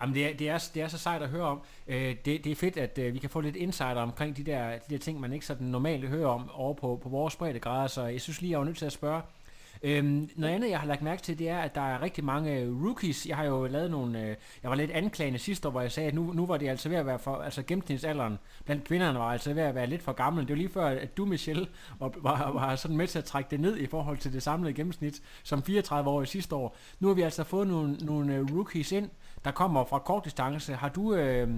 Jamen, 0.00 0.14
det 0.14 0.26
er, 0.26 0.36
det, 0.36 0.48
er, 0.48 0.58
det 0.74 0.82
er 0.82 0.88
så 0.88 0.98
sejt 0.98 1.22
at 1.22 1.28
høre 1.28 1.44
om. 1.44 1.60
Øh, 1.86 2.16
det, 2.24 2.44
det 2.44 2.46
er 2.46 2.56
fedt, 2.56 2.76
at 2.76 2.98
øh, 2.98 3.14
vi 3.14 3.18
kan 3.18 3.30
få 3.30 3.40
lidt 3.40 3.56
insider 3.56 3.94
omkring 3.94 4.36
de 4.36 4.44
der, 4.44 4.70
de 4.70 4.94
der 4.94 4.98
ting, 4.98 5.20
man 5.20 5.32
ikke 5.32 5.46
sådan 5.46 5.66
normalt 5.66 6.08
hører 6.08 6.28
om 6.28 6.50
over 6.54 6.74
på, 6.74 7.00
på 7.02 7.08
vores 7.08 7.36
breddegrader, 7.36 7.86
så 7.86 8.04
jeg 8.04 8.20
synes 8.20 8.40
lige, 8.40 8.50
jeg 8.50 8.58
var 8.58 8.64
nødt 8.64 8.78
til 8.78 8.86
at 8.86 8.92
spørge, 8.92 9.22
Øhm, 9.86 10.30
noget 10.36 10.54
andet, 10.54 10.70
jeg 10.70 10.80
har 10.80 10.86
lagt 10.86 11.02
mærke 11.02 11.22
til, 11.22 11.38
det 11.38 11.48
er, 11.48 11.58
at 11.58 11.74
der 11.74 11.80
er 11.80 12.02
rigtig 12.02 12.24
mange 12.24 12.60
øh, 12.60 12.84
rookies. 12.84 13.26
Jeg 13.26 13.36
har 13.36 13.44
jo 13.44 13.66
lavet 13.66 13.90
nogle... 13.90 14.20
Øh, 14.20 14.36
jeg 14.62 14.70
var 14.70 14.74
lidt 14.74 14.90
anklagende 14.90 15.38
sidste 15.38 15.68
år, 15.68 15.72
hvor 15.72 15.80
jeg 15.80 15.92
sagde, 15.92 16.08
at 16.08 16.14
nu, 16.14 16.32
nu 16.32 16.46
var 16.46 16.56
det 16.56 16.68
altså 16.68 16.88
ved 16.88 16.96
at 16.96 17.06
være 17.06 17.18
for... 17.18 17.36
Altså 17.36 17.62
gennemsnitsalderen 17.62 18.38
blandt 18.64 18.84
kvinderne 18.84 19.18
var 19.18 19.32
altså 19.32 19.54
ved 19.54 19.62
at 19.62 19.74
være 19.74 19.86
lidt 19.86 20.02
for 20.02 20.12
gammel. 20.12 20.42
Det 20.42 20.50
var 20.50 20.56
lige 20.56 20.68
før, 20.68 20.86
at 20.86 21.16
du, 21.16 21.24
Michelle, 21.24 21.66
var, 22.00 22.12
var, 22.16 22.52
var 22.52 22.76
sådan 22.76 22.96
med 22.96 23.06
til 23.06 23.18
at 23.18 23.24
trække 23.24 23.50
det 23.50 23.60
ned 23.60 23.76
i 23.76 23.86
forhold 23.86 24.18
til 24.18 24.32
det 24.32 24.42
samlede 24.42 24.74
gennemsnit 24.74 25.22
som 25.42 25.62
34 25.62 26.10
år 26.10 26.22
i 26.22 26.26
sidste 26.26 26.54
år. 26.54 26.76
Nu 27.00 27.08
har 27.08 27.14
vi 27.14 27.22
altså 27.22 27.44
fået 27.44 27.68
nogle, 27.68 27.96
nogle 27.96 28.34
øh, 28.34 28.56
rookies 28.56 28.92
ind, 28.92 29.10
der 29.44 29.50
kommer 29.50 29.84
fra 29.84 29.98
kort 29.98 30.24
distance. 30.24 30.74
Har 30.74 30.88
du... 30.88 31.14
Øh, 31.14 31.48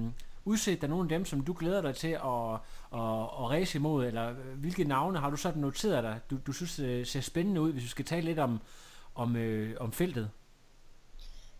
udset 0.46 0.80
dig 0.80 0.88
nogle 0.88 1.04
af 1.04 1.08
dem, 1.08 1.24
som 1.24 1.40
du 1.40 1.56
glæder 1.58 1.82
dig 1.82 1.96
til 1.96 2.08
at, 2.08 2.52
at, 2.92 3.22
at 3.38 3.50
race 3.50 3.78
imod, 3.78 4.06
eller 4.06 4.30
øh, 4.30 4.58
hvilke 4.58 4.84
navne 4.84 5.18
har 5.18 5.30
du 5.30 5.36
sådan 5.36 5.60
noteret 5.60 6.04
dig, 6.04 6.20
du, 6.30 6.38
du 6.46 6.52
synes 6.52 6.78
øh, 6.78 7.06
ser 7.06 7.20
spændende 7.20 7.60
ud, 7.60 7.72
hvis 7.72 7.82
vi 7.82 7.88
skal 7.88 8.04
tale 8.04 8.24
lidt 8.26 8.38
om, 8.38 8.60
om, 9.14 9.36
øh, 9.36 9.76
om 9.80 9.92
feltet? 9.92 10.30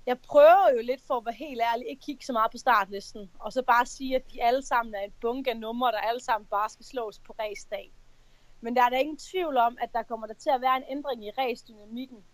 Jeg 0.06 0.18
prøver 0.18 0.70
jo 0.76 0.82
lidt 0.82 1.02
for 1.06 1.16
at 1.16 1.24
være 1.24 1.34
helt 1.34 1.60
ærlig, 1.72 1.88
ikke 1.88 2.02
kigge 2.02 2.24
så 2.24 2.32
meget 2.32 2.50
på 2.50 2.58
startlisten, 2.58 3.30
og 3.38 3.52
så 3.52 3.62
bare 3.62 3.86
sige, 3.86 4.16
at 4.16 4.32
de 4.32 4.42
alle 4.42 4.62
sammen 4.62 4.94
er 4.94 5.00
en 5.00 5.12
bunke 5.20 5.50
af 5.50 5.56
numre, 5.56 5.92
der 5.92 5.98
alle 5.98 6.20
sammen 6.20 6.46
bare 6.50 6.68
skal 6.68 6.86
slås 6.86 7.18
på 7.18 7.34
racedag. 7.40 7.92
Men 8.60 8.76
der 8.76 8.82
er 8.82 8.88
der 8.88 8.98
ingen 8.98 9.16
tvivl 9.16 9.56
om, 9.56 9.78
at 9.80 9.92
der 9.92 10.02
kommer 10.02 10.26
der 10.26 10.34
til 10.34 10.50
at 10.50 10.60
være 10.60 10.76
en 10.76 10.84
ændring 10.90 11.26
i 11.26 11.30
race-dynamikken 11.30 12.24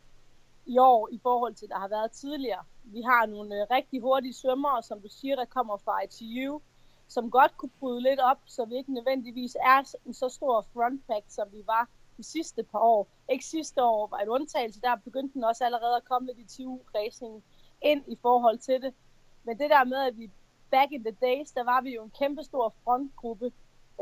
i 0.66 0.78
år 0.78 1.08
i 1.12 1.18
forhold 1.22 1.54
til, 1.54 1.68
der 1.68 1.78
har 1.78 1.88
været 1.88 2.12
tidligere. 2.12 2.64
Vi 2.84 3.02
har 3.02 3.26
nogle 3.26 3.60
øh, 3.60 3.66
rigtig 3.70 4.00
hurtige 4.00 4.34
svømmere, 4.34 4.82
som 4.82 5.00
du 5.00 5.08
siger, 5.08 5.36
der 5.36 5.44
kommer 5.44 5.76
fra 5.76 6.04
ITU, 6.04 6.60
som 7.08 7.30
godt 7.30 7.56
kunne 7.56 7.76
bryde 7.80 8.02
lidt 8.02 8.20
op, 8.20 8.38
så 8.46 8.64
vi 8.64 8.76
ikke 8.76 8.94
nødvendigvis 8.94 9.56
er 9.60 9.96
en 10.06 10.14
så 10.14 10.28
stor 10.28 10.66
frontpack, 10.72 11.24
som 11.28 11.48
vi 11.52 11.62
var 11.66 11.88
de 12.16 12.22
sidste 12.22 12.62
par 12.62 12.78
år. 12.78 13.08
Ikke 13.28 13.44
sidste 13.44 13.82
år 13.82 14.06
var 14.06 14.18
et 14.18 14.28
undtagelse, 14.28 14.80
der 14.80 14.96
begyndte 14.96 15.34
den 15.34 15.44
også 15.44 15.64
allerede 15.64 15.96
at 15.96 16.04
komme 16.04 16.28
lidt 16.28 16.38
ITU-racing 16.38 17.42
ind 17.82 18.04
i 18.06 18.16
forhold 18.22 18.58
til 18.58 18.82
det. 18.82 18.94
Men 19.44 19.58
det 19.58 19.70
der 19.70 19.84
med, 19.84 19.98
at 19.98 20.18
vi 20.18 20.30
back 20.70 20.92
in 20.92 21.04
the 21.04 21.16
days, 21.20 21.50
der 21.52 21.64
var 21.64 21.80
vi 21.80 21.94
jo 21.94 22.04
en 22.04 22.12
kæmpe 22.18 22.42
stor 22.42 22.74
frontgruppe, 22.84 23.52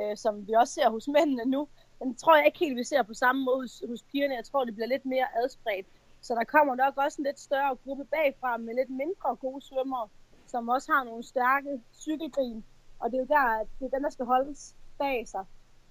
øh, 0.01 0.17
som 0.17 0.47
vi 0.49 0.53
også 0.53 0.75
ser 0.75 0.91
hos 0.91 1.09
mændene 1.09 1.45
nu. 1.45 1.69
Den 1.99 2.15
tror 2.15 2.37
jeg 2.37 2.47
ikke 2.47 2.59
helt, 2.59 2.77
vi 2.77 2.85
ser 2.85 3.03
på 3.03 3.15
samme 3.15 3.45
måde 3.45 3.61
hos, 3.61 3.83
hos 3.89 4.03
pigerne. 4.03 4.35
Jeg 4.35 4.45
tror, 4.45 4.65
det 4.65 4.75
bliver 4.75 4.89
lidt 4.89 5.07
mere 5.07 5.27
adspredt. 5.43 5.87
Så 6.21 6.35
der 6.35 6.45
kommer 6.45 6.75
nok 6.75 6.95
også 6.97 7.17
en 7.21 7.27
lidt 7.27 7.41
større 7.41 7.77
gruppe 7.85 8.05
bagfra 8.05 8.57
med 8.57 8.75
lidt 8.75 8.91
mindre 8.91 9.37
gode 9.37 9.63
svømmere, 9.69 10.09
som 10.47 10.69
også 10.69 10.93
har 10.93 11.05
nogle 11.05 11.25
stærke 11.25 11.81
cykelben. 12.05 12.65
Og 13.01 13.11
det 13.11 13.17
er 13.17 13.23
jo 13.23 13.35
der, 13.39 13.61
at 13.61 13.67
det 13.79 13.85
er 13.87 13.95
den, 13.97 14.05
der 14.05 14.11
skal 14.11 14.27
holdes 14.27 14.77
bag 14.99 15.29
sig 15.29 15.45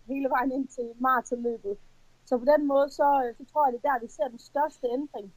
hele 0.07 0.30
vejen 0.30 0.51
ind 0.51 0.67
til 0.67 0.88
maratonløbet. 0.99 1.77
Så 2.25 2.38
på 2.38 2.45
den 2.45 2.67
måde, 2.67 2.89
så, 2.89 3.07
øh, 3.25 3.36
så 3.38 3.53
tror 3.53 3.65
jeg, 3.65 3.73
det 3.73 3.80
er 3.84 3.91
der, 3.91 3.99
vi 4.05 4.07
ser 4.07 4.27
den 4.27 4.39
største 4.39 4.88
ændring. 4.97 5.34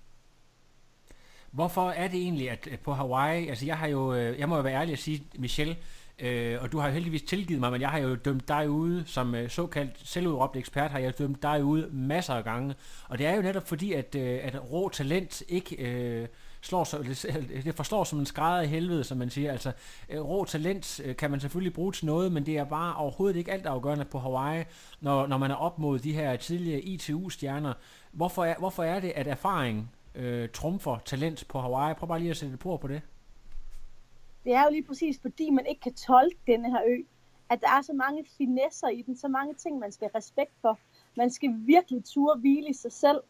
Hvorfor 1.51 1.91
er 1.91 2.09
det 2.09 2.21
egentlig, 2.21 2.51
at 2.51 2.81
på 2.85 2.93
Hawaii, 2.93 3.49
altså 3.49 3.67
jeg 3.67 3.79
har 3.79 3.87
jo, 3.87 4.15
øh, 4.15 4.39
jeg 4.39 4.49
må 4.49 4.57
jo 4.57 4.63
være 4.63 4.81
ærlig 4.81 4.93
at 4.93 4.99
sige, 4.99 5.27
Michelle, 5.39 5.77
Øh, 6.19 6.59
og 6.63 6.73
du 6.73 6.79
har 6.79 6.87
jo 6.89 6.93
heldigvis 6.93 7.23
tilgivet 7.23 7.61
mig, 7.61 7.73
men 7.73 7.81
jeg 7.81 7.91
har 7.91 7.99
jo 7.99 8.15
dømt 8.15 8.49
dig 8.49 8.71
ude, 8.71 9.03
som 9.07 9.35
øh, 9.35 9.51
såkaldt 9.51 10.09
selvudråbt 10.09 10.57
ekspert, 10.57 10.91
har 10.91 10.99
jeg 10.99 11.19
dømt 11.19 11.43
dig 11.43 11.65
ude 11.65 11.89
masser 11.93 12.35
af 12.35 12.45
gange. 12.45 12.75
Og 13.09 13.19
det 13.19 13.27
er 13.27 13.37
jo 13.37 13.43
netop 13.43 13.69
fordi, 13.69 13.93
at, 13.93 14.15
øh, 14.15 14.41
at 14.43 14.73
rå 14.73 14.89
talent 14.89 15.43
ikke 15.49 15.77
øh, 15.77 16.29
slår 16.61 16.85
sig, 16.85 17.01
det 17.65 17.75
forstår 17.75 18.05
som 18.05 18.19
en 18.19 18.27
skrædder 18.27 18.63
i 18.63 18.67
helvede, 18.67 19.05
som 19.05 19.19
man 19.19 19.31
siger. 19.31 19.53
Altså, 19.53 19.73
øh, 20.09 20.21
rå 20.21 20.45
talent 20.45 21.01
øh, 21.05 21.17
kan 21.17 21.31
man 21.31 21.41
selvfølgelig 21.41 21.73
bruge 21.73 21.93
til 21.93 22.07
noget, 22.07 22.33
men 22.33 22.47
det 22.47 22.59
er 22.59 22.65
bare 22.65 22.95
overhovedet 22.95 23.37
ikke 23.37 23.53
alt 23.53 23.67
afgørende 23.67 24.05
på 24.05 24.19
Hawaii, 24.19 24.65
når, 25.01 25.27
når 25.27 25.39
man 25.39 25.51
er 25.51 25.55
op 25.55 25.79
mod 25.79 25.99
de 25.99 26.13
her 26.13 26.37
tidligere 26.37 26.81
ITU-stjerner. 26.81 27.73
Hvorfor 28.13 28.45
er, 28.45 28.55
hvorfor 28.59 28.83
er 28.83 29.01
det, 29.01 29.13
at 29.17 29.27
erfaring 29.27 29.91
øh, 30.15 30.49
trumfer 30.49 30.99
talent 31.05 31.45
på 31.49 31.61
Hawaii? 31.61 31.95
Prøv 31.95 32.09
bare 32.09 32.19
lige 32.19 32.31
at 32.31 32.37
sætte 32.37 32.55
et 32.55 32.61
på 32.61 32.77
på 32.77 32.89
det 32.89 33.01
det 34.45 34.55
er 34.55 34.65
jo 34.65 34.71
lige 34.71 34.85
præcis, 34.85 35.21
fordi 35.21 35.51
man 35.51 35.67
ikke 35.67 35.81
kan 35.81 35.95
tolke 35.95 36.39
denne 36.47 36.71
her 36.71 36.83
ø, 36.87 37.03
at 37.51 37.61
der 37.61 37.69
er 37.69 37.83
så 37.83 37.93
mange 37.93 38.25
finesser 38.39 38.89
i 38.89 39.03
den, 39.03 39.17
så 39.17 39.29
mange 39.29 39.55
ting, 39.55 39.79
man 39.79 39.93
skal 39.93 40.11
respekt 40.15 40.53
for. 40.61 40.79
Man 41.17 41.31
skal 41.31 41.51
virkelig 41.57 42.05
ture 42.05 42.39
hvile 42.39 42.69
i 42.69 42.73
sig 42.73 42.93
selv. 42.93 43.21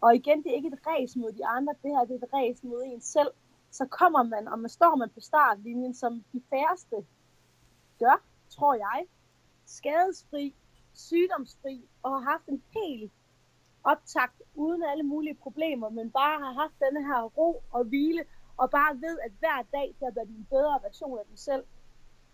Og 0.00 0.14
igen, 0.14 0.42
det 0.42 0.50
er 0.50 0.56
ikke 0.56 0.68
et 0.68 0.86
ræs 0.86 1.16
mod 1.16 1.32
de 1.32 1.46
andre, 1.46 1.74
det 1.82 1.90
her 1.90 2.04
det 2.04 2.10
er 2.10 2.26
et 2.26 2.32
ræs 2.32 2.64
mod 2.64 2.82
en 2.86 3.00
selv. 3.00 3.30
Så 3.70 3.86
kommer 3.86 4.22
man, 4.22 4.48
og 4.48 4.58
man 4.58 4.68
står 4.68 4.96
man 4.96 5.10
på 5.14 5.20
startlinjen, 5.20 5.94
som 5.94 6.24
de 6.32 6.42
færreste 6.50 6.96
gør, 7.98 8.22
tror 8.48 8.74
jeg, 8.74 9.06
skadesfri, 9.66 10.54
sygdomsfri, 10.94 11.84
og 12.02 12.10
har 12.10 12.30
haft 12.30 12.46
en 12.46 12.62
helt 12.70 13.12
optakt 13.84 14.42
uden 14.54 14.82
alle 14.82 15.02
mulige 15.02 15.34
problemer, 15.34 15.88
men 15.88 16.10
bare 16.10 16.38
har 16.38 16.52
haft 16.52 16.74
denne 16.80 17.06
her 17.06 17.22
ro 17.22 17.62
og 17.70 17.84
hvile, 17.84 18.24
og 18.56 18.70
bare 18.70 19.00
ved, 19.00 19.18
at 19.26 19.32
hver 19.38 19.62
dag 19.72 19.94
der 20.00 20.10
bliver 20.10 20.26
en 20.26 20.46
bedre 20.50 20.80
version 20.82 21.18
af 21.18 21.24
dem 21.28 21.36
selv. 21.36 21.64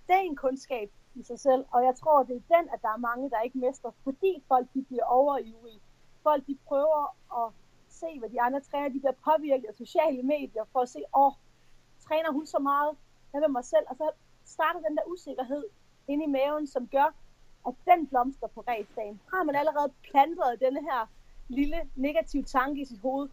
Det 0.07 0.15
er 0.15 0.21
en 0.21 0.37
kundskab 0.37 0.91
i 1.15 1.23
sig 1.23 1.39
selv, 1.41 1.65
og 1.71 1.85
jeg 1.85 1.95
tror, 1.95 2.23
det 2.23 2.37
er 2.37 2.57
den, 2.57 2.69
at 2.75 2.83
der 2.83 2.89
er 2.89 2.97
mange, 2.97 3.31
der 3.31 3.41
ikke 3.41 3.59
mester, 3.59 3.91
fordi 4.05 4.43
folk 4.49 4.67
de 4.75 4.83
bliver 4.83 5.05
overivrige. 5.05 5.81
Folk 6.23 6.47
de 6.47 6.59
prøver 6.67 7.17
at 7.41 7.53
se, 7.89 8.19
hvad 8.19 8.29
de 8.29 8.41
andre 8.41 8.61
træner, 8.61 8.89
de 8.89 8.99
bliver 8.99 9.19
påvirket 9.25 9.69
af 9.69 9.75
sociale 9.75 10.23
medier 10.23 10.65
for 10.73 10.81
at 10.81 10.89
se, 10.89 11.05
åh, 11.15 11.27
oh, 11.27 11.33
træner 12.01 12.33
hun 12.33 12.47
så 12.47 12.59
meget, 12.59 12.97
hvad 13.31 13.41
med 13.41 13.49
mig 13.49 13.65
selv? 13.65 13.87
Og 13.91 13.97
så 13.97 14.11
starter 14.45 14.81
den 14.81 14.97
der 14.97 15.03
usikkerhed 15.07 15.65
inde 16.09 16.25
i 16.25 16.27
maven, 16.27 16.67
som 16.67 16.87
gør, 16.87 17.15
at 17.67 17.75
den 17.85 18.07
blomster 18.07 18.47
på 18.47 18.61
ræsdagen. 18.61 19.21
Har 19.33 19.43
man 19.43 19.55
allerede 19.55 19.93
plantet 20.03 20.61
denne 20.61 20.83
her 20.83 21.07
lille 21.49 21.81
negative 21.97 22.43
tanke 22.43 22.81
i 22.81 22.85
sit 22.85 23.01
hoved, 23.01 23.29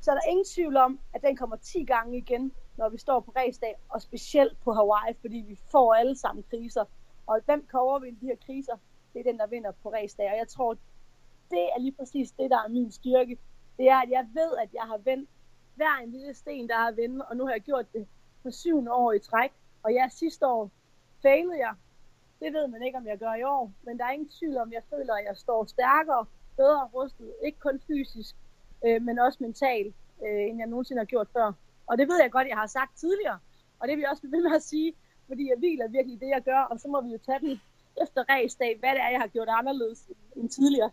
så 0.00 0.10
er 0.10 0.14
der 0.14 0.30
ingen 0.30 0.44
tvivl 0.44 0.76
om, 0.76 1.00
at 1.14 1.22
den 1.22 1.36
kommer 1.36 1.56
10 1.56 1.84
gange 1.84 2.18
igen, 2.18 2.52
når 2.76 2.88
vi 2.88 2.98
står 2.98 3.20
på 3.20 3.32
racedag, 3.36 3.74
og 3.88 4.02
specielt 4.02 4.60
på 4.64 4.72
Hawaii, 4.72 5.14
fordi 5.20 5.44
vi 5.48 5.60
får 5.70 5.94
alle 5.94 6.16
sammen 6.16 6.44
kriser. 6.50 6.84
Og 7.26 7.40
hvem 7.44 7.66
kan 7.66 7.80
overvinde 7.80 8.20
de 8.20 8.26
her 8.26 8.36
kriser? 8.46 8.76
Det 9.12 9.20
er 9.20 9.30
den, 9.30 9.38
der 9.38 9.46
vinder 9.46 9.72
på 9.82 9.88
racedag. 9.88 10.30
Og 10.30 10.36
jeg 10.36 10.48
tror, 10.48 10.74
det 11.50 11.64
er 11.74 11.80
lige 11.80 11.92
præcis 11.92 12.30
det, 12.30 12.50
der 12.50 12.56
er 12.56 12.68
min 12.68 12.92
styrke. 12.92 13.38
Det 13.76 13.88
er, 13.88 13.96
at 13.96 14.10
jeg 14.10 14.28
ved, 14.34 14.56
at 14.62 14.74
jeg 14.74 14.82
har 14.82 14.98
vendt 14.98 15.30
hver 15.74 16.02
en 16.02 16.10
lille 16.10 16.34
sten, 16.34 16.68
der 16.68 16.74
har 16.74 16.92
vendt, 16.92 17.22
og 17.22 17.36
nu 17.36 17.44
har 17.44 17.52
jeg 17.52 17.60
gjort 17.60 17.92
det 17.92 18.06
for 18.42 18.50
syvende 18.50 18.92
år 18.92 19.12
i 19.12 19.18
træk. 19.18 19.52
Og 19.82 19.92
ja, 19.92 20.08
sidste 20.08 20.46
år 20.46 20.70
failede 21.22 21.58
jeg. 21.58 21.74
Det 22.40 22.52
ved 22.52 22.66
man 22.66 22.82
ikke, 22.82 22.98
om 22.98 23.06
jeg 23.06 23.18
gør 23.18 23.34
i 23.34 23.42
år, 23.42 23.72
men 23.82 23.98
der 23.98 24.04
er 24.04 24.10
ingen 24.10 24.28
tvivl 24.28 24.56
om, 24.56 24.72
jeg 24.72 24.82
føler, 24.90 25.14
at 25.14 25.24
jeg 25.24 25.36
står 25.36 25.64
stærkere, 25.64 26.26
bedre 26.56 26.88
rustet, 26.94 27.34
ikke 27.44 27.58
kun 27.58 27.80
fysisk, 27.86 28.36
øh, 28.86 29.02
men 29.02 29.18
også 29.18 29.38
mentalt, 29.40 29.94
øh, 30.24 30.42
end 30.48 30.58
jeg 30.58 30.66
nogensinde 30.66 31.00
har 31.00 31.06
gjort 31.14 31.28
før. 31.32 31.52
Og 31.86 31.98
det 31.98 32.08
ved 32.08 32.18
jeg 32.22 32.30
godt, 32.30 32.48
jeg 32.48 32.56
har 32.56 32.66
sagt 32.66 32.98
tidligere, 32.98 33.38
og 33.78 33.88
det 33.88 33.96
vil 33.96 34.02
jeg 34.02 34.10
også 34.10 34.22
blive 34.22 34.36
ved 34.36 34.42
med 34.42 34.56
at 34.56 34.62
sige, 34.62 34.92
fordi 35.28 35.48
jeg 35.50 35.58
hviler 35.58 35.88
virkelig 35.88 36.20
det, 36.20 36.28
jeg 36.28 36.42
gør, 36.42 36.60
og 36.70 36.80
så 36.80 36.88
må 36.88 37.00
vi 37.00 37.10
jo 37.10 37.18
tage 37.26 37.40
den 37.40 37.60
efter 38.02 38.20
ræsdag, 38.30 38.78
hvad 38.78 38.90
det 38.90 39.00
er, 39.00 39.10
jeg 39.10 39.20
har 39.20 39.26
gjort 39.26 39.48
anderledes 39.48 40.00
end 40.36 40.48
tidligere. 40.48 40.90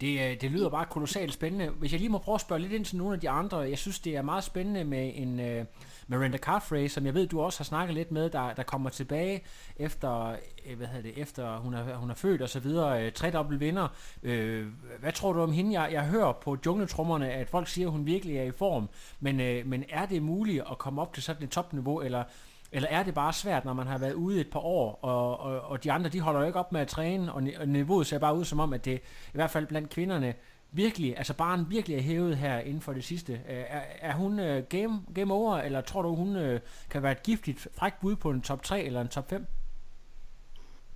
Det, 0.00 0.20
øh, 0.20 0.40
det 0.40 0.50
lyder 0.50 0.68
bare 0.68 0.86
kolossalt 0.90 1.32
spændende. 1.32 1.68
Hvis 1.68 1.92
jeg 1.92 2.00
lige 2.00 2.10
må 2.10 2.18
prøve 2.18 2.34
at 2.34 2.40
spørge 2.40 2.62
lidt 2.62 2.72
ind 2.72 2.84
til 2.84 2.96
nogle 2.96 3.14
af 3.14 3.20
de 3.20 3.30
andre. 3.30 3.58
Jeg 3.58 3.78
synes, 3.78 3.98
det 3.98 4.16
er 4.16 4.22
meget 4.22 4.44
spændende 4.44 4.84
med 4.84 5.12
en 5.14 5.40
øh, 5.40 5.60
uh, 5.60 5.66
Miranda 6.06 6.38
Carfrey, 6.38 6.88
som 6.88 7.06
jeg 7.06 7.14
ved, 7.14 7.26
du 7.26 7.40
også 7.40 7.58
har 7.58 7.64
snakket 7.64 7.94
lidt 7.94 8.12
med, 8.12 8.30
der, 8.30 8.54
der 8.54 8.62
kommer 8.62 8.90
tilbage 8.90 9.42
efter, 9.76 10.36
øh, 10.66 10.76
hvad 10.76 10.86
hedder 10.86 11.02
det, 11.02 11.18
efter 11.18 11.56
hun 11.56 11.74
er, 11.74 11.96
hun 11.96 12.10
er 12.10 12.14
født 12.14 12.42
og 12.42 12.48
så 12.48 12.60
videre. 12.60 13.06
Uh, 13.06 13.12
tre 13.12 13.30
dobbelt 13.30 13.60
vinder. 13.60 13.88
Uh, 14.22 14.66
hvad 15.00 15.12
tror 15.14 15.32
du 15.32 15.40
om 15.40 15.52
hende? 15.52 15.80
Jeg, 15.80 15.92
jeg 15.92 16.04
hører 16.06 16.32
på 16.32 16.58
jungletrummerne, 16.66 17.30
at 17.30 17.48
folk 17.48 17.68
siger, 17.68 17.86
at 17.88 17.92
hun 17.92 18.06
virkelig 18.06 18.36
er 18.36 18.42
i 18.42 18.52
form. 18.52 18.88
Men, 19.20 19.40
uh, 19.40 19.70
men 19.70 19.84
er 19.88 20.06
det 20.06 20.22
muligt 20.22 20.64
at 20.70 20.78
komme 20.78 21.02
op 21.02 21.14
til 21.14 21.22
sådan 21.22 21.42
et 21.42 21.50
topniveau, 21.50 22.00
eller 22.00 22.24
eller 22.72 22.88
er 22.88 23.02
det 23.02 23.14
bare 23.14 23.32
svært, 23.32 23.64
når 23.64 23.72
man 23.72 23.86
har 23.86 23.98
været 23.98 24.12
ude 24.12 24.40
et 24.40 24.50
par 24.50 24.60
år, 24.60 24.98
og, 25.02 25.40
og, 25.40 25.60
og 25.60 25.84
de 25.84 25.92
andre, 25.92 26.10
de 26.10 26.20
holder 26.20 26.40
jo 26.40 26.46
ikke 26.46 26.58
op 26.58 26.72
med 26.72 26.80
at 26.80 26.88
træne, 26.88 27.32
og, 27.32 27.42
og 27.60 27.68
niveauet 27.68 28.06
ser 28.06 28.18
bare 28.18 28.36
ud 28.36 28.44
som 28.44 28.60
om, 28.60 28.72
at 28.72 28.84
det 28.84 29.00
i 29.26 29.34
hvert 29.34 29.50
fald 29.50 29.66
blandt 29.66 29.90
kvinderne 29.90 30.34
virkelig, 30.72 31.18
altså 31.18 31.34
barn 31.34 31.66
virkelig 31.70 31.96
er 31.96 32.02
hævet 32.02 32.36
her 32.36 32.58
inden 32.58 32.80
for 32.80 32.92
det 32.92 33.04
sidste. 33.04 33.40
Er, 33.46 33.82
er 34.00 34.12
hun 34.12 34.32
uh, 34.32 34.58
game, 34.68 35.02
game 35.14 35.34
over, 35.34 35.56
eller 35.56 35.80
tror 35.80 36.02
du, 36.02 36.14
hun 36.14 36.36
uh, 36.36 36.60
kan 36.90 37.02
være 37.02 37.12
et 37.12 37.22
giftigt 37.22 37.68
frækt 37.74 38.00
bud 38.00 38.16
på 38.16 38.30
en 38.30 38.42
top 38.42 38.62
3 38.62 38.82
eller 38.82 39.00
en 39.00 39.08
top 39.08 39.30
5? 39.30 39.46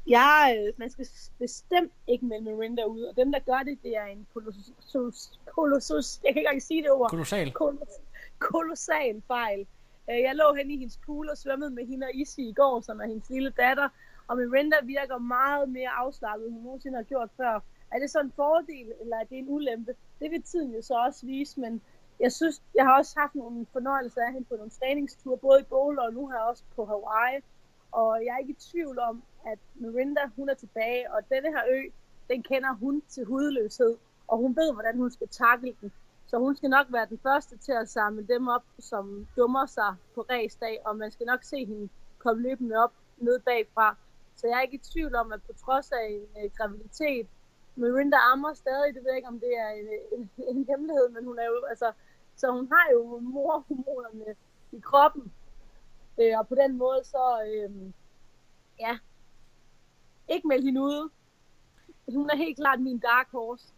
Ja, 0.08 0.54
øh, 0.56 0.72
man 0.76 0.90
skal 0.90 1.06
bestemt 1.38 1.92
ikke 2.06 2.26
melde 2.26 2.44
Mirinda 2.44 2.84
ud, 2.84 3.02
og 3.02 3.16
dem, 3.16 3.32
der 3.32 3.38
gør 3.38 3.58
det, 3.58 3.78
det 3.82 3.96
er 3.96 4.04
en 4.04 4.26
kolossus, 4.34 5.40
kolossus 5.46 6.20
jeg 6.24 6.32
kan 6.32 6.40
ikke 6.40 6.48
engang 6.48 6.62
sige 6.62 6.82
det 6.82 6.90
ord. 6.90 7.10
Kolossal. 7.10 7.52
Kolossal, 7.52 8.04
kolossal 8.38 9.22
fejl. 9.26 9.66
Øh, 10.10 10.20
jeg 10.20 10.34
lå 10.34 10.54
hen 10.54 10.70
i 10.70 10.76
hendes 10.76 10.98
pool 11.06 11.28
og 11.30 11.38
svømmede 11.38 11.70
med 11.70 11.86
hende 11.86 12.04
og 12.04 12.14
Isi 12.14 12.48
i 12.48 12.52
går, 12.52 12.80
som 12.80 13.00
er 13.00 13.06
hendes 13.06 13.30
lille 13.30 13.50
datter. 13.50 13.88
Og 14.28 14.36
Miranda 14.36 14.76
virker 14.82 15.18
meget 15.18 15.68
mere 15.68 15.88
afslappet, 15.88 16.46
end 16.46 16.54
hun 16.54 16.62
nogensinde 16.62 16.96
har 16.96 17.02
gjort 17.02 17.30
før. 17.36 17.60
Er 17.92 17.98
det 17.98 18.10
så 18.10 18.20
en 18.20 18.32
fordel, 18.36 18.92
eller 19.00 19.16
er 19.16 19.24
det 19.24 19.38
en 19.38 19.48
ulempe? 19.48 19.94
Det 20.20 20.30
vil 20.30 20.42
tiden 20.42 20.74
jo 20.74 20.82
så 20.82 20.94
også 20.94 21.26
vise, 21.26 21.60
men 21.60 21.82
jeg 22.20 22.32
synes, 22.32 22.62
jeg 22.74 22.84
har 22.84 22.98
også 22.98 23.14
haft 23.20 23.34
nogle 23.34 23.66
fornøjelser 23.72 24.22
af 24.26 24.32
hende 24.32 24.46
på 24.46 24.56
nogle 24.56 24.70
træningsture, 24.70 25.38
både 25.38 25.60
i 25.60 25.64
Boulder 25.64 26.02
og 26.02 26.12
nu 26.12 26.28
her 26.28 26.38
også 26.38 26.62
på 26.76 26.84
Hawaii. 26.84 27.40
Og 27.92 28.24
jeg 28.24 28.34
er 28.34 28.38
ikke 28.38 28.50
i 28.50 28.64
tvivl 28.70 28.98
om, 28.98 29.22
at 29.46 29.58
Mirinda, 29.74 30.20
hun 30.36 30.48
er 30.48 30.54
tilbage, 30.54 31.12
og 31.12 31.22
denne 31.28 31.48
her 31.48 31.62
ø, 31.70 31.80
den 32.30 32.42
kender 32.42 32.72
hun 32.74 33.02
til 33.08 33.24
hudløshed, 33.24 33.96
og 34.28 34.38
hun 34.38 34.56
ved, 34.56 34.72
hvordan 34.72 34.96
hun 34.96 35.10
skal 35.10 35.28
takle 35.28 35.74
den. 35.80 35.92
Så 36.32 36.38
hun 36.38 36.56
skal 36.56 36.70
nok 36.70 36.86
være 36.90 37.06
den 37.06 37.18
første 37.18 37.56
til 37.56 37.72
at 37.72 37.88
samle 37.88 38.26
dem 38.26 38.48
op, 38.48 38.64
som 38.78 39.26
dummer 39.36 39.66
sig 39.66 39.94
på 40.14 40.20
ræsdag, 40.30 40.80
og 40.84 40.96
man 40.96 41.10
skal 41.10 41.26
nok 41.26 41.42
se 41.42 41.64
hende 41.64 41.88
komme 42.18 42.42
løbende 42.42 42.76
op 42.76 42.92
ned 43.16 43.40
bagfra. 43.40 43.96
Så 44.36 44.46
jeg 44.46 44.56
er 44.56 44.60
ikke 44.60 44.74
i 44.74 44.88
tvivl 44.92 45.14
om, 45.14 45.32
at 45.32 45.42
på 45.42 45.52
trods 45.52 45.92
af 45.92 46.04
en 46.10 46.44
øh, 46.44 46.50
graviditet, 46.56 47.26
Mirinda 47.76 48.16
ammer 48.32 48.54
stadig, 48.54 48.94
det 48.94 49.04
ved 49.04 49.10
jeg 49.10 49.16
ikke, 49.16 49.28
om 49.28 49.40
det 49.40 49.58
er 49.58 49.68
en, 49.68 49.88
en, 50.12 50.30
en 50.48 50.66
hemmelighed, 50.68 51.08
men 51.08 51.24
hun 51.24 51.38
er 51.38 51.44
jo, 51.46 51.64
altså, 51.64 51.92
så 52.36 52.50
hun 52.52 52.68
har 52.72 52.90
jo 52.92 53.18
morhormonerne 53.18 54.34
i 54.72 54.80
kroppen. 54.80 55.32
Øh, 56.20 56.38
og 56.38 56.48
på 56.48 56.54
den 56.54 56.78
måde, 56.78 57.04
så, 57.04 57.24
øh, 57.46 57.92
ja, 58.80 58.98
ikke 60.28 60.48
meld 60.48 60.64
hende 60.64 60.80
ude. 60.80 61.10
Hun 62.12 62.30
er 62.30 62.36
helt 62.36 62.56
klart 62.56 62.80
min 62.80 62.98
dark 62.98 63.30
horse. 63.30 63.74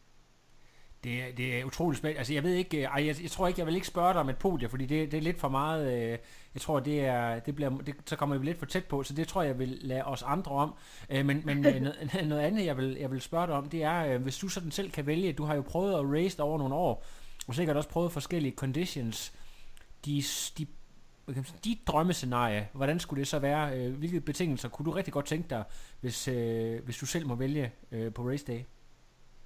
Det, 1.05 1.23
er- 1.23 1.33
det 1.37 1.61
er 1.61 1.65
utroligt 1.65 1.99
spændende. 1.99 2.19
Altså, 2.19 2.35
jeg 2.35 2.43
ved 2.43 2.55
ikke, 2.55 2.77
øh, 2.77 2.83
ej, 2.83 3.07
jeg, 3.07 3.23
jeg 3.23 3.31
tror 3.31 3.47
ikke, 3.49 3.61
jeg 3.61 3.67
vil 3.67 3.75
ikke 3.75 3.87
spørge 3.87 4.13
dig 4.13 4.21
om 4.21 4.29
et 4.29 4.37
podie, 4.37 4.69
fordi 4.69 4.87
det, 4.87 5.13
det 5.13 5.17
er 5.19 5.23
lidt 5.23 5.41
for 5.41 5.49
meget, 5.49 5.93
øh, 6.03 6.19
jeg 6.55 6.61
tror, 6.61 6.81
det 6.81 7.01
er, 7.05 7.39
det 7.41 7.55
bliver, 7.55 7.71
det, 7.79 7.95
så 8.07 8.17
kommer 8.17 8.39
vi 8.39 8.47
lidt 8.47 8.59
for 8.59 8.67
tæt 8.67 8.85
på, 8.85 9.03
så 9.03 9.15
det 9.15 9.29
tror 9.29 9.43
jeg, 9.43 9.59
vil 9.59 9.79
lade 9.83 10.05
os 10.05 10.23
andre 10.23 10.51
om. 10.53 10.75
Øh, 11.11 11.27
men 11.27 11.43
men 11.45 11.67
øh, 11.67 11.81
noget, 11.83 12.11
noget 12.29 12.43
andet, 12.43 12.65
jeg 12.65 12.77
vil, 12.77 12.97
jeg 13.01 13.11
vil 13.11 13.21
spørge 13.21 13.47
dig 13.47 13.55
om, 13.55 13.69
det 13.69 13.83
er, 13.83 14.05
øh, 14.07 14.23
hvis 14.23 14.39
du 14.39 14.49
sådan 14.49 14.71
selv 14.71 14.91
kan 14.91 15.07
vælge, 15.07 15.33
du 15.33 15.45
har 15.45 15.55
jo 15.55 15.63
prøvet 15.63 15.95
at 15.95 16.23
race 16.25 16.43
over 16.43 16.59
nogle 16.59 16.75
år, 16.75 17.05
og 17.47 17.55
sikkert 17.55 17.77
også 17.77 17.89
prøvet 17.89 18.13
forskellige 18.13 18.55
conditions, 18.57 19.33
de, 20.05 20.23
de 20.59 20.67
de 21.29 21.45
dit 21.65 21.79
drømmescenarie, 21.87 22.69
hvordan 22.73 23.01
skulle 23.01 23.21
det 23.21 23.29
så 23.29 23.39
være? 23.39 23.79
Øh, 23.79 23.95
hvilke 23.95 24.21
betingelser 24.21 24.69
kunne 24.69 24.87
du 24.87 24.91
rigtig 24.91 25.13
godt 25.13 25.27
tænke 25.27 25.51
dig, 25.51 25.65
hvis, 26.01 26.29
øh, 26.29 26.85
hvis 26.85 26.99
du 26.99 27.07
selv 27.07 27.27
må 27.27 27.35
vælge 27.35 27.73
øh, 27.93 28.13
på 28.13 28.29
race 28.31 28.45
day? 28.47 28.61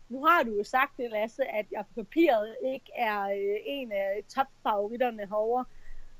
Nu 0.08 0.24
har 0.24 0.42
du 0.42 0.50
jo 0.56 0.64
sagt 0.64 0.96
det, 0.96 1.10
Lasse, 1.10 1.44
at 1.44 1.66
jeg 1.72 1.84
på 1.86 1.94
papiret 1.94 2.56
ikke 2.64 2.90
er 2.94 3.22
øh, 3.22 3.56
en 3.64 3.92
af 3.92 4.24
topfavoritterne 4.28 5.26
herovre. 5.26 5.64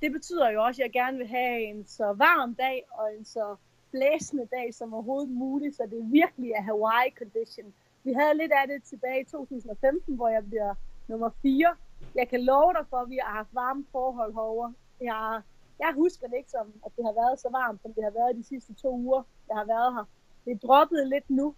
Det 0.03 0.13
betyder 0.13 0.51
jo 0.51 0.65
også, 0.65 0.83
at 0.83 0.85
jeg 0.85 0.93
gerne 0.93 1.19
vil 1.19 1.27
have 1.27 1.61
en 1.63 1.87
så 1.87 2.13
varm 2.13 2.55
dag 2.55 2.85
og 2.91 3.15
en 3.19 3.25
så 3.25 3.57
blæsende 3.91 4.47
dag 4.47 4.75
som 4.75 4.95
overhovedet 4.95 5.31
muligt, 5.31 5.77
så 5.77 5.83
det 5.91 6.13
virkelig 6.13 6.51
er 6.51 6.63
Hawaii 6.63 7.11
condition. 7.19 7.75
Vi 8.05 8.13
havde 8.13 8.37
lidt 8.37 8.53
af 8.53 8.69
det 8.69 8.83
tilbage 8.83 9.21
i 9.21 9.25
2015, 9.25 10.15
hvor 10.15 10.29
jeg 10.29 10.47
bliver 10.47 10.75
nummer 11.09 11.31
4. 11.43 11.77
Jeg 12.15 12.29
kan 12.29 12.45
love 12.45 12.73
dig 12.73 12.87
for, 12.91 12.97
at 12.97 13.11
vi 13.11 13.19
har 13.23 13.33
haft 13.37 13.55
varme 13.55 13.85
forhold 13.93 14.33
herovre. 14.33 14.75
Jeg, 15.01 15.43
jeg 15.79 15.93
husker 15.95 16.27
det 16.27 16.37
ikke 16.37 16.51
som, 16.51 16.73
at 16.87 16.93
det 16.97 17.05
har 17.05 17.13
været 17.13 17.41
så 17.41 17.49
varmt, 17.51 17.83
som 17.83 17.95
det 17.95 18.05
har 18.05 18.11
været 18.11 18.37
de 18.37 18.45
sidste 18.45 18.75
to 18.75 18.91
uger, 18.97 19.23
jeg 19.49 19.57
har 19.57 19.65
været 19.65 19.95
her. 19.95 20.05
Det 20.45 20.53
er 20.53 20.67
droppet 20.67 21.07
lidt 21.09 21.31
nu, 21.31 21.55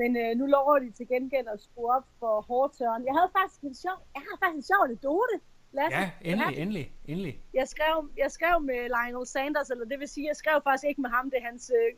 men 0.00 0.10
øh, 0.22 0.30
nu 0.40 0.44
lover 0.46 0.78
de 0.78 0.90
til 0.90 1.06
gengæld 1.08 1.46
at 1.54 1.60
skrue 1.66 1.90
op 1.96 2.06
for 2.20 2.34
hårdtørren. 2.48 3.02
Jeg 3.08 3.14
havde 3.18 3.30
faktisk 3.38 3.60
en 3.62 3.74
sjov, 3.84 3.98
jeg 4.14 4.22
har 4.28 4.36
faktisk 4.42 4.58
en 4.62 4.68
sjov 4.70 4.80
anekdote, 4.88 5.36
Lasse. 5.72 5.98
Ja, 5.98 6.10
endelig, 6.30 6.58
endelig, 6.62 6.92
endelig. 7.04 7.34
Jeg 7.54 7.68
skrev, 7.68 8.10
jeg 8.16 8.30
skrev 8.30 8.60
med 8.60 8.80
Lionel 8.96 9.26
Sanders, 9.26 9.70
eller 9.70 9.84
det 9.84 9.98
vil 10.00 10.08
sige, 10.08 10.26
jeg 10.26 10.36
skrev 10.36 10.60
faktisk 10.64 10.86
ikke 10.88 11.00
med 11.00 11.10
ham, 11.10 11.30
det 11.30 11.38
er 11.42 11.46
hans 11.50 11.72
øh, 11.78 11.90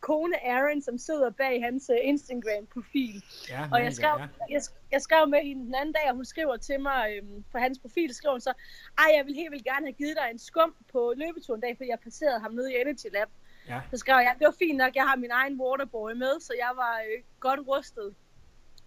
kone 0.00 0.46
Aaron, 0.46 0.82
som 0.82 0.98
sidder 0.98 1.30
bag 1.30 1.62
hans 1.62 1.90
øh, 1.90 1.98
Instagram-profil. 2.02 3.22
Ja, 3.50 3.62
Og 3.72 3.84
jeg 3.84 3.92
skrev, 3.92 4.14
ja. 4.18 4.26
jeg, 4.54 4.62
jeg 4.92 5.00
skrev 5.00 5.28
med 5.28 5.40
hende 5.48 5.66
den 5.66 5.74
anden 5.74 5.94
dag, 5.98 6.06
og 6.10 6.14
hun 6.14 6.24
skriver 6.24 6.56
til 6.56 6.80
mig 6.80 7.02
øhm, 7.16 7.44
på 7.52 7.58
hans 7.58 7.78
profil, 7.78 8.14
skriver 8.14 8.32
hun 8.32 8.40
så, 8.40 8.52
ej, 8.98 9.08
jeg 9.16 9.26
vil 9.26 9.34
helt 9.34 9.52
vildt 9.52 9.64
gerne 9.64 9.86
have 9.86 9.92
givet 9.92 10.16
dig 10.20 10.28
en 10.30 10.38
skum 10.38 10.74
på 10.92 11.14
løbeturen 11.16 11.60
dag, 11.60 11.76
fordi 11.76 11.90
jeg 11.90 12.00
passerede 12.00 12.40
ham 12.40 12.52
nede 12.52 12.72
i 12.72 12.80
Energy 12.80 13.08
Lab. 13.12 13.28
Ja. 13.68 13.80
Så 13.90 13.96
skrev 13.96 14.16
jeg, 14.16 14.34
det 14.38 14.44
var 14.44 14.56
fint 14.58 14.78
nok, 14.78 14.94
jeg 14.94 15.06
har 15.08 15.16
min 15.16 15.30
egen 15.30 15.60
waterboy 15.60 16.12
med, 16.12 16.40
så 16.40 16.52
jeg 16.58 16.72
var 16.74 16.96
øh, 17.08 17.22
godt 17.40 17.60
rustet. 17.68 18.14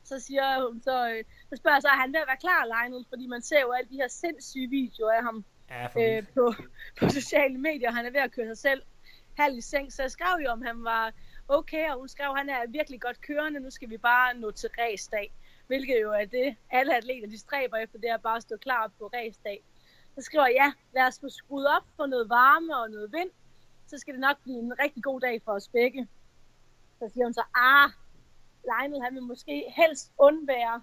Så 0.04 0.20
siger 0.20 0.68
hun 0.68 0.82
så, 0.82 1.10
øh, 1.12 1.24
så 1.50 1.56
spørger 1.56 1.76
jeg 1.76 1.82
så, 1.82 1.88
er 1.88 2.02
han 2.04 2.14
ved 2.14 2.20
at 2.20 2.28
være 2.28 2.44
klar, 2.46 2.62
Lionel? 2.66 3.06
Fordi 3.10 3.28
man 3.28 3.42
ser 3.42 3.62
jo 3.62 3.72
alle 3.72 3.90
de 3.90 3.96
her 3.96 4.08
sindssyge 4.08 4.70
videoer 4.70 5.12
af 5.12 5.24
ham 5.24 5.46
Ja, 5.70 6.18
øh, 6.18 6.24
på, 6.34 6.54
på 7.00 7.10
sociale 7.10 7.58
medier. 7.58 7.92
Han 7.92 8.06
er 8.06 8.12
ved 8.12 8.22
at 8.22 8.32
køre 8.32 8.48
sig 8.48 8.58
selv 8.58 8.82
halv 9.38 9.58
i 9.58 9.62
seng. 9.62 9.94
Så 9.94 10.02
jeg 10.02 10.12
skrev 10.12 10.36
jo, 10.46 10.50
om 10.50 10.62
han 10.62 10.84
var 10.84 11.14
okay, 11.48 11.90
og 11.90 11.98
hun 12.00 12.08
skrev, 12.08 12.36
han 12.38 12.50
er 12.50 12.68
virkelig 12.68 13.02
godt 13.02 13.22
kørende. 13.22 13.60
Nu 13.60 13.70
skal 13.70 13.90
vi 13.90 13.98
bare 13.98 14.34
nå 14.34 14.52
til 14.52 14.70
ræsdag. 14.80 15.34
Hvilket 15.68 16.02
jo 16.02 16.12
er 16.12 16.26
det, 16.26 16.56
alle 16.72 16.98
atleter 16.98 17.28
de 17.28 17.40
stræber 17.40 17.78
efter, 17.78 18.00
det 18.00 18.10
er 18.10 18.18
bare 18.18 18.36
at 18.36 18.42
stå 18.42 18.58
klar 18.58 18.92
på 19.00 19.08
ræsdag. 19.08 19.64
Så 20.16 20.22
skriver 20.22 20.48
jeg, 20.48 20.56
ja, 20.56 21.00
lad 21.00 21.08
os 21.08 21.20
få 21.20 21.30
skruet 21.30 21.68
op 21.68 21.84
for 21.96 22.06
noget 22.06 22.30
varme 22.30 22.78
og 22.78 22.90
noget 22.90 23.12
vind. 23.12 23.30
Så 23.88 23.98
skal 23.98 24.14
det 24.14 24.22
nok 24.22 24.38
blive 24.44 24.60
en 24.60 24.80
rigtig 24.80 25.04
god 25.04 25.20
dag 25.20 25.42
for 25.42 25.52
os 25.52 25.68
begge. 25.68 26.08
Så 27.00 27.10
siger 27.14 27.26
hun 27.26 27.34
så, 27.34 27.44
ah, 27.56 27.90
Lionel, 28.64 29.04
han 29.04 29.14
vil 29.14 29.24
måske 29.24 29.74
helst 29.76 30.12
undvære 30.18 30.82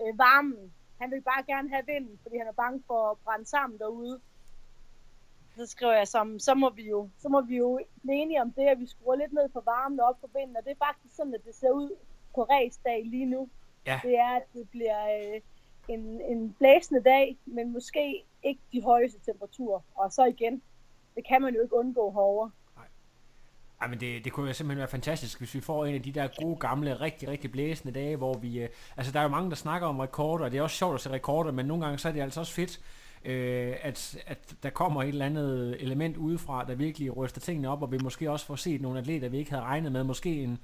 øh, 0.00 0.18
varmen. 0.18 0.72
Han 1.00 1.10
vil 1.10 1.20
bare 1.20 1.42
gerne 1.42 1.68
have 1.68 1.86
vinden, 1.86 2.18
fordi 2.22 2.36
han 2.38 2.46
er 2.46 2.52
bange 2.52 2.82
for 2.86 3.10
at 3.10 3.18
brænde 3.18 3.44
sammen 3.44 3.78
derude. 3.78 4.20
Så 5.56 5.66
skriver 5.66 5.92
jeg, 5.92 6.08
som, 6.08 6.38
så, 6.38 6.54
må 6.54 6.70
vi 6.70 6.88
jo, 6.88 7.08
så 7.18 7.28
må 7.28 7.40
vi 7.40 7.56
jo 7.56 7.80
blive 8.02 8.16
enige 8.16 8.42
om 8.42 8.52
det, 8.52 8.62
at 8.62 8.80
vi 8.80 8.86
skruer 8.86 9.16
lidt 9.16 9.32
ned 9.32 9.48
på 9.48 9.60
varmen 9.60 10.00
og 10.00 10.06
op 10.06 10.20
på 10.20 10.30
vinden. 10.34 10.56
Og 10.56 10.64
det 10.64 10.70
er 10.70 10.86
faktisk 10.86 11.16
sådan, 11.16 11.34
at 11.34 11.44
det 11.44 11.54
ser 11.54 11.70
ud 11.70 11.96
på 12.34 12.42
ræsdag 12.42 13.04
lige 13.04 13.26
nu. 13.26 13.48
Ja. 13.86 14.00
Det 14.02 14.18
er, 14.18 14.36
at 14.36 14.42
det 14.52 14.70
bliver 14.70 15.18
øh, 15.18 15.40
en, 15.88 16.20
en 16.20 16.52
blæsende 16.58 17.02
dag, 17.02 17.38
men 17.46 17.72
måske 17.72 18.24
ikke 18.42 18.60
de 18.72 18.82
højeste 18.82 19.20
temperaturer. 19.20 19.80
Og 19.94 20.12
så 20.12 20.24
igen, 20.24 20.62
det 21.14 21.26
kan 21.28 21.42
man 21.42 21.54
jo 21.54 21.62
ikke 21.62 21.74
undgå 21.74 22.10
herovre. 22.10 22.50
Ej, 23.80 23.88
men 23.88 24.00
det, 24.00 24.24
det 24.24 24.32
kunne 24.32 24.46
jo 24.46 24.52
simpelthen 24.52 24.78
være 24.78 24.88
fantastisk, 24.88 25.38
hvis 25.38 25.54
vi 25.54 25.60
får 25.60 25.86
en 25.86 25.94
af 25.94 26.02
de 26.02 26.12
der 26.12 26.28
gode, 26.42 26.56
gamle, 26.56 27.00
rigtig, 27.00 27.28
rigtig 27.28 27.52
blæsende 27.52 27.94
dage, 27.94 28.16
hvor 28.16 28.34
vi... 28.34 28.60
Øh, 28.60 28.68
altså, 28.96 29.12
der 29.12 29.18
er 29.18 29.22
jo 29.22 29.28
mange, 29.28 29.50
der 29.50 29.56
snakker 29.56 29.88
om 29.88 30.00
rekorder, 30.00 30.44
og 30.44 30.50
det 30.50 30.58
er 30.58 30.62
også 30.62 30.76
sjovt 30.76 30.94
at 30.94 31.00
se 31.00 31.10
rekorder, 31.10 31.52
men 31.52 31.66
nogle 31.66 31.84
gange 31.84 31.98
så 31.98 32.08
er 32.08 32.12
det 32.12 32.20
altså 32.20 32.40
også 32.40 32.52
fedt, 32.52 32.80
øh, 33.24 33.74
at, 33.82 34.18
at 34.26 34.54
der 34.62 34.70
kommer 34.70 35.02
et 35.02 35.08
eller 35.08 35.26
andet 35.26 35.82
element 35.82 36.16
udefra, 36.16 36.64
der 36.64 36.74
virkelig 36.74 37.16
ryster 37.16 37.40
tingene 37.40 37.68
op, 37.68 37.82
og 37.82 37.92
vi 37.92 37.98
måske 38.02 38.30
også 38.30 38.46
får 38.46 38.56
set 38.56 38.80
nogle 38.80 38.98
atleter, 38.98 39.28
vi 39.28 39.38
ikke 39.38 39.50
havde 39.50 39.64
regnet 39.64 39.92
med. 39.92 40.04
Måske 40.04 40.42
en, 40.42 40.58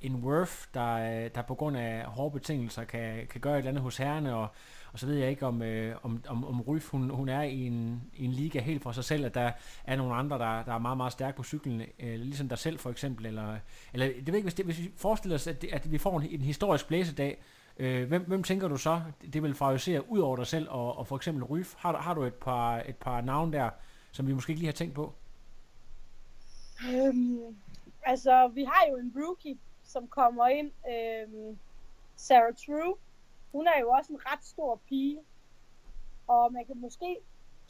en 0.00 0.14
Worth, 0.14 0.52
der, 0.74 1.28
der 1.28 1.42
på 1.42 1.54
grund 1.54 1.76
af 1.76 2.04
hårde 2.04 2.30
betingelser 2.30 2.84
kan, 2.84 3.26
kan 3.26 3.40
gøre 3.40 3.54
et 3.54 3.58
eller 3.58 3.68
andet 3.68 3.82
hos 3.82 3.96
herrene, 3.96 4.34
og, 4.34 4.48
og 4.92 4.98
så 4.98 5.06
ved 5.06 5.14
jeg 5.14 5.30
ikke, 5.30 5.46
om, 5.46 5.62
øh, 5.62 5.96
om, 6.02 6.22
om, 6.28 6.44
om 6.44 6.60
Ryf, 6.60 6.90
hun, 6.90 7.10
hun 7.10 7.28
er 7.28 7.42
i 7.42 7.66
en, 7.66 8.02
i 8.14 8.24
en 8.24 8.30
liga 8.32 8.60
helt 8.60 8.82
for 8.82 8.92
sig 8.92 9.04
selv, 9.04 9.24
at 9.24 9.34
der 9.34 9.52
er 9.84 9.96
nogle 9.96 10.14
andre, 10.14 10.38
der, 10.38 10.62
der 10.62 10.74
er 10.74 10.78
meget, 10.78 10.96
meget 10.96 11.12
stærke 11.12 11.36
på 11.36 11.42
cyklen, 11.42 11.80
øh, 11.80 12.20
ligesom 12.20 12.48
dig 12.48 12.58
selv 12.58 12.78
for 12.78 12.90
eksempel, 12.90 13.26
eller, 13.26 13.56
eller 13.92 14.06
det 14.06 14.16
ved 14.16 14.24
jeg 14.26 14.34
ikke, 14.34 14.44
hvis, 14.46 14.54
det, 14.54 14.64
hvis 14.64 14.78
vi 14.78 14.90
forestiller 14.96 15.34
os, 15.34 15.46
at, 15.46 15.62
det, 15.62 15.70
at 15.72 15.92
vi 15.92 15.98
får 15.98 16.20
en, 16.20 16.26
en 16.30 16.40
historisk 16.40 16.88
blæsedag, 16.88 17.42
øh, 17.76 18.08
hvem, 18.08 18.24
hvem 18.26 18.42
tænker 18.42 18.68
du 18.68 18.76
så, 18.76 19.02
det 19.32 19.42
vil 19.42 19.54
favorisere 19.54 20.10
ud 20.10 20.18
over 20.18 20.36
dig 20.36 20.46
selv, 20.46 20.68
og, 20.70 20.98
og 20.98 21.06
for 21.06 21.16
eksempel 21.16 21.44
Ryf? 21.44 21.74
Har, 21.76 21.96
har 21.96 22.14
du 22.14 22.22
et 22.22 22.34
par, 22.34 22.82
et 22.88 22.96
par 22.96 23.20
navne 23.20 23.52
der, 23.52 23.70
som 24.12 24.26
vi 24.26 24.32
måske 24.32 24.50
ikke 24.50 24.60
lige 24.60 24.68
har 24.68 24.72
tænkt 24.72 24.94
på? 24.94 25.14
Øhm, 26.88 27.38
altså, 28.02 28.50
vi 28.54 28.64
har 28.64 28.86
jo 28.90 28.96
en 28.96 29.12
rookie, 29.16 29.58
som 29.92 30.08
kommer 30.08 30.46
ind, 30.46 30.70
øh, 30.92 31.56
Sarah 32.16 32.54
True. 32.62 32.94
Hun 33.52 33.66
er 33.66 33.80
jo 33.80 33.90
også 33.90 34.12
en 34.12 34.26
ret 34.26 34.44
stor 34.44 34.80
pige, 34.88 35.20
og 36.28 36.52
man 36.52 36.64
kan 36.64 36.76
måske 36.76 37.16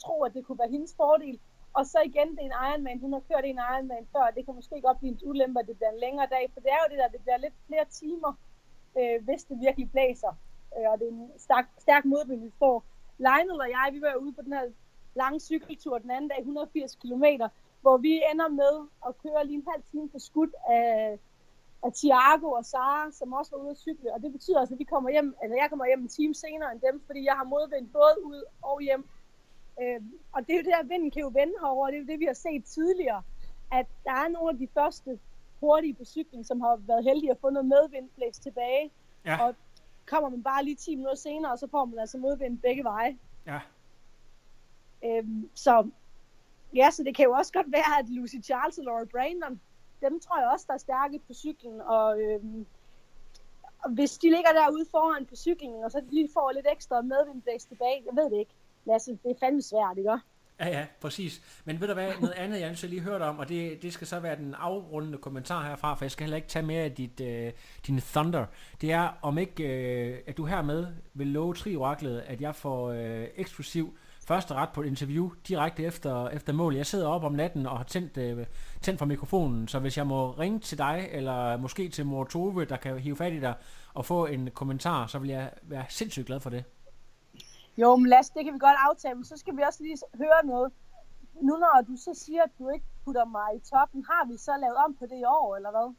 tro, 0.03 0.23
at 0.23 0.33
det 0.33 0.45
kunne 0.45 0.59
være 0.59 0.71
hendes 0.71 0.95
fordel. 0.95 1.39
Og 1.73 1.85
så 1.85 1.99
igen, 2.05 2.29
det 2.35 2.39
er 2.39 2.49
en 2.49 2.59
Ironman. 2.67 2.99
Hun 2.99 3.13
har 3.13 3.23
kørt 3.29 3.45
en 3.45 3.59
Ironman 3.71 4.07
før, 4.11 4.23
og 4.29 4.35
det 4.35 4.45
kan 4.45 4.55
måske 4.55 4.81
godt 4.81 4.99
blive 4.99 5.11
en 5.13 5.19
ulempe, 5.29 5.59
at 5.59 5.67
det 5.67 5.77
bliver 5.77 5.91
en 5.91 5.99
længere 5.99 6.27
dag, 6.35 6.51
for 6.53 6.59
det 6.59 6.71
er 6.71 6.79
jo 6.83 6.89
det 6.91 6.97
der, 7.01 7.07
det 7.07 7.21
bliver 7.21 7.37
lidt 7.37 7.53
flere 7.67 7.85
timer, 7.85 8.33
øh, 8.97 9.23
hvis 9.25 9.43
det 9.43 9.57
virkelig 9.65 9.91
blæser. 9.91 10.33
Øh, 10.77 10.91
og 10.91 10.99
det 10.99 11.07
er 11.07 11.11
en 11.11 11.31
stærk, 11.37 11.65
stærk 11.77 12.05
modvind, 12.05 12.41
vi 12.43 12.51
får. 12.59 12.83
Lionel 13.17 13.61
og 13.65 13.69
jeg, 13.69 13.89
vi 13.91 14.01
var 14.01 14.15
ude 14.15 14.33
på 14.33 14.41
den 14.41 14.53
her 14.53 14.65
lange 15.13 15.39
cykeltur 15.39 15.97
den 15.97 16.11
anden 16.11 16.29
dag, 16.29 16.39
180 16.39 16.95
km, 16.95 17.25
hvor 17.81 17.97
vi 17.97 18.13
ender 18.31 18.47
med 18.47 18.87
at 19.07 19.17
køre 19.23 19.45
lige 19.45 19.57
en 19.57 19.67
halv 19.71 19.83
time 19.91 20.09
på 20.09 20.19
skud 20.19 20.51
af, 20.69 21.19
af 21.83 21.93
Thiago 21.93 22.51
og 22.51 22.65
Sara, 22.65 23.11
som 23.11 23.33
også 23.33 23.51
var 23.55 23.63
ude 23.63 23.71
at 23.71 23.77
cykle. 23.77 24.13
Og 24.13 24.21
det 24.21 24.31
betyder 24.31 24.59
altså, 24.59 24.75
at 24.75 24.79
vi 24.79 24.83
kommer 24.83 25.09
hjem, 25.09 25.35
eller 25.43 25.55
jeg 25.55 25.69
kommer 25.69 25.85
hjem 25.85 26.01
en 26.01 26.07
time 26.07 26.33
senere 26.33 26.71
end 26.71 26.81
dem, 26.81 27.03
fordi 27.05 27.25
jeg 27.25 27.33
har 27.33 27.43
modvind 27.43 27.89
både 27.89 28.15
ud 28.23 28.43
og 28.61 28.81
hjem. 28.81 29.05
Øh, 29.81 30.01
og 30.31 30.47
det 30.47 30.53
er 30.53 30.57
jo 30.57 30.63
det, 30.63 30.73
at 30.81 30.89
vinden 30.89 31.11
kan 31.11 31.21
jo 31.21 31.31
vende 31.33 31.53
herover, 31.61 31.87
det 31.87 31.95
er 31.95 31.99
jo 31.99 32.07
det, 32.07 32.19
vi 32.19 32.25
har 32.25 32.33
set 32.33 32.65
tidligere, 32.65 33.23
at 33.71 33.87
der 34.03 34.11
er 34.11 34.27
nogle 34.27 34.49
af 34.49 34.57
de 34.57 34.67
første 34.73 35.19
hurtige 35.59 35.93
på 35.93 36.05
cykling, 36.05 36.45
som 36.45 36.61
har 36.61 36.75
været 36.75 37.03
heldige 37.03 37.31
at 37.31 37.37
få 37.41 37.49
noget 37.49 37.67
medvind 37.67 38.09
blæst 38.15 38.43
tilbage. 38.43 38.91
Ja. 39.25 39.43
Og 39.43 39.55
kommer 40.05 40.29
man 40.29 40.43
bare 40.43 40.63
lige 40.63 40.75
10 40.75 40.95
minutter 40.95 41.17
senere, 41.17 41.51
og 41.51 41.59
så 41.59 41.67
får 41.67 41.85
man 41.85 41.99
altså 41.99 42.17
modvind 42.17 42.59
begge 42.59 42.83
veje. 42.83 43.17
Ja. 43.45 43.59
Øhm, 45.05 45.49
så 45.55 45.89
ja, 46.75 46.91
så 46.91 47.03
det 47.03 47.15
kan 47.15 47.25
jo 47.25 47.31
også 47.31 47.53
godt 47.53 47.71
være, 47.71 47.99
at 47.99 48.09
Lucy 48.09 48.35
Charles 48.43 48.77
og 48.77 48.83
Laura 48.83 49.05
Brandon, 49.05 49.61
dem 50.01 50.19
tror 50.19 50.39
jeg 50.39 50.49
også, 50.53 50.65
der 50.67 50.73
er 50.73 50.77
stærke 50.77 51.19
på 51.27 51.33
cyklen, 51.33 51.81
og, 51.81 52.21
øh, 52.21 52.39
og 53.83 53.89
hvis 53.91 54.17
de 54.17 54.29
ligger 54.29 54.51
derude 54.51 54.85
foran 54.91 55.25
på 55.25 55.35
cyklingen, 55.35 55.83
og 55.83 55.91
så 55.91 56.01
lige 56.09 56.29
får 56.33 56.51
lidt 56.51 56.67
ekstra 56.71 57.01
medvindblæs 57.01 57.65
tilbage, 57.65 58.03
jeg 58.05 58.15
ved 58.15 58.31
det 58.31 58.39
ikke. 58.39 58.55
Lasse, 58.85 59.11
det 59.23 59.31
er 59.31 59.39
fandme 59.39 59.61
svært, 59.61 59.97
ikke? 59.97 60.17
Ja, 60.61 60.67
ja, 60.67 60.85
præcis. 61.01 61.61
Men 61.65 61.81
ved 61.81 61.87
du 61.87 61.93
hvad, 61.93 62.11
noget 62.21 62.33
andet, 62.33 62.59
jeg 62.59 62.69
altså 62.69 62.87
lige 62.87 63.01
hørt 63.01 63.21
om, 63.21 63.39
og 63.39 63.49
det, 63.49 63.81
det 63.81 63.93
skal 63.93 64.07
så 64.07 64.19
være 64.19 64.35
den 64.35 64.55
afrundende 64.55 65.17
kommentar 65.17 65.67
herfra, 65.67 65.95
for 65.95 66.05
jeg 66.05 66.11
skal 66.11 66.23
heller 66.23 66.35
ikke 66.35 66.47
tage 66.47 66.65
mere 66.65 66.83
af 66.83 66.91
dit, 66.91 67.21
øh, 67.21 67.51
din 67.87 68.01
thunder. 68.01 68.45
Det 68.81 68.91
er, 68.91 69.09
om 69.21 69.37
ikke, 69.37 69.63
øh, 69.63 70.19
at 70.27 70.37
du 70.37 70.45
hermed 70.45 70.87
vil 71.13 71.27
love 71.27 71.53
trioraklet, 71.53 72.23
at 72.27 72.41
jeg 72.41 72.55
får 72.55 72.91
øh, 72.91 73.27
eksklusiv 73.35 73.97
første 74.27 74.53
ret 74.53 74.69
på 74.69 74.81
et 74.81 74.87
interview 74.87 75.31
direkte 75.47 75.83
efter, 75.83 76.29
efter 76.29 76.53
mål. 76.53 76.75
Jeg 76.75 76.85
sidder 76.85 77.07
op 77.07 77.23
om 77.23 77.33
natten 77.33 77.65
og 77.65 77.77
har 77.77 77.83
tændt, 77.83 78.17
øh, 78.17 78.45
tændt 78.81 78.99
for 78.99 79.05
mikrofonen, 79.05 79.67
så 79.67 79.79
hvis 79.79 79.97
jeg 79.97 80.07
må 80.07 80.31
ringe 80.31 80.59
til 80.59 80.77
dig, 80.77 81.07
eller 81.11 81.57
måske 81.57 81.89
til 81.89 82.05
mor 82.05 82.23
Tove, 82.23 82.65
der 82.65 82.77
kan 82.77 82.99
hive 82.99 83.15
fat 83.15 83.33
i 83.33 83.39
dig, 83.39 83.53
og 83.93 84.05
få 84.05 84.25
en 84.25 84.49
kommentar, 84.53 85.07
så 85.07 85.19
vil 85.19 85.29
jeg 85.29 85.51
være 85.61 85.85
sindssygt 85.89 86.27
glad 86.27 86.39
for 86.39 86.49
det. 86.49 86.63
Jo, 87.77 87.95
men 87.95 88.07
Lasse, 88.07 88.33
det 88.35 88.45
kan 88.45 88.53
vi 88.53 88.59
godt 88.59 88.77
aftale, 88.89 89.15
men 89.15 89.25
så 89.25 89.37
skal 89.37 89.57
vi 89.57 89.61
også 89.67 89.83
lige 89.83 89.97
høre 90.15 90.45
noget. 90.45 90.71
Nu 91.41 91.57
når 91.57 91.83
du 91.87 91.95
så 91.95 92.23
siger, 92.25 92.43
at 92.43 92.49
du 92.59 92.69
ikke 92.69 92.85
putter 93.05 93.25
mig 93.25 93.49
i 93.55 93.59
toppen, 93.59 94.05
har 94.09 94.31
vi 94.31 94.37
så 94.37 94.51
lavet 94.61 94.75
om 94.85 94.95
på 94.95 95.05
det 95.05 95.19
i 95.19 95.23
år, 95.23 95.55
eller 95.55 95.71
hvad? 95.71 95.93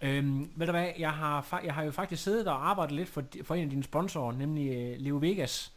Øhm, 0.00 0.50
ved 0.56 0.66
du 0.66 0.72
hvad, 0.72 0.88
jeg 0.98 1.12
har, 1.12 1.60
jeg 1.64 1.74
har 1.74 1.82
jo 1.82 1.90
faktisk 1.90 2.22
siddet 2.22 2.48
og 2.48 2.68
arbejdet 2.70 2.96
lidt 2.96 3.08
for, 3.08 3.22
for 3.44 3.54
en 3.54 3.64
af 3.64 3.70
dine 3.70 3.82
sponsorer, 3.82 4.32
nemlig 4.32 4.68
øh, 4.76 5.00
Leo 5.00 5.16
Vegas. 5.16 5.74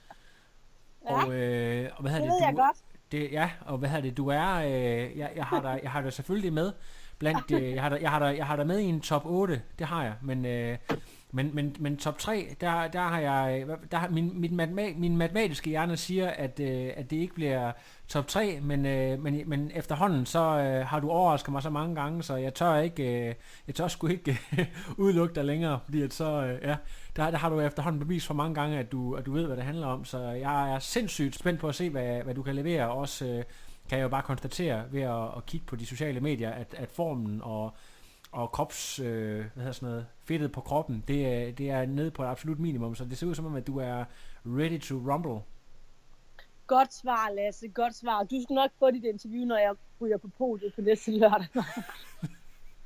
Ja, 1.09 1.25
og, 1.25 1.33
øh, 1.33 1.89
og 1.95 2.01
hvad 2.01 2.11
hedder 2.11 2.25
det 2.25 2.31
ved 2.31 2.39
det? 2.39 2.45
jeg 2.45 2.51
Du, 2.51 2.57
godt. 2.57 2.77
det, 3.11 3.31
ja, 3.31 3.49
og 3.65 3.77
hvad 3.77 3.89
hedder 3.89 4.01
det? 4.03 4.17
Du 4.17 4.27
er, 4.27 4.53
øh, 4.55 5.17
jeg, 5.17 5.31
jeg, 5.35 5.45
har 5.45 5.61
dig, 5.61 5.79
jeg 5.83 5.91
har 5.91 6.01
dig 6.01 6.13
selvfølgelig 6.13 6.53
med 6.53 6.71
blandt, 7.19 7.51
øh, 7.51 7.71
jeg 7.71 7.81
har 7.81 7.89
dig, 7.89 8.01
jeg 8.01 8.11
har 8.11 8.19
dig, 8.19 8.37
jeg 8.37 8.45
har 8.45 8.55
dig 8.55 8.67
med 8.67 8.79
i 8.79 8.85
en 8.85 9.01
top 9.01 9.25
8, 9.25 9.61
det 9.79 9.87
har 9.87 10.03
jeg, 10.03 10.13
men, 10.21 10.45
øh, 10.45 10.77
men, 11.31 11.55
men, 11.55 11.75
men 11.79 11.97
top 11.97 12.17
3, 12.17 12.55
der, 12.61 12.87
der 12.87 13.01
har 13.01 13.19
jeg, 13.19 13.65
der 13.91 13.97
har, 13.97 14.09
min, 14.09 14.41
min, 14.41 14.55
matema, 14.55 14.93
min 14.95 15.17
matematiske 15.17 15.69
hjerne 15.69 15.97
siger, 15.97 16.29
at, 16.29 16.59
øh, 16.59 16.91
at 16.95 17.11
det 17.11 17.17
ikke 17.17 17.33
bliver 17.33 17.71
top 18.07 18.27
3, 18.27 18.59
men, 18.61 18.85
øh, 18.85 19.23
men, 19.23 19.49
men 19.49 19.71
efterhånden, 19.73 20.25
så 20.25 20.39
øh, 20.39 20.87
har 20.87 20.99
du 20.99 21.09
overrasket 21.09 21.51
mig 21.51 21.63
så 21.63 21.69
mange 21.69 21.95
gange, 21.95 22.23
så 22.23 22.35
jeg 22.35 22.53
tør 22.53 22.75
ikke, 22.75 23.27
øh, 23.29 23.35
jeg 23.67 23.75
tør 23.75 23.87
sgu 23.87 24.07
ikke 24.07 24.39
øh, 24.59 24.65
udelukke 25.03 25.35
dig 25.35 25.45
længere, 25.45 25.79
fordi 25.85 26.01
at 26.01 26.13
så, 26.13 26.43
øh, 26.43 26.61
ja, 26.63 26.75
der, 27.15 27.31
der 27.31 27.37
har 27.37 27.49
du 27.49 27.59
efterhånden 27.59 27.99
bevist 27.99 28.27
for 28.27 28.33
mange 28.33 28.55
gange, 28.55 28.79
at 28.79 28.91
du, 28.91 29.15
at 29.15 29.25
du 29.25 29.31
ved, 29.31 29.45
hvad 29.45 29.57
det 29.57 29.63
handler 29.65 29.87
om, 29.87 30.05
så 30.05 30.19
jeg 30.19 30.73
er 30.73 30.79
sindssygt 30.79 31.35
spændt 31.35 31.59
på 31.59 31.67
at 31.67 31.75
se, 31.75 31.89
hvad, 31.89 32.23
hvad 32.23 32.35
du 32.35 32.43
kan 32.43 32.55
levere, 32.55 32.91
også 32.91 33.25
øh, 33.25 33.43
kan 33.89 33.97
jeg 33.97 34.03
jo 34.03 34.09
bare 34.09 34.23
konstatere 34.23 34.83
ved 34.91 35.01
at, 35.01 35.23
at 35.37 35.45
kigge 35.45 35.65
på 35.65 35.75
de 35.75 35.85
sociale 35.85 36.19
medier, 36.19 36.51
at, 36.51 36.73
at 36.77 36.91
formen 36.91 37.41
og, 37.43 37.73
og 38.31 38.51
krops, 38.51 38.99
øh, 38.99 39.37
hvad 39.37 39.47
hedder 39.55 39.71
sådan 39.71 39.89
noget, 39.89 40.05
fedtet 40.25 40.51
på 40.51 40.61
kroppen, 40.61 41.03
det 41.07 41.57
det 41.57 41.69
er 41.69 41.85
nede 41.85 42.11
på 42.11 42.23
et 42.23 42.27
absolut 42.27 42.59
minimum, 42.59 42.95
så 42.95 43.05
det 43.05 43.17
ser 43.17 43.27
ud 43.27 43.35
som 43.35 43.45
om, 43.45 43.55
at 43.55 43.67
du 43.67 43.79
er 43.79 44.03
ready 44.45 44.79
to 44.79 44.95
rumble. 44.95 45.41
Godt 46.67 46.93
svar, 46.93 47.29
Lasse. 47.35 47.67
Godt 47.67 47.95
svar. 47.95 48.23
Du 48.23 48.41
skal 48.43 48.53
nok 48.53 48.71
få 48.79 48.91
dit 48.91 49.03
interview, 49.03 49.45
når 49.45 49.57
jeg 49.57 49.73
ryger 50.01 50.17
på 50.17 50.27
podiet 50.37 50.73
på 50.73 50.81
næste 50.81 51.11
lørdag. 51.11 51.47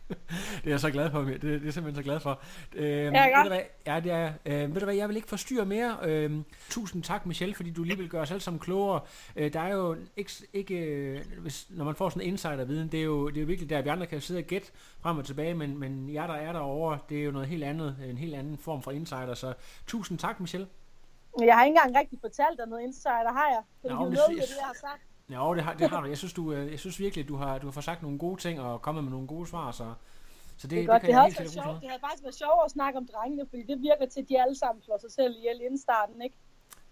det 0.09 0.65
er 0.65 0.69
jeg 0.69 0.79
så 0.79 0.91
glad 0.91 1.11
for. 1.11 1.21
Det, 1.21 1.41
det 1.41 1.55
er 1.55 1.59
jeg 1.63 1.73
simpelthen 1.73 1.95
så 1.95 2.03
glad 2.03 2.19
for. 2.19 2.41
Øhm, 2.75 3.13
Ja, 3.13 3.25
ved 3.25 3.36
godt. 3.36 3.45
du 3.45 3.49
hvad, 3.49 3.61
ja, 3.88 3.99
det 3.99 4.11
er, 4.11 4.34
øh, 4.45 4.73
ved 4.73 4.79
du 4.79 4.86
hvad, 4.86 4.95
jeg 4.95 5.07
vil 5.09 5.15
ikke 5.15 5.27
forstyrre 5.27 5.65
mere. 5.65 5.97
Øhm, 6.03 6.43
tusind 6.69 7.03
tak, 7.03 7.25
Michelle, 7.25 7.55
fordi 7.55 7.71
du 7.71 7.84
lige 7.84 7.97
vil 7.97 8.09
gøre 8.09 8.21
os 8.21 8.32
alle 8.32 8.41
sammen 8.41 8.59
klogere. 8.59 9.01
Øh, 9.36 9.53
der 9.53 9.59
er 9.59 9.73
jo 9.73 9.95
ikke, 10.17 10.32
ikke 10.53 10.75
øh, 10.75 11.19
hvis, 11.39 11.67
når 11.69 11.86
man 11.86 11.95
får 11.95 12.09
sådan 12.09 12.21
en 12.21 12.27
insiderviden, 12.27 12.88
det 12.88 12.99
er, 12.99 13.03
jo, 13.03 13.29
det 13.29 13.38
er 13.38 13.41
jo 13.41 13.47
virkelig 13.47 13.69
der, 13.69 13.82
vi 13.82 13.89
andre 13.89 14.05
kan 14.07 14.21
sidde 14.21 14.38
og 14.39 14.43
gætte 14.43 14.71
frem 15.01 15.17
og 15.17 15.25
tilbage, 15.25 15.53
men, 15.53 15.77
men 15.77 16.13
jer, 16.13 16.27
der 16.27 16.34
er 16.34 16.51
derovre, 16.51 16.99
det 17.09 17.19
er 17.19 17.23
jo 17.23 17.32
noget 17.32 17.47
helt 17.47 17.63
andet, 17.63 17.95
en 18.09 18.17
helt 18.17 18.36
anden 18.36 18.57
form 18.57 18.82
for 18.82 18.91
insider. 18.91 19.34
Så 19.34 19.53
tusind 19.88 20.17
tak, 20.19 20.39
Michelle. 20.39 20.67
Jeg 21.39 21.55
har 21.55 21.63
ikke 21.65 21.77
engang 21.77 21.97
rigtig 21.97 22.19
fortalt 22.21 22.57
dig 22.59 22.67
noget 22.67 22.84
insider, 22.84 23.32
har 23.32 23.47
jeg? 23.55 23.63
Så 23.82 23.88
Nå, 23.88 23.95
du 23.95 23.99
noget 24.01 24.17
det- 24.29 24.36
med 24.38 24.47
det, 24.47 24.57
jeg 24.59 24.65
har 24.65 24.73
sagt. 24.88 25.01
Ja, 25.29 25.53
det 25.55 25.63
har, 25.63 25.73
det 25.73 25.89
har 25.89 26.01
du. 26.01 26.07
Jeg 26.07 26.17
synes, 26.17 26.34
du, 26.34 26.53
øh, 26.53 26.71
jeg 26.71 26.79
synes 26.79 26.99
virkelig, 26.99 27.27
du 27.27 27.36
har, 27.36 27.57
du 27.57 27.67
har 27.67 27.71
fået 27.71 27.84
sagt 27.84 28.01
nogle 28.01 28.17
gode 28.19 28.41
ting 28.41 28.61
og 28.61 28.82
kommet 28.82 29.03
med 29.03 29.11
nogle 29.11 29.27
gode 29.27 29.47
svar, 29.47 29.71
så, 29.71 29.93
så 30.57 30.67
det, 30.67 30.69
Det 30.71 30.84
er 30.84 30.86
godt. 30.88 31.01
kan 31.01 31.07
Det 31.07 31.13
jeg 31.13 31.19
har 31.19 31.25
også 31.25 31.38
været 31.38 31.51
sjovt. 31.51 31.82
Det 31.82 31.89
havde 31.89 32.01
faktisk 32.07 32.23
været 32.23 32.36
sjovere 32.36 32.65
at 32.65 32.71
snakke 32.71 32.97
om 32.97 33.07
drengene, 33.07 33.45
fordi 33.49 33.63
det 33.63 33.82
virker 33.82 34.05
til, 34.05 34.21
at 34.21 34.29
de 34.29 34.41
alle 34.41 34.55
sammen 34.55 34.84
slår 34.84 34.97
sig 34.97 35.11
selv 35.11 35.36
ihjel 35.38 35.61
inden 35.61 35.79
starten, 35.79 36.21
ikke? 36.21 36.36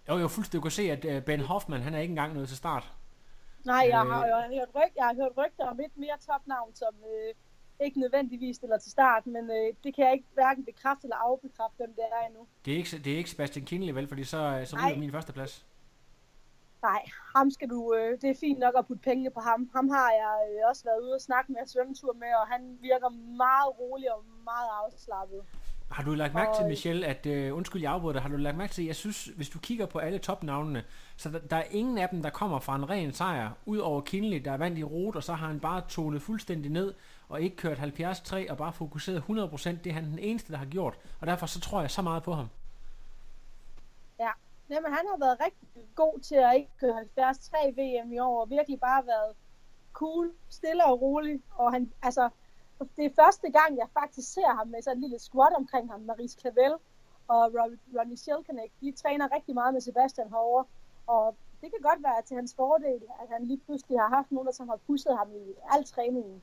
Jo, 0.08 0.14
jo, 0.18 0.28
fuldstændig. 0.28 0.56
Du 0.58 0.62
kan 0.62 0.70
se, 0.70 0.82
at 0.96 1.04
øh, 1.04 1.22
Ben 1.22 1.40
Hoffman, 1.40 1.80
han 1.82 1.94
er 1.94 1.98
ikke 2.00 2.12
engang 2.12 2.34
nået 2.34 2.48
til 2.48 2.56
start. 2.56 2.92
Nej, 3.64 3.86
jeg 3.90 4.04
Øh. 4.04 4.10
har, 4.12 4.24
jeg 4.26 4.36
har, 4.36 4.48
hørt, 4.58 4.68
ryg, 4.74 4.92
jeg 4.96 5.04
har 5.04 5.14
hørt 5.14 5.32
rygter 5.36 5.64
om 5.66 5.80
et 5.80 5.96
mere 5.96 6.16
topnavn, 6.26 6.74
som 6.74 6.94
øh, 7.14 7.34
ikke 7.80 8.00
nødvendigvis 8.00 8.56
stiller 8.56 8.78
til 8.78 8.90
start, 8.90 9.26
men 9.26 9.50
øh, 9.50 9.74
det 9.84 9.94
kan 9.94 10.04
jeg 10.04 10.12
ikke 10.12 10.28
hverken 10.34 10.64
bekræfte 10.64 11.04
eller 11.04 11.16
afbekræfte, 11.16 11.76
hvem 11.76 11.94
det 11.94 12.04
er 12.12 12.26
endnu. 12.26 12.46
Det 12.64 12.72
er 12.72 12.76
ikke, 12.76 12.98
det 13.04 13.12
er 13.12 13.16
ikke 13.16 13.30
Sebastian 13.30 13.64
Kinley, 13.64 13.92
vel? 13.92 14.08
Fordi 14.08 14.24
så, 14.24 14.38
øh, 14.38 14.66
så 14.66 14.76
ryger 14.76 14.98
min 14.98 15.12
første 15.12 15.32
plads. 15.32 15.66
Nej, 16.82 17.02
ham 17.36 17.50
skal 17.50 17.68
du, 17.68 17.94
øh, 17.94 18.20
det 18.20 18.30
er 18.30 18.34
fint 18.40 18.58
nok 18.58 18.74
at 18.78 18.86
putte 18.86 19.02
penge 19.02 19.30
på 19.30 19.40
ham. 19.40 19.70
Ham 19.76 19.88
har 19.88 20.10
jeg 20.22 20.36
øh, 20.50 20.68
også 20.70 20.84
været 20.84 21.00
ude 21.02 21.14
og 21.14 21.20
snakke 21.20 21.52
med 21.52 21.60
og 21.60 21.68
svømmetur 21.68 22.12
med, 22.12 22.32
og 22.42 22.46
han 22.46 22.78
virker 22.80 23.08
meget 23.44 23.70
rolig 23.80 24.14
og 24.14 24.24
meget 24.44 24.70
afslappet. 24.82 25.42
Har 25.90 26.02
du 26.02 26.14
lagt 26.14 26.34
mærke 26.34 26.56
til, 26.56 26.66
Michelle, 26.66 27.06
at, 27.06 27.26
øh, 27.26 27.56
undskyld 27.56 27.82
jeg 27.82 27.92
afbryder 27.92 28.20
har 28.20 28.28
du 28.28 28.36
lagt 28.36 28.56
mærke 28.56 28.72
til, 28.72 28.84
jeg 28.84 28.96
synes, 28.96 29.24
hvis 29.24 29.48
du 29.48 29.58
kigger 29.58 29.86
på 29.86 29.98
alle 29.98 30.18
topnavnene, 30.18 30.84
så 31.16 31.30
der, 31.30 31.38
der 31.38 31.56
er 31.56 31.64
ingen 31.70 31.98
af 31.98 32.08
dem, 32.08 32.22
der 32.22 32.30
kommer 32.30 32.58
fra 32.58 32.76
en 32.76 32.90
ren 32.90 33.12
sejr, 33.12 33.50
udover 33.66 34.00
Kinley, 34.00 34.44
der 34.44 34.52
er 34.52 34.56
vandt 34.56 34.78
i 34.78 34.84
rot, 34.84 35.16
og 35.16 35.24
så 35.24 35.34
har 35.34 35.46
han 35.46 35.60
bare 35.60 35.82
tonet 35.88 36.22
fuldstændig 36.22 36.70
ned, 36.70 36.94
og 37.28 37.40
ikke 37.40 37.56
kørt 37.56 37.78
70-3, 37.78 38.50
og 38.50 38.56
bare 38.56 38.72
fokuseret 38.72 39.24
100%, 39.28 39.68
det 39.84 39.86
er 39.86 39.92
han 39.92 40.04
den 40.04 40.18
eneste, 40.18 40.52
der 40.52 40.58
har 40.58 40.66
gjort, 40.66 40.98
og 41.20 41.26
derfor 41.26 41.46
så 41.46 41.60
tror 41.60 41.80
jeg 41.80 41.90
så 41.90 42.02
meget 42.02 42.22
på 42.22 42.32
ham. 42.32 42.48
Ja, 44.20 44.30
Jamen, 44.70 44.92
han 44.92 45.06
har 45.10 45.18
været 45.18 45.40
rigtig 45.40 45.88
god 45.94 46.20
til 46.20 46.34
at 46.34 46.56
ikke 46.56 46.70
køre 46.80 47.04
73 47.16 47.50
VM 47.78 48.12
i 48.12 48.18
år, 48.18 48.40
og 48.40 48.50
virkelig 48.50 48.80
bare 48.80 49.06
været 49.06 49.34
cool, 49.92 50.32
stille 50.48 50.84
og 50.84 51.00
rolig. 51.00 51.42
Og 51.54 51.72
han, 51.72 51.92
altså, 52.02 52.28
det 52.96 53.04
er 53.04 53.10
første 53.22 53.50
gang, 53.50 53.76
jeg 53.76 53.88
faktisk 54.00 54.32
ser 54.32 54.50
ham 54.58 54.66
med 54.68 54.82
sådan 54.82 54.96
en 54.96 55.00
lille 55.00 55.18
squad 55.18 55.52
omkring 55.56 55.90
ham. 55.90 56.00
Maurice 56.00 56.40
Clavel 56.40 56.74
og 57.28 57.44
Ron- 57.46 57.78
Ronnie 57.98 58.16
Shelkenek, 58.16 58.72
de 58.80 58.92
træner 58.92 59.34
rigtig 59.34 59.54
meget 59.54 59.74
med 59.74 59.80
Sebastian 59.80 60.28
herovre. 60.28 60.64
Og 61.06 61.36
det 61.60 61.70
kan 61.70 61.80
godt 61.82 62.02
være 62.02 62.22
til 62.26 62.34
hans 62.36 62.54
fordel, 62.54 63.02
at 63.22 63.28
han 63.32 63.46
lige 63.46 63.60
pludselig 63.66 63.98
har 64.00 64.08
haft 64.08 64.32
nogen, 64.32 64.46
der 64.46 64.52
som 64.52 64.68
har 64.68 64.78
pusset 64.86 65.18
ham 65.18 65.28
i 65.32 65.54
al 65.74 65.84
træningen. 65.84 66.42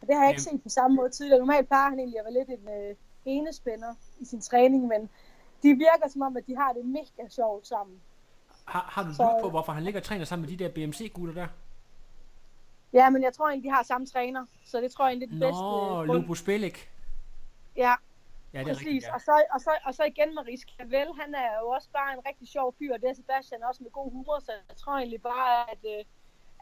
Og 0.00 0.06
det 0.06 0.16
har 0.16 0.22
jeg 0.22 0.30
ikke 0.30 0.42
set 0.42 0.62
på 0.62 0.68
samme 0.68 0.96
måde 0.96 1.10
tidligere. 1.10 1.38
Normalt 1.38 1.66
plejer 1.66 1.90
han 1.90 1.98
egentlig 1.98 2.18
at 2.18 2.24
være 2.24 2.34
lidt 2.34 2.48
en 2.48 2.68
øh, 2.68 2.96
enespænder 3.24 3.94
i 4.20 4.24
sin 4.24 4.40
træning, 4.40 4.86
men 4.86 5.10
de 5.62 5.68
virker 5.74 6.08
som 6.08 6.22
om, 6.22 6.36
at 6.36 6.46
de 6.46 6.56
har 6.56 6.72
det 6.72 6.84
mega 6.84 7.28
sjovt 7.28 7.66
sammen. 7.66 8.00
Har, 8.64 8.84
har 8.90 9.02
du 9.02 9.08
lyd 9.08 9.42
på, 9.42 9.50
hvorfor 9.50 9.72
han 9.72 9.82
ligger 9.82 10.00
og 10.00 10.04
træner 10.04 10.24
sammen 10.24 10.48
med 10.48 10.58
de 10.58 10.64
der 10.64 10.70
BMC-gutter 10.70 11.34
der? 11.34 11.46
Ja, 12.92 13.10
men 13.10 13.22
jeg 13.22 13.32
tror 13.32 13.48
egentlig, 13.48 13.70
de 13.70 13.74
har 13.74 13.82
samme 13.82 14.06
træner, 14.06 14.46
så 14.64 14.80
det 14.80 14.92
tror 14.92 15.04
jeg 15.04 15.12
egentlig 15.12 15.36
er 15.36 15.40
Nå, 15.40 15.46
bedste 15.46 15.62
grund. 15.62 16.12
Lubus 16.12 16.42
Bellic. 16.42 16.78
Ja, 17.76 17.94
Ja, 18.54 18.58
det 18.58 18.64
er 18.64 18.72
præcis. 18.72 18.86
rigtigt, 18.86 19.04
ja. 19.04 19.14
Og, 19.14 19.20
så, 19.20 19.44
og, 19.54 19.60
så, 19.60 19.70
og 19.84 19.94
så 19.94 20.04
igen 20.04 20.34
Maris 20.34 20.60
Clavel, 20.74 21.08
han 21.20 21.34
er 21.34 21.50
jo 21.62 21.68
også 21.68 21.88
bare 21.92 22.12
en 22.12 22.20
rigtig 22.28 22.48
sjov 22.48 22.74
fyr, 22.78 22.94
og 22.94 23.00
det 23.00 23.10
er 23.10 23.14
Sebastian 23.14 23.62
også 23.68 23.82
med 23.82 23.90
god 23.90 24.12
humor, 24.12 24.38
så 24.40 24.52
jeg 24.68 24.76
tror 24.76 24.92
egentlig 24.92 25.22
bare, 25.22 25.70
at, 25.72 25.78
øh, 25.92 26.04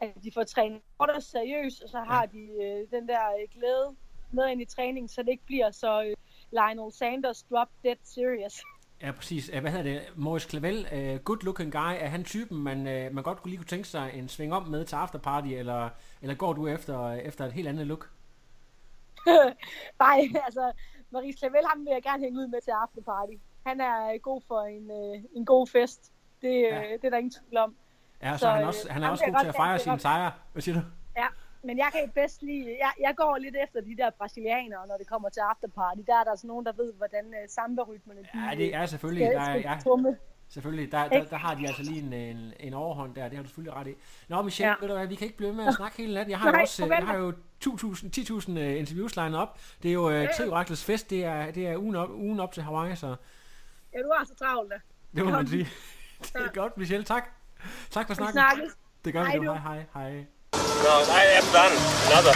at 0.01 0.23
de 0.23 0.31
får 0.33 0.43
trænet 0.43 0.81
godt 0.97 1.09
og 1.09 1.23
seriøst, 1.23 1.83
og 1.83 1.89
så 1.89 1.99
har 1.99 2.25
de 2.25 2.41
øh, 2.63 2.99
den 2.99 3.07
der 3.07 3.23
øh, 3.39 3.47
glæde 3.55 3.95
med 4.31 4.49
ind 4.51 4.61
i 4.61 4.65
træningen, 4.65 5.07
så 5.09 5.23
det 5.23 5.29
ikke 5.29 5.45
bliver 5.45 5.71
så 5.71 6.03
øh, 6.03 6.15
Lionel 6.51 6.93
Sanders 6.93 7.43
drop 7.43 7.69
dead 7.83 7.95
serious. 8.03 8.61
Ja, 9.01 9.11
præcis. 9.11 9.49
Øh, 9.53 9.61
Hvad 9.61 9.71
hedder 9.71 9.83
det? 9.83 10.01
Morris 10.15 10.49
Clavel, 10.49 10.87
uh, 10.91 11.23
good 11.23 11.43
looking 11.43 11.71
guy. 11.71 11.93
Er 11.99 12.07
han 12.07 12.23
typen, 12.23 12.57
man, 12.63 12.77
uh, 12.79 13.15
man 13.15 13.23
godt 13.23 13.41
kunne 13.41 13.49
lige 13.49 13.57
kunne 13.57 13.67
tænke 13.67 13.87
sig 13.87 14.11
en 14.13 14.29
sving 14.29 14.53
om 14.53 14.67
med 14.67 14.85
til 14.85 14.95
afterparty, 14.95 15.47
eller, 15.47 15.89
eller 16.21 16.35
går 16.35 16.53
du 16.53 16.67
efter, 16.67 17.11
efter 17.11 17.45
et 17.45 17.53
helt 17.53 17.67
andet 17.67 17.87
look? 17.87 18.09
Nej, 19.99 20.19
altså, 20.45 20.71
Maris 21.11 21.37
Clavel, 21.37 21.65
ham 21.69 21.79
vil 21.85 21.91
jeg 21.93 22.03
gerne 22.03 22.23
hænge 22.23 22.39
ud 22.39 22.47
med 22.47 22.61
til 22.61 22.71
afterparty. 22.71 23.33
Han 23.65 23.81
er 23.81 24.13
øh, 24.13 24.19
god 24.19 24.41
for 24.47 24.61
en, 24.61 24.91
øh, 24.91 25.23
en 25.35 25.45
god 25.45 25.67
fest. 25.67 26.11
Det, 26.41 26.47
øh, 26.47 26.61
Ja. 26.63 26.81
det 26.91 27.03
er 27.05 27.09
der 27.09 27.17
ingen 27.17 27.31
tvivl 27.31 27.57
om. 27.57 27.75
Ja, 28.21 28.33
så, 28.33 28.39
Så, 28.39 28.49
han, 28.49 28.61
øh, 28.61 28.67
også, 28.67 28.91
han 28.91 29.03
er 29.03 29.09
også 29.09 29.25
god 29.25 29.39
til 29.41 29.47
at 29.47 29.55
fejre 29.55 29.79
sine 29.79 29.99
sejre. 29.99 30.31
Hvad 30.51 30.61
siger 30.61 30.75
du? 30.75 30.81
Ja, 31.17 31.27
men 31.63 31.77
jeg 31.77 31.89
kan 31.91 32.09
bedst 32.09 32.41
lide, 32.41 32.77
jeg, 32.79 32.91
jeg 32.99 33.13
går 33.15 33.37
lidt 33.37 33.55
efter 33.63 33.81
de 33.81 33.97
der 33.97 34.09
brasilianere, 34.09 34.87
når 34.87 34.97
det 34.97 35.07
kommer 35.07 35.29
til 35.29 35.39
afterparty. 35.39 35.99
Der 36.07 36.15
er 36.19 36.23
der 36.23 36.35
sådan 36.35 36.47
nogen, 36.47 36.65
der 36.65 36.71
ved, 36.71 36.93
hvordan 36.93 37.25
uh, 37.25 37.49
samba-rytmerne 37.49 38.19
Ja, 38.35 38.55
det 38.57 38.75
er 38.75 38.85
selvfølgelig. 38.85 39.27
skal, 39.27 39.35
Der, 39.35 39.41
er- 39.41 39.55
ja. 39.57 39.79
Selvfølgelig. 40.53 40.91
Der, 40.91 41.09
der, 41.09 41.23
der, 41.23 41.37
har 41.37 41.55
de 41.55 41.67
altså 41.67 41.83
lige 41.83 41.99
en, 41.99 42.13
en, 42.13 42.53
en 42.59 42.73
overhånd 42.73 43.15
der. 43.15 43.27
Det 43.27 43.35
har 43.35 43.43
du 43.43 43.47
selvfølgelig 43.47 43.75
ret 43.75 43.87
i. 43.87 43.93
Nå, 44.27 44.41
Michelle, 44.41 44.69
ja. 44.69 44.75
Ved 44.79 44.87
du 44.87 44.93
hvad, 44.93 45.07
vi 45.07 45.15
kan 45.15 45.25
ikke 45.25 45.37
blive 45.37 45.49
ved 45.49 45.55
med 45.55 45.67
at 45.67 45.73
snakke 45.73 45.97
hele 45.97 46.13
natten. 46.13 46.31
Jeg 46.31 46.39
har 46.39 46.47
jo 46.47 46.51
Nej, 46.51 46.61
også 46.61 46.83
øh, 46.83 46.89
jeg 46.89 47.05
har 47.05 47.17
jo 47.17 47.33
2.000, 47.65 47.69
10.000 48.17 48.51
uh, 48.51 48.79
interviews 48.79 49.15
lined 49.15 49.35
op. 49.35 49.59
Det 49.83 49.89
er 49.89 49.93
jo 49.93 50.21
uh, 50.21 50.27
Trioraklets 50.37 50.83
fest. 50.83 51.09
Det 51.09 51.23
er, 51.25 51.51
det 51.51 51.67
er 51.67 51.77
ugen, 51.77 51.95
op, 51.95 52.09
ugen 52.09 52.39
op 52.39 52.53
til 52.53 52.63
Hawaii, 52.63 52.95
så 52.95 53.15
Ja, 53.93 53.99
du 53.99 54.09
er 54.09 54.25
så 54.25 54.35
travlt 54.35 54.71
da. 54.71 54.75
det 55.15 55.25
må 55.25 55.31
man 55.31 55.47
sige. 55.47 55.69
Det 56.33 56.35
er 56.35 56.51
godt, 56.53 56.77
Michelle. 56.77 57.05
Tak. 57.05 57.23
Tak 57.89 58.07
for 58.07 58.13
snakken. 58.13 58.33
snakkes. 58.33 58.71
Det 59.05 59.13
gør 59.13 59.23
vi 59.23 59.29
Hej 59.29 59.37
nu. 59.37 59.53
Hej, 59.53 59.59
hej, 59.63 59.85
hej. 59.93 60.25
No, 60.85 60.93
I 61.21 61.23
am 61.39 61.47
done. 61.57 61.75
Another. 62.07 62.33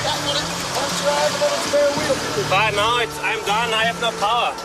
But 2.53 2.69
no, 2.81 2.87
it's, 3.03 3.17
I'm 3.29 3.41
done. 3.53 3.69
I 3.81 3.83
have 3.89 3.99
no 4.05 4.11
power. 4.25 4.51